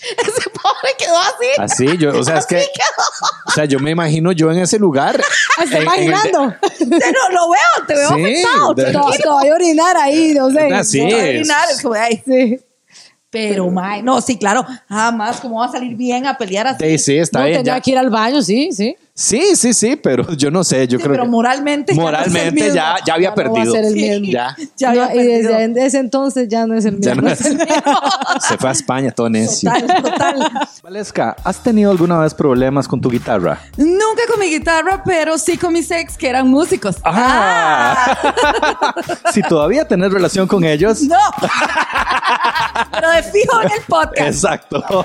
Ese 0.00 0.48
pobre 0.50 0.94
quedó 0.98 1.18
así. 1.18 1.46
así, 1.58 1.98
yo, 1.98 2.18
o 2.18 2.24
sea, 2.24 2.38
es 2.38 2.46
que, 2.46 2.56
Así 2.56 2.68
quedó. 2.74 3.04
o 3.46 3.50
sea, 3.50 3.64
yo 3.66 3.78
me 3.80 3.90
imagino 3.90 4.32
yo 4.32 4.50
en 4.50 4.58
ese 4.60 4.78
lugar. 4.78 5.20
Está 5.62 5.76
en- 5.78 5.82
en 5.82 5.88
el 5.92 5.96
de- 5.98 6.04
imaginando. 6.06 6.54
Te 6.78 6.84
lo, 7.12 7.28
lo 7.34 7.50
veo, 7.50 7.86
te 7.86 7.94
veo 7.94 8.08
Sí, 8.08 8.22
afectado. 8.42 8.74
de- 8.74 8.84
Te 9.18 9.28
voy 9.28 9.48
a 9.48 9.54
orinar 9.54 9.96
ahí, 9.98 10.32
no 10.32 10.50
sé. 10.50 10.70
Ah, 10.72 10.84
sí. 10.84 11.00
No, 11.06 11.16
orinar, 11.16 11.68
es 11.70 11.82
como, 11.82 11.94
ay, 11.94 12.22
Sí. 12.26 12.60
Pero, 13.32 13.70
mae, 13.70 14.02
no, 14.02 14.20
sí, 14.20 14.36
claro, 14.38 14.66
jamás, 14.88 15.38
¿cómo 15.40 15.60
va 15.60 15.66
a 15.66 15.70
salir 15.70 15.94
bien 15.96 16.26
a 16.26 16.36
pelear 16.36 16.66
así? 16.66 16.84
Sí, 16.84 16.98
sí, 16.98 17.18
está 17.18 17.38
no, 17.40 17.44
bien. 17.44 17.58
tenía 17.58 17.76
ya. 17.76 17.80
que 17.80 17.90
ir 17.92 17.98
al 17.98 18.10
baño, 18.10 18.42
sí, 18.42 18.70
sí. 18.72 18.96
Sí, 19.22 19.54
sí, 19.54 19.74
sí, 19.74 19.96
pero 19.96 20.32
yo 20.36 20.50
no 20.50 20.64
sé, 20.64 20.88
yo 20.88 20.96
Sí, 20.96 21.02
creo 21.04 21.12
pero 21.12 21.24
que 21.24 21.28
moralmente. 21.30 21.94
ya 21.94 22.00
no 22.00 22.08
es 22.08 22.14
el 22.16 22.22
moralmente 22.32 22.52
mismo. 22.64 22.74
ya, 22.74 22.94
ya 23.06 23.14
había 23.14 23.34
Ya 23.34 23.34
no 23.34 23.36
va 23.36 23.50
a 23.50 23.54
perdido. 23.54 23.74
ser 23.74 23.84
el 23.84 23.92
Sí. 23.92 24.00
mismo. 24.00 24.32
Ya, 24.32 24.56
Ya 24.78 24.92
No, 24.94 25.02
había 25.02 25.22
y 25.22 25.26
desde 25.26 25.86
ese 25.86 25.98
entonces 25.98 26.48
ya 26.48 26.66
no 26.66 26.74
es 26.74 26.86
el 26.86 26.98
ya 27.00 27.14
mismo. 27.14 27.28
no 27.28 27.34
es- 27.34 27.38
Se 28.48 28.56
fue 28.56 28.68
a 28.70 28.72
España 28.72 29.10
todo 29.10 29.28
necio. 29.28 29.70
Total, 29.70 30.02
total. 30.02 30.50
Valesca, 30.82 31.36
¿has 31.44 31.62
tenido 31.62 31.90
alguna 31.90 32.18
vez 32.20 32.32
problemas 32.32 32.88
con 32.88 32.98
tu 33.00 33.10
guitarra? 33.10 33.58
Nunca 33.76 34.22
con 34.30 34.40
mi 34.40 34.46
guitarra, 34.46 35.02
pero 35.04 35.36
sí 35.36 35.58
con 35.58 35.74
mis 35.74 35.90
ex, 35.90 36.16
que 36.16 36.28
eran 36.28 36.48
músicos. 36.48 36.96
Ah. 37.04 38.16
si 39.32 39.42
todavía 39.42 39.86
tenés 39.86 40.12
relación 40.12 40.48
con 40.48 40.64
ellos. 40.64 41.02
No. 41.02 41.18
pero 42.92 43.10
de 43.10 43.22
fijo 43.22 43.60
en 43.62 43.70
el 43.70 43.82
podcast. 43.86 44.20
Exacto. 44.20 45.04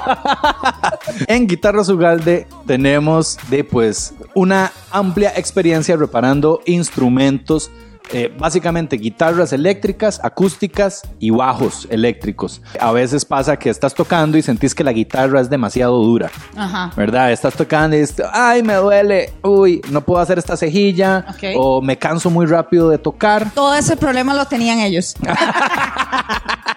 en 1.27 1.47
Guitarras 1.47 1.89
Ugalde 1.89 2.47
tenemos 2.65 3.37
de 3.49 3.63
pues 3.63 4.04
una 4.33 4.71
amplia 4.91 5.33
experiencia 5.35 5.95
reparando 5.95 6.61
instrumentos, 6.65 7.71
eh, 8.11 8.31
básicamente 8.37 8.97
guitarras 8.97 9.51
eléctricas, 9.51 10.19
acústicas 10.23 11.01
y 11.19 11.31
bajos 11.31 11.87
eléctricos. 11.89 12.61
A 12.79 12.91
veces 12.91 13.25
pasa 13.25 13.57
que 13.57 13.69
estás 13.69 13.95
tocando 13.95 14.37
y 14.37 14.43
sentís 14.43 14.75
que 14.75 14.83
la 14.83 14.91
guitarra 14.93 15.41
es 15.41 15.49
demasiado 15.49 15.97
dura. 16.03 16.29
Ajá. 16.55 16.91
¿Verdad? 16.95 17.31
Estás 17.31 17.55
tocando 17.55 17.95
y 17.95 18.01
dices, 18.01 18.21
ay, 18.31 18.61
me 18.61 18.75
duele, 18.75 19.33
uy, 19.41 19.81
no 19.89 20.01
puedo 20.01 20.21
hacer 20.21 20.37
esta 20.37 20.55
cejilla, 20.55 21.25
o 21.55 21.81
me 21.81 21.97
canso 21.97 22.29
muy 22.29 22.45
rápido 22.45 22.89
de 22.89 22.99
tocar. 22.99 23.51
Todo 23.51 23.73
ese 23.73 23.97
problema 23.97 24.35
lo 24.35 24.45
tenían 24.45 24.79
ellos. 24.79 25.15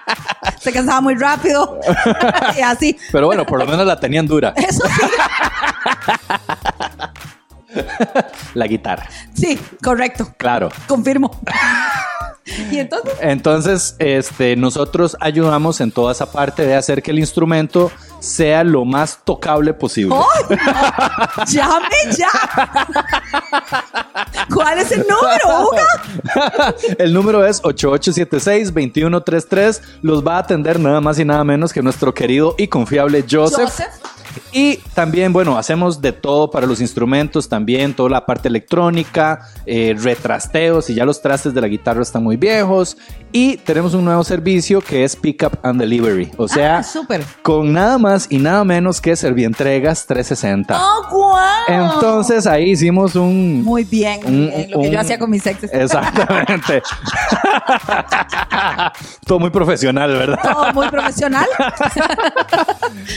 Se 0.61 0.73
cansaba 0.73 1.01
muy 1.01 1.15
rápido. 1.15 1.81
y 2.59 2.61
así. 2.61 2.97
Pero 3.13 3.27
bueno, 3.27 3.45
por 3.45 3.59
lo 3.59 3.67
menos 3.67 3.87
la 3.87 3.99
tenían 3.99 4.27
dura, 4.27 4.55
Eso 4.57 4.83
sí. 4.87 5.03
la 8.55 8.67
guitarra. 8.67 9.07
Sí, 9.35 9.59
correcto. 9.83 10.33
Claro. 10.37 10.69
Confirmo. 10.87 11.31
y 12.71 12.79
entonces, 12.79 13.15
Entonces, 13.21 13.97
este, 13.99 14.57
nosotros 14.57 15.17
ayudamos 15.21 15.81
en 15.81 15.91
toda 15.93 16.13
esa 16.13 16.31
parte 16.31 16.67
de 16.67 16.75
hacer 16.75 17.03
que 17.03 17.11
el 17.11 17.19
instrumento 17.19 17.91
sea 18.21 18.65
lo 18.65 18.85
más 18.85 19.21
tocable 19.25 19.73
posible. 19.75 20.15
no! 20.17 20.27
¡Llame 21.47 21.87
ya! 22.17 22.29
¿Cuál 24.55 24.79
es 24.79 24.91
el 24.93 25.05
número, 25.07 25.69
Uga? 25.71 25.87
el 26.99 27.13
número 27.13 27.45
es 27.47 27.63
8876-2133. 27.63 29.81
Los 30.03 30.27
va 30.27 30.37
a 30.37 30.39
atender 30.41 30.79
nada 30.81 31.01
más 31.01 31.19
y 31.19 31.25
nada 31.25 31.43
menos 31.45 31.73
que 31.73 31.83
nuestro 31.83 32.13
querido 32.15 32.55
y 32.59 32.69
confiable 32.69 33.25
Joseph. 33.29 33.69
Joseph. 33.71 33.89
Y 34.53 34.77
también, 34.95 35.33
bueno, 35.33 35.59
hacemos 35.59 36.01
de 36.01 36.13
todo 36.13 36.51
para 36.51 36.67
los 36.67 36.81
instrumentos, 36.81 37.49
también 37.49 37.95
toda 37.95 38.11
la 38.11 38.27
parte 38.27 38.49
electrónica, 38.49 39.41
eh, 39.67 39.95
retrasteos, 39.99 40.89
y 40.91 40.95
ya 40.95 41.05
los 41.05 41.21
trastes 41.21 41.55
de 41.55 41.61
la 41.61 41.69
guitarra 41.69 42.03
están 42.03 42.23
muy 42.25 42.37
viejos. 42.37 42.97
Y 43.31 43.59
tenemos 43.59 43.93
un 43.95 44.05
nuevo 44.07 44.25
servicio 44.25 44.81
que 44.81 45.05
es 45.05 45.15
Pickup 45.15 45.59
and 45.63 45.79
Delivery. 45.81 46.31
O 46.39 46.49
sea, 46.49 46.79
Ah, 46.79 46.85
con 47.43 47.73
nada 47.73 47.99
más 47.99 48.27
y 48.31 48.39
nada 48.39 48.65
menos 48.65 49.01
que 49.01 49.15
Servientregas 49.17 50.07
360. 50.07 50.79
¡Oh, 50.81 51.07
guau! 51.11 51.95
Entonces 51.95 52.47
ahí 52.47 52.71
hicimos 52.71 53.15
un... 53.17 53.63
Muy 53.63 53.85
bien, 53.85 54.21
un- 54.25 54.49
bien, 54.51 54.71
lo 54.71 54.81
que 54.81 54.87
un- 54.89 54.93
yo 54.93 55.01
hacía 55.01 55.19
con 55.19 55.31
mis 55.31 55.47
exes. 55.47 55.71
Exactamente. 55.73 56.83
Todo 59.27 59.39
muy 59.39 59.51
profesional, 59.51 60.11
¿verdad? 60.13 60.39
Todo 60.43 60.73
muy 60.73 60.89
profesional. 60.89 61.47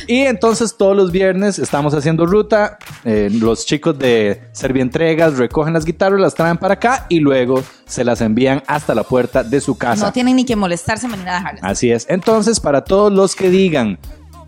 Y 0.08 0.22
entonces 0.22 0.76
todos 0.78 0.96
los 0.96 1.11
viernes 1.12 1.60
estamos 1.60 1.94
haciendo 1.94 2.26
ruta. 2.26 2.78
eh, 3.04 3.30
los 3.32 3.66
chicos 3.66 3.98
de 4.00 4.42
Servientregas 4.52 5.38
recogen 5.38 5.74
las 5.74 5.86
guitarras, 5.86 6.20
las 6.20 6.36
traen 6.36 6.58
para 6.58 6.74
acá 6.76 7.06
y 7.10 7.20
luego 7.20 7.64
se 7.86 8.04
las 8.04 8.22
envían 8.22 8.64
hasta 8.68 8.94
la 8.96 9.04
puerta 9.04 9.44
de 9.44 9.60
su 9.62 9.78
casa. 9.78 10.06
No 10.06 10.14
tienen 10.14 10.36
ni 10.36 10.46
que 10.46 10.56
molestarse 10.56 11.08
ni 11.08 11.18
nada 11.18 11.40
dejarlas. 11.40 11.64
Así 11.64 11.92
es. 11.92 12.06
Entonces, 12.10 12.60
para 12.60 12.84
todos 12.84 13.12
los 13.12 13.36
que 13.36 13.50
digan 13.50 13.98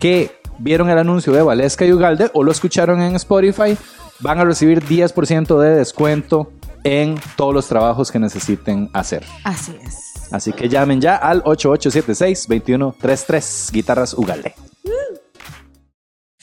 que 0.00 0.32
vieron 0.58 0.88
el 0.90 0.98
anuncio 0.98 1.32
de 1.32 1.42
Valesca 1.42 1.84
y 1.84 1.92
Ugalde 1.92 2.30
o 2.34 2.42
lo 2.42 2.50
escucharon 2.52 3.00
en 3.02 3.14
Spotify, 3.16 3.76
van 4.20 4.38
a 4.38 4.44
recibir 4.44 4.84
10% 4.84 5.58
de 5.60 5.70
descuento 5.70 6.52
en 6.84 7.18
todos 7.36 7.54
los 7.54 7.66
trabajos 7.66 8.12
que 8.12 8.18
necesiten 8.18 8.90
hacer. 8.92 9.24
Así 9.44 9.76
es. 9.84 10.12
Así 10.30 10.52
que 10.52 10.68
llamen 10.68 11.00
ya 11.00 11.16
al 11.16 11.42
8876-2133 11.44 13.72
Guitarras 13.72 14.14
Ugalde. 14.14 14.54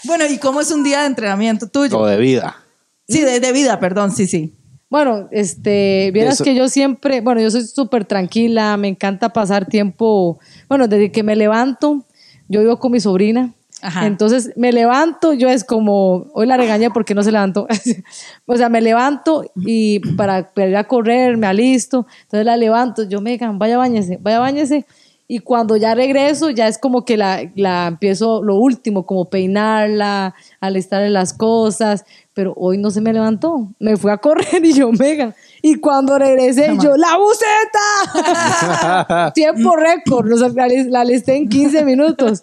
Bueno, 0.04 0.26
¿y 0.26 0.38
cómo 0.38 0.62
es 0.62 0.72
un 0.72 0.84
día 0.84 1.02
de 1.02 1.08
entrenamiento 1.08 1.68
tuyo? 1.68 1.98
O 1.98 2.06
de 2.06 2.18
vida. 2.18 2.58
Sí, 3.08 3.22
de, 3.22 3.40
de 3.40 3.52
vida, 3.52 3.80
perdón, 3.80 4.12
sí, 4.12 4.28
sí. 4.28 4.56
Bueno, 4.90 5.30
este, 5.32 6.12
vieras 6.14 6.36
Eso- 6.36 6.44
que 6.44 6.54
yo 6.56 6.68
siempre, 6.68 7.22
bueno, 7.22 7.40
yo 7.42 7.50
soy 7.50 7.66
súper 7.66 8.06
tranquila, 8.06 8.76
me 8.78 8.90
encanta 8.90 9.30
pasar 9.32 9.66
tiempo, 9.66 10.40
bueno, 10.68 10.88
desde 10.88 11.12
que 11.12 11.24
me 11.24 11.36
levanto, 11.36 12.06
yo 12.50 12.60
vivo 12.60 12.78
con 12.78 12.92
mi 12.92 13.00
sobrina, 13.00 13.54
Ajá. 13.82 14.06
entonces 14.06 14.52
me 14.58 14.74
levanto, 14.74 15.32
yo 15.32 15.48
es 15.50 15.64
como, 15.64 16.28
hoy 16.34 16.46
la 16.46 16.58
regañé 16.58 16.90
porque 16.92 17.16
no 17.16 17.24
se 17.24 17.32
levantó, 17.32 17.68
o 18.46 18.58
sea, 18.58 18.68
me 18.68 18.82
levanto 18.82 19.46
y 19.56 20.00
para, 20.18 20.52
para 20.54 20.68
ir 20.68 20.76
a 20.76 20.84
correr, 20.84 21.38
me 21.38 21.48
alisto, 21.48 22.06
entonces 22.24 22.46
la 22.46 22.58
levanto, 22.58 23.04
yo 23.08 23.22
me 23.22 23.32
digan, 23.32 23.58
vaya 23.60 23.78
bañese, 23.78 24.18
vaya 24.22 24.40
bañese, 24.40 24.86
y 25.34 25.40
cuando 25.40 25.78
ya 25.78 25.96
regreso, 25.96 26.50
ya 26.50 26.68
es 26.68 26.78
como 26.78 27.06
que 27.06 27.16
la, 27.16 27.50
la 27.56 27.88
empiezo 27.88 28.44
lo 28.44 28.56
último, 28.56 29.06
como 29.06 29.30
peinarla, 29.30 30.36
alistarle 30.60 31.10
las 31.10 31.32
cosas, 31.34 32.04
pero 32.34 32.54
hoy 32.58 32.78
no 32.78 32.92
se 32.92 33.00
me 33.00 33.14
levantó. 33.14 33.70
Me 33.80 33.96
fui 33.96 34.12
a 34.12 34.18
correr 34.18 34.46
y 34.66 34.74
yo, 34.74 34.92
Megan. 34.92 35.34
Y 35.62 35.76
cuando 35.76 36.18
regresé, 36.20 36.76
yo, 36.82 36.98
¡la 36.98 37.18
buceta! 37.18 39.32
Tiempo 39.34 39.76
récord, 39.76 40.28
sea, 40.38 40.50
la, 40.50 40.68
la 40.68 41.04
listé 41.06 41.36
en 41.36 41.48
15 41.48 41.86
minutos. 41.86 42.42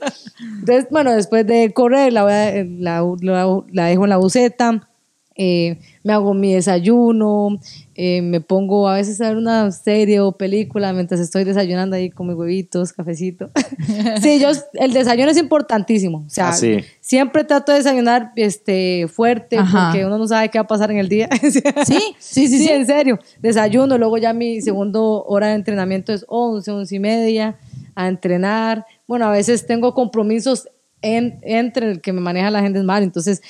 Entonces, 0.61 0.87
bueno, 0.91 1.13
después 1.13 1.47
de 1.47 1.73
correr, 1.75 2.13
la, 2.13 2.23
voy 2.23 2.33
a- 2.33 2.65
la, 2.65 3.05
la- 3.21 3.63
la 3.73 3.85
dejo 3.87 4.05
en 4.05 4.11
la 4.11 4.17
buceta. 4.17 4.89
eh, 5.37 5.79
me 6.05 6.13
hago 6.15 6.33
mi 6.35 6.55
desayuno, 6.55 7.59
eh, 8.01 8.23
me 8.23 8.41
pongo 8.41 8.89
a 8.89 8.95
veces 8.95 9.21
a 9.21 9.27
ver 9.27 9.37
una 9.37 9.73
serie 9.73 10.21
o 10.21 10.31
película 10.31 10.93
mientras 10.93 11.19
estoy 11.19 11.43
desayunando 11.43 11.97
ahí 11.97 12.11
con 12.11 12.29
mis 12.29 12.37
huevitos, 12.37 12.93
cafecito. 12.93 13.51
sí, 14.23 14.39
yo, 14.39 14.51
el 14.75 14.93
desayuno 14.93 15.33
es 15.33 15.37
importantísimo. 15.37 16.23
O 16.25 16.31
sea, 16.31 16.51
Ah, 16.51 16.53
sí. 16.53 16.79
siempre 17.01 17.43
trato 17.43 17.73
de 17.73 17.79
desayunar 17.79 18.31
este, 18.37 19.09
fuerte 19.09 19.59
Ajá. 19.59 19.89
porque 19.91 20.07
uno 20.07 20.17
no 20.17 20.29
sabe 20.29 20.49
qué 20.49 20.59
va 20.59 20.63
a 20.63 20.67
pasar 20.69 20.93
en 20.93 20.99
el 20.99 21.09
día. 21.09 21.29
Sí, 21.41 21.51
sí, 21.51 22.01
sí, 22.19 22.49
Sí, 22.49 22.59
sí. 22.59 22.69
en 22.69 22.87
serio. 22.87 23.19
Desayuno, 23.43 23.99
luego 23.99 24.17
ya 24.17 24.33
mi 24.33 24.61
segundo 24.61 25.25
hora 25.25 25.49
de 25.49 25.55
entrenamiento 25.55 26.13
es 26.13 26.25
11, 26.29 26.71
11 26.71 26.95
y 26.95 26.99
media 27.01 27.59
a 27.97 28.07
entrenar. 28.07 28.87
Bueno, 29.09 29.27
a 29.27 29.33
veces 29.33 29.67
tengo 29.67 29.93
compromisos 29.95 30.69
en- 31.03 31.39
entre 31.43 31.91
el 31.91 32.01
que 32.01 32.13
me 32.13 32.21
maneja 32.21 32.51
la 32.51 32.61
gente 32.63 32.83
mal, 32.83 33.03
entonces 33.03 33.43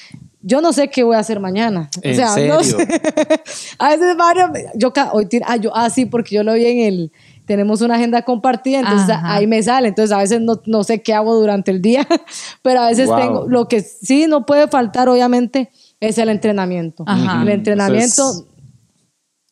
yo 0.43 0.61
no 0.61 0.73
sé 0.73 0.89
qué 0.89 1.03
voy 1.03 1.16
a 1.16 1.19
hacer 1.19 1.41
mañana. 1.41 1.91
¿En 2.03 2.12
o 2.12 2.15
sea, 2.16 2.27
no 2.29 2.35
serio? 2.35 2.61
sé. 2.62 2.77
a 3.79 3.89
veces 3.91 4.16
Mario, 4.16 4.53
yo 4.75 4.93
hoy 5.12 5.27
tira- 5.27 5.47
ah, 5.49 5.57
yo, 5.57 5.70
ah, 5.75 5.91
sí, 5.91 6.07
porque 6.07 6.35
yo 6.37 6.43
lo 6.43 6.55
vi 6.55 6.66
en 6.66 6.79
el 6.81 7.12
tenemos 7.47 7.81
una 7.81 7.95
agenda 7.95 8.20
compartida, 8.23 8.81
entonces 8.81 9.09
Ajá. 9.09 9.37
ahí 9.37 9.47
me 9.47 9.62
sale, 9.62 9.89
entonces 9.89 10.15
a 10.15 10.19
veces 10.19 10.43
no, 10.43 10.61
no 10.66 10.85
sé 10.85 11.01
qué 11.01 11.15
hago 11.15 11.35
durante 11.35 11.70
el 11.70 11.81
día, 11.81 12.07
pero 12.62 12.81
a 12.83 12.89
veces 12.89 13.07
Wow. 13.09 13.19
tengo, 13.19 13.47
lo 13.49 13.69
que 13.69 13.81
sí 13.81 14.27
no 14.29 14.45
puede 14.45 14.69
faltar 14.69 15.09
obviamente 15.09 15.70
es 15.99 16.19
el 16.19 16.29
entrenamiento. 16.29 17.05
Ajá. 17.07 17.41
El 17.43 17.49
entrenamiento, 17.49 18.23
Entonces- 18.23 18.45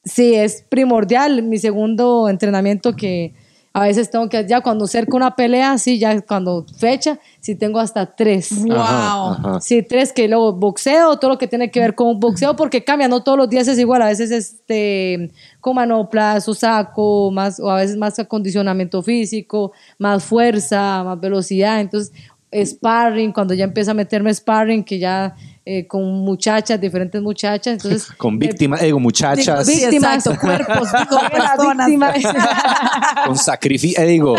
Sí, 0.05 0.35
es 0.35 0.64
primordial. 0.68 1.43
Mi 1.43 1.59
segundo 1.59 2.28
entrenamiento 2.28 2.94
que 2.94 3.35
a 3.77 3.82
veces 3.82 4.11
tengo 4.11 4.27
que, 4.31 4.47
ya 4.48 4.62
cuando 4.62 4.86
cerca 4.86 5.15
una 5.19 5.36
pelea, 5.36 5.77
sí, 5.77 5.98
ya 5.98 6.19
cuando 6.23 6.65
fecha, 6.78 7.19
sí 7.40 7.55
tengo 7.55 7.78
hasta 7.78 8.07
tres. 8.07 8.65
Wow. 8.65 8.74
Ajá, 8.74 9.32
ajá. 9.32 9.61
Sí, 9.61 9.82
tres 9.82 10.15
que 10.15 10.28
luego 10.28 10.55
boxeo, 10.55 11.19
todo 11.19 11.32
lo 11.32 11.36
que 11.36 11.47
tiene 11.47 11.70
que 11.70 11.81
ver 11.81 11.94
con 11.94 12.19
boxeo, 12.19 12.57
porque 12.57 12.82
cambia, 12.82 13.07
no 13.07 13.23
todos 13.23 13.36
los 13.36 13.51
días 13.51 13.69
es 13.69 13.78
igual, 13.78 14.01
a 14.01 14.07
veces 14.07 14.31
este, 14.31 15.31
con 15.61 15.77
manoplas 15.77 16.48
o 16.48 16.55
saco, 16.55 17.31
más, 17.31 17.61
o 17.61 17.70
a 17.70 17.77
veces 17.77 17.98
más 17.98 18.19
acondicionamiento 18.19 19.03
físico, 19.03 19.73
más 19.98 20.24
fuerza, 20.24 21.05
más 21.05 21.20
velocidad, 21.20 21.78
entonces 21.78 22.15
sparring, 22.51 23.31
cuando 23.31 23.53
ya 23.53 23.65
empieza 23.65 23.90
a 23.90 23.94
meterme 23.94 24.32
sparring, 24.32 24.85
que 24.85 24.98
ya 24.98 25.36
eh, 25.68 25.84
con 25.88 26.05
muchachas, 26.20 26.80
diferentes 26.80 27.20
muchachas, 27.20 27.72
entonces... 27.74 28.06
Con 28.16 28.38
víctimas, 28.38 28.80
eh, 28.82 28.93
con 28.93 29.02
muchachas, 29.02 29.66
Sí, 29.66 29.80
víctimas. 29.80 30.18
exacto, 30.24 30.40
cuerpos, 30.40 30.93
digo, 30.93 31.20
Las 31.22 31.56
personas. 31.56 31.86
víctimas 31.88 32.16
con 33.26 33.36
sacrificio, 33.36 34.01
eh, 34.01 34.06
digo, 34.06 34.36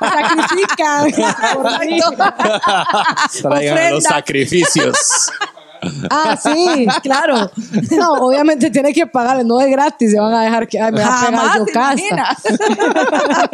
sacrifican. 0.00 1.12
traigan 3.42 3.94
los 3.94 4.04
sacrificios. 4.04 5.30
Ah, 6.10 6.36
sí, 6.42 6.86
claro. 7.02 7.50
No, 7.96 8.12
obviamente 8.26 8.70
tiene 8.70 8.92
que 8.92 9.06
pagarle, 9.06 9.44
no 9.44 9.60
es 9.60 9.70
gratis, 9.70 10.12
se 10.12 10.20
van 10.20 10.32
a 10.32 10.42
dejar 10.42 10.68
que 10.68 10.80
ay, 10.80 10.92
me 10.92 11.00
va 11.00 11.20
a 11.22 11.26
pegar 11.26 11.58
yo 11.58 11.64
¿te 11.64 11.72
casa. 11.72 12.02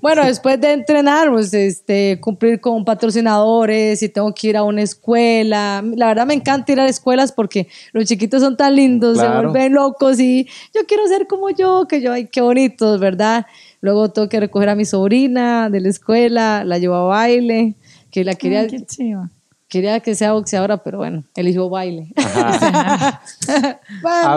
Bueno, 0.00 0.24
después 0.24 0.60
de 0.60 0.72
entrenar, 0.72 1.30
pues 1.30 1.52
este, 1.54 2.18
cumplir 2.20 2.60
con 2.60 2.84
patrocinadores, 2.84 4.00
si 4.00 4.08
tengo 4.08 4.32
que 4.34 4.48
ir 4.48 4.56
a 4.56 4.62
una 4.64 4.82
escuela. 4.82 5.82
La 5.96 6.06
verdad 6.08 6.26
me 6.26 6.34
encanta 6.34 6.72
ir 6.72 6.80
a 6.80 6.86
escuelas 6.88 7.32
porque 7.32 7.68
los 7.92 8.04
chiquitos 8.06 8.42
son 8.42 8.56
tan 8.56 8.74
lindos, 8.76 9.18
se 9.18 9.24
Claro. 9.24 9.50
vuelven 9.52 9.74
locos 9.74 10.18
y 10.18 10.48
yo 10.74 10.82
quiero 10.86 11.06
ser 11.06 11.26
como 11.26 11.50
yo, 11.50 11.86
que 11.88 12.00
yo, 12.00 12.12
ay, 12.12 12.26
qué 12.26 12.40
bonitos, 12.40 12.98
¿verdad? 13.00 13.46
Luego 13.80 14.10
tengo 14.10 14.28
que 14.28 14.40
recoger 14.40 14.68
a 14.68 14.74
mi 14.74 14.84
sobrina 14.84 15.70
de 15.70 15.80
la 15.80 15.88
escuela, 15.88 16.64
la 16.64 16.78
llevo 16.78 16.94
a 16.96 17.04
baile, 17.04 17.74
que 18.10 18.24
la 18.24 18.34
quería, 18.34 18.60
Ay, 18.60 18.66
qué 18.68 18.84
chiva. 18.86 19.30
Quería 19.72 20.00
que 20.00 20.14
sea 20.14 20.32
boxeadora, 20.34 20.76
pero 20.84 20.98
bueno, 20.98 21.24
eligió 21.34 21.70
baile. 21.70 22.12
Bueno, 22.18 22.42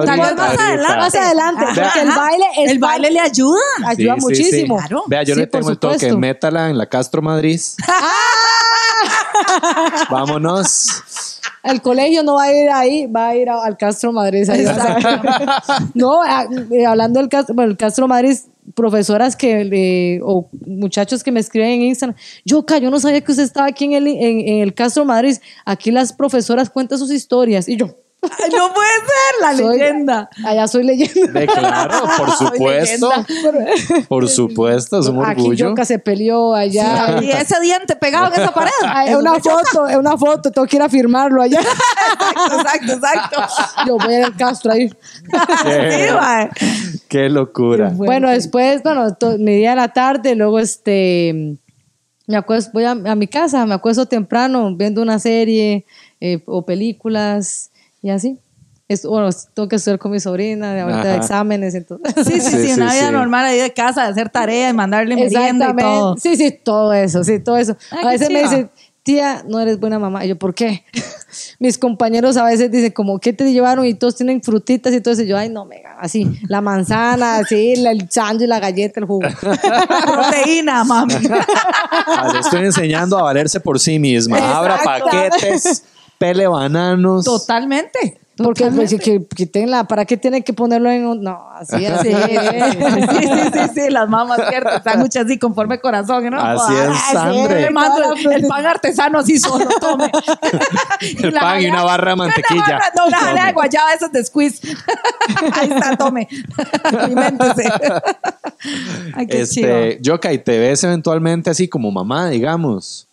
tal 0.06 0.20
vez 0.20 0.36
más 0.36 0.40
ahorita. 0.40 0.68
adelante, 0.68 0.96
más 0.98 1.16
adelante, 1.16 1.66
porque 1.66 2.02
el 2.02 2.08
baile 2.08 2.46
es 2.58 2.72
El 2.72 2.80
baile 2.80 3.12
le 3.12 3.20
ayuda. 3.20 3.60
ayuda 3.86 4.16
Sí, 4.16 4.22
muchísimo. 4.22 4.78
sí. 4.80 4.88
Claro. 4.88 5.04
Vea, 5.08 5.24
yo 5.24 5.34
Sí, 5.36 5.42
le 5.42 5.48
tengo 5.48 5.70
el 5.70 5.78
toque, 5.78 6.14
métala 6.16 6.70
en 6.70 6.78
la 6.78 6.86
Castro 6.88 7.22
Madrid. 7.22 7.60
Vámonos. 10.10 11.42
El 11.64 11.82
colegio 11.82 12.24
no 12.24 12.36
va 12.36 12.44
a 12.44 12.54
ir 12.54 12.70
ahí, 12.70 13.08
va 13.08 13.28
a 13.30 13.36
ir 13.36 13.50
al 13.50 13.76
Castro 13.78 14.14
Madrid. 14.14 14.48
ahí 14.50 14.64
no, 15.96 16.22
a- 16.22 16.46
eh, 16.72 16.86
hablando 16.86 17.20
del 17.20 17.28
Castro, 17.28 17.56
bueno, 17.56 17.72
el 17.72 17.78
Castro 17.78 18.08
Madrid, 18.08 18.38
profesoras 18.74 19.36
que, 19.36 19.62
eh, 19.62 20.20
o 20.24 20.50
muchachos 20.66 21.24
que 21.24 21.32
me 21.32 21.40
escriben 21.40 21.70
en 21.72 21.82
Instagram, 21.84 22.18
yo, 22.44 22.66
yo 22.82 22.92
no 22.92 23.00
sabía 23.00 23.22
que 23.22 23.32
usted 23.32 23.44
estaba 23.44 23.68
aquí 23.68 23.86
en 23.86 23.94
el, 23.94 24.08
en, 24.08 24.40
en 24.40 24.60
el 24.62 24.74
Castro 24.74 25.06
Madrid. 25.06 25.38
Aquí 25.66 25.92
las 25.92 26.14
profesoras 26.14 26.70
cuentan 26.70 26.98
sus 26.98 27.12
historias. 27.12 27.70
Y 27.70 27.78
yo, 27.78 27.96
Ay, 28.44 28.52
no 28.58 28.74
puede 28.74 28.90
ser 28.90 29.42
la 29.42 29.56
soy- 29.56 29.78
leyenda. 29.80 30.30
Allá 30.46 30.68
soy 30.68 30.84
leyenda. 30.84 31.40
De 31.40 31.48
claro, 31.48 32.02
por 32.18 32.32
supuesto. 32.32 33.10
Por 34.08 34.30
supuesto, 34.30 35.00
es 35.00 35.08
un 35.08 35.24
Aquí 35.24 35.42
orgullo. 35.42 35.70
Yoka 35.70 35.86
se 35.86 36.00
peleó 36.00 36.54
allá. 36.54 37.20
Y 37.22 37.32
ese 37.32 37.60
diente 37.62 37.96
pegado 37.96 38.28
en 38.28 38.34
esa 38.42 38.54
pared. 38.54 38.72
Ay, 38.88 39.10
Eso 39.10 39.20
una 39.20 39.36
foto, 39.40 39.88
es 39.88 39.96
una 39.98 40.18
foto, 40.18 40.52
tengo 40.52 40.68
que 40.68 40.76
ir 40.78 40.82
a 40.82 40.90
firmarlo 40.90 41.42
allá. 41.42 41.60
Exacto, 41.60 42.94
exacto. 42.94 43.42
Yo 43.88 43.98
voy 43.98 44.16
al 44.16 44.36
Castro 44.36 44.72
ahí. 44.72 44.90
Sí. 44.90 46.98
Qué 47.08 47.30
locura. 47.30 47.90
Bueno, 47.94 48.30
después, 48.30 48.82
bueno, 48.84 49.10
día 49.40 49.72
de 49.72 49.76
la 49.76 49.90
tarde, 49.90 50.36
luego 50.36 50.60
este, 50.60 51.56
me 52.28 52.38
acuesto, 52.38 52.72
voy 52.74 52.86
a, 52.86 52.92
a 52.92 53.16
mi 53.16 53.28
casa, 53.28 53.66
me 53.66 53.74
acuesto 53.74 54.06
temprano 54.06 54.74
viendo 54.76 55.02
una 55.02 55.20
serie 55.20 55.86
eh, 56.22 56.42
o 56.46 56.66
películas 56.66 57.72
y 58.06 58.12
así. 58.12 58.38
Es, 58.88 59.04
bueno, 59.04 59.30
tengo 59.56 59.68
que 59.68 59.78
estudiar 59.78 59.98
con 59.98 60.12
mi 60.12 60.20
sobrina, 60.20 60.76
de 60.76 60.82
ahorita 60.82 61.04
de 61.06 61.16
exámenes, 61.16 61.74
entonces. 61.74 62.14
Sí, 62.24 62.34
sí, 62.34 62.42
sí, 62.52 62.58
Sí, 62.58 62.68
sí, 62.68 62.74
una 62.74 62.94
vida 62.94 63.08
sí. 63.08 63.12
normal 63.14 63.46
ahí 63.46 63.58
de 63.58 63.74
casa, 63.74 64.04
de 64.04 64.10
hacer 64.10 64.30
tarea, 64.30 64.68
de 64.68 64.74
mandarle 64.74 65.16
merienda 65.16 65.72
y 65.72 65.76
todo. 65.76 66.18
Sí, 66.18 66.36
sí, 66.36 66.52
todo 66.52 66.94
eso, 66.94 67.24
sí, 67.24 67.40
todo 67.40 67.58
eso. 67.58 67.76
Ay, 67.90 68.06
a 68.06 68.10
veces 68.10 68.30
me 68.30 68.44
dicen, 68.44 68.70
tía, 69.02 69.44
no 69.48 69.60
eres 69.60 69.80
buena 69.80 69.98
mamá. 69.98 70.24
Y 70.24 70.30
yo, 70.30 70.38
¿por 70.38 70.54
qué? 70.54 70.84
Mis 71.60 71.80
compañeros 71.80 72.38
a 72.38 72.44
veces 72.44 72.70
dicen, 72.72 72.92
como, 72.92 73.18
¿qué 73.20 73.34
te 73.34 73.52
llevaron? 73.52 73.88
Y 73.88 73.96
todos 73.96 74.16
tienen 74.18 74.44
frutitas 74.44 74.94
y 74.94 75.02
todo 75.02 75.16
eso. 75.16 75.24
Y 75.24 75.28
yo, 75.28 75.36
ay, 75.36 75.50
no, 75.50 75.66
mega, 75.66 75.98
así, 76.00 76.40
la 76.48 76.62
manzana, 76.62 77.38
así, 77.38 77.74
el 77.74 78.08
sándwich, 78.12 78.48
la 78.48 78.60
galleta, 78.60 79.00
el 79.00 79.08
jugo. 79.08 79.28
Proteína, 80.14 80.84
mami. 80.84 81.16
Ah, 82.06 82.30
Le 82.32 82.40
estoy 82.40 82.66
enseñando 82.66 83.18
a 83.18 83.24
valerse 83.24 83.60
por 83.60 83.80
sí 83.80 83.98
misma. 83.98 84.38
Abra 84.56 84.78
paquetes, 84.84 85.84
pele 86.18 86.48
bananos. 86.48 87.26
Totalmente. 87.26 88.20
Porque 88.38 88.66
pues, 88.66 88.94
que, 89.02 89.26
quiten 89.34 89.72
la, 89.72 89.86
¿para 89.86 90.04
qué 90.04 90.18
tienen 90.18 90.44
que 90.44 90.52
ponerlo 90.52 90.90
en 90.92 91.06
un- 91.06 91.24
No, 91.24 91.48
así, 91.54 91.86
así. 91.86 92.10
Sí, 92.10 92.16
sí, 92.16 93.28
sí, 93.28 93.40
sí, 93.54 93.60
sí, 93.74 93.90
las 93.90 94.10
mamas 94.10 94.42
ciertas, 94.50 94.84
sándwiches 94.84 95.26
así 95.26 95.40
conforme 95.40 95.80
corazón, 95.80 96.30
¿no? 96.30 96.42
Así 96.42 96.74
es. 96.74 97.50
Le 97.50 97.70
mando 97.70 98.14
el, 98.14 98.34
el 98.34 98.46
pan 98.46 98.66
artesano 98.66 99.20
así 99.20 99.40
solo, 99.40 99.70
tome. 99.80 100.12
El 101.24 101.32
pan 101.34 101.62
y 101.62 101.68
una 101.68 101.84
barra 101.84 102.12
de 102.12 102.16
mantequilla. 102.18 102.62
Una 102.66 102.74
barra, 102.74 102.92
no, 102.98 103.06
una 103.08 103.18
jalea 103.18 103.46
de 103.46 103.54
guayaba 103.54 103.94
esas 103.94 104.12
de 104.12 104.26
squeeze. 104.26 104.68
Ahí 105.54 105.70
está, 105.72 105.96
tome. 105.96 106.28
Aliméntese. 106.84 107.72
Ay, 109.14 109.28
qué 109.28 109.48
chido. 109.48 109.78
Este, 109.78 110.02
Yoka, 110.02 110.34
¿y 110.34 110.40
te 110.40 110.60
ves 110.60 110.84
eventualmente 110.84 111.50
así 111.50 111.70
como 111.70 111.90
mamá, 111.92 112.30
digamos? 112.30 113.08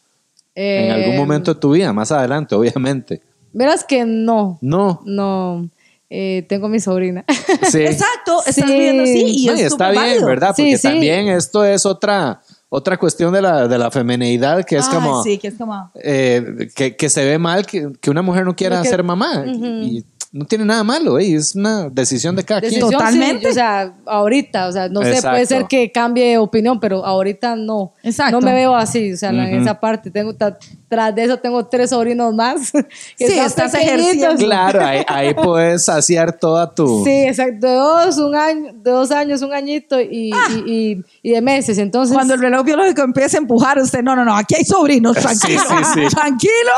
En 0.54 0.90
algún 0.90 1.14
Eh, 1.14 1.18
momento 1.18 1.54
de 1.54 1.60
tu 1.60 1.72
vida, 1.72 1.92
más 1.92 2.12
adelante, 2.12 2.54
obviamente. 2.56 3.20
Verás 3.52 3.84
que 3.84 4.04
no, 4.04 4.58
No. 4.60 5.00
no. 5.04 5.68
Eh, 6.14 6.44
tengo 6.48 6.68
mi 6.68 6.78
sobrina. 6.78 7.24
Sí. 7.70 7.80
Exacto, 7.80 8.40
estás 8.46 8.54
Sí. 8.66 8.72
viviendo 8.72 9.02
así 9.04 9.24
y 9.44 9.46
No, 9.46 9.52
es 9.54 9.60
y 9.60 9.62
está 9.62 9.90
bien, 9.90 10.02
válido. 10.02 10.26
¿verdad? 10.26 10.48
Porque 10.56 10.76
sí. 10.76 10.82
también 10.88 11.28
esto 11.28 11.64
es 11.64 11.86
otra, 11.86 12.42
otra 12.68 12.98
cuestión 12.98 13.32
de 13.32 13.40
la, 13.40 13.66
de 13.66 13.78
la 13.78 13.90
femeneidad 13.90 14.62
que 14.64 14.76
es 14.76 14.86
Ay, 14.88 14.94
como 14.94 15.22
sí, 15.22 15.38
que 15.38 15.48
es 15.48 15.54
como... 15.54 15.90
eh, 15.94 16.68
que, 16.74 16.96
que 16.96 17.08
se 17.08 17.24
ve 17.24 17.38
mal 17.38 17.64
que, 17.64 17.88
que 17.98 18.10
una 18.10 18.20
mujer 18.20 18.44
no 18.44 18.54
quiera 18.54 18.82
que- 18.82 18.88
ser 18.88 19.02
mamá. 19.02 19.44
y 19.46 20.04
no 20.32 20.46
tiene 20.46 20.64
nada 20.64 20.82
malo, 20.82 21.18
¿eh? 21.18 21.34
es 21.34 21.54
una 21.54 21.90
decisión 21.90 22.34
de 22.34 22.42
cada 22.42 22.62
quien. 22.62 22.80
Totalmente. 22.80 23.44
sí, 23.44 23.50
o 23.50 23.52
sea, 23.52 23.94
ahorita, 24.06 24.66
o 24.68 24.72
sea, 24.72 24.88
no 24.88 25.02
sé, 25.02 25.08
Exacto. 25.10 25.30
puede 25.30 25.46
ser 25.46 25.66
que 25.66 25.92
cambie 25.92 26.30
de 26.30 26.38
opinión, 26.38 26.80
pero 26.80 27.04
ahorita 27.04 27.54
no. 27.54 27.92
Exacto. 28.02 28.40
No 28.40 28.46
me 28.46 28.54
veo 28.54 28.74
así, 28.74 29.12
o 29.12 29.16
sea, 29.16 29.28
en 29.28 29.40
Ujú. 29.40 29.62
esa 29.62 29.78
parte. 29.78 30.10
Tengo, 30.10 30.34
ta- 30.34 30.56
tras 30.88 31.14
de 31.14 31.24
eso 31.24 31.38
tengo 31.38 31.66
tres 31.66 31.90
sobrinos 31.90 32.34
más. 32.34 32.70
que 33.18 33.26
Sí, 33.26 33.34
están 33.38 33.46
estás 33.46 33.74
ejerciendo. 33.74 34.34
Claro, 34.36 34.84
ahí, 34.84 35.02
ahí 35.06 35.34
puedes 35.42 35.84
saciar 35.84 36.32
toda 36.38 36.74
tu... 36.74 37.04
Sí, 37.04 37.10
exacto. 37.10 37.66
De 37.66 37.74
dos, 37.74 38.16
un 38.16 38.34
año, 38.34 38.72
dos 38.76 39.10
años, 39.10 39.42
un 39.42 39.52
añito 39.52 40.00
y, 40.00 40.30
y, 40.32 40.32
y- 40.66 41.04
y 41.22 41.30
de 41.30 41.40
meses. 41.42 41.76
Entonces, 41.76 42.14
Cuando 42.14 42.32
el 42.34 42.40
reloj 42.40 42.64
biológico 42.64 43.02
empieza 43.02 43.36
a 43.36 43.40
empujar, 43.40 43.78
usted, 43.78 44.02
no, 44.02 44.16
no, 44.16 44.24
no, 44.24 44.34
aquí 44.34 44.54
hay 44.56 44.64
sobrinos, 44.64 45.14
tranquilo, 45.20 45.60
sí, 45.60 46.00
sí. 46.08 46.14
tranquilo. 46.14 46.72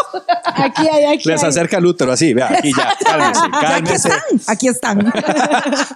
aquí 0.57 0.89
hay, 0.91 1.05
aquí 1.17 1.29
Les 1.29 1.43
hay. 1.43 1.49
acerca 1.51 1.79
el 1.79 1.87
útero 1.87 2.11
así, 2.13 2.35
vea, 2.35 2.49
aquí 2.59 2.73
ya, 2.77 2.93
cálmese, 3.05 3.41
Aquí 3.53 3.93
están, 3.93 4.21
aquí 4.47 4.69
están. 4.69 5.13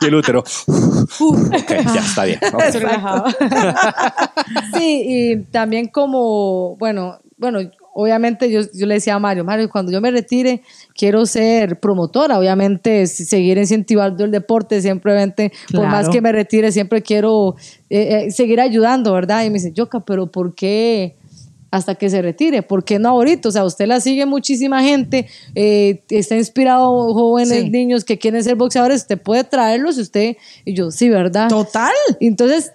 Y 0.01 0.07
el 0.07 0.15
útero. 0.15 0.41
Ok, 0.41 1.70
ya 1.95 2.01
está 2.01 2.25
bien. 2.25 2.39
Ok. 2.53 2.62
Estoy 2.62 2.81
relajado. 2.83 3.25
sí, 4.77 5.05
y 5.07 5.37
también 5.51 5.89
como, 5.89 6.77
bueno, 6.77 7.19
bueno, 7.37 7.61
obviamente 7.95 8.51
yo, 8.51 8.61
yo 8.75 8.87
le 8.87 8.95
decía 8.95 9.15
a 9.15 9.19
Mario, 9.19 9.45
Mario, 9.45 9.69
cuando 9.70 9.91
yo 9.93 10.01
me 10.01 10.11
retire, 10.11 10.62
quiero 10.95 11.27
ser 11.27 11.81
promotora, 11.81 12.39
obviamente 12.39 13.07
seguir 13.07 13.59
incentivando 13.59 14.25
el 14.25 14.31
deporte, 14.31 14.81
simplemente, 14.83 15.51
por 15.70 15.81
Claro. 15.81 15.89
más 15.89 16.09
que 16.09 16.20
me 16.20 16.33
retire, 16.33 16.70
siempre 16.73 17.03
quiero 17.03 17.57
eh, 17.91 18.27
eh, 18.27 18.31
seguir 18.31 18.61
ayudando, 18.61 19.12
¿verdad? 19.12 19.45
Y 19.45 19.51
me 19.51 19.55
dice, 19.55 19.73
Yoka, 19.73 20.01
pero 20.01 20.27
¿por 20.31 20.55
qué? 20.55 21.16
Hasta 21.70 21.95
que 21.97 22.09
se 22.09 22.23
retire, 22.23 22.62
¿por 22.62 22.85
qué 22.85 22.99
no 22.99 23.11
ahorita? 23.11 23.49
O 23.49 23.53
sea, 23.53 23.65
usted 23.65 23.86
la 23.86 24.01
sigue 24.01 24.24
muchísima 24.27 24.82
gente, 24.82 25.27
eh, 25.55 26.03
está 26.09 26.36
inspirado 26.36 27.12
jóvenes, 27.12 27.65
Sí. 27.65 27.70
niños 27.70 28.05
que 28.05 28.19
quieren 28.19 28.43
ser 28.43 28.57
boxeadores, 28.57 29.03
usted 29.03 29.20
puede 29.20 29.45
traerlos 29.45 29.99
y 29.99 30.01
usted, 30.03 30.36
y 30.65 30.74
yo, 30.74 30.90
sí, 30.90 31.09
¿verdad? 31.11 31.49
Total. 31.49 31.93
Entonces, 32.20 32.73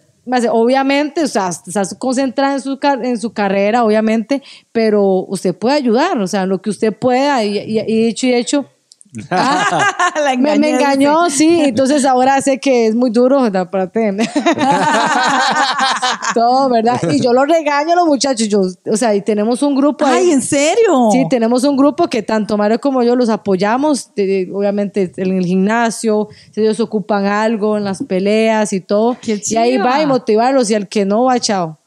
obviamente, 0.52 1.24
o 1.24 1.28
sea, 1.28 1.50
está 1.50 1.84
concentrada 1.98 2.54
en 2.54 2.62
su, 2.62 2.80
en 3.04 3.20
su 3.20 3.34
carrera, 3.34 3.84
obviamente, 3.84 4.42
pero 4.72 5.26
usted 5.28 5.56
puede 5.56 5.76
ayudar, 5.76 6.18
o 6.20 6.28
sea, 6.28 6.46
lo 6.46 6.62
que 6.62 6.70
usted 6.70 6.94
pueda, 6.94 7.44
y, 7.44 7.58
y, 7.58 7.80
y 7.80 8.06
dicho 8.06 8.28
y 8.28 8.34
hecho. 8.34 8.66
Ah, 9.30 10.14
La 10.24 10.36
me, 10.38 10.54
engañó, 10.54 11.30
sí, 11.30 11.62
entonces 11.62 12.04
ahora 12.06 12.42
sé 12.42 12.60
que 12.60 12.88
es 12.88 12.96
muy 12.96 13.12
duro, 13.12 13.52
ti. 13.52 13.60
Todo, 16.34 16.70
¿verdad? 16.70 17.00
Y 17.12 17.22
yo 17.22 17.32
lo 17.32 17.46
regaño 17.46 17.94
a 17.94 17.96
los 17.96 18.08
muchachos, 18.08 18.48
yo, 18.50 18.62
o 18.62 18.98
sea, 18.98 19.14
y 19.14 19.22
tenemos 19.22 19.62
un 19.62 19.76
grupo 19.76 20.06
ahí. 20.06 20.26
Ay, 20.26 20.32
¿en 20.32 20.42
serio? 20.42 21.10
Sí, 21.12 21.28
tenemos 21.30 21.64
un 21.64 21.78
grupo 21.78 22.08
que 22.08 22.24
tanto 22.24 22.58
Mario 22.58 22.82
como 22.82 23.04
yo 23.04 23.16
los 23.16 23.30
apoyamos, 23.30 24.10
obviamente 24.52 25.12
en 25.18 25.38
el 25.38 25.46
gimnasio, 25.46 26.30
si 26.52 26.62
ellos 26.62 26.80
ocupan 26.80 27.26
algo 27.26 27.78
en 27.78 27.84
las 27.84 28.02
peleas 28.04 28.74
y 28.74 28.82
todo. 28.82 29.16
Qué 29.22 29.40
y 29.46 29.56
ahí 29.58 29.78
va 29.78 30.02
y 30.02 30.08
motivarlos 30.08 30.72
y 30.72 30.76
al 30.76 30.88
que 30.88 31.06
no 31.06 31.26
va, 31.26 31.40
chao. 31.40 31.78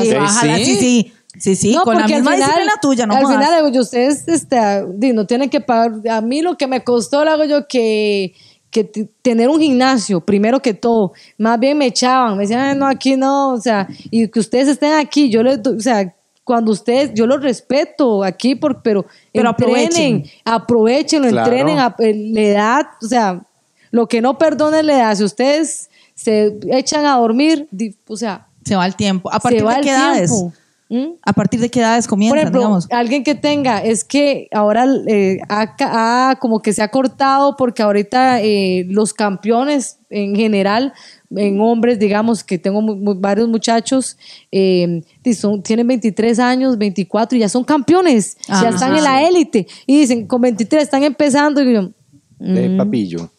Sí, 0.00 0.10
Ok, 0.10 0.18
bájala, 0.18 0.56
sí. 0.56 0.64
sí, 0.64 0.76
sí. 0.76 1.12
Sí, 1.38 1.56
sí, 1.56 1.72
No, 1.74 1.82
con 1.84 1.94
la 1.94 2.00
porque 2.00 2.14
al 2.14 2.20
misma 2.20 2.32
final- 2.32 2.48
disciplina 2.48 2.72
tuya, 2.82 3.06
no 3.06 3.14
Al 3.14 3.22
jodas. 3.24 3.36
final, 3.38 3.56
digo 3.56 3.74
yo, 3.74 3.80
ustedes 3.82 4.28
este, 4.28 4.56
di, 4.94 5.12
no 5.12 5.26
tienen 5.26 5.48
que 5.48 5.60
pagar. 5.60 5.92
A 6.10 6.20
mí 6.20 6.42
lo 6.42 6.56
que 6.58 6.66
me 6.66 6.84
costó, 6.84 7.24
lo 7.24 7.30
hago 7.30 7.44
yo, 7.44 7.66
que, 7.66 8.34
que 8.70 8.84
tener 9.22 9.48
un 9.48 9.58
gimnasio, 9.60 10.20
primero 10.20 10.60
que 10.60 10.74
todo. 10.74 11.12
Más 11.38 11.58
bien 11.58 11.78
me 11.78 11.86
echaban, 11.86 12.36
me 12.36 12.42
decían, 12.42 12.60
"Ay, 12.60 12.76
no, 12.76 12.86
aquí 12.86 13.16
no, 13.16 13.54
o 13.54 13.60
sea, 13.60 13.88
y 14.10 14.28
que 14.28 14.40
ustedes 14.40 14.68
estén 14.68 14.92
aquí, 14.92 15.30
yo 15.30 15.42
les, 15.42 15.62
doy- 15.62 15.76
o 15.76 15.80
sea, 15.80 16.14
cuando 16.44 16.72
ustedes, 16.72 17.12
yo 17.14 17.26
los 17.26 17.40
respeto 17.42 18.24
aquí, 18.24 18.54
por, 18.54 18.82
pero, 18.82 19.06
Pero 19.32 19.48
entrenen, 19.50 20.24
aprovechen, 20.44 21.22
Claro. 21.22 21.38
entrenen, 21.50 21.78
a- 21.78 21.94
eh, 21.98 22.14
la 22.32 22.40
edad, 22.40 22.86
o 23.02 23.06
sea, 23.06 23.42
lo 23.90 24.06
que 24.06 24.20
no 24.20 24.36
perdonen 24.38 24.86
la 24.86 24.94
edad, 24.98 25.14
si 25.16 25.24
ustedes 25.24 25.88
se 26.14 26.58
echan 26.70 27.06
a 27.06 27.16
dormir, 27.16 27.68
o 28.06 28.16
sea, 28.16 28.46
Se 28.64 28.76
va 28.76 28.86
el 28.86 28.94
tiempo. 28.96 29.30
¿A 29.30 29.36
se 29.36 29.40
partir 29.40 29.66
va 29.66 29.72
de 29.72 29.78
el 29.78 29.84
qué 29.84 29.90
edades? 29.90 30.30
tiempo. 30.30 30.52
¿Mm? 30.94 31.14
¿A 31.22 31.32
partir 31.32 31.58
de 31.58 31.70
qué 31.70 31.80
edades 31.80 32.04
Por 32.04 32.10
comienzan, 32.10 32.38
ejemplo, 32.40 32.60
digamos? 32.60 32.86
alguien 32.90 33.24
que 33.24 33.34
tenga, 33.34 33.78
es 33.82 34.04
que 34.04 34.48
ahora 34.52 34.84
eh, 35.06 35.38
ha, 35.48 36.36
como 36.38 36.60
que 36.60 36.74
se 36.74 36.82
ha 36.82 36.88
cortado 36.88 37.56
porque 37.56 37.82
ahorita 37.82 38.42
eh, 38.42 38.84
los 38.90 39.14
campeones 39.14 40.00
en 40.10 40.36
general, 40.36 40.92
en 41.34 41.58
hombres, 41.62 41.98
digamos 41.98 42.44
que 42.44 42.58
tengo 42.58 42.82
mu- 42.82 42.96
mu- 42.96 43.14
varios 43.14 43.48
muchachos, 43.48 44.18
eh, 44.50 45.02
son- 45.34 45.62
tienen 45.62 45.86
23 45.86 46.38
años, 46.38 46.76
24 46.76 47.38
y 47.38 47.40
ya 47.40 47.48
son 47.48 47.64
campeones, 47.64 48.36
ya 48.46 48.60
Ah, 48.60 48.68
están 48.68 48.92
sí, 48.92 48.98
en 48.98 49.04
la 49.04 49.18
sí. 49.20 49.24
élite 49.28 49.66
y 49.86 49.98
dicen, 50.00 50.26
con 50.26 50.42
23 50.42 50.82
están 50.82 51.04
empezando 51.04 51.62
y 51.62 51.72
yo, 51.72 51.90
De 52.38 52.68
mm, 52.68 52.76
papillo. 52.76 53.30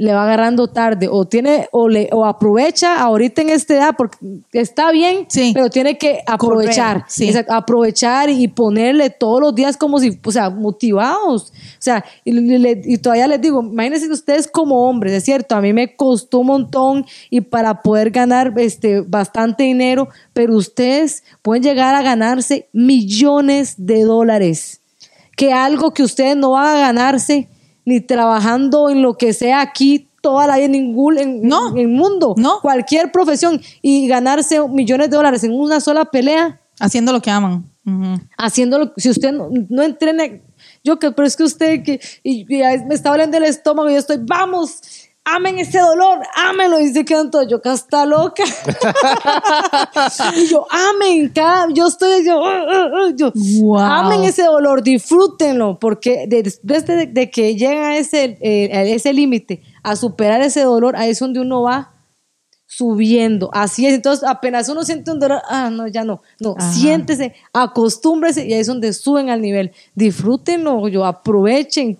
Le 0.00 0.12
va 0.12 0.24
agarrando 0.24 0.68
tarde 0.68 1.08
o 1.10 1.24
tiene 1.26 1.68
o 1.72 1.88
le 1.88 2.08
o 2.12 2.24
aprovecha 2.24 3.00
ahorita 3.00 3.42
en 3.42 3.50
esta 3.50 3.74
edad 3.74 3.94
porque 3.96 4.16
está 4.52 4.90
bien 4.92 5.26
Sí. 5.28 5.52
pero 5.54 5.70
tiene 5.70 5.98
que 5.98 6.22
aprovechar 6.26 6.98
Correr, 7.02 7.04
sí. 7.08 7.32
Aprovechar 7.48 8.30
y 8.30 8.48
ponerle 8.48 9.10
todos 9.10 9.40
los 9.40 9.54
días 9.54 9.76
como 9.76 9.98
si 10.00 10.18
o 10.24 10.32
sea 10.32 10.50
motivados 10.50 11.52
o 11.52 11.52
sea 11.78 12.04
y, 12.24 12.32
le- 12.32 12.82
y 12.84 12.98
todavía 12.98 13.26
les 13.28 13.40
digo 13.40 13.62
imagínense 13.62 14.06
que 14.06 14.12
ustedes 14.14 14.48
como 14.48 14.88
hombres 14.88 15.12
es 15.12 15.24
cierto 15.24 15.54
a 15.54 15.60
mí 15.60 15.72
me 15.72 15.94
costó 15.96 16.38
un 16.40 16.46
montón 16.48 17.06
y 17.28 17.40
para 17.42 17.82
poder 17.82 18.10
ganar 18.10 18.52
este 18.56 19.02
bastante 19.02 19.64
dinero 19.64 20.08
pero 20.32 20.56
ustedes 20.56 21.22
pueden 21.42 21.62
llegar 21.62 21.94
a 21.94 22.02
ganarse 22.02 22.68
millones 22.72 23.74
de 23.76 24.02
dólares 24.04 24.80
que 25.36 25.52
algo 25.52 25.92
que 25.92 26.02
ustedes 26.02 26.36
no 26.36 26.50
van 26.52 26.76
a 26.76 26.80
ganarse 26.80 27.48
ni 27.84 28.00
trabajando 28.00 28.90
en 28.90 29.02
lo 29.02 29.16
que 29.16 29.32
sea 29.32 29.60
aquí 29.60 30.06
toda 30.22 30.46
la 30.46 30.56
vida 30.56 30.66
en 30.66 30.72
ningún 30.72 31.18
en, 31.18 31.42
No. 31.42 31.70
en 31.70 31.78
el 31.78 31.88
mundo, 31.88 32.34
No. 32.36 32.60
cualquier 32.60 33.10
profesión 33.10 33.60
y 33.82 34.06
ganarse 34.06 34.60
millones 34.68 35.10
de 35.10 35.16
dólares 35.16 35.44
en 35.44 35.52
una 35.52 35.80
sola 35.80 36.04
pelea, 36.04 36.60
Haciendo 36.78 37.12
lo 37.12 37.20
que 37.20 37.30
aman. 37.30 37.64
Ujú. 37.86 38.20
haciéndolo, 38.36 38.92
si 38.96 39.08
usted 39.08 39.32
no, 39.32 39.48
no 39.70 39.82
entrena, 39.82 40.24
yo 40.84 40.98
que, 40.98 41.10
pero 41.12 41.26
es 41.26 41.34
que 41.36 41.42
usted 41.44 41.82
que 41.82 41.98
y, 42.22 42.44
me 42.44 42.94
está 42.94 43.10
doliendo 43.10 43.38
el 43.38 43.44
estómago 43.44 43.88
y 43.88 43.94
yo 43.94 43.98
estoy, 43.98 44.18
vamos, 44.20 44.80
amen 45.24 45.58
ese 45.58 45.78
dolor, 45.78 46.18
ámenlo 46.34 46.80
y 46.80 46.88
se 46.92 47.04
quedan 47.04 47.30
todos, 47.30 47.46
yo 47.48 47.60
que 47.62 47.72
está 47.72 48.04
loca. 48.06 48.42
y 50.36 50.46
yo, 50.46 50.66
amen, 50.70 51.30
cada, 51.34 51.68
yo 51.72 51.86
estoy, 51.86 52.24
yo, 52.24 52.38
"Uh, 52.38 52.42
uh, 52.42 53.08
uh", 53.08 53.16
yo, 53.16 53.32
Wow. 53.34 53.78
amen 53.78 54.24
ese 54.24 54.42
dolor, 54.44 54.82
disfrútenlo, 54.82 55.78
porque 55.78 56.26
de- 56.28 56.42
después 56.42 56.86
de, 56.86 57.06
de 57.06 57.30
que 57.30 57.54
llega 57.56 57.96
ese, 57.96 58.38
eh, 58.40 58.70
a 58.76 58.82
ese 58.82 59.12
límite, 59.12 59.62
a 59.82 59.94
superar 59.96 60.40
ese 60.42 60.62
dolor, 60.62 60.96
ahí 60.96 61.10
es 61.10 61.18
donde 61.18 61.40
uno 61.40 61.62
va 61.62 61.92
subiendo. 62.66 63.50
Así 63.52 63.84
es. 63.86 63.94
Entonces, 63.94 64.28
apenas 64.28 64.68
uno 64.68 64.84
siente 64.84 65.10
un 65.10 65.18
dolor, 65.18 65.42
ah, 65.48 65.70
no, 65.70 65.86
ya 65.88 66.04
no. 66.04 66.22
No, 66.38 66.54
Ajá. 66.56 66.72
siéntese, 66.72 67.34
acostúmbrese 67.52 68.46
y 68.46 68.52
ahí 68.54 68.60
es 68.60 68.66
donde 68.68 68.92
suben 68.92 69.28
al 69.28 69.40
nivel. 69.42 69.72
Disfrútenlo, 69.94 70.86
yo, 70.88 71.04
aprovechen. 71.04 71.98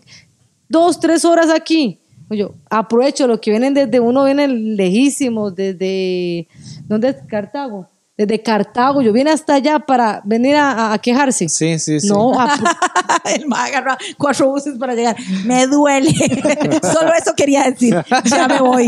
Dos, 0.68 1.00
tres 1.00 1.24
horas 1.24 1.50
aquí. 1.50 1.99
Yo, 2.30 2.54
aprovecho 2.70 3.26
lo 3.26 3.40
que 3.40 3.50
vienen 3.50 3.74
desde 3.74 3.98
uno, 3.98 4.24
vienen 4.24 4.76
lejísimos, 4.76 5.54
desde. 5.54 6.46
¿Dónde 6.86 7.08
es? 7.08 7.16
Cartago. 7.26 7.88
Desde 8.16 8.42
Cartago. 8.42 9.00
Yo 9.02 9.12
vine 9.12 9.30
hasta 9.30 9.54
allá 9.54 9.78
para 9.78 10.20
venir 10.24 10.54
a, 10.54 10.92
a 10.92 10.98
quejarse. 10.98 11.48
Sí, 11.48 11.78
sí, 11.78 11.98
sí. 12.00 12.08
No, 12.08 12.32
El 13.24 13.46
ma 13.46 13.64
agarra 13.64 13.96
cuatro 14.18 14.50
buses 14.50 14.76
para 14.78 14.94
llegar. 14.94 15.16
Me 15.44 15.66
duele. 15.66 16.10
Solo 16.82 17.12
eso 17.18 17.32
quería 17.34 17.64
decir. 17.64 17.96
Ya 18.26 18.46
me 18.46 18.60
voy. 18.60 18.86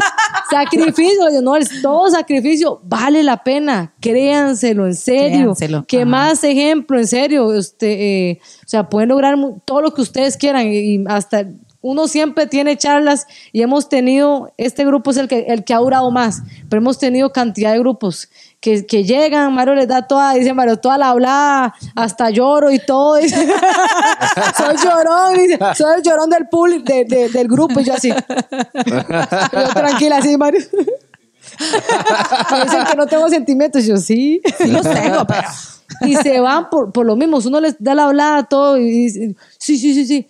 Sacrificio, 0.50 1.32
yo, 1.32 1.40
no, 1.40 1.56
es 1.56 1.82
todo 1.82 2.10
sacrificio 2.10 2.80
vale 2.84 3.22
la 3.22 3.42
pena, 3.42 3.92
créanselo, 4.00 4.86
en 4.86 4.94
serio. 4.94 5.54
Créanselo, 5.54 5.84
Que 5.86 5.98
ajá. 5.98 6.06
más 6.06 6.44
ejemplo, 6.44 6.98
en 6.98 7.06
serio, 7.06 7.54
este, 7.54 8.30
eh, 8.30 8.40
o 8.42 8.68
sea, 8.68 8.88
pueden 8.88 9.08
lograr 9.08 9.36
todo 9.64 9.80
lo 9.80 9.94
que 9.94 10.02
ustedes 10.02 10.36
quieran 10.36 10.68
y, 10.68 10.76
y 10.76 11.04
hasta 11.08 11.46
uno 11.86 12.08
siempre 12.08 12.46
tiene 12.46 12.78
charlas 12.78 13.26
y 13.52 13.60
hemos 13.60 13.90
tenido, 13.90 14.50
este 14.56 14.86
grupo 14.86 15.10
es 15.10 15.18
el 15.18 15.28
que, 15.28 15.40
el 15.48 15.64
que 15.64 15.74
ha 15.74 15.78
durado 15.78 16.10
más, 16.10 16.40
pero 16.70 16.80
hemos 16.80 16.98
tenido 16.98 17.30
cantidad 17.30 17.72
de 17.72 17.78
grupos 17.78 18.30
que, 18.60 18.86
que 18.86 19.04
llegan, 19.04 19.52
Mario 19.54 19.74
les 19.74 19.86
da 19.86 20.06
toda, 20.06 20.32
dice 20.32 20.54
Mario, 20.54 20.78
toda 20.78 20.96
la 20.96 21.10
hablada, 21.10 21.74
hasta 21.94 22.30
lloro 22.30 22.70
y 22.72 22.78
todo, 22.78 23.16
dice, 23.16 23.36
soy 24.56 24.76
llorón, 24.82 25.34
dice, 25.38 25.58
soy 25.76 25.96
el 25.98 26.02
llorón 26.02 26.30
del 26.30 26.48
de- 26.84 27.04
de- 27.04 27.28
del 27.28 27.48
grupo, 27.48 27.78
y 27.80 27.84
yo 27.84 27.92
así, 27.92 28.08
yo 28.10 29.68
tranquila, 29.74 30.16
así, 30.16 30.36
Mario. 30.38 30.60
Me 32.50 32.64
dicen 32.64 32.84
que 32.90 32.96
no 32.96 33.06
tengo 33.06 33.28
sentimientos. 33.28 33.84
Yo 33.84 33.96
sí. 33.96 34.40
Sí 34.58 34.68
los 34.68 34.82
tengo, 34.82 35.24
pero. 35.26 35.42
Y 36.00 36.16
se 36.16 36.40
van 36.40 36.68
por, 36.70 36.90
por 36.92 37.06
lo 37.06 37.14
mismo. 37.16 37.38
Uno 37.44 37.60
les 37.60 37.76
da 37.78 37.94
la 37.94 38.04
hablada 38.06 38.44
todo 38.44 38.78
y 38.78 38.88
dice, 38.90 39.34
sí, 39.58 39.78
sí, 39.78 39.94
sí, 39.94 40.06
sí. 40.06 40.26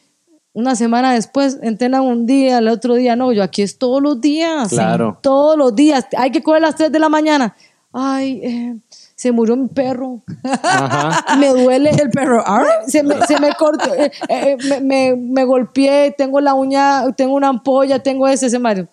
Una 0.55 0.77
semana 0.77 1.13
después 1.13 1.59
entrenan 1.63 2.03
un 2.03 2.27
día, 2.27 2.59
el 2.59 2.69
otro 2.69 2.95
día 2.95 3.17
no. 3.17 3.33
Yo 3.33 3.43
aquí 3.43 3.63
es 3.63 3.77
todos 3.77 4.01
los 4.01 4.21
días. 4.21 4.69
Claro. 4.69 5.19
Todos 5.21 5.59
los 5.59 5.75
días. 5.75 6.07
Hay 6.17 6.31
que 6.31 6.45
coger 6.45 6.63
a 6.63 6.67
las 6.69 6.77
3 6.77 6.93
de 6.93 6.99
la 7.01 7.09
mañana. 7.09 7.57
Ay, 7.93 8.41
eh, 8.43 8.77
se 9.17 9.33
murió 9.33 9.57
mi 9.57 9.67
perro. 9.67 10.23
Ajá. 10.45 11.37
Me 11.39 11.49
duele. 11.49 11.91
El 11.91 12.09
perro. 12.11 12.45
Se 12.87 13.03
me, 13.03 13.21
se 13.27 13.41
me 13.41 13.53
cortó, 13.55 13.93
eh, 13.95 14.13
eh, 14.29 14.57
me, 14.69 14.81
me, 14.81 15.17
me 15.17 15.45
golpeé, 15.45 16.15
tengo 16.17 16.41
la 16.41 16.55
uña, 16.55 17.03
tengo 17.17 17.35
una 17.35 17.49
ampolla, 17.49 17.99
tengo 18.01 18.29
ese, 18.29 18.47
ese 18.47 18.61
Mario. 18.61 18.89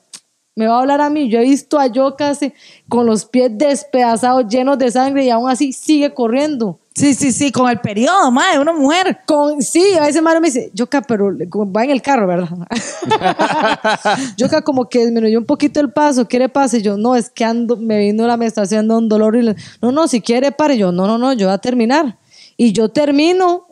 Me 0.56 0.68
va 0.68 0.76
a 0.76 0.80
hablar 0.82 1.00
a 1.02 1.10
mí. 1.10 1.30
Yo 1.30 1.40
he 1.40 1.44
visto 1.44 1.80
a 1.80 1.88
Yoka 1.88 2.30
así, 2.30 2.54
con 2.90 3.06
los 3.06 3.26
pies 3.26 3.52
despedazados, 3.54 4.48
llenos 4.48 4.78
de 4.78 4.92
sangre 4.92 5.24
y 5.26 5.30
aún 5.30 5.50
así 5.50 5.72
sigue 5.72 6.14
corriendo. 6.14 6.78
Sí, 6.94 7.14
sí, 7.14 7.32
sí, 7.32 7.54
con 7.54 7.70
el 7.70 7.80
periodo, 7.80 8.32
madre, 8.32 8.60
una 8.60 8.74
mujer. 8.74 9.20
Con, 9.26 9.62
sí, 9.62 9.82
a 9.98 10.02
veces 10.02 10.22
Mario 10.22 10.42
me 10.42 10.50
dice, 10.50 10.70
Yoka, 10.74 11.02
pero 11.02 11.32
va 11.74 11.84
en 11.86 11.90
el 11.92 12.02
carro, 12.02 12.28
¿verdad? 12.28 12.50
Yoka 14.38 14.62
como 14.62 14.90
que 14.90 15.00
disminuyó 15.06 15.40
un 15.40 15.46
poquito 15.46 15.80
el 15.80 15.92
paso, 15.92 16.28
¿quiere 16.28 16.50
pase? 16.50 16.82
Yo, 16.82 16.98
no, 16.98 17.16
es 17.16 17.30
que 17.30 17.46
ando, 17.46 17.78
me 17.78 17.98
vino 18.00 18.28
la 18.28 18.36
menstruación, 18.38 18.82
ando 18.82 18.98
un 18.98 19.10
dolor. 19.10 19.36
Y 19.38 19.42
le- 19.42 19.56
no, 19.82 19.92
no, 19.94 20.08
si 20.10 20.22
quiere 20.22 20.52
pare. 20.52 20.78
Yo, 20.78 20.92
no, 20.92 21.08
no, 21.08 21.18
no, 21.18 21.32
yo 21.34 21.48
voy 21.48 21.54
a 21.54 21.60
terminar. 21.60 22.18
Y 22.58 22.74
yo 22.74 22.90
termino, 22.90 23.68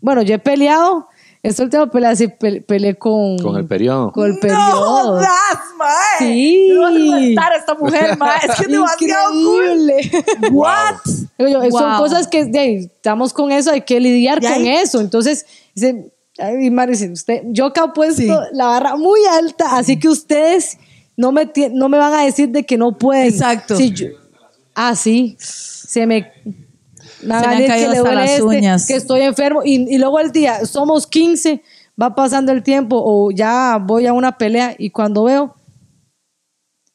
bueno, 0.00 0.22
yo 0.22 0.34
he 0.34 0.38
peleado, 0.38 1.08
esta 1.42 1.64
última 1.64 1.90
pelea 1.90 2.14
sí 2.14 2.28
pe- 2.28 2.60
peleé 2.60 2.94
con... 2.96 3.36
Con 3.38 3.56
el 3.56 3.66
periodo. 3.66 4.12
Con 4.12 4.26
el 4.26 4.34
No 4.34 4.40
periodo. 4.40 4.70
jodas, 4.70 5.28
mae. 5.76 6.18
Sí. 6.18 6.68
No 6.72 6.82
vas 6.82 6.92
a 6.92 6.96
aguantar 6.96 7.52
a 7.52 7.56
esta 7.56 7.74
mujer, 7.74 8.16
mae. 8.18 8.38
Es 8.48 8.54
que 8.56 8.62
es 8.62 8.68
demasiado 8.68 9.32
cool. 9.32 9.92
What? 10.52 10.94
Digo 11.38 11.50
yo, 11.50 11.70
Son 11.70 11.90
Wow. 11.90 11.98
cosas 11.98 12.28
que 12.28 12.44
de 12.44 12.76
estamos 12.76 13.32
con 13.32 13.50
eso, 13.50 13.72
hay 13.72 13.80
que 13.80 13.98
lidiar 13.98 14.40
con 14.40 14.52
ahí- 14.52 14.68
eso. 14.68 15.00
Entonces, 15.00 15.44
dice, 15.74 16.12
ay, 16.38 16.70
Mari, 16.70 16.92
dice, 16.92 17.10
usted, 17.10 17.42
yo 17.46 17.72
que 17.72 17.80
he 17.80 17.88
puesto 17.88 18.22
Sí. 18.22 18.28
la 18.52 18.66
barra 18.66 18.96
muy 18.96 19.20
alta, 19.38 19.76
así 19.76 19.98
que 19.98 20.08
ustedes 20.08 20.78
no 21.16 21.32
me, 21.32 21.50
no 21.72 21.88
me 21.88 21.98
van 21.98 22.14
a 22.14 22.24
decir 22.24 22.50
de 22.50 22.64
que 22.64 22.78
no 22.78 22.96
pueden. 22.96 23.26
Exacto. 23.26 23.76
Sí, 23.76 23.90
yo- 23.90 24.06
ah, 24.76 24.94
sí. 24.94 25.36
Se 25.40 26.06
me. 26.06 26.30
Van 27.22 27.42
Se 27.42 27.48
me 27.48 27.54
han 27.54 27.60
decir 27.62 27.68
caído 27.68 27.92
que 27.92 27.98
hasta 27.98 28.14
las 28.14 28.30
este, 28.30 28.42
uñas. 28.42 28.86
que 28.86 28.94
estoy 28.94 29.20
enfermo. 29.22 29.62
Y, 29.64 29.94
y 29.94 29.98
luego 29.98 30.18
el 30.18 30.32
día, 30.32 30.64
somos 30.66 31.06
15, 31.06 31.62
va 32.00 32.14
pasando 32.14 32.52
el 32.52 32.62
tiempo, 32.62 33.02
o 33.04 33.30
ya 33.30 33.78
voy 33.80 34.06
a 34.06 34.12
una 34.12 34.36
pelea, 34.38 34.74
y 34.78 34.90
cuando 34.90 35.24
veo, 35.24 35.54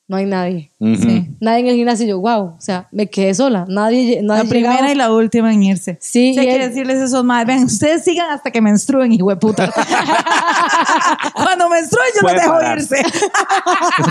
no 0.08 0.16
hay 0.18 0.26
nadie. 0.26 0.72
Sí. 0.80 1.28
Nadie 1.42 1.60
en 1.62 1.68
el 1.68 1.76
gimnasio, 1.76 2.06
y 2.06 2.10
yo, 2.10 2.20
wow, 2.20 2.42
o 2.42 2.56
sea, 2.60 2.88
me 2.92 3.08
quedé 3.10 3.34
sola. 3.34 3.66
Nadie, 3.68 4.22
nadie 4.24 4.44
La 4.44 4.50
primera 4.50 4.74
llegaba. 4.76 4.92
y 4.92 4.96
la 4.96 5.12
última 5.12 5.54
en 5.54 5.64
irse. 5.64 5.98
Sí, 6.00 6.36
hay 6.40 6.46
y 6.46 6.50
que 6.50 6.56
él- 6.56 6.70
decirles 6.70 6.98
esos 7.02 7.24
madres. 7.26 7.48
Vean, 7.48 7.64
ustedes 7.66 8.04
sigan 8.06 8.30
hasta 8.30 8.50
que 8.52 8.62
menstruen, 8.62 9.12
hijo 9.12 9.30
de 9.30 9.36
puta. 9.36 9.70
Cuando 11.34 11.70
menstruen, 11.70 12.06
yo 12.16 12.22
los 12.22 12.32
Puede 12.32 12.36
dejo 12.42 12.54
parar. 12.54 12.78
irse. 12.78 12.96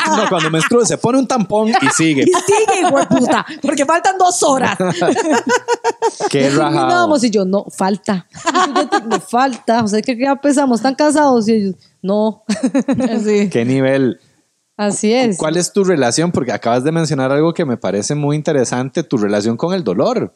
No, 0.08 0.28
cuando 0.28 0.50
menstrua 0.50 0.84
se 0.84 0.98
pone 0.98 1.18
un 1.18 1.26
tampón 1.26 1.68
y 1.68 1.86
sigue. 1.96 2.22
y 2.22 2.26
sigue, 2.26 2.80
hijo 2.86 2.98
de 2.98 3.06
puta. 3.06 3.46
Porque 3.62 3.84
faltan 3.84 4.18
dos 4.18 4.42
horas. 4.42 4.76
Qué 6.30 6.50
rajado. 6.50 7.16
Y 7.22 7.30
yo, 7.30 7.44
no, 7.44 7.64
falta. 7.74 8.26
no 9.08 9.20
falta. 9.20 9.82
O 9.82 9.88
sea, 9.88 10.02
que 10.02 10.16
ya 10.18 10.32
empezamos, 10.32 10.80
están 10.80 10.94
cansados. 10.94 11.48
Y 11.48 11.52
ellos, 11.52 11.74
no. 12.02 12.42
Sí. 13.24 13.48
Qué 13.50 13.64
nivel. 13.64 14.20
Así 14.76 15.12
es. 15.12 15.38
¿Cuál 15.38 15.56
es 15.56 15.72
tu 15.72 15.84
relación? 15.84 16.32
Porque 16.32 16.52
acabas 16.52 16.84
de 16.84 16.92
mencionar 16.92 17.32
algo 17.32 17.54
que 17.54 17.64
me 17.64 17.76
parece 17.76 18.14
muy 18.14 18.36
interesante, 18.36 19.02
tu 19.02 19.16
relación 19.16 19.56
con 19.56 19.72
el 19.74 19.82
dolor. 19.84 20.34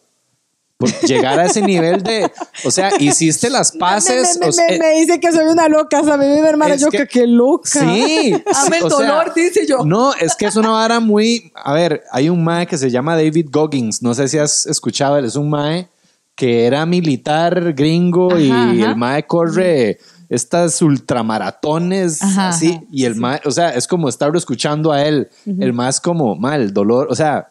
Por 0.78 0.88
llegar 1.02 1.38
a 1.38 1.44
ese 1.44 1.60
nivel 1.60 2.02
de, 2.02 2.30
o 2.64 2.70
sea, 2.70 2.90
hiciste 2.98 3.50
las 3.50 3.72
paces. 3.72 4.38
me, 4.38 4.46
me- 4.46 4.48
o 4.48 4.52
sea, 4.52 4.64
me- 4.70 4.78
me 4.78 4.90
dice 5.00 5.20
que 5.20 5.30
soy 5.30 5.44
una 5.44 5.68
loca, 5.68 6.02
¿sabes? 6.02 6.40
Mi 6.40 6.48
hermana, 6.48 6.76
yo 6.76 6.88
que- 6.88 7.06
qué 7.06 7.26
loca. 7.26 7.68
Sí. 7.68 8.32
Ame 8.66 8.78
el 8.78 8.84
o 8.84 8.88
sea, 8.88 8.98
dolor, 9.06 9.34
dice 9.34 9.66
yo. 9.66 9.84
No, 9.84 10.14
es 10.14 10.34
que 10.34 10.46
es 10.46 10.56
una 10.56 10.70
vara 10.70 10.98
muy. 11.00 11.52
A 11.54 11.74
ver, 11.74 12.02
hay 12.10 12.30
un 12.30 12.42
mae 12.42 12.66
que 12.66 12.78
se 12.78 12.90
llama 12.90 13.14
David 13.16 13.48
Goggins. 13.50 14.00
No 14.02 14.14
sé 14.14 14.26
si 14.28 14.38
has 14.38 14.64
escuchado. 14.64 15.18
Él 15.18 15.26
es 15.26 15.36
un 15.36 15.50
mae 15.50 15.88
que 16.34 16.64
era 16.64 16.86
militar 16.86 17.74
gringo 17.74 18.38
y 18.38 18.50
Ajá, 18.50 18.70
el 18.72 18.96
mae 18.96 19.26
corre 19.26 19.98
estas 20.30 20.80
ultramaratones 20.80 22.22
Ajá, 22.22 22.48
así. 22.50 22.70
ajá, 22.72 22.84
y 22.90 23.04
el 23.04 23.16
mae, 23.16 23.40
o 23.44 23.50
sea, 23.50 23.70
es 23.74 23.86
como 23.86 24.08
estarlo 24.08 24.38
escuchando 24.38 24.92
a 24.92 25.04
él. 25.04 25.28
El 25.44 25.72
mae 25.74 25.90
es 25.90 26.00
como, 26.00 26.34
mal, 26.36 26.62
el 26.62 26.72
dolor. 26.72 27.08
O 27.10 27.14
sea, 27.14 27.50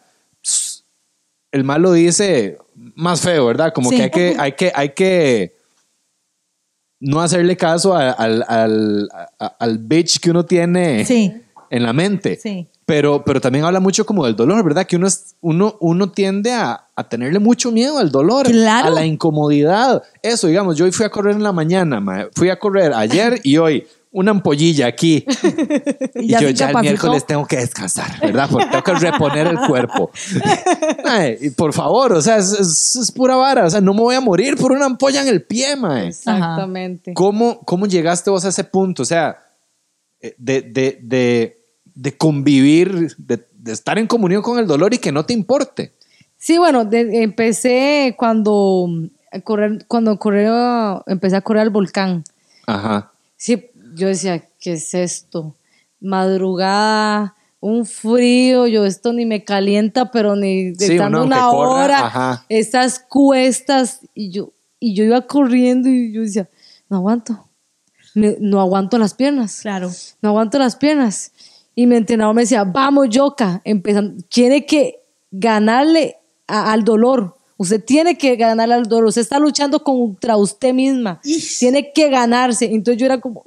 el 1.52 1.62
mal 1.62 1.82
lo 1.82 1.92
dice 1.92 2.58
más 2.74 3.20
feo, 3.20 3.46
¿verdad? 3.46 3.72
Como 3.74 3.90
Sí. 3.90 3.96
que 3.96 4.02
hay 4.04 4.10
que, 4.10 4.36
hay 4.38 4.52
que, 4.52 4.72
hay 4.74 4.88
que 4.94 5.56
no 7.00 7.20
hacerle 7.20 7.56
caso 7.56 7.94
al, 7.94 8.44
al, 8.48 9.08
a- 9.38 9.46
al 9.58 9.78
bitch 9.78 10.18
que 10.20 10.30
uno 10.30 10.44
tiene 10.44 11.04
Sí. 11.04 11.32
En 11.70 11.82
la 11.84 11.92
mente. 11.92 12.38
Sí. 12.42 12.66
Pero, 12.84 13.22
pero 13.24 13.40
también 13.40 13.64
habla 13.64 13.78
mucho 13.80 14.04
como 14.04 14.26
del 14.26 14.34
dolor, 14.36 14.62
¿verdad? 14.64 14.84
Que 14.86 14.96
uno, 14.96 15.06
es, 15.06 15.36
uno, 15.40 15.76
uno 15.80 16.10
tiende 16.10 16.52
a, 16.52 16.88
a 16.96 17.08
tenerle 17.08 17.38
mucho 17.38 17.70
miedo 17.70 17.98
al 17.98 18.10
dolor, 18.10 18.46
Claro. 18.50 18.88
a 18.88 18.90
la 18.90 19.06
incomodidad. 19.06 20.02
Eso, 20.22 20.48
digamos, 20.48 20.76
yo 20.76 20.84
hoy 20.84 20.92
fui 20.92 21.06
a 21.06 21.10
correr 21.10 21.36
en 21.36 21.42
la 21.44 21.52
mañana, 21.52 22.00
mae. 22.00 22.26
fui 22.34 22.50
a 22.50 22.58
correr 22.58 22.92
ayer 22.92 23.38
y 23.44 23.56
hoy 23.58 23.86
una 24.12 24.32
ampollilla 24.32 24.88
aquí. 24.88 25.24
Y, 26.16 26.26
ya 26.28 26.40
yo 26.40 26.50
ya 26.50 26.70
el 26.70 26.76
miércoles 26.80 27.24
tengo 27.24 27.46
que 27.46 27.56
descansar, 27.56 28.20
¿verdad? 28.20 28.48
Porque 28.50 28.66
tengo 28.66 28.82
que 28.82 28.94
reponer 28.94 29.46
el 29.46 29.58
cuerpo. 29.66 30.10
Mae, 31.04 31.38
y 31.40 31.50
por 31.50 31.72
favor, 31.72 32.12
o 32.12 32.20
sea, 32.20 32.36
es, 32.36 32.52
es- 32.52 32.96
es 32.96 33.12
pura 33.12 33.36
vara. 33.36 33.64
O 33.66 33.70
sea, 33.70 33.80
no 33.80 33.94
me 33.94 34.00
voy 34.00 34.14
a 34.16 34.20
morir 34.20 34.56
por 34.56 34.72
una 34.72 34.84
ampolla 34.86 35.22
en 35.22 35.28
el 35.28 35.42
pie, 35.44 35.76
mae. 35.76 36.08
Exactamente. 36.08 37.14
¿Cómo, 37.14 37.60
¿Cómo 37.60 37.86
llegaste 37.86 38.28
vos 38.30 38.44
a 38.44 38.48
ese 38.48 38.64
punto? 38.64 39.02
O 39.02 39.06
sea, 39.06 39.38
eh, 40.20 40.34
de, 40.36 40.60
de, 40.62 40.98
de, 41.02 41.59
de 41.94 42.16
convivir, 42.16 43.14
de, 43.18 43.46
de 43.52 43.72
estar 43.72 43.98
en 43.98 44.06
comunión 44.06 44.42
con 44.42 44.58
el 44.58 44.66
dolor 44.66 44.94
y 44.94 44.98
que 44.98 45.12
no 45.12 45.24
te 45.26 45.32
importe. 45.32 45.92
Sí, 46.38 46.58
bueno, 46.58 46.84
de- 46.84 47.22
empecé 47.22 48.14
cuando 48.18 48.88
a 49.32 49.40
correr, 49.40 49.84
cuando 49.86 50.18
corrió, 50.18 51.02
empecé 51.06 51.36
a 51.36 51.40
correr 51.42 51.62
al 51.62 51.70
volcán. 51.70 52.24
Ajá. 52.66 53.12
Sí, 53.36 53.66
yo 53.94 54.08
decía, 54.08 54.42
¿qué 54.60 54.72
es 54.74 54.94
esto? 54.94 55.54
Madrugada, 56.00 57.34
un 57.60 57.84
frío, 57.84 58.66
yo 58.66 58.86
esto 58.86 59.12
ni 59.12 59.26
me 59.26 59.44
calienta, 59.44 60.10
pero 60.10 60.36
ni 60.36 60.74
Sí, 60.76 60.92
estando 60.94 61.18
uno 61.18 61.26
una 61.26 61.48
corra, 61.48 61.84
hora, 61.84 62.06
ajá. 62.06 62.44
esas 62.48 62.98
cuestas, 63.00 64.00
y 64.14 64.30
yo, 64.30 64.52
y 64.78 64.94
yo 64.94 65.04
iba 65.04 65.20
corriendo 65.26 65.88
y 65.88 66.12
yo 66.12 66.22
decía, 66.22 66.48
no 66.88 66.96
aguanto, 66.98 67.46
Me- 68.14 68.36
no 68.40 68.60
aguanto 68.60 68.98
las 68.98 69.14
piernas 69.14 69.60
Claro. 69.60 69.90
no 70.22 70.30
aguanto 70.30 70.58
las 70.58 70.76
piernas. 70.76 71.32
Y 71.74 71.86
mi 71.86 71.96
entrenador 71.96 72.34
me 72.34 72.42
decía, 72.42 72.64
vamos, 72.64 73.08
Yoka, 73.10 73.60
empezando, 73.64 74.22
tiene 74.28 74.66
que 74.66 75.02
ganarle 75.30 76.16
a- 76.46 76.72
al 76.72 76.84
dolor. 76.84 77.36
Usted 77.56 77.84
tiene 77.84 78.16
que 78.16 78.36
ganarle 78.36 78.72
al 78.74 78.86
dolor. 78.88 79.04
Usted 79.08 79.20
está 79.20 79.38
luchando 79.38 79.84
contra 79.84 80.38
usted 80.38 80.72
misma. 80.72 81.20
Tiene 81.58 81.92
que 81.92 82.08
ganarse. 82.08 82.64
Entonces 82.64 82.98
yo 82.98 83.04
era 83.04 83.20
como, 83.20 83.44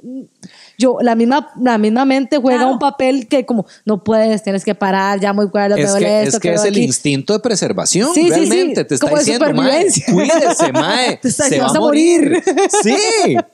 yo, 0.78 0.98
la 1.00 1.16
misma, 1.16 1.50
la 1.60 1.78
misma 1.78 2.04
mente 2.04 2.36
juega 2.38 2.58
Claro. 2.60 2.72
un 2.74 2.78
papel 2.78 3.26
que 3.26 3.44
como, 3.44 3.66
no 3.84 4.04
puedes, 4.04 4.40
tienes 4.44 4.64
que 4.64 4.74
parar, 4.76 5.18
ya 5.18 5.32
muy 5.32 5.50
cuerda, 5.50 5.76
Es 5.76 5.90
duele 5.90 6.06
que, 6.06 6.22
esto, 6.22 6.36
es, 6.36 6.40
que 6.42 6.48
que 6.50 6.54
es 6.54 6.62
el 6.64 6.74
aquí". 6.74 6.82
instinto 6.84 7.32
de 7.32 7.40
preservación, 7.40 8.14
Sí, 8.14 8.22
sí, 8.22 8.28
sí. 8.28 8.34
realmente. 8.34 8.84
Te 8.84 8.94
está 8.94 9.06
Como 9.06 9.16
de 9.18 9.24
diciendo, 9.24 9.52
mae, 9.52 9.90
supervivencia. 9.90 10.14
cuídese, 10.14 10.72
mae. 10.72 11.16
Te 11.16 11.28
está 11.28 11.48
se 11.48 11.58
va 11.58 11.64
a 11.64 11.66
"Vas 11.66 11.76
a 11.76 11.80
morir. 11.80 12.20
morir". 12.30 12.42
Sí. 12.82 13.36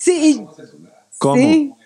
Sí, 0.00 0.12
y- 0.40 0.46
¿Cómo? 1.18 1.76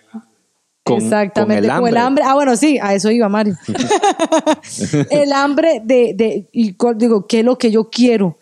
Con- 0.83 0.97
Exactamente, 1.01 1.67
con 1.67 1.75
el 1.75 1.79
con 1.81 1.87
el 1.89 1.97
hambre. 1.97 2.23
Ah, 2.27 2.33
bueno, 2.33 2.55
sí, 2.57 2.77
a 2.81 2.93
eso 2.93 3.09
iba 3.09 3.29
Mario. 3.29 3.55
el 5.09 5.31
hambre 5.31 5.81
de, 5.83 6.13
de 6.13 6.49
y 6.51 6.75
digo, 6.95 7.25
¿qué 7.27 7.39
es 7.39 7.45
lo 7.45 7.57
que 7.57 7.71
yo 7.71 7.89
quiero? 7.89 8.37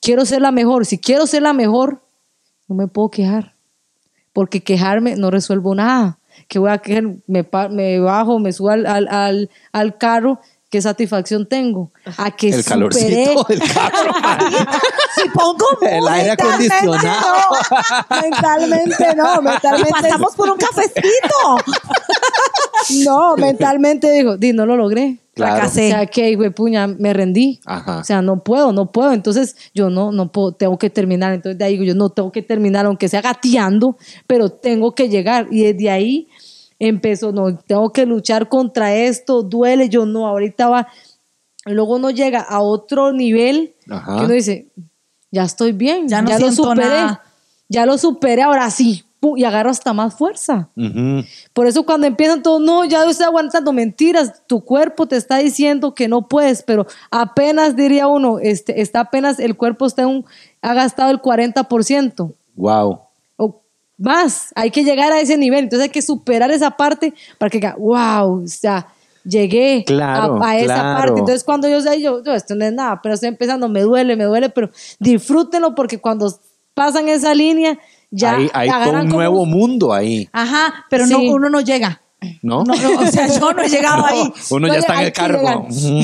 Quiero 0.00 0.24
ser 0.26 0.42
la 0.42 0.52
mejor. 0.52 0.84
Si 0.86 0.98
quiero 0.98 1.26
ser 1.26 1.42
la 1.42 1.52
mejor, 1.52 2.02
no 2.68 2.76
me 2.76 2.86
puedo 2.86 3.10
quejar. 3.10 3.54
Porque 4.32 4.62
quejarme 4.62 5.16
no 5.16 5.30
resuelvo 5.30 5.74
nada. 5.74 6.18
Que 6.48 6.58
voy 6.58 6.70
a 6.70 6.78
quejar, 6.78 7.04
me, 7.26 7.48
me 7.70 7.98
bajo, 7.98 8.38
me 8.38 8.52
subo 8.52 8.68
al, 8.70 8.84
al, 8.86 9.08
al, 9.08 9.50
al 9.72 9.96
carro, 9.96 10.38
¿qué 10.76 10.82
satisfacción 10.82 11.46
tengo? 11.46 11.90
A 12.18 12.30
que 12.30 12.48
El 12.50 12.62
superé. 12.62 12.68
calorcito 12.68 13.44
del 13.48 13.62
carro. 13.72 14.12
mae. 14.20 14.38
Si 15.16 15.30
pongo 15.30 15.64
El 15.80 16.06
aire 16.06 16.32
acondicionado. 16.32 17.48
no, 18.10 18.20
mentalmente 18.20 19.14
no, 19.16 19.40
mentalmente 19.40 19.90
pasamos 19.90 20.36
por 20.36 20.50
un 20.50 20.58
cafecito. 20.58 21.56
No, 23.04 23.36
mentalmente 23.36 24.12
digo, 24.12 24.36
di, 24.36 24.52
no 24.52 24.64
lo 24.64 24.76
logré. 24.76 25.18
Claro. 25.34 25.56
Fracasé. 25.56 25.88
O 25.88 25.90
sea, 25.90 26.06
que, 26.06 26.36
güey, 26.36 26.50
puña, 26.50 26.86
me 26.86 27.12
rendí. 27.12 27.58
Ajá. 27.64 27.98
O 27.98 28.04
sea, 28.04 28.22
no 28.22 28.44
puedo, 28.44 28.72
no 28.72 28.92
puedo. 28.92 29.12
Entonces, 29.12 29.56
yo 29.74 29.90
no, 29.90 30.12
no 30.12 30.30
puedo, 30.30 30.52
tengo 30.52 30.78
que 30.78 30.88
terminar. 30.88 31.32
Entonces, 31.32 31.58
de 31.58 31.64
ahí 31.64 31.72
digo, 31.72 31.84
yo 31.84 31.94
no 31.94 32.10
tengo 32.10 32.30
que 32.30 32.42
terminar, 32.42 32.86
aunque 32.86 33.08
sea 33.08 33.22
gateando, 33.22 33.96
pero 34.26 34.50
tengo 34.50 34.94
que 34.94 35.08
llegar. 35.08 35.48
Y 35.50 35.72
desde 35.72 35.90
ahí 35.90 36.28
empezó, 36.78 37.32
no, 37.32 37.56
tengo 37.58 37.92
que 37.92 38.06
luchar 38.06 38.48
contra 38.48 38.94
esto, 38.94 39.42
duele, 39.42 39.88
yo 39.88 40.06
no, 40.06 40.26
ahorita 40.26 40.68
va. 40.68 40.88
Luego 41.64 41.96
uno 41.96 42.10
llega 42.10 42.40
a 42.40 42.60
otro 42.60 43.12
nivel 43.12 43.74
Ajá. 43.90 44.18
que 44.18 44.24
uno 44.24 44.34
dice, 44.34 44.68
ya 45.30 45.42
estoy 45.44 45.72
bien, 45.72 46.08
Ya 46.08 46.22
no 46.22 46.30
lo 46.30 46.36
siento 46.36 46.62
superé, 46.64 46.86
nada. 46.88 47.22
ya 47.68 47.86
lo 47.86 47.98
superé, 47.98 48.42
ahora 48.42 48.70
sí. 48.70 49.02
Y 49.36 49.42
agarro 49.42 49.70
hasta 49.70 49.92
más 49.92 50.14
fuerza. 50.14 50.68
Por 51.52 51.66
eso 51.66 51.84
cuando 51.84 52.06
empiezan 52.06 52.44
todos, 52.44 52.60
no, 52.60 52.84
ya 52.84 53.04
estoy 53.10 53.26
aguantando 53.26 53.72
mentiras, 53.72 54.46
tu 54.46 54.60
cuerpo 54.64 55.06
te 55.08 55.16
está 55.16 55.38
diciendo 55.38 55.94
que 55.96 56.06
no 56.06 56.28
puedes, 56.28 56.62
pero 56.62 56.86
apenas 57.10 57.74
diría 57.74 58.06
uno, 58.06 58.38
este, 58.38 58.80
está 58.80 59.00
apenas, 59.00 59.40
el 59.40 59.56
cuerpo 59.56 59.86
está 59.86 60.06
un, 60.06 60.24
ha 60.62 60.74
gastado 60.74 61.10
el 61.10 61.20
40% 61.20 62.34
Wow. 62.54 63.00
Más, 63.98 64.48
hay 64.54 64.70
que 64.70 64.84
llegar 64.84 65.12
a 65.12 65.20
ese 65.20 65.36
nivel, 65.38 65.64
entonces 65.64 65.84
hay 65.88 65.92
que 65.92 66.02
superar 66.02 66.50
esa 66.50 66.72
parte 66.72 67.14
para 67.38 67.50
que, 67.50 67.58
diga, 67.58 67.76
wow, 67.78 68.42
o 68.44 68.46
sea, 68.46 68.88
llegué 69.24 69.84
Claro, 69.86 70.42
a, 70.42 70.50
a 70.50 70.58
esa 70.58 70.74
claro. 70.74 70.98
parte, 70.98 71.20
entonces 71.20 71.44
cuando 71.44 71.68
yo 71.68 71.80
sé, 71.80 72.00
yo, 72.00 72.22
yo, 72.22 72.34
esto 72.34 72.54
no 72.54 72.64
es 72.64 72.72
nada, 72.72 73.00
pero 73.02 73.14
estoy 73.14 73.28
empezando, 73.28 73.68
me 73.68 73.80
duele, 73.82 74.14
me 74.16 74.24
duele, 74.24 74.50
pero 74.50 74.70
disfrútenlo 75.00 75.74
porque 75.74 75.98
cuando 75.98 76.32
pasan 76.74 77.08
esa 77.08 77.34
línea, 77.34 77.78
ya 78.10 78.36
hay 78.36 78.50
hay 78.52 78.68
todo 78.68 78.76
agarran 78.78 79.00
un 79.02 79.06
como 79.08 79.16
nuevo 79.18 79.46
mundo 79.46 79.92
ahí, 79.92 80.28
Ajá, 80.32 80.84
pero 80.90 81.06
Sí. 81.06 81.12
no, 81.12 81.20
uno 81.34 81.48
no 81.50 81.60
llega. 81.60 82.00
¿no? 82.42 82.64
No, 82.64 82.74
no, 82.74 83.00
o 83.00 83.06
sea, 83.06 83.28
yo 83.28 83.52
no 83.52 83.62
he 83.62 83.68
llegado 83.68 84.04
ahí. 84.04 84.32
Uno 84.50 84.66
ya 84.68 84.78
está 84.78 84.94
en 84.94 85.06
el 85.06 85.12
cargo. 85.12 85.66
Sí, 85.70 86.02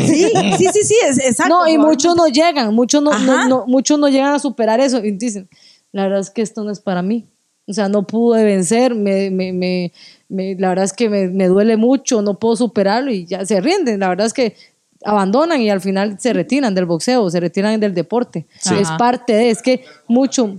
sí, 0.59 0.66
sí, 0.73 0.81
sí, 0.85 0.94
es, 1.09 1.19
exacto. 1.19 1.48
No, 1.52 1.69
y 1.69 1.78
muchos 1.78 2.14
no 2.14 2.27
llegan, 2.28 2.74
muchos 2.74 3.02
no, 3.02 3.12
Ajá. 3.12 3.24
no, 3.24 3.48
no- 3.48 3.64
muchos 3.66 3.98
no 3.98 4.09
llegan 4.09 4.32
a 4.35 4.39
superar 4.39 4.78
eso 4.81 4.98
y 5.05 5.12
dicen, 5.12 5.48
la 5.90 6.02
verdad 6.05 6.20
es 6.20 6.31
que 6.31 6.43
esto 6.43 6.64
no 6.64 6.70
es 6.70 6.81
para 6.81 7.02
mí. 7.02 7.27
O 7.67 7.73
sea, 7.73 7.89
no 7.89 8.07
pude 8.07 8.45
vencer, 8.45 8.95
me, 8.95 9.31
me, 9.31 9.53
me, 9.53 9.93
me- 10.29 10.57
la 10.57 10.71
verdad 10.71 10.85
es 10.85 10.93
que 10.93 11.09
me, 11.09 11.29
me 11.29 11.47
duele 11.47 11.77
mucho, 11.77 12.21
no 12.23 12.39
puedo 12.39 12.57
superarlo 12.57 13.11
y 13.13 13.25
ya 13.25 13.45
se 13.47 13.61
rinden. 13.61 14.01
La 14.01 14.09
verdad 14.09 14.27
es 14.27 14.33
que 14.33 14.57
abandonan 15.05 15.61
y 15.61 15.71
al 15.71 15.81
final 15.81 16.17
se 16.19 16.33
retiran 16.33 16.75
del 16.75 16.87
boxeo, 16.87 17.31
se 17.31 17.39
retiran 17.41 17.79
del 17.81 17.95
deporte. 17.95 18.47
Sí. 18.61 18.75
Es 18.81 18.91
parte 18.99 19.33
de, 19.33 19.51
es 19.51 19.63
que 19.63 19.85
mucho, 20.09 20.59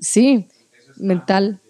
sí, 0.00 0.46
mental. 0.96 1.60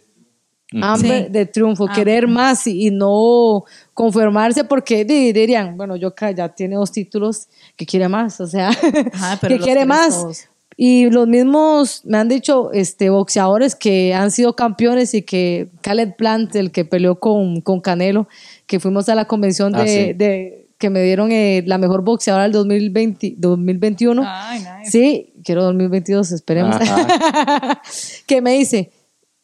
Hambre 0.83 1.25
Sí. 1.27 1.33
de 1.33 1.47
triunfo, 1.47 1.87
Ah. 1.89 1.93
querer 1.93 2.29
más 2.29 2.65
y, 2.69 2.87
y 2.87 2.91
no 2.93 3.65
conformarse 3.93 4.63
porque 4.63 5.05
di- 5.05 5.33
dirían, 5.33 5.77
bueno, 5.77 5.97
Yoka 5.97 6.31
ya 6.31 6.49
tiene 6.49 6.77
dos 6.77 6.93
títulos, 6.93 7.49
que 7.77 7.85
quiere 7.85 8.09
más, 8.09 8.41
o 8.41 8.47
sea, 8.47 8.69
Ajá, 9.13 9.39
que 9.49 9.59
quiere 9.59 9.85
más. 9.85 10.15
todos. 10.15 10.45
Y 10.83 11.11
los 11.11 11.29
mismos, 11.29 12.01
me 12.07 12.17
han 12.17 12.29
dicho, 12.31 12.73
este, 12.73 13.11
boxeadores 13.11 13.75
que 13.77 14.15
han 14.15 14.31
sido 14.31 14.57
campeones 14.57 15.13
y 15.13 15.21
que 15.21 15.69
Caleb 15.83 16.17
Plant, 16.17 16.57
el 16.57 16.71
que 16.73 16.87
peleó 16.87 17.21
con, 17.21 17.61
con 17.61 17.83
Canelo, 17.83 18.29
que 18.67 18.81
fuimos 18.81 19.07
a 19.11 19.15
la 19.15 19.27
convención 19.27 19.73
de, 19.73 19.79
Ah, 19.83 19.87
sí. 19.87 20.13
de- 20.15 20.69
que 20.79 20.89
me 20.89 21.03
dieron 21.03 21.33
eh, 21.33 21.63
la 21.67 21.77
mejor 21.77 22.03
boxeadora 22.03 22.45
del 22.45 22.53
2020, 22.53 23.35
2021. 23.37 24.23
Ay, 24.27 24.61
nice. 24.61 24.91
Sí, 24.91 25.35
quiero 25.45 25.65
2022, 25.65 26.33
esperemos. 26.33 26.75
Que 28.27 28.41
me 28.41 28.53
dice, 28.53 28.91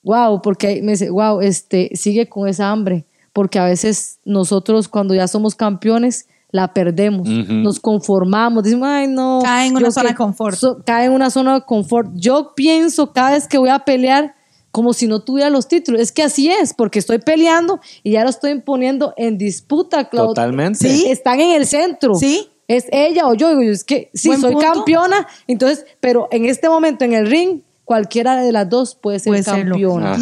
wow, 0.02 0.40
porque 0.40 0.80
me 0.82 0.92
dice, 0.92 1.10
wow, 1.10 1.40
este, 1.42 1.90
sigue 1.94 2.30
con 2.30 2.48
esa 2.48 2.70
hambre, 2.70 3.04
porque 3.34 3.58
a 3.58 3.64
veces 3.66 4.20
nosotros 4.24 4.88
cuando 4.88 5.14
ya 5.14 5.28
somos 5.28 5.54
campeones 5.54 6.28
la 6.50 6.72
perdemos, 6.72 7.28
nos 7.28 7.80
conformamos, 7.80 8.62
decimos, 8.62 8.88
ay 8.88 9.08
no. 9.08 9.40
Cae 9.42 9.66
en 9.68 9.76
una 9.76 9.90
zona 9.90 10.06
que- 10.08 10.12
de 10.12 10.16
confort. 10.16 10.56
so- 10.56 10.82
cae 10.86 11.06
en 11.06 11.12
una 11.12 11.30
zona 11.30 11.54
de 11.54 11.60
confort. 11.62 12.10
Yo 12.14 12.52
pienso 12.54 13.12
cada 13.12 13.32
vez 13.32 13.46
que 13.48 13.58
voy 13.58 13.68
a 13.68 13.80
pelear 13.80 14.34
como 14.70 14.92
si 14.92 15.06
no 15.06 15.20
tuviera 15.20 15.50
los 15.50 15.68
títulos. 15.68 16.00
Es 16.00 16.12
que 16.12 16.22
así 16.22 16.48
es, 16.50 16.72
porque 16.74 16.98
estoy 16.98 17.18
peleando 17.18 17.80
y 18.02 18.12
ya 18.12 18.22
lo 18.24 18.30
estoy 18.30 18.58
poniendo 18.60 19.12
en 19.16 19.38
disputa, 19.38 20.08
Claudio. 20.08 20.28
Totalmente. 20.34 20.88
Sí, 20.88 21.06
están 21.10 21.40
en 21.40 21.52
el 21.56 21.66
centro. 21.66 22.14
Sí. 22.14 22.48
Es 22.68 22.86
ella 22.90 23.26
o 23.26 23.34
yo. 23.34 23.56
Digo, 23.56 23.72
es 23.72 23.84
que 23.84 24.10
sí, 24.14 24.32
soy 24.36 24.52
punto. 24.54 24.72
campeona. 24.72 25.26
Entonces, 25.46 25.86
pero 26.00 26.28
en 26.30 26.44
este 26.46 26.68
momento 26.68 27.04
en 27.04 27.12
el 27.14 27.26
ring, 27.28 27.60
cualquiera 27.84 28.36
de 28.42 28.50
las 28.52 28.68
dos 28.68 28.94
puede 28.96 29.18
ser 29.18 29.30
Puede 29.30 29.44
campeona. 29.44 30.14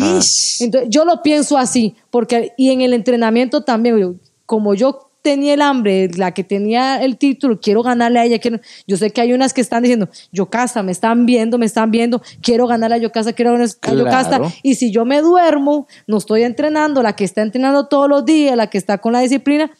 Entonces, 0.60 0.88
yo 0.88 1.04
lo 1.04 1.22
pienso 1.22 1.56
así, 1.58 1.96
porque, 2.10 2.52
y 2.56 2.70
en 2.70 2.80
el 2.82 2.92
entrenamiento 2.92 3.62
también, 3.64 4.20
como 4.46 4.74
yo 4.74 5.08
tenía 5.24 5.54
el 5.54 5.62
hambre, 5.62 6.10
la 6.18 6.32
que 6.34 6.44
tenía 6.44 7.02
el 7.02 7.16
título, 7.16 7.58
quiero 7.58 7.82
ganarle 7.82 8.18
a 8.20 8.24
ella, 8.26 8.38
quiero, 8.38 8.60
yo 8.86 8.98
sé 8.98 9.10
que 9.10 9.22
hay 9.22 9.32
unas 9.32 9.54
que 9.54 9.62
están 9.62 9.82
diciendo, 9.82 10.10
yo 10.30 10.50
casa, 10.50 10.82
me 10.82 10.92
están 10.92 11.24
viendo, 11.24 11.56
me 11.56 11.64
están 11.64 11.90
viendo, 11.90 12.20
quiero 12.42 12.66
ganarle 12.66 12.96
a 12.96 12.98
yo 12.98 13.10
casa, 13.10 13.32
quiero 13.32 13.52
ganarle 13.52 13.72
a 13.80 13.94
yo 13.94 14.04
casa, 14.04 14.28
Claro. 14.36 14.52
y 14.62 14.74
si 14.74 14.92
yo 14.92 15.06
me 15.06 15.22
duermo, 15.22 15.88
no 16.06 16.18
estoy 16.18 16.42
entrenando, 16.42 17.02
la 17.02 17.16
que 17.16 17.24
está 17.24 17.40
entrenando 17.40 17.86
todos 17.88 18.06
los 18.06 18.26
días, 18.26 18.54
la 18.54 18.68
que 18.68 18.76
está 18.76 18.98
con 18.98 19.14
la 19.14 19.20
disciplina, 19.20 19.70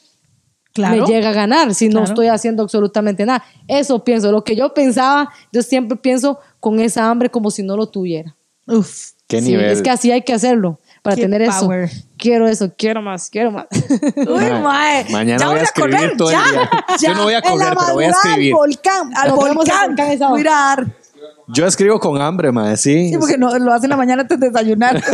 Claro. 0.72 1.02
me 1.06 1.12
llega 1.12 1.28
a 1.28 1.32
ganar 1.34 1.74
si 1.74 1.88
no 1.90 2.02
estoy 2.02 2.26
haciendo 2.28 2.62
absolutamente 2.64 3.24
nada. 3.26 3.44
Eso 3.68 4.02
pienso, 4.02 4.32
lo 4.32 4.42
que 4.44 4.56
yo 4.56 4.72
pensaba, 4.74 5.28
yo 5.52 5.62
siempre 5.62 5.96
pienso 5.98 6.38
con 6.58 6.80
esa 6.80 7.08
hambre 7.10 7.28
como 7.30 7.50
si 7.50 7.62
no 7.62 7.76
lo 7.76 7.86
tuviera. 7.90 8.34
Uf. 8.66 9.10
¿Qué 9.28 9.40
Sí, 9.40 9.50
nivel? 9.52 9.66
es 9.66 9.82
que 9.82 9.90
así 9.90 10.10
hay 10.10 10.22
que 10.22 10.32
hacerlo 10.32 10.80
para 11.04 11.16
tener 11.16 11.46
power. 11.60 11.84
eso. 11.84 12.02
Quiero 12.16 12.48
eso, 12.48 12.72
quiero 12.76 13.02
más, 13.02 13.28
quiero 13.30 13.50
más. 13.52 13.66
Uy, 14.16 14.24
Ma- 14.50 14.60
mae. 14.60 15.04
Mañana 15.10 15.38
Ya 15.38 15.48
voy 15.48 15.58
a 15.58 15.62
escribir 15.62 15.92
correr, 15.96 16.16
todo 16.16 16.30
el 16.30 16.36
ya, 16.36 16.50
día. 16.50 16.70
ya. 16.88 16.96
Yo 17.08 17.14
no 17.14 17.22
voy 17.24 17.34
a 17.34 17.42
correr, 17.42 17.74
pero 17.78 17.92
voy 17.92 18.04
a 18.04 18.10
escribir. 18.10 18.52
Al 18.52 18.58
volcán, 18.58 19.10
Al 19.14 19.30
volcán. 19.32 19.88
volcán. 19.96 20.34
Mirar. 20.34 20.86
Yo 21.48 21.66
escribo 21.66 22.00
con 22.00 22.20
hambre, 22.22 22.50
mae, 22.50 22.76
sí. 22.78 23.10
Sí, 23.10 23.18
porque 23.18 23.36
no, 23.36 23.56
lo 23.58 23.72
hacen 23.72 23.90
la 23.90 23.96
mañana 23.98 24.22
antes 24.22 24.40
de 24.40 24.48
desayunar. 24.48 25.02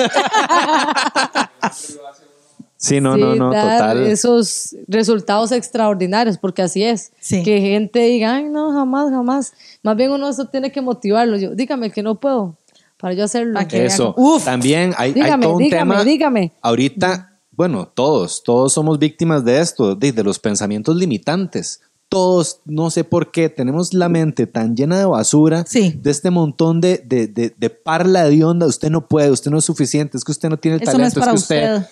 Sí, 2.83 2.99
no, 2.99 3.15
Sí, 3.15 3.21
no, 3.21 3.35
no, 3.35 3.51
total. 3.51 4.07
Esos 4.07 4.75
resultados 4.89 5.53
extraordinarios, 5.53 6.39
porque 6.39 6.62
así 6.62 6.83
es. 6.83 7.12
Sí. 7.21 7.43
Que 7.43 7.61
gente 7.61 7.99
diga, 7.99 8.37
ay, 8.37 8.45
no, 8.45 8.73
jamás, 8.73 9.11
jamás. 9.11 9.53
Más 9.83 9.97
bien 9.97 10.11
uno 10.12 10.31
eso 10.31 10.47
tiene 10.47 10.73
que 10.73 10.81
motivarlo. 10.81 11.37
Yo, 11.37 11.51
dígame 11.55 11.91
que 11.91 12.03
no 12.03 12.15
puedo 12.15 12.57
para 13.01 13.15
yo 13.15 13.25
hacerlo. 13.25 13.59
Eso. 13.71 14.15
Uf. 14.17 14.45
También 14.45 14.93
hay, 14.97 15.09
hay 15.09 15.13
Dígame, 15.15 15.43
todo 15.47 15.57
un 15.57 15.63
dígame, 15.63 15.93
tema. 15.95 16.05
dígame. 16.05 16.53
Ahorita, 16.61 17.39
bueno, 17.53 17.87
todos, 17.93 18.43
todos 18.45 18.73
somos 18.73 18.99
víctimas 18.99 19.45
de 19.45 19.61
esto, 19.61 19.95
de, 19.95 20.13
de 20.13 20.23
los 20.25 20.39
pensamientos 20.39 20.97
limitantes. 20.97 21.81
Todos, 22.09 22.61
no 22.65 22.91
sé 22.91 23.05
por 23.05 23.31
qué, 23.31 23.49
tenemos 23.49 23.95
la 23.95 24.09
mente 24.09 24.47
tan 24.49 24.75
llena 24.75 24.99
de 24.99 25.05
basura, 25.05 25.65
Sí. 25.67 25.95
de 26.03 26.11
este 26.11 26.31
montón 26.31 26.81
de, 26.81 26.99
de, 27.07 27.29
de, 27.29 27.55
de 27.57 27.71
parla 27.71 28.25
de 28.25 28.43
onda. 28.45 28.67
Usted 28.67 28.91
no 28.91 29.07
puede, 29.07 29.31
usted 29.31 29.51
no 29.51 29.59
es 29.59 29.65
suficiente, 29.65 30.17
es 30.19 30.25
que 30.25 30.33
usted 30.33 30.49
no 30.49 30.57
tiene 30.57 30.79
el 30.79 30.83
Eso 30.83 30.99
no 30.99 31.05
es 31.07 31.15
talento, 31.15 31.21
para 31.21 31.33
que 31.33 31.39
usted. 31.39 31.77
usted. 31.77 31.89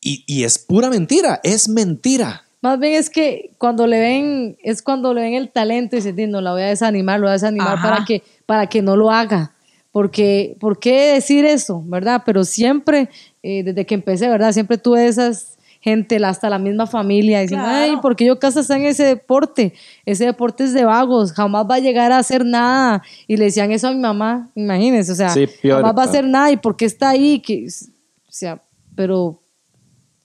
Y, 0.00 0.24
y 0.26 0.44
es 0.44 0.58
pura 0.58 0.90
mentira, 0.90 1.40
es 1.44 1.68
mentira. 1.68 2.44
Más 2.60 2.78
bien 2.78 2.94
es 2.94 3.10
que 3.10 3.50
cuando 3.58 3.86
le 3.88 3.98
ven, 3.98 4.56
es 4.62 4.82
cuando 4.82 5.12
le 5.14 5.22
ven 5.22 5.34
el 5.34 5.50
talento 5.50 5.96
y 5.96 5.98
dicen, 5.98 6.14
"Di, 6.14 6.26
no, 6.28 6.40
la 6.40 6.52
voy 6.52 6.62
a 6.62 6.66
desanimar, 6.66 7.18
lo 7.18 7.24
voy 7.24 7.30
a 7.30 7.32
desanimar 7.32 7.76
Ajá. 7.78 7.88
para 7.90 8.04
que, 8.04 8.22
para 8.46 8.66
que 8.68 8.82
no 8.82 8.96
lo 8.96 9.10
haga. 9.10 9.52
Porque, 9.90 10.56
¿por 10.58 10.78
qué 10.78 11.14
decir 11.14 11.44
eso? 11.44 11.82
¿Verdad? 11.86 12.22
Pero 12.24 12.44
siempre, 12.44 13.10
eh, 13.42 13.62
desde 13.62 13.84
que 13.84 13.94
empecé, 13.94 14.28
¿verdad? 14.28 14.52
Siempre 14.52 14.78
tuve 14.78 15.06
esas 15.06 15.58
gente, 15.80 16.20
la- 16.20 16.28
hasta 16.28 16.48
la 16.48 16.60
misma 16.60 16.86
familia, 16.86 17.40
diciendo, 17.40 17.66
Claro. 17.66 17.82
ay, 17.92 17.96
¿por 18.00 18.14
qué 18.14 18.24
yo 18.24 18.38
casa 18.38 18.60
está 18.60 18.76
en 18.76 18.84
ese 18.84 19.02
deporte? 19.04 19.74
Ese 20.06 20.24
deporte 20.26 20.62
es 20.62 20.72
de 20.74 20.84
vagos, 20.84 21.32
jamás 21.32 21.66
va 21.68 21.74
a 21.74 21.78
llegar 21.80 22.12
a 22.12 22.18
hacer 22.18 22.44
nada. 22.46 23.02
Y 23.26 23.36
le 23.36 23.46
decían 23.46 23.72
eso 23.72 23.88
a 23.88 23.92
mi 23.92 23.98
mamá, 23.98 24.48
imagínense, 24.54 25.10
o 25.10 25.14
sea, 25.16 25.30
Sí, 25.30 25.48
peor, 25.60 25.78
jamás 25.82 25.98
va 25.98 26.02
a 26.02 26.06
hacer 26.06 26.24
nada. 26.24 26.52
¿Y 26.52 26.56
por 26.56 26.76
qué 26.76 26.84
está 26.84 27.10
ahí? 27.10 27.40
Que, 27.40 27.66
o 27.66 28.30
sea, 28.32 28.62
pero 28.94 29.40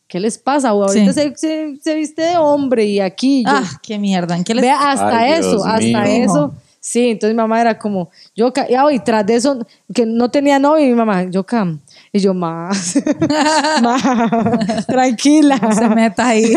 ¿Qué 0.08 0.22
les 0.22 0.38
pasa? 0.38 0.74
O 0.74 0.84
ahorita 0.86 1.12
Sí. 1.12 1.20
se, 1.22 1.36
se- 1.36 1.76
se 1.82 1.96
viste 1.96 2.22
de 2.22 2.38
hombre 2.38 2.86
y 2.86 3.02
aquí. 3.02 3.44
yo- 3.44 3.50
Ah, 3.52 3.66
qué 3.84 4.00
mierda. 4.00 4.38
¿En 4.38 4.46
qué 4.46 4.56
les 4.56 4.62
Vea, 4.62 4.92
hasta 4.92 5.18
Ay, 5.20 5.34
eso, 5.34 5.50
Dios 5.50 5.66
hasta 5.66 5.82
mío. 5.82 6.24
eso. 6.24 6.54
Sí, 6.80 7.10
entonces 7.10 7.34
mi 7.34 7.38
mamá 7.42 7.60
era 7.60 7.78
como, 7.78 8.10
yo, 8.36 8.54
ca- 8.54 8.68
y, 8.92 9.00
tras 9.00 9.26
de 9.26 9.36
eso, 9.36 9.66
que 9.94 10.06
no 10.06 10.30
tenía 10.32 10.58
novio, 10.60 10.86
y 10.86 10.90
mi 10.90 10.96
mamá, 10.96 11.24
yo, 11.24 11.44
cam. 11.44 11.80
Y 12.14 12.20
yo, 12.20 12.34
más, 12.34 12.96
más, 13.82 14.86
tranquila. 14.88 15.60
se 15.74 15.90
meta 15.90 16.28
ahí? 16.28 16.44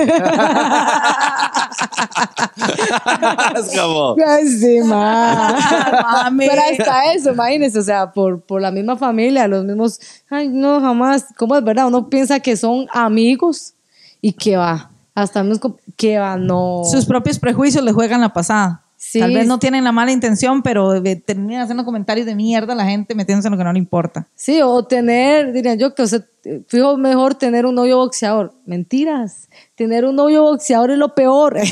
es 3.56 3.78
como, 3.78 4.16
sí. 4.58 4.80
Mami. 4.82 6.46
Pero 6.48 6.62
hasta 6.70 7.12
eso, 7.12 7.32
imagínense, 7.32 7.78
o 7.78 7.82
sea, 7.82 8.12
por, 8.12 8.40
por 8.40 8.60
la 8.60 8.70
misma 8.70 8.96
familia, 8.96 9.48
los 9.48 9.64
mismos, 9.64 9.98
ay, 10.28 10.48
no, 10.48 10.80
jamás, 10.80 11.26
¿cómo 11.36 11.56
es 11.56 11.64
verdad? 11.64 11.86
Uno 11.86 12.08
piensa 12.08 12.40
que 12.40 12.56
son 12.56 12.86
amigos 12.92 13.74
y 14.20 14.32
que 14.32 14.56
va, 14.56 14.90
hasta 15.14 15.42
mismo, 15.42 15.76
que 15.96 16.18
va, 16.18 16.36
no. 16.36 16.82
Sus 16.90 17.04
propios 17.06 17.38
prejuicios 17.38 17.82
le 17.84 17.92
juegan 17.92 18.20
la 18.20 18.32
pasada. 18.32 18.82
Sí. 19.02 19.18
Tal 19.18 19.32
vez 19.32 19.46
no 19.46 19.58
tienen 19.58 19.82
la 19.82 19.92
mala 19.92 20.12
intención, 20.12 20.62
pero 20.62 20.94
eh, 20.94 21.16
terminan 21.16 21.62
haciendo 21.62 21.86
comentarios 21.86 22.26
de 22.26 22.34
mierda 22.34 22.74
a 22.74 22.76
la 22.76 22.84
gente 22.84 23.14
metiéndose 23.14 23.48
en 23.48 23.52
lo 23.52 23.56
que 23.56 23.64
no 23.64 23.72
le 23.72 23.78
importa. 23.78 24.28
Sí, 24.34 24.60
o 24.62 24.84
tener, 24.84 25.54
diría 25.54 25.74
yo, 25.74 25.94
que 25.94 26.02
o 26.02 26.06
sea, 26.06 26.22
fijo 26.68 26.96
mejor 26.96 27.34
tener 27.34 27.66
un 27.66 27.74
novio 27.74 27.98
boxeador. 27.98 28.54
Mentiras. 28.64 29.48
Tener 29.74 30.04
un 30.04 30.16
novio 30.16 30.42
boxeador 30.42 30.90
es 30.90 30.98
lo 30.98 31.14
peor. 31.14 31.56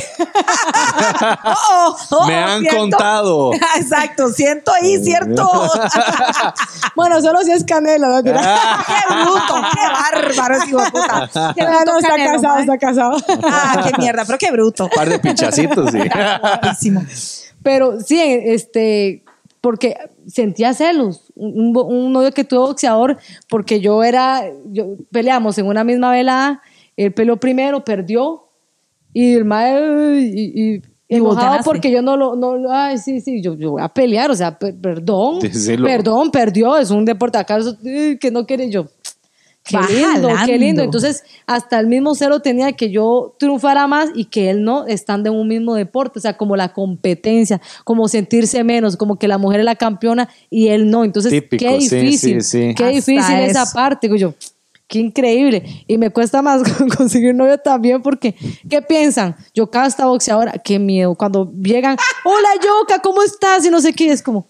Oh, 1.70 1.96
oh, 2.10 2.26
me 2.26 2.34
han 2.36 2.60
siento- 2.60 2.76
contado. 2.78 3.52
Exacto, 3.76 4.28
siento 4.30 4.72
ahí, 4.72 5.02
cierto. 5.02 5.48
bueno, 6.96 7.20
solo 7.20 7.40
si 7.42 7.52
es 7.52 7.64
canelo, 7.64 8.08
¿no? 8.08 8.22
Mira. 8.22 8.40
qué 8.86 9.14
bruto, 9.14 9.54
qué 9.74 10.32
bárbaro 10.32 10.64
hijo 10.66 10.80
de 10.80 10.90
puta. 10.90 11.30
Qué 11.54 11.62
Ah, 11.62 11.82
no, 11.86 11.98
está 11.98 12.08
Canelo, 12.08 12.32
casado, 12.32 12.58
está 12.58 12.78
casado. 12.78 13.16
Ah, 13.44 13.84
qué 13.84 13.92
mierda, 13.98 14.24
pero 14.24 14.38
qué 14.38 14.50
bruto. 14.50 14.84
Un 14.84 14.90
par 14.90 15.08
de 15.08 15.18
pichacitos, 15.18 15.90
sí. 15.92 16.90
Pero 17.62 18.00
sí, 18.00 18.20
este, 18.20 19.24
porque 19.60 19.96
sentía 20.26 20.72
celos. 20.74 21.32
Un, 21.34 21.76
un- 21.76 22.12
novio 22.12 22.32
que 22.32 22.44
tuvo 22.44 22.66
boxeador, 22.68 23.18
porque 23.48 23.80
yo 23.80 24.02
era, 24.04 24.42
yo 24.66 24.96
peleamos 25.10 25.58
en 25.58 25.66
una 25.66 25.84
misma 25.84 26.10
velada, 26.12 26.62
él 26.96 27.12
peleó 27.12 27.36
primero, 27.38 27.84
perdió, 27.84 28.44
y 29.12 29.34
el 29.34 29.44
mae, 29.44 30.20
y, 30.20 30.74
y, 30.76 30.82
enojado 31.08 31.40
porque 31.64 31.90
yo 31.90 32.02
no 32.02 32.16
lo, 32.16 32.36
no, 32.36 32.70
ay, 32.70 32.98
sí, 32.98 33.20
sí, 33.20 33.40
yo, 33.40 33.54
yo 33.54 33.72
voy 33.72 33.82
a 33.82 33.88
pelear, 33.88 34.30
o 34.30 34.36
sea, 34.36 34.58
per- 34.58 34.76
perdón, 34.76 35.38
perdón, 35.86 36.30
perdió, 36.30 36.76
es 36.76 36.90
un 36.90 37.04
deporte 37.04 37.38
acá, 37.38 37.56
eso, 37.56 37.76
eh, 37.84 38.18
que 38.20 38.30
no 38.30 38.46
quiere 38.46 38.68
yo. 38.70 38.86
Qué 39.68 39.76
Va 39.76 39.86
lindo, 39.86 40.28
qué 40.46 40.58
lindo. 40.58 40.82
Entonces, 40.82 41.24
hasta 41.46 41.78
el 41.78 41.88
mismo 41.88 42.14
cero 42.14 42.40
tenía 42.40 42.72
que 42.72 42.90
yo 42.90 43.34
triunfara 43.38 43.86
más 43.86 44.08
y 44.14 44.24
que 44.24 44.48
él 44.48 44.64
no, 44.64 44.86
estando 44.86 45.28
en 45.28 45.36
un 45.36 45.46
mismo 45.46 45.74
deporte, 45.74 46.18
o 46.18 46.22
sea, 46.22 46.38
como 46.38 46.56
la 46.56 46.72
competencia, 46.72 47.60
como 47.84 48.08
sentirse 48.08 48.64
menos, 48.64 48.96
como 48.96 49.18
que 49.18 49.28
la 49.28 49.36
mujer 49.36 49.60
es 49.60 49.66
la 49.66 49.76
campeona 49.76 50.28
y 50.48 50.68
él 50.68 50.90
no. 50.90 51.04
Entonces, 51.04 51.30
Típico, 51.30 51.62
qué 51.62 51.80
sí, 51.82 51.96
difícil, 51.96 52.42
sí, 52.42 52.68
sí. 52.68 52.74
qué 52.74 52.84
Hasta 52.84 53.12
difícil 53.12 53.36
esa 53.40 53.70
parte. 53.70 54.06
Digo 54.06 54.16
yo, 54.16 54.34
qué 54.88 55.00
increíble. 55.00 55.84
Y 55.86 55.98
me 55.98 56.10
cuesta 56.10 56.40
más 56.40 56.62
conseguir 56.96 57.34
novio 57.34 57.58
también 57.58 58.02
porque, 58.02 58.34
¿qué 58.68 58.80
piensan? 58.80 59.36
Yo 59.54 59.70
cada 59.70 59.86
esta 59.86 60.06
boxeadora, 60.06 60.52
qué 60.64 60.78
miedo. 60.78 61.14
Cuando 61.14 61.52
llegan, 61.52 61.96
hola 62.24 62.48
Yoka, 62.56 63.00
¿cómo 63.02 63.22
estás? 63.22 63.66
Y 63.66 63.70
no 63.70 63.80
sé 63.80 63.92
qué, 63.92 64.10
es 64.10 64.22
como, 64.22 64.46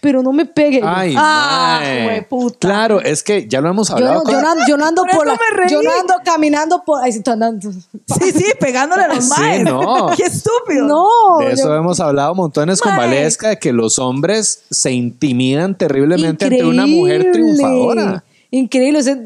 pero 0.00 0.22
no 0.22 0.32
me 0.32 0.46
pegue. 0.46 0.80
Ay, 0.84 1.14
Ah, 1.16 1.80
hueputa. 2.06 2.58
Claro, 2.68 3.00
es 3.00 3.22
que 3.22 3.46
ya 3.48 3.60
lo 3.60 3.68
hemos 3.68 3.88
Yo 3.88 3.94
hablado. 3.96 4.22
yo, 4.24 4.32
con- 4.32 4.40
no, 4.42 4.54
yo 4.68 4.76
no 4.76 4.86
ando 4.86 5.02
Por 5.02 5.10
por, 5.16 5.26
la, 5.26 5.38
yo 5.68 5.82
no 5.82 5.90
ando 6.00 6.14
caminando 6.24 6.82
por 6.84 7.02
ahí 7.02 7.12
andando. 7.26 7.70
Sí, 7.72 8.32
sí, 8.34 8.44
pegándole 8.58 9.02
a 9.04 9.08
los 9.08 9.24
Sí, 9.24 9.30
maes. 9.38 9.64
no. 9.64 10.08
Qué 10.16 10.22
estúpido. 10.24 10.86
No, 10.86 11.38
De 11.40 11.52
eso 11.52 11.68
yo- 11.68 11.74
hemos 11.76 12.00
hablado 12.00 12.34
montones 12.34 12.80
con 12.80 12.96
Mae. 12.96 13.06
Valesca, 13.08 13.50
de 13.50 13.58
que 13.58 13.72
los 13.72 13.98
hombres 13.98 14.62
se 14.70 14.92
intimidan 14.92 15.76
terriblemente 15.76 16.46
ante 16.46 16.64
una 16.64 16.86
mujer 16.86 17.26
Increíble. 17.26 17.32
triunfadora. 17.54 18.24
Increíble. 18.50 19.00
o 19.00 19.02
sea, 19.02 19.16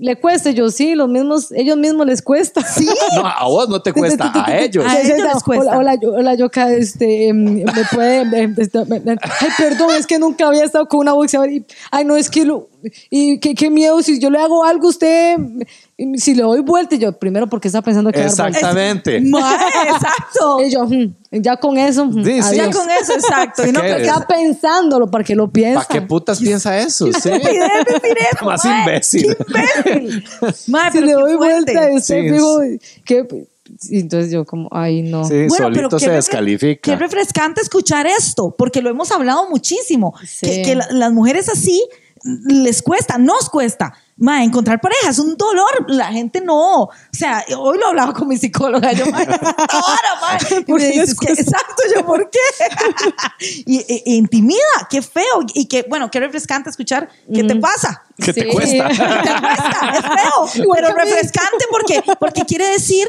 le 0.00 0.14
cuesta, 0.16 0.50
yo 0.52 0.70
sí, 0.70 0.94
los 0.94 1.08
mismos, 1.08 1.50
ellos 1.52 1.76
mismos 1.76 2.06
les 2.06 2.22
cuesta. 2.22 2.62
Sí. 2.62 2.88
No, 3.16 3.26
a 3.26 3.44
vos 3.48 3.68
no 3.68 3.80
te 3.82 3.92
cuesta, 3.92 4.30
a 4.34 4.58
ellos. 4.58 4.84
A 4.86 5.00
ellos 5.00 5.18
les 5.18 5.42
cuesta. 5.42 5.76
Hola, 5.76 5.78
hola, 5.78 5.94
yo- 6.00 6.12
hola, 6.12 6.34
Yoka, 6.34 6.70
este, 6.72 7.28
em, 7.28 7.64
me 7.64 7.84
puede, 7.92 8.20
em, 8.42 8.54
este, 8.56 8.84
me- 8.84 9.00
me- 9.00 9.12
ay, 9.20 9.48
perdón, 9.56 9.90
es 9.98 10.06
que 10.06 10.18
nunca 10.18 10.46
había 10.46 10.64
estado 10.64 10.86
con 10.86 11.00
una 11.00 11.12
boxeadora 11.14 11.50
y, 11.50 11.64
ay, 11.90 12.04
no, 12.04 12.16
es 12.16 12.30
que, 12.30 12.44
lo, 12.44 12.68
y 13.10 13.38
qué, 13.40 13.54
qué 13.54 13.70
miedo, 13.70 14.02
si 14.02 14.18
yo 14.20 14.30
le 14.30 14.38
hago 14.38 14.64
algo 14.64 14.86
a 14.86 14.90
usted, 14.90 15.36
si 16.16 16.34
le 16.34 16.42
doy 16.42 16.60
vuelta, 16.60 16.94
y 16.94 16.98
yo, 16.98 17.12
primero, 17.12 17.48
porque 17.48 17.68
está 17.68 17.82
pensando 17.82 18.10
que? 18.12 18.22
Exactamente. 18.22 19.16
Exacto. 19.18 20.58
Y 20.64 20.70
yo, 20.70 20.84
"Hmm, 20.86 21.12
ya 21.30 21.56
con 21.56 21.76
eso, 21.78 22.04
hmm, 22.06 22.24
Sí, 22.24 22.42
sí. 22.42 22.56
Ya 22.56 22.64
adiós". 22.64 22.76
con 22.76 22.90
eso, 22.90 23.12
exacto. 23.14 23.66
Y 23.66 23.72
no 23.72 23.80
porque 23.80 24.02
Está 24.02 24.26
pensándolo 24.26 25.10
para 25.10 25.24
que 25.24 25.34
lo 25.34 25.50
piensa. 25.50 25.80
¿Para 25.86 26.00
qué 26.00 26.06
putas 26.06 26.38
piensa 26.40 26.78
eso? 26.78 27.06
Sí. 27.12 27.30
eso, 27.30 28.44
Más 28.44 28.64
mae. 28.64 28.80
imbécil. 28.80 29.36
Qué 29.82 29.90
imbécil. 29.90 30.24
Mae, 30.68 30.92
si 30.92 30.98
pero 30.98 31.06
le 31.06 31.12
doy 31.14 31.36
fuerte. 31.36 31.72
vuelta, 31.72 31.90
estoy 31.90 32.22
Sí, 32.22 32.30
fijo 32.30 32.58
que 33.04 33.46
y 33.90 34.00
entonces 34.00 34.32
yo 34.32 34.46
como, 34.46 34.68
ay 34.72 35.02
no. 35.02 35.24
Sí, 35.26 35.44
Bueno, 35.46 35.48
pero 35.48 35.90
solito 35.90 35.96
qué 35.98 36.04
se 36.06 36.10
descalifica. 36.10 36.80
Qué 36.80 36.96
refrescante 36.96 37.60
escuchar 37.60 38.06
esto, 38.06 38.54
porque 38.56 38.80
lo 38.80 38.88
hemos 38.88 39.10
hablado 39.12 39.48
muchísimo. 39.50 40.14
Sí. 40.26 40.46
Que, 40.46 40.62
que 40.62 40.74
la- 40.74 40.88
las 40.90 41.12
mujeres 41.12 41.50
así 41.50 41.84
les 42.24 42.82
cuesta, 42.82 43.18
nos 43.18 43.48
cuesta. 43.50 43.92
Ma, 44.20 44.42
encontrar 44.42 44.80
pareja 44.80 45.10
es 45.10 45.18
un 45.20 45.36
dolor. 45.36 45.84
La 45.88 46.06
gente 46.06 46.40
no. 46.40 46.82
O 46.84 46.90
sea, 47.12 47.44
hoy 47.56 47.78
lo 47.78 47.86
hablaba 47.88 48.12
con 48.12 48.26
mi 48.26 48.36
psicóloga. 48.36 48.92
Yo, 48.92 49.06
ma, 49.06 49.18
ahora, 49.18 50.20
ma. 50.20 50.38
Y 50.58 50.64
¿Por 50.64 50.80
me 50.80 50.90
qué 50.90 51.02
exacto, 51.02 51.82
yo, 51.94 52.04
¿por 52.04 52.28
qué? 52.28 52.38
y, 53.66 53.78
e- 53.78 54.02
e 54.06 54.14
intimida, 54.14 54.58
qué 54.90 55.02
feo. 55.02 55.40
Y 55.54 55.66
que, 55.66 55.84
bueno, 55.88 56.10
qué 56.10 56.18
refrescante 56.20 56.68
escuchar. 56.70 57.08
¿Qué 57.32 57.44
te 57.44 57.54
pasa? 57.56 58.02
¿Qué 58.16 58.32
te 58.32 58.42
Sí. 58.42 58.48
cuesta? 58.52 58.88
te 58.88 58.94
cuesta, 58.96 59.92
es 59.94 60.02
feo, 60.02 60.66
pero 60.74 60.88
refrescante 60.94 61.64
porque, 61.70 62.02
porque 62.18 62.42
quiere 62.44 62.66
decir 62.70 63.06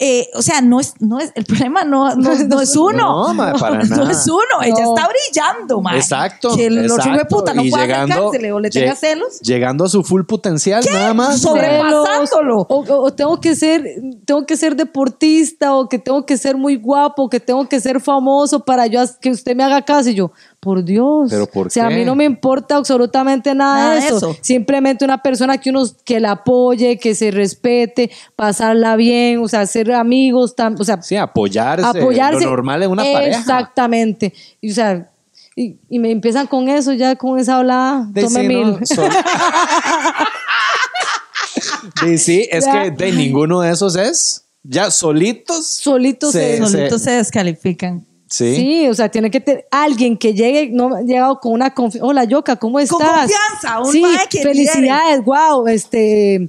eh, 0.00 0.28
o 0.34 0.42
sea, 0.42 0.60
no 0.60 0.78
es, 0.80 0.94
no 1.00 1.18
es, 1.18 1.32
el 1.34 1.44
problema 1.44 1.82
no, 1.84 2.14
no, 2.16 2.34
no 2.36 2.60
es 2.60 2.76
uno. 2.76 3.28
No, 3.28 3.34
mae, 3.34 3.52
para 3.58 3.78
No 3.82 3.96
nada. 3.96 4.12
es 4.12 4.26
uno, 4.28 4.62
ella 4.62 4.84
No. 4.84 4.94
está 4.94 5.08
brillando, 5.08 5.80
mae. 5.80 5.96
Exacto. 5.98 6.54
Que 6.56 6.66
el 6.66 6.90
otro 6.90 7.12
de 7.16 7.24
puta 7.24 7.52
no 7.54 7.62
llegando- 7.62 8.14
acercársele 8.14 8.52
o 8.52 8.60
le 8.60 8.70
tenga 8.70 8.94
celos. 8.94 9.40
Llegando 9.40 9.84
a 9.84 9.88
su 9.88 10.02
full 10.04 10.22
potencial, 10.24 10.84
nada 10.92 11.14
más. 11.14 11.40
Sobrepasándolo. 11.40 12.60
O, 12.68 12.84
o- 12.84 13.02
o 13.06 13.12
tengo 13.12 13.40
que 13.40 13.54
ser, 13.54 13.84
tengo 14.24 14.46
que 14.46 14.56
ser 14.56 14.76
deportista, 14.76 15.74
o 15.74 15.88
que 15.88 15.98
tengo 15.98 16.24
que 16.26 16.36
ser 16.36 16.56
muy 16.56 16.76
guapo, 16.76 17.24
o 17.24 17.28
que 17.28 17.40
tengo 17.40 17.68
que 17.68 17.80
ser 17.80 18.00
famoso 18.00 18.60
para 18.64 18.86
yo 18.86 19.00
que 19.20 19.30
usted 19.30 19.56
me 19.56 19.64
haga 19.64 19.82
caso. 19.82 20.10
Y 20.10 20.14
yo, 20.14 20.30
por 20.60 20.84
Dios. 20.84 21.28
¿Pero 21.30 21.46
por 21.46 21.68
O 21.68 21.70
sea, 21.70 21.86
a 21.86 21.90
mí 21.90 22.04
no 22.04 22.14
me 22.16 22.24
importa 22.24 22.76
absolutamente 22.76 23.54
nada, 23.54 23.76
Nada 23.76 23.92
de 23.94 23.98
eso. 24.00 24.16
eso. 24.16 24.36
Simplemente 24.40 25.04
una 25.04 25.22
persona 25.22 25.58
que 25.58 25.70
uno 25.70 25.84
que 26.04 26.18
la 26.20 26.32
apoye, 26.32 26.98
que 26.98 27.14
se 27.14 27.30
respete, 27.30 28.10
pasarla 28.34 28.96
bien, 28.96 29.38
o 29.40 29.46
sea, 29.48 29.66
ser 29.66 29.92
amigos, 29.92 30.56
tam- 30.56 30.78
o 30.80 30.84
sea, 30.84 31.00
Sí, 31.00 31.16
apoyarse. 31.16 31.86
apoyarse. 31.86 32.44
Lo 32.44 32.50
normal 32.50 32.82
en 32.82 32.90
una 32.90 33.04
pareja. 33.04 33.38
Exactamente. 33.38 34.32
Y, 34.60 34.72
o 34.72 34.74
sea, 34.74 35.10
y, 35.54 35.76
y 35.88 35.98
me 36.00 36.10
empiezan 36.10 36.46
con 36.46 36.68
eso, 36.68 36.92
ya 36.92 37.14
con 37.16 37.38
esa 37.38 37.56
hablada. 37.58 38.06
De 38.10 38.22
Tome 38.22 38.40
sí, 38.40 38.48
mil. 38.48 38.66
no, 38.72 38.78
De 42.02 42.18
sí, 42.18 42.48
es 42.50 42.64
Ya. 42.64 42.84
que 42.84 42.90
de 42.90 43.12
ninguno 43.12 43.60
de 43.60 43.70
esos 43.72 43.96
es. 43.96 44.44
Ya 44.62 44.90
solitos. 44.90 45.66
Solitos 45.66 46.32
se- 46.32 46.58
se- 46.58 46.66
Solitos 46.66 47.02
se 47.02 47.12
descalifican. 47.12 48.04
Sí. 48.28 48.56
Sí, 48.56 48.88
o 48.88 48.94
sea, 48.94 49.08
tiene 49.08 49.30
que 49.30 49.40
tener 49.40 49.66
alguien 49.70 50.16
que 50.16 50.34
llegue, 50.34 50.70
no 50.70 50.94
ha 50.94 51.02
llegado 51.02 51.40
con 51.40 51.52
una 51.52 51.72
confianza. 51.72 52.06
Hola, 52.06 52.24
Yoka, 52.24 52.56
¿cómo 52.56 52.78
estás? 52.78 52.98
confianza, 52.98 53.80
un 53.80 53.92
sí, 53.92 54.02
mae 54.02 54.26
que 54.28 54.42
felicidades, 54.42 55.24
wow, 55.24 55.66
este. 55.66 56.48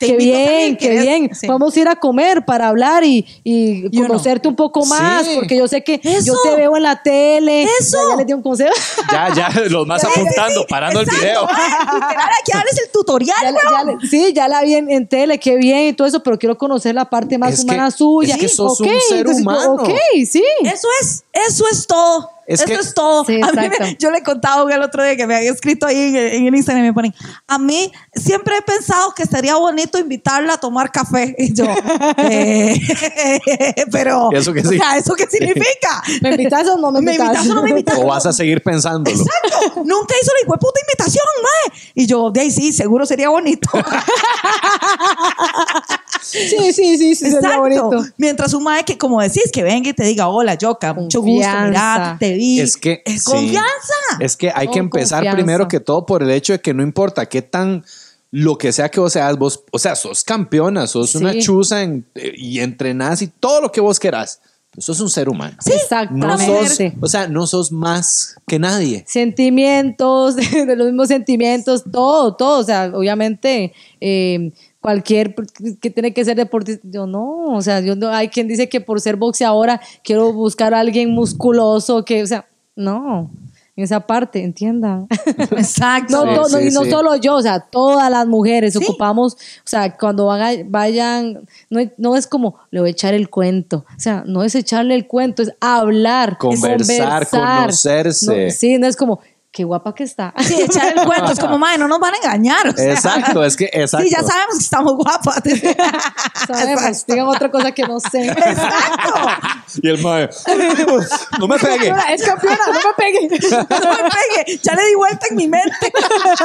Te 0.00 0.06
qué 0.06 0.16
bien, 0.16 0.76
qué 0.76 0.88
¿querés? 0.88 1.02
bien. 1.02 1.30
Sí. 1.34 1.46
Vamos 1.46 1.76
a 1.76 1.80
ir 1.80 1.86
a 1.88 1.94
comer 1.94 2.44
para 2.44 2.68
hablar 2.68 3.04
y, 3.04 3.24
y 3.44 3.94
conocerte 4.00 4.48
un 4.48 4.56
poco 4.56 4.84
más, 4.86 5.26
Sí. 5.26 5.32
porque 5.36 5.56
yo 5.58 5.68
sé 5.68 5.84
que 5.84 6.00
yo 6.24 6.34
te 6.42 6.56
veo 6.56 6.74
en 6.76 6.82
la 6.82 7.02
tele. 7.02 7.64
Eso. 7.78 7.98
Ya, 7.98 8.10
ya 8.12 8.16
les 8.16 8.26
di 8.26 8.32
un 8.32 8.42
consejo. 8.42 8.72
Ya, 9.12 9.32
ya, 9.34 9.48
los 9.68 9.86
más 9.86 10.02
apuntando, 10.02 10.66
parando 10.66 11.00
el 11.00 11.06
video. 11.06 11.42
Literal, 11.42 12.28
aquí 12.40 12.52
hables 12.52 12.78
el 12.84 12.90
tutorial, 12.90 13.36
Ya, 13.42 14.08
sí, 14.08 14.32
ya 14.34 14.48
la 14.48 14.62
vi 14.62 14.74
en, 14.74 14.90
en 14.90 15.06
tele, 15.06 15.38
qué 15.38 15.56
bien 15.56 15.88
y 15.88 15.92
todo 15.92 16.08
eso, 16.08 16.22
pero 16.22 16.38
quiero 16.38 16.56
conocer 16.56 16.94
la 16.94 17.04
parte 17.10 17.36
más 17.38 17.52
Es 17.52 17.58
que- 17.60 17.64
humana 17.64 17.90
suya. 17.90 18.34
es 18.36 18.40
que 18.40 18.48
sos 18.48 18.80
Ok, 18.80 18.86
un 18.86 19.00
ser 19.08 19.18
entonces 19.18 19.44
yo, 19.44 19.50
humano. 19.50 19.72
Ok, 19.74 19.90
sí. 20.26 20.42
Eso 20.64 20.88
es, 21.02 21.24
eso 21.32 21.64
es 21.70 21.86
todo. 21.86 22.30
Es 22.54 22.60
eso 22.60 22.66
que- 22.66 22.74
es 22.74 22.94
todo. 22.94 23.24
Sí, 23.24 23.40
A 23.42 23.46
mí 23.52 23.56
me- 23.60 23.66
exacto. 23.66 23.96
yo 23.98 24.10
le 24.10 24.22
contaba 24.22 24.72
el 24.72 24.82
otro 24.82 25.02
día 25.02 25.16
que 25.16 25.26
me 25.26 25.36
había 25.36 25.50
escrito 25.50 25.86
ahí 25.86 25.96
en, 25.96 26.16
en 26.16 26.46
el 26.46 26.54
Instagram 26.54 26.84
y 26.84 26.88
me 26.88 26.92
ponen, 26.94 27.14
a 27.46 27.58
mí 27.58 27.92
siempre 28.14 28.56
he 28.56 28.62
pensado 28.62 29.14
que 29.14 29.24
sería 29.26 29.56
bonito 29.56 29.98
invitarla 29.98 30.54
a 30.54 30.58
tomar 30.58 30.90
café. 30.90 31.34
Y 31.38 31.54
yo, 31.54 31.64
eh, 32.18 32.80
pero, 33.92 34.28
¿Y 34.32 34.36
eso 34.36 34.52
qué 34.52 34.60
o 34.60 34.62
sea, 34.62 34.70
significa? 34.70 34.96
¿eso 34.98 35.14
qué 35.14 35.26
significa? 35.26 36.02
¿Me 36.22 36.30
invitas 36.30 36.68
o 36.68 36.76
no 36.76 36.90
me 36.92 37.00
¿Me 37.02 37.12
invitas? 37.14 37.28
invitas 37.28 37.50
o 37.50 37.54
no 37.54 37.62
me 37.62 37.70
invitas? 37.70 37.98
O 37.98 38.06
vas 38.06 38.26
a 38.26 38.32
seguir 38.32 38.62
pensándolo. 38.62 39.16
Exacto. 39.16 39.82
Nunca 39.84 40.14
hizo 40.20 40.32
la 40.46 40.56
puta 40.56 40.80
invitación, 40.80 41.24
mae. 41.42 41.80
Y 41.94 42.06
yo, 42.06 42.30
de 42.30 42.40
ahí 42.40 42.50
sí, 42.50 42.72
seguro 42.72 43.06
sería 43.06 43.28
bonito. 43.30 43.68
Sí, 46.22 46.72
sí, 46.72 46.96
sí, 46.96 47.14
sí, 47.14 47.26
Exacto. 47.26 47.58
bonito. 47.60 47.90
Mientras 48.16 48.52
un 48.54 48.62
mae 48.64 48.84
que, 48.84 48.96
como 48.98 49.20
decís, 49.20 49.50
que 49.52 49.62
venga 49.62 49.90
y 49.90 49.92
te 49.92 50.04
diga, 50.04 50.28
hola, 50.28 50.54
Yoka, 50.54 50.92
mucho 50.94 51.20
gusto, 51.20 51.48
mira, 51.66 52.16
te 52.20 52.34
vi. 52.34 52.60
Es 52.60 52.76
que. 52.76 53.02
Es 53.04 53.24
sí. 53.24 53.30
confianza. 53.30 53.94
Es 54.20 54.36
que 54.36 54.50
hay 54.54 54.66
Con 54.66 54.74
que 54.74 54.78
empezar 54.80 55.18
confianza. 55.20 55.36
primero 55.36 55.68
que 55.68 55.80
todo 55.80 56.06
por 56.06 56.22
el 56.22 56.30
hecho 56.30 56.52
de 56.52 56.60
que 56.60 56.74
no 56.74 56.82
importa 56.82 57.26
qué 57.26 57.42
tan. 57.42 57.84
Lo 58.32 58.56
que 58.58 58.70
sea 58.72 58.88
que 58.88 59.00
vos 59.00 59.12
seas, 59.12 59.36
vos, 59.36 59.64
o 59.72 59.78
sea, 59.80 59.96
sos 59.96 60.22
campeona, 60.22 60.86
sos 60.86 61.16
una 61.16 61.32
Sí. 61.32 61.40
chuza 61.42 61.82
en- 61.82 62.06
eh, 62.14 62.32
y 62.36 62.60
entrenás 62.60 63.22
y 63.22 63.26
todo 63.26 63.60
lo 63.60 63.72
que 63.72 63.80
vos 63.80 63.98
querás. 63.98 64.40
Pero 64.70 64.82
sos 64.82 65.00
un 65.00 65.10
ser 65.10 65.28
humano. 65.28 65.56
No 65.66 65.74
Exactamente. 65.74 66.90
sos, 66.92 66.98
o 67.02 67.08
sea, 67.08 67.26
no 67.26 67.48
sos 67.48 67.72
más 67.72 68.36
que 68.46 68.60
nadie. 68.60 69.04
Sentimientos, 69.08 70.36
de 70.36 70.76
los 70.76 70.86
mismos 70.86 71.08
sentimientos, 71.08 71.82
todo, 71.90 72.36
todo. 72.36 72.60
O 72.60 72.64
sea, 72.64 72.92
obviamente, 72.94 73.72
eh, 74.00 74.52
cualquier 74.80 75.34
que 75.80 75.90
tiene 75.90 76.12
que 76.14 76.24
ser 76.24 76.36
deportista, 76.36 76.86
yo 76.90 77.06
no. 77.06 77.54
O 77.54 77.62
sea, 77.62 77.80
yo 77.80 77.96
no, 77.96 78.08
hay 78.08 78.28
quien 78.28 78.48
dice 78.48 78.68
que 78.68 78.80
por 78.80 79.00
ser 79.00 79.16
boxeadora 79.16 79.80
quiero 80.02 80.32
buscar 80.32 80.74
a 80.74 80.80
alguien 80.80 81.10
musculoso, 81.10 82.04
que, 82.04 82.22
o 82.22 82.26
sea, 82.26 82.46
no. 82.76 83.30
En 83.76 83.84
esa 83.84 84.00
parte, 84.00 84.42
entiendan. 84.42 85.06
Exacto. 85.52 86.24
No, 86.26 86.30
Sí, 86.30 86.34
to- 86.34 86.42
no, 86.42 86.48
sí, 86.60 86.68
y 86.68 86.70
no 86.70 86.84
sí. 86.84 86.90
solo 86.90 87.16
yo, 87.16 87.36
o 87.36 87.40
sea, 87.42 87.60
todas 87.60 88.10
las 88.10 88.26
mujeres 88.26 88.74
Sí. 88.74 88.80
ocupamos, 88.84 89.34
o 89.34 89.38
sea, 89.64 89.96
cuando 89.96 90.26
van 90.26 90.42
a- 90.42 90.62
vayan, 90.66 91.46
no, 91.70 91.80
no 91.96 92.16
es 92.16 92.26
como 92.26 92.56
le 92.70 92.80
voy 92.80 92.88
a 92.88 92.92
echar 92.92 93.14
el 93.14 93.30
cuento, 93.30 93.84
o 93.88 94.00
sea, 94.00 94.22
no 94.26 94.42
es 94.42 94.54
echarle 94.54 94.94
el 94.96 95.06
cuento, 95.06 95.42
es 95.42 95.52
hablar, 95.60 96.36
Conversar, 96.36 97.26
conocerse. 97.28 98.44
No, 98.46 98.50
sí, 98.50 98.76
no 98.78 98.86
es 98.86 98.96
como, 98.96 99.20
qué 99.52 99.64
guapa 99.64 99.94
que 99.94 100.04
está. 100.04 100.32
Sí, 100.38 100.60
echar 100.62 100.96
el 100.96 101.04
cuento. 101.04 101.32
Es 101.32 101.40
como, 101.40 101.58
madre, 101.58 101.78
no 101.78 101.88
nos 101.88 101.98
van 101.98 102.14
a 102.14 102.16
engañar. 102.18 102.68
o 102.68 102.72
sea. 102.72 102.92
Exacto, 102.92 103.44
es 103.44 103.56
que, 103.56 103.64
exacto. 103.72 104.06
Sí, 104.06 104.12
ya 104.14 104.22
sabemos 104.22 104.56
que 104.56 104.62
estamos 104.64 104.94
guapas. 104.96 105.42
Sabemos, 106.46 107.06
digan 107.06 107.26
otra 107.26 107.50
cosa 107.50 107.72
que 107.72 107.82
no 107.82 108.00
sé. 108.00 108.34
Y 109.82 109.88
el 109.88 110.02
mae, 110.02 110.28
no 111.38 111.48
me 111.48 111.58
pegue. 111.58 111.92
Es 112.10 112.24
campeona, 112.24 112.58
no 112.66 112.72
me 112.72 112.94
pegue. 112.96 113.28
No 113.70 113.90
me 113.90 114.10
pegue. 114.10 114.60
Ya 114.62 114.74
le 114.74 114.86
di 114.86 114.94
vuelta 114.94 115.26
en 115.30 115.36
mi 115.36 115.48
mente. 115.48 115.92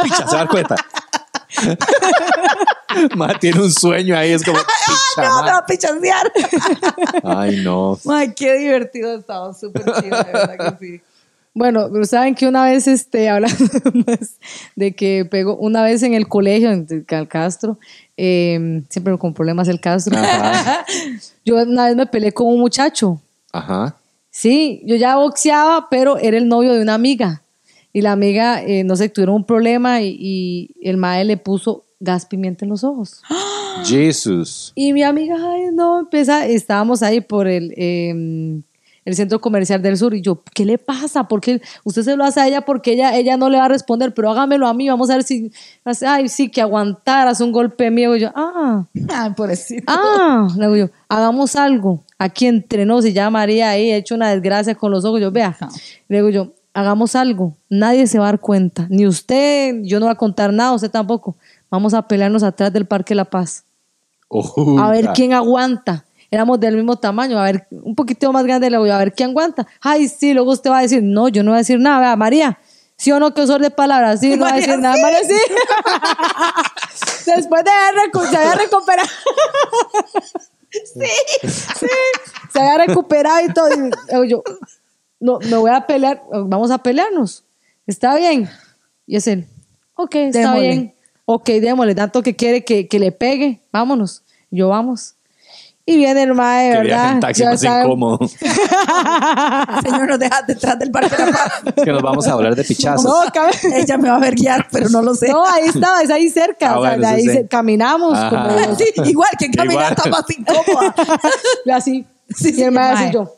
Picha, 0.03 0.18
se 0.18 0.23
va 0.23 0.32
a 0.32 0.36
dar 0.36 0.48
cuenta. 0.48 0.76
Ma, 3.15 3.38
tiene 3.40 3.61
un 3.61 3.72
sueño 3.72 4.18
ahí, 4.18 4.32
es 4.32 4.44
como. 4.44 4.57
picha, 4.57 5.27
No, 5.30 5.44
me 5.44 5.52
va 5.52 5.57
a 5.57 5.65
pichandear. 5.65 6.32
Ay, 7.23 7.61
no. 7.64 7.98
Ay, 8.10 8.34
qué 8.36 8.53
divertido 8.57 9.18
estaba. 9.18 9.53
Súper 9.53 9.84
chido, 9.84 10.18
de 10.23 10.32
verdad 10.32 10.57
que 10.57 10.86
sí. 10.86 11.02
Bueno, 11.56 11.90
saben 12.03 12.36
que 12.36 12.48
una 12.48 12.65
vez, 12.65 12.86
este, 12.86 13.30
hablando 13.30 13.65
más 14.06 14.36
de 14.76 14.94
que 14.94 15.26
pegó, 15.26 15.56
una 15.56 15.82
vez 15.84 16.03
en 16.03 16.14
el 16.14 16.27
colegio, 16.27 16.69
en 16.69 16.86
el 16.90 17.27
Castro, 17.27 17.80
eh, 18.18 18.84
siempre 18.90 19.18
con 19.18 19.34
problemas 19.34 19.69
el 19.69 19.80
Castro, 19.80 20.18
Ajá. 20.18 20.86
yo 21.45 21.56
una 21.56 21.88
vez 21.88 21.95
me 21.95 22.06
peleé 22.06 22.34
con 22.34 22.48
un 22.48 22.60
muchacho. 22.60 23.22
Ajá. 23.53 23.95
Sí, 24.30 24.82
yo 24.86 24.98
ya 24.98 25.15
boxeaba, 25.15 25.88
pero 25.90 26.18
era 26.18 26.38
el 26.38 26.49
novio 26.49 26.73
de 26.73 26.82
una 26.82 26.94
amiga. 26.94 27.41
Y 27.94 28.02
la 28.02 28.11
amiga, 28.11 28.61
eh, 28.61 28.84
no 28.84 28.98
sé, 28.98 29.07
tuvieron 29.07 29.36
un 29.36 29.45
problema 29.45 30.02
y, 30.02 30.18
y 30.19 30.76
el 30.82 30.98
mae 30.98 31.23
le 31.23 31.38
puso 31.38 31.86
gas 32.02 32.26
pimienta 32.26 32.65
en 32.65 32.72
los 32.72 32.84
ojos. 32.84 33.22
Jesus. 33.86 34.73
Y 34.76 34.91
mi 34.91 35.03
amiga, 35.03 35.38
ay, 35.40 35.68
no, 35.72 36.02
empieza, 36.02 36.45
estábamos 36.45 37.02
ahí 37.02 37.22
por 37.22 37.48
el, 37.48 37.73
eh, 37.77 38.61
el 39.06 39.15
centro 39.15 39.40
comercial 39.40 39.82
del 39.82 39.98
sur 39.98 40.14
y 40.15 40.22
yo, 40.22 40.41
¿qué 40.53 40.65
le 40.65 40.77
pasa? 40.80 41.27
Porque 41.27 41.61
usted 41.84 42.02
se 42.02 42.15
lo 42.15 42.23
hace 42.23 42.41
a 42.41 42.48
ella 42.48 42.61
porque 42.61 42.94
ella, 42.94 43.15
ella 43.15 43.38
no 43.38 43.49
le 43.49 43.57
va 43.60 43.65
a 43.65 43.69
responder, 43.69 44.14
pero 44.14 44.32
hágamelo 44.32 44.68
a 44.68 44.73
mí, 44.73 44.90
vamos 44.90 45.10
a 45.11 45.14
ver 45.15 45.23
si, 45.23 45.52
ay, 46.06 46.27
sí, 46.27 46.49
que 46.49 46.61
aguantaras 46.61 47.40
un 47.40 47.52
golpe 47.52 47.91
mío. 47.91 48.15
Y 48.15 48.22
yo, 48.22 48.32
ah, 48.36 48.86
Ay, 49.10 49.30
pobrecito. 49.38 49.84
ah, 49.88 50.48
le 50.57 50.65
digo 50.65 50.76
yo, 50.76 50.90
hagamos 51.07 51.56
algo. 51.56 52.03
Aquí 52.18 52.48
entre 52.48 52.86
nos, 52.86 53.06
y 53.06 53.14
ya 53.14 53.30
María 53.30 53.69
ahí 53.69 53.91
ha 53.91 53.98
hecho 53.98 54.15
una 54.15 54.30
desgracia 54.32 54.73
con 54.73 54.91
los 54.91 55.06
ojos. 55.06 55.22
Yo, 55.22 55.32
vea, 55.32 55.56
le 56.07 56.18
digo 56.18 56.30
yo, 56.30 56.53
hagamos 56.73 57.15
algo. 57.15 57.56
Nadie 57.69 58.07
se 58.07 58.18
va 58.18 58.26
a 58.26 58.32
dar 58.32 58.40
cuenta. 58.40 58.88
Ni 58.90 59.06
usted, 59.06 59.76
yo 59.84 59.99
no 59.99 60.07
voy 60.07 60.14
a 60.14 60.18
contar 60.18 60.52
nada, 60.52 60.73
usted 60.73 60.90
tampoco. 60.90 61.36
Vamos 61.69 61.94
a 61.94 62.07
pelearnos 62.07 62.41
atrás 62.41 62.72
del 62.73 62.86
Parque 62.86 63.14
La 63.14 63.26
Paz. 63.26 63.65
A 64.80 64.90
ver 64.90 65.10
quién 65.14 65.34
aguanta. 65.34 66.06
Éramos 66.31 66.60
del 66.60 66.76
mismo 66.76 66.97
tamaño, 66.97 67.39
a 67.39 67.43
ver, 67.43 67.68
un 67.72 67.95
poquito 67.95 68.31
más 68.31 68.43
grande, 68.43 68.69
le 68.69 68.77
voy 68.77 68.89
a 68.89 68.97
ver 68.97 69.14
quién 69.14 69.30
aguanta. 69.30 69.68
Ay, 69.81 70.07
sí, 70.07 70.34
luego 70.34 70.52
usted 70.52 70.69
va 70.69 70.80
a 70.80 70.81
decir, 70.81 71.03
no, 71.03 71.27
yo 71.27 71.43
no 71.43 71.52
voy 71.52 71.57
a 71.57 71.60
decir 71.60 71.80
nada, 71.80 71.99
vea, 71.99 72.15
María, 72.15 72.60
sí 72.97 73.11
o 73.11 73.19
no, 73.19 73.34
que 73.34 73.41
usor 73.41 73.61
de 73.61 73.72
palabras, 73.72 74.19
sí, 74.19 74.35
no 74.35 74.45
va 74.45 74.53
a 74.53 74.56
decir 74.56 74.77
nada. 74.80 74.95
María, 75.02 75.19
sí. 75.23 75.35
Después 77.35 77.64
de 77.64 77.72
haber 77.72 78.30
se 78.30 78.38
había 78.38 78.56
recuperado. 78.56 79.10
sí, 80.72 81.49
sí, 81.49 81.88
se 82.52 82.60
había 82.60 82.85
recuperado 82.85 83.45
y 83.45 83.53
todo. 83.53 83.68
Y 84.23 84.30
yo, 84.30 84.43
no, 85.19 85.39
me 85.39 85.57
voy 85.57 85.72
a 85.72 85.85
pelear, 85.88 86.23
vamos 86.31 86.72
a 86.72 86.77
pelearnos. 86.80 87.43
¿Está 87.88 88.15
bien? 88.15 88.49
Y 89.06 89.15
es 89.18 89.27
él, 89.27 89.47
ok, 89.95 90.15
está 90.15 90.39
Démosle. 90.39 90.61
bien. 90.61 90.95
Ok, 91.26 91.47
démosle, 91.47 91.95
tanto 91.95 92.22
que 92.22 92.35
quiere 92.35 92.64
que, 92.64 92.88
que 92.88 92.99
le 92.99 93.11
pegue, 93.11 93.61
vámonos. 93.72 94.23
Yo 94.52 94.69
vamos. 94.69 95.15
Y 95.88 95.98
viene 95.98 96.24
el 96.24 96.34
mae, 96.34 96.72
Que 96.72 96.82
viaje 96.82 96.90
¿verdad? 96.90 97.12
en 97.14 97.20
taxi 97.20 97.41
Ya 97.44 97.49
más 97.52 97.62
sabe- 97.62 97.84
incómodo. 97.86 98.18
Señor, 99.84 100.07
nos 100.07 100.20
deja 100.20 100.41
detrás 100.48 100.80
del 100.80 100.90
Parque 100.91 101.16
de 101.16 101.26
la 101.28 101.32
Paz. 101.32 101.52
Es 101.76 101.84
que 101.84 101.91
nos 101.91 102.02
vamos 102.02 102.28
a 102.28 102.32
hablar 102.34 102.56
de 102.56 102.64
pichazos. 102.64 103.03
No, 103.03 103.22
Ella 103.76 103.98
me 103.99 104.10
va 104.10 104.16
a 104.16 104.20
ver 104.20 104.34
guiar, 104.36 104.68
pero 104.72 104.90
no 104.90 105.02
lo 105.03 105.14
sé. 105.14 105.30
no, 105.30 105.45
ahí 105.45 105.66
estaba, 105.68 106.02
es 106.02 106.10
ahí 106.10 106.30
cerca. 106.30 106.72
Ah, 106.72 106.80
o 106.80 106.82
sea, 106.84 106.91
bueno, 106.98 107.07
ahí 107.07 107.26
se- 107.26 107.48
caminamos 107.48 108.18
como 108.30 108.76
Sí, 108.78 108.86
igual 109.06 109.30
que 109.38 109.45
está 109.45 110.10
más 110.10 110.26
incómoda. 110.36 110.95
así. 111.76 112.06
Sí, 112.36 112.49
y 112.49 112.53
sí, 112.53 112.64
el 112.64 112.72
mae 112.72 112.94
mae. 112.94 113.03
así 113.06 113.14
yo. 113.14 113.32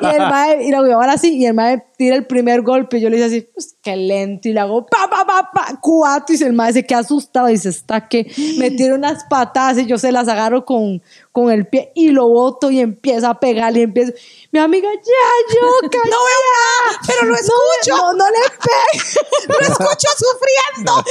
Y 0.00 0.06
el 0.06 0.18
mae, 0.18 0.64
y 0.66 0.70
lo 0.70 0.82
voy 0.82 0.90
ahora 0.92 1.16
sí, 1.18 1.36
y 1.36 1.46
el 1.46 1.54
mae 1.54 1.84
tira 1.96 2.16
el 2.16 2.26
primer 2.26 2.62
golpe. 2.62 2.98
Y 2.98 3.00
yo 3.00 3.10
le 3.10 3.16
hice 3.16 3.26
así, 3.26 3.48
pues 3.54 3.76
qué 3.82 3.96
lento. 3.96 4.48
Y 4.48 4.52
le 4.52 4.60
hago 4.60 4.86
pa, 4.86 5.08
pa, 5.10 5.24
pa, 5.26 5.50
pa, 5.52 5.78
cuatro. 5.80 6.34
Y 6.34 6.42
el 6.42 6.52
mae 6.52 6.72
se 6.72 6.84
queda 6.84 7.00
asustado. 7.00 7.48
Y 7.48 7.52
dice, 7.52 7.68
está 7.68 8.08
que 8.08 8.30
me 8.58 8.70
tira 8.70 8.94
unas 8.94 9.24
patadas 9.24 9.78
y 9.78 9.86
yo 9.86 9.98
se 9.98 10.12
las 10.12 10.28
agarro 10.28 10.64
con, 10.64 11.02
con 11.32 11.50
el 11.50 11.66
pie 11.66 11.90
y 11.94 12.10
lo 12.10 12.28
boto 12.28 12.70
y 12.70 12.78
empieza 12.80 13.30
a 13.30 13.40
pegarle 13.40 13.80
y 13.80 13.82
empiezo. 13.84 14.12
Mi 14.50 14.58
amiga, 14.60 14.88
ya, 14.92 15.54
yo, 15.54 15.60
No 15.82 15.90
veo 15.90 16.04
nada, 16.04 17.00
pero 17.06 17.24
lo 17.24 17.34
escucho. 17.34 17.96
No, 17.96 18.12
no 18.12 18.24
le 18.26 18.38
pegues. 18.60 19.18
Lo 19.48 19.58
escucho 19.60 20.08
sufriendo. 20.16 21.04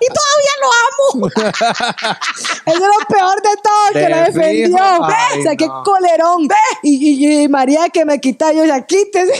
y 0.00 0.06
todavía 0.08 0.54
lo 0.60 0.68
amo. 0.84 1.28
Eso 1.28 2.74
es 2.74 2.80
lo 2.80 3.06
peor 3.08 3.42
de 3.42 3.56
todo, 3.62 3.92
que 3.92 4.08
lo 4.08 4.16
defendió. 4.16 4.78
Ay, 5.04 5.40
o 5.40 5.42
sea, 5.42 5.56
qué 5.56 5.66
no. 5.66 5.82
colerón. 5.82 6.48
Y, 6.82 7.24
y- 7.24 7.42
y 7.44 7.48
María 7.48 7.88
que 7.88 8.04
me 8.04 8.20
quita, 8.20 8.52
yo 8.52 8.64
ya 8.64 8.84
quítese. 8.84 9.32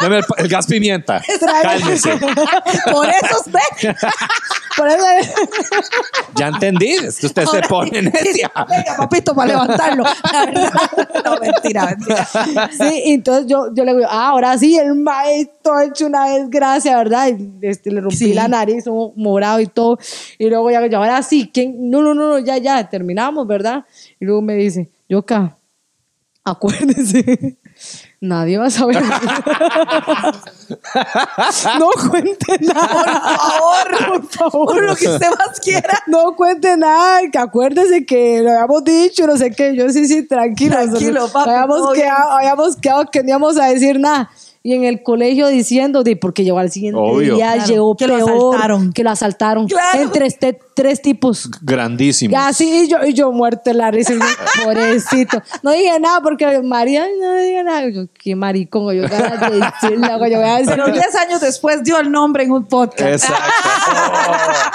Dame 0.00 0.18
el, 0.18 0.24
el 0.38 0.48
gas 0.48 0.66
pimienta. 0.66 1.22
Cálmese. 1.62 2.16
Por 2.92 3.08
eso 3.08 3.40
usted. 3.40 3.96
Por 4.76 4.88
eso 4.88 5.04
Ya 6.36 6.48
entendí. 6.48 6.96
Usted 7.06 7.44
se 7.54 7.62
pone 7.68 8.02
necia. 8.02 8.50
Venga, 8.68 8.96
papito, 8.96 9.34
para 9.34 9.48
levantarlo. 9.48 10.04
La 10.32 10.46
verdad. 10.46 10.72
No, 11.24 11.36
mentira, 11.40 11.86
mentira. 11.86 12.28
Sí, 12.70 13.02
entonces 13.06 13.46
yo, 13.46 13.74
yo 13.74 13.84
le 13.84 13.94
digo, 13.94 14.06
ah, 14.10 14.28
ahora 14.28 14.56
sí, 14.58 14.76
el 14.76 14.94
maestro 14.94 15.74
ha 15.74 15.84
hecho 15.84 16.06
una 16.06 16.28
desgracia, 16.28 16.96
¿verdad? 16.96 17.28
Y, 17.28 17.66
este, 17.66 17.90
le 17.90 18.00
rompí 18.00 18.16
Sí. 18.16 18.34
la 18.34 18.48
nariz, 18.48 18.84
todo 18.84 19.12
morado 19.16 19.60
y 19.60 19.66
todo. 19.66 19.98
Y 20.38 20.48
luego 20.48 20.70
ya, 20.70 20.86
ya, 20.86 20.98
ahora 20.98 21.22
sí, 21.22 21.50
¿quién? 21.52 21.90
No, 21.90 22.02
no, 22.02 22.14
no, 22.14 22.28
no, 22.28 22.38
ya, 22.38 22.58
ya, 22.58 22.88
terminamos, 22.88 23.46
¿verdad? 23.46 23.84
Y 24.20 24.24
luego 24.24 24.42
me 24.42 24.54
dice, 24.54 24.88
Yoka, 25.08 25.56
acuérdese, 26.44 27.56
nadie 28.24 28.58
va 28.58 28.66
a 28.66 28.70
saber. 28.70 29.02
no 31.78 31.90
cuente 32.10 32.58
nada. 32.60 32.88
Por 32.88 33.36
favor, 33.36 34.08
Por 34.08 34.28
favor. 34.30 34.66
por 34.74 34.82
lo 34.84 34.96
que 34.96 35.08
usted 35.08 35.28
más 35.30 35.60
quiera. 35.60 36.02
No 36.06 36.34
cuente 36.36 36.76
nada, 36.76 37.20
que 37.30 37.38
acuérdese 37.38 38.04
que 38.06 38.40
lo 38.42 38.50
habíamos 38.50 38.84
dicho, 38.84 39.26
no 39.26 39.36
sé 39.36 39.50
qué. 39.50 39.74
Yo 39.76 39.88
sí, 39.90 40.06
sí, 40.06 40.26
tranquilo. 40.26 40.76
Tranquilo, 40.76 41.28
papi, 41.32 41.50
Habíamos 41.50 41.92
quedado, 41.92 42.30
habíamos 42.32 42.76
quedado 42.76 43.10
que 43.10 43.22
no 43.22 43.28
íbamos 43.30 43.56
a 43.58 43.66
decir 43.66 43.98
nada. 44.00 44.30
Y 44.62 44.72
en 44.72 44.84
el 44.84 45.02
colegio 45.02 45.48
diciendo, 45.48 46.02
de, 46.04 46.16
porque 46.16 46.42
llegó 46.42 46.58
al 46.58 46.70
siguiente 46.70 46.98
Obvio. 46.98 47.34
día, 47.34 47.52
Claro, 47.52 47.68
llegó 47.70 47.96
que 47.96 48.06
lo 48.06 48.16
asaltaron. 48.16 48.92
que 48.94 49.04
lo 49.04 49.10
asaltaron. 49.10 49.66
Claro. 49.68 50.00
Entre 50.00 50.26
este, 50.26 50.58
tres 50.74 51.00
tipos. 51.02 51.48
Grandísimo. 51.62 52.36
Así 52.38 52.84
y 52.84 52.88
yo, 52.88 52.98
y 53.04 53.12
yo 53.14 53.30
muerto 53.32 53.72
la 53.72 53.90
risa, 53.90 54.14
yo, 54.14 54.20
pobrecito. 54.64 55.42
No 55.62 55.70
dije 55.72 55.98
nada 56.00 56.20
porque 56.20 56.60
María 56.62 57.04
no 57.20 57.34
dije 57.34 57.62
nada. 57.64 57.88
Yo, 57.88 58.02
qué 58.22 58.34
maricón, 58.36 58.94
yo 58.94 59.02
de 59.08 59.16
algo, 59.16 60.26
yo 60.26 60.38
voy 60.40 60.48
a 60.48 60.56
decir, 60.58 60.66
Pero 60.74 60.86
10 60.88 61.14
años 61.16 61.40
después 61.40 61.82
dio 61.84 61.98
el 61.98 62.10
nombre 62.10 62.44
en 62.44 62.52
un 62.52 62.64
podcast. 62.66 63.24
Exacto. 63.24 63.42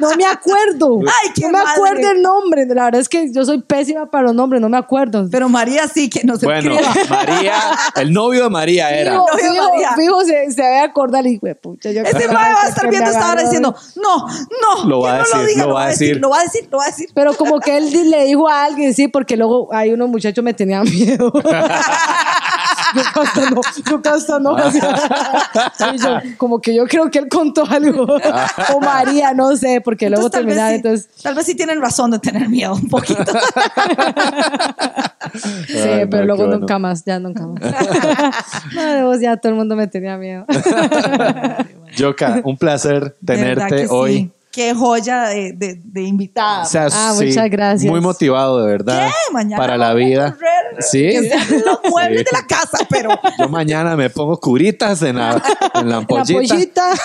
No 0.00 0.16
me 0.16 0.24
acuerdo. 0.24 0.98
Ay, 1.06 1.30
qué 1.34 1.42
no 1.42 1.48
me 1.48 1.58
madre. 1.58 1.70
acuerdo 1.74 2.10
el 2.10 2.22
nombre. 2.22 2.66
La 2.66 2.84
verdad 2.86 3.00
es 3.00 3.08
que 3.08 3.32
yo 3.32 3.44
soy 3.44 3.62
pésima 3.62 4.10
para 4.10 4.24
los 4.24 4.34
nombres, 4.34 4.60
no 4.60 4.68
me 4.68 4.76
acuerdo. 4.76 5.28
Pero 5.30 5.48
María 5.48 5.86
sí 5.86 6.10
que 6.10 6.24
nos 6.24 6.40
Bueno, 6.40 6.74
escriba. 6.74 6.94
María, 7.08 7.54
el 7.96 8.12
novio 8.12 8.44
de 8.44 8.50
María 8.50 8.90
era. 8.90 9.12
Fijo, 9.12 9.26
No, 9.26 9.38
yo, 9.38 9.52
fijo, 9.52 9.70
María. 9.70 9.92
fijo 9.94 10.24
se, 10.24 10.50
se 10.50 10.62
va 10.62 10.80
a 10.80 10.84
acordar 10.84 11.24
y 11.26 11.36
güey, 11.36 11.54
pucha, 11.54 11.90
yo 11.92 12.02
Ese 12.02 12.26
va 12.26 12.62
a 12.64 12.68
estar 12.68 12.88
viendo 12.90 13.10
esta 13.10 13.20
hora 13.20 13.30
agarró. 13.32 13.42
diciendo, 13.44 13.76
no, 13.96 14.26
no, 14.60 14.88
Lo 14.88 15.00
va 15.02 15.10
a 15.10 15.18
no 15.18 15.24
decir, 15.24 15.31
lo 15.34 15.46
diga, 15.46 15.66
lo 15.66 15.74
va 15.74 15.84
a 15.84 15.88
decir. 15.88 16.20
lo 16.20 16.30
va 16.30 16.40
a 16.40 16.42
decir, 16.42 16.68
lo 16.70 16.78
va 16.78 16.84
a 16.84 16.86
decir. 16.88 17.08
Pero 17.14 17.34
como 17.34 17.60
que 17.60 17.76
él 17.76 18.10
le 18.10 18.24
dijo 18.24 18.48
a 18.48 18.64
alguien, 18.64 18.94
sí, 18.94 19.08
porque 19.08 19.36
luego 19.36 19.68
hay 19.72 19.92
unos 19.92 20.08
muchachos 20.08 20.44
me 20.44 20.54
tenían 20.54 20.84
miedo. 20.84 21.32
yo 22.94 23.02
hasta 23.22 23.50
no, 23.50 23.60
yo 23.88 24.00
hasta 24.12 24.38
no. 24.38 24.56
Yo, 25.96 26.36
como 26.36 26.60
que 26.60 26.74
yo 26.74 26.86
creo 26.86 27.10
que 27.10 27.18
él 27.18 27.28
contó 27.28 27.64
algo. 27.68 28.06
o 28.74 28.80
María, 28.80 29.32
no 29.34 29.56
sé, 29.56 29.80
porque 29.80 30.10
luego 30.10 30.26
Entonces, 30.26 30.54
sí, 30.54 30.74
entonces... 30.74 31.08
tal 31.22 31.34
vez 31.34 31.46
sí 31.46 31.54
tienen 31.54 31.80
razón 31.80 32.10
de 32.10 32.18
tener 32.18 32.48
miedo 32.48 32.74
un 32.74 32.88
poquito. 32.88 33.24
Sí, 35.66 35.78
Ay, 35.78 36.06
pero 36.10 36.22
no, 36.22 36.26
luego 36.26 36.44
bueno. 36.44 36.58
nunca 36.58 36.78
más, 36.78 37.04
ya 37.04 37.18
nunca 37.18 37.46
más. 37.46 37.62
no, 38.74 39.20
ya 39.20 39.36
todo 39.36 39.52
el 39.52 39.58
mundo 39.58 39.76
me 39.76 39.86
tenía 39.86 40.16
miedo. 40.18 40.44
Yoka, 41.96 42.40
un 42.44 42.56
placer 42.56 43.14
tenerte 43.24 43.86
que 43.86 43.88
sí. 43.88 44.30
Qué 44.52 44.74
joya 44.74 45.22
de, 45.30 45.52
de, 45.54 45.80
de 45.82 46.02
invitada. 46.02 46.62
O 46.62 46.66
sea, 46.66 46.86
Ah, 46.92 47.14
sí, 47.18 47.24
muchas 47.26 47.48
gracias. 47.50 47.90
Muy 47.90 48.00
motivado, 48.02 48.62
de 48.62 48.70
verdad. 48.70 49.06
¿Qué? 49.08 49.32
Mañana 49.32 49.56
Para 49.56 49.76
la 49.78 49.94
vida. 49.94 50.32
correr, 50.34 50.82
Sí. 50.82 51.10
Los 51.64 51.80
muebles 51.90 52.18
Sí. 52.20 52.24
de 52.24 52.30
la 52.38 52.46
casa, 52.46 52.78
pero 52.90 53.10
Yo 53.38 53.48
mañana 53.48 53.96
me 53.96 54.10
pongo 54.10 54.38
curitas 54.38 55.00
en 55.02 55.16
la, 55.16 55.42
en 55.74 55.88
la 55.88 55.90
La 55.92 55.96
ampollita. 55.96 56.34
pollita. 56.54 56.96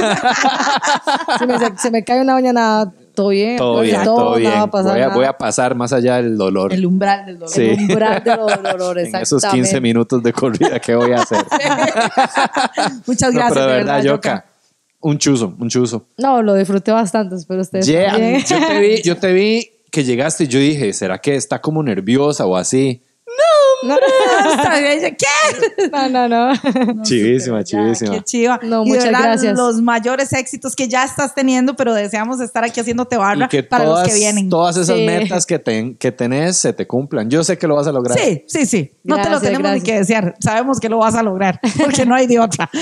se, 1.40 1.48
me, 1.48 1.58
se 1.78 1.92
me 1.92 2.04
cae 2.04 2.22
una 2.22 2.40
nada, 2.42 2.92
todo 3.16 3.30
bien. 3.30 3.58
Todo 3.58 3.80
bien, 3.82 4.04
todo, 4.04 4.16
todo 4.18 4.36
bien. 4.36 4.50
nada 4.52 4.60
va 4.64 4.68
a 4.68 4.72
pasar 4.72 4.92
voy, 4.92 5.02
a, 5.02 5.06
nada. 5.06 5.16
voy 5.16 5.26
a 5.26 5.38
pasar 5.38 5.76
más 5.76 5.94
allá 5.94 6.16
del 6.18 6.38
dolor. 6.38 6.74
el 6.74 6.86
umbral 6.86 7.26
del 7.26 7.40
dolor. 7.40 7.54
Sí. 7.54 7.62
El 7.62 7.80
umbral 7.80 8.24
de 8.24 8.36
los 8.36 8.64
dolores, 8.78 9.08
en 9.08 9.16
esos 9.22 9.42
15 9.42 9.48
exactamente. 9.48 9.82
minutos 9.82 10.22
de 10.22 10.34
corrida 10.34 10.80
que 10.80 10.96
voy 10.96 11.14
a 11.14 11.22
hacer. 11.22 11.46
Muchas 13.08 13.34
No, 13.34 13.40
gracias, 13.40 13.54
pero 13.54 13.68
de 13.68 13.74
verdad, 13.78 14.02
Yoka, 14.04 14.46
un 15.00 15.18
chuzo, 15.18 15.56
un 15.60 15.70
chuzo. 15.70 16.08
No, 16.18 16.42
lo 16.42 16.56
disfruté 16.56 16.92
bastante, 16.92 17.36
espero 17.36 17.62
ustedes 17.62 17.86
Yeah, 17.88 18.12
también. 18.12 18.44
Yo 18.44 18.68
te 18.68 18.80
vi, 18.80 19.02
yo 19.02 19.18
te 19.18 19.34
vi 19.34 19.70
que 19.92 20.04
llegaste 20.04 20.46
y 20.46 20.48
yo 20.48 20.60
dije, 20.60 20.94
¿será 20.94 21.20
que 21.20 21.36
está 21.36 21.62
como 21.62 21.82
nerviosa 21.84 22.46
o 22.46 22.56
así? 22.56 23.04
No, 23.26 23.34
Ella, 23.84 25.12
¿Qué? 25.12 25.90
no, 25.92 26.10
no. 26.10 26.28
no. 26.54 27.04
chivísima, 27.04 27.60
Ya, 27.60 27.64
chivísima. 27.64 28.12
Qué 28.16 28.22
chiva. 28.24 28.60
No, 28.64 28.82
Y 28.84 28.86
de 28.86 28.90
muchas 28.90 29.06
verdad, 29.06 29.22
gracias. 29.24 29.58
Los 29.58 29.82
mayores 29.82 30.34
éxitos 30.34 30.76
que 30.76 30.88
ya 30.88 31.04
estás 31.04 31.36
teniendo, 31.36 31.76
pero 31.76 31.94
deseamos 31.94 32.40
estar 32.42 32.64
aquí 32.64 32.80
haciéndote 32.80 33.18
barra 33.18 33.48
que 33.48 33.64
para 33.64 33.86
todas, 33.86 34.06
los 34.08 34.14
que 34.14 34.20
vienen. 34.20 34.50
todas 34.50 34.78
esas 34.78 34.96
Sí. 34.98 35.06
metas 35.06 35.46
que, 35.46 35.60
ten- 35.60 35.96
que 35.96 36.12
tenés 36.12 36.58
se 36.58 36.74
te 36.74 36.88
cumplan. 36.88 37.30
Yo 37.30 37.44
sé 37.44 37.58
que 37.58 37.68
lo 37.68 37.76
vas 37.76 37.88
a 37.88 37.92
lograr. 37.92 38.18
Sí, 38.18 38.44
sí, 38.48 38.66
sí. 38.66 38.92
No 39.04 39.22
te 39.22 39.30
lo 39.30 39.40
tenemos 39.40 39.62
gracias. 39.62 39.84
ni 39.84 39.86
que 39.86 39.98
desear. 40.00 40.36
Sabemos 40.40 40.80
que 40.80 40.90
lo 40.90 40.98
vas 41.00 41.16
a 41.16 41.24
lograr, 41.24 41.60
porque 41.78 42.06
no 42.06 42.16
hay 42.16 42.28
de 42.28 42.40
otra. 42.40 42.70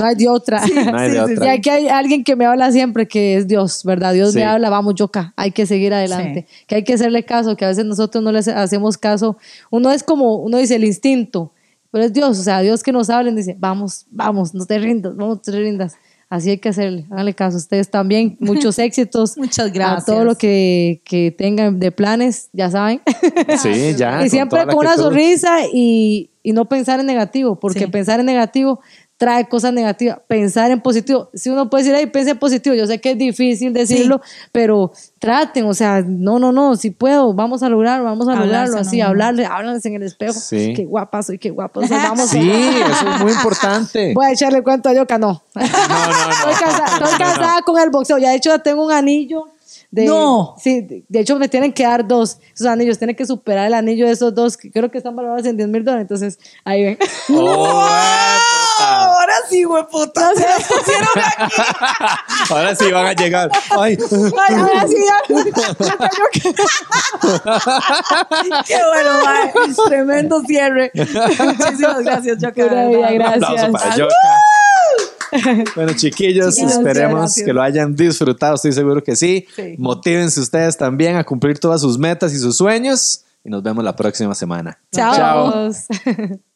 No 0.00 0.06
hay 0.06 0.14
de 0.16 0.28
otra. 0.28 0.60
No 0.66 0.98
hay 0.98 1.10
de 1.10 1.18
Sí, 1.20 1.24
sí, 1.28 1.32
otra. 1.34 1.46
Y 1.46 1.48
aquí 1.58 1.70
hay 1.70 1.88
alguien 1.88 2.24
que 2.24 2.34
me 2.36 2.46
habla 2.46 2.70
siempre, 2.72 3.06
que 3.06 3.36
es 3.36 3.46
Dios, 3.46 3.82
¿verdad? 3.84 4.12
Dios 4.14 4.32
Sí. 4.32 4.38
me 4.38 4.44
habla, 4.44 4.70
vamos, 4.70 4.94
Yoka, 4.94 5.32
hay 5.36 5.50
que 5.52 5.66
seguir 5.66 5.92
adelante. 5.94 6.46
Que 6.66 6.76
hay 6.76 6.84
que 6.84 6.94
hacerle 6.94 7.24
caso, 7.24 7.56
que 7.56 7.64
a 7.64 7.68
veces 7.68 7.84
nosotros 7.84 8.22
no 8.24 8.32
le 8.32 8.38
hace- 8.40 8.52
hacemos 8.52 8.96
caso. 8.98 9.36
Uno 9.72 9.90
es 9.90 10.02
como, 10.02 10.36
uno 10.36 10.58
dice 10.58 10.76
el 10.76 10.84
instinto, 10.84 11.52
pero 11.90 12.04
es 12.04 12.12
Dios, 12.12 12.38
o 12.38 12.42
sea, 12.42 12.60
Dios 12.60 12.82
que 12.82 12.92
nos 12.92 13.08
habla 13.08 13.30
y 13.30 13.34
dice, 13.34 13.56
vamos, 13.58 14.04
vamos, 14.10 14.52
no 14.52 14.66
te 14.66 14.78
rindas, 14.78 15.16
vamos, 15.16 15.36
no 15.38 15.40
te 15.40 15.52
rindas. 15.52 15.94
Así 16.28 16.50
hay 16.50 16.58
que 16.58 16.68
hacerle, 16.68 17.06
háganle 17.10 17.34
caso. 17.34 17.56
Ustedes 17.56 17.90
también, 17.90 18.36
muchos 18.40 18.78
éxitos. 18.78 19.36
Muchas 19.38 19.72
gracias. 19.72 20.02
A 20.08 20.12
todo 20.12 20.24
lo 20.24 20.34
que, 20.36 21.00
que 21.04 21.30
tengan 21.30 21.78
de 21.78 21.90
planes, 21.90 22.50
ya 22.52 22.70
saben. 22.70 23.00
Sí, 23.62 23.94
ya. 23.96 24.16
y 24.16 24.20
con 24.20 24.30
siempre 24.30 24.66
con 24.66 24.76
una 24.76 24.96
sonrisa 24.96 25.58
y, 25.72 26.30
y 26.42 26.52
no 26.52 26.66
pensar 26.68 27.00
en 27.00 27.06
negativo, 27.06 27.58
porque 27.58 27.80
Sí. 27.80 27.86
pensar 27.86 28.20
en 28.20 28.26
negativo 28.26 28.80
trae 29.22 29.48
cosas 29.48 29.72
negativas. 29.72 30.18
Pensar 30.26 30.72
en 30.72 30.80
positivo, 30.80 31.30
si 31.32 31.48
uno 31.48 31.70
puede 31.70 31.84
decir, 31.84 31.96
ay, 31.96 32.06
piensa 32.06 32.32
en 32.32 32.38
positivo, 32.40 32.74
yo 32.74 32.88
sé 32.88 33.00
que 33.00 33.12
es 33.12 33.18
difícil 33.18 33.72
decirlo, 33.72 34.20
pero 34.50 34.90
traten, 35.20 35.64
o 35.66 35.74
sea, 35.74 36.02
no, 36.04 36.40
no, 36.40 36.50
no, 36.50 36.74
si 36.74 36.90
puedo, 36.90 37.32
vamos 37.32 37.62
a 37.62 37.68
lograrlo, 37.68 38.04
vamos 38.04 38.26
a 38.26 38.32
Hablarse 38.32 38.46
lograrlo, 38.48 38.78
así, 38.78 38.96
uno. 38.96 39.06
hablarle, 39.10 39.46
háblense 39.46 39.88
en 39.90 39.94
el 39.94 40.02
espejo, 40.02 40.32
Sí. 40.40 40.72
qué 40.74 40.84
guapa 40.86 41.22
soy, 41.22 41.38
qué 41.38 41.50
guapa, 41.50 41.78
o 41.78 41.86
sea, 41.86 41.98
vamos 42.08 42.28
Sí, 42.30 42.50
eso 42.50 43.08
es 43.14 43.20
muy 43.20 43.30
importante. 43.30 44.12
Voy 44.14 44.26
a 44.26 44.32
echarle 44.32 44.60
cuento 44.64 44.88
a 44.88 44.92
Yoka, 44.94 45.18
no. 45.18 45.40
No, 45.54 45.62
no, 45.62 45.68
no. 45.68 46.30
Estoy 46.32 46.54
casada, 46.54 46.86
estoy 46.96 47.18
casada 47.18 47.62
con 47.62 47.80
el 47.80 47.90
boxeo. 47.90 48.18
Ya 48.18 48.30
de 48.30 48.36
hecho 48.38 48.58
tengo 48.58 48.84
un 48.84 48.90
anillo. 48.92 49.44
De, 49.90 50.06
No. 50.06 50.54
Sí, 50.58 50.80
de- 50.80 51.20
hecho 51.20 51.36
me 51.38 51.48
tienen 51.48 51.70
que 51.72 51.82
dar 51.84 52.08
dos. 52.08 52.38
Esos 52.54 52.66
anillos 52.66 52.96
tienen 52.98 53.14
que 53.14 53.26
superar 53.26 53.66
el 53.66 53.74
anillo 53.74 54.06
de 54.06 54.12
esos 54.12 54.34
dos, 54.34 54.56
que 54.56 54.70
creo 54.70 54.90
que 54.90 54.96
están 54.98 55.14
valorados 55.14 55.44
en 55.44 55.54
10 55.58 55.68
mil 55.68 55.84
dólares. 55.84 56.04
Entonces, 56.04 56.38
ahí 56.64 56.82
ven. 56.82 56.98
Oh. 57.28 57.86
Ahora 59.32 59.46
sí, 59.48 59.64
güey, 59.64 59.82
puta. 59.90 60.30
Se 60.34 60.46
las 60.46 60.66
pusieron 60.68 61.08
aquí. 61.16 61.62
Ahora 62.50 62.74
sí 62.76 62.92
van 62.92 63.06
a 63.06 63.12
llegar. 63.14 63.50
Ay, 63.78 63.96
Ay, 64.48 64.54
ahora 64.56 64.86
sí, 64.88 64.96
ya. 65.06 65.18
Qué 68.66 68.76
bueno, 68.88 69.10
mae. 69.24 69.52
Tremendo 69.86 70.42
cierre. 70.46 70.90
Muchísimas 70.94 72.02
gracias, 72.04 72.38
Yoka. 72.40 72.64
Verdad. 72.64 72.86
un 72.88 73.14
Gracias. 73.18 73.70
para 73.70 73.96
Yoka. 73.96 74.14
Bueno, 75.74 75.94
chiquillos, 75.94 76.54
Chiquillos, 76.56 76.72
esperemos 76.76 77.18
gracias. 77.20 77.46
que 77.46 77.52
lo 77.54 77.62
hayan 77.62 77.96
disfrutado. 77.96 78.56
Estoy 78.56 78.72
seguro 78.72 79.02
que 79.02 79.16
sí. 79.16 79.46
Sí. 79.56 79.76
Motívense 79.78 80.38
ustedes 80.40 80.76
también 80.76 81.16
a 81.16 81.24
cumplir 81.24 81.58
todas 81.58 81.80
sus 81.80 81.96
metas 81.98 82.34
y 82.34 82.38
sus 82.38 82.54
sueños. 82.56 83.24
Y 83.44 83.48
nos 83.50 83.62
vemos 83.62 83.82
la 83.82 83.96
próxima 83.96 84.34
semana. 84.34 84.78
Chao. 84.94 85.70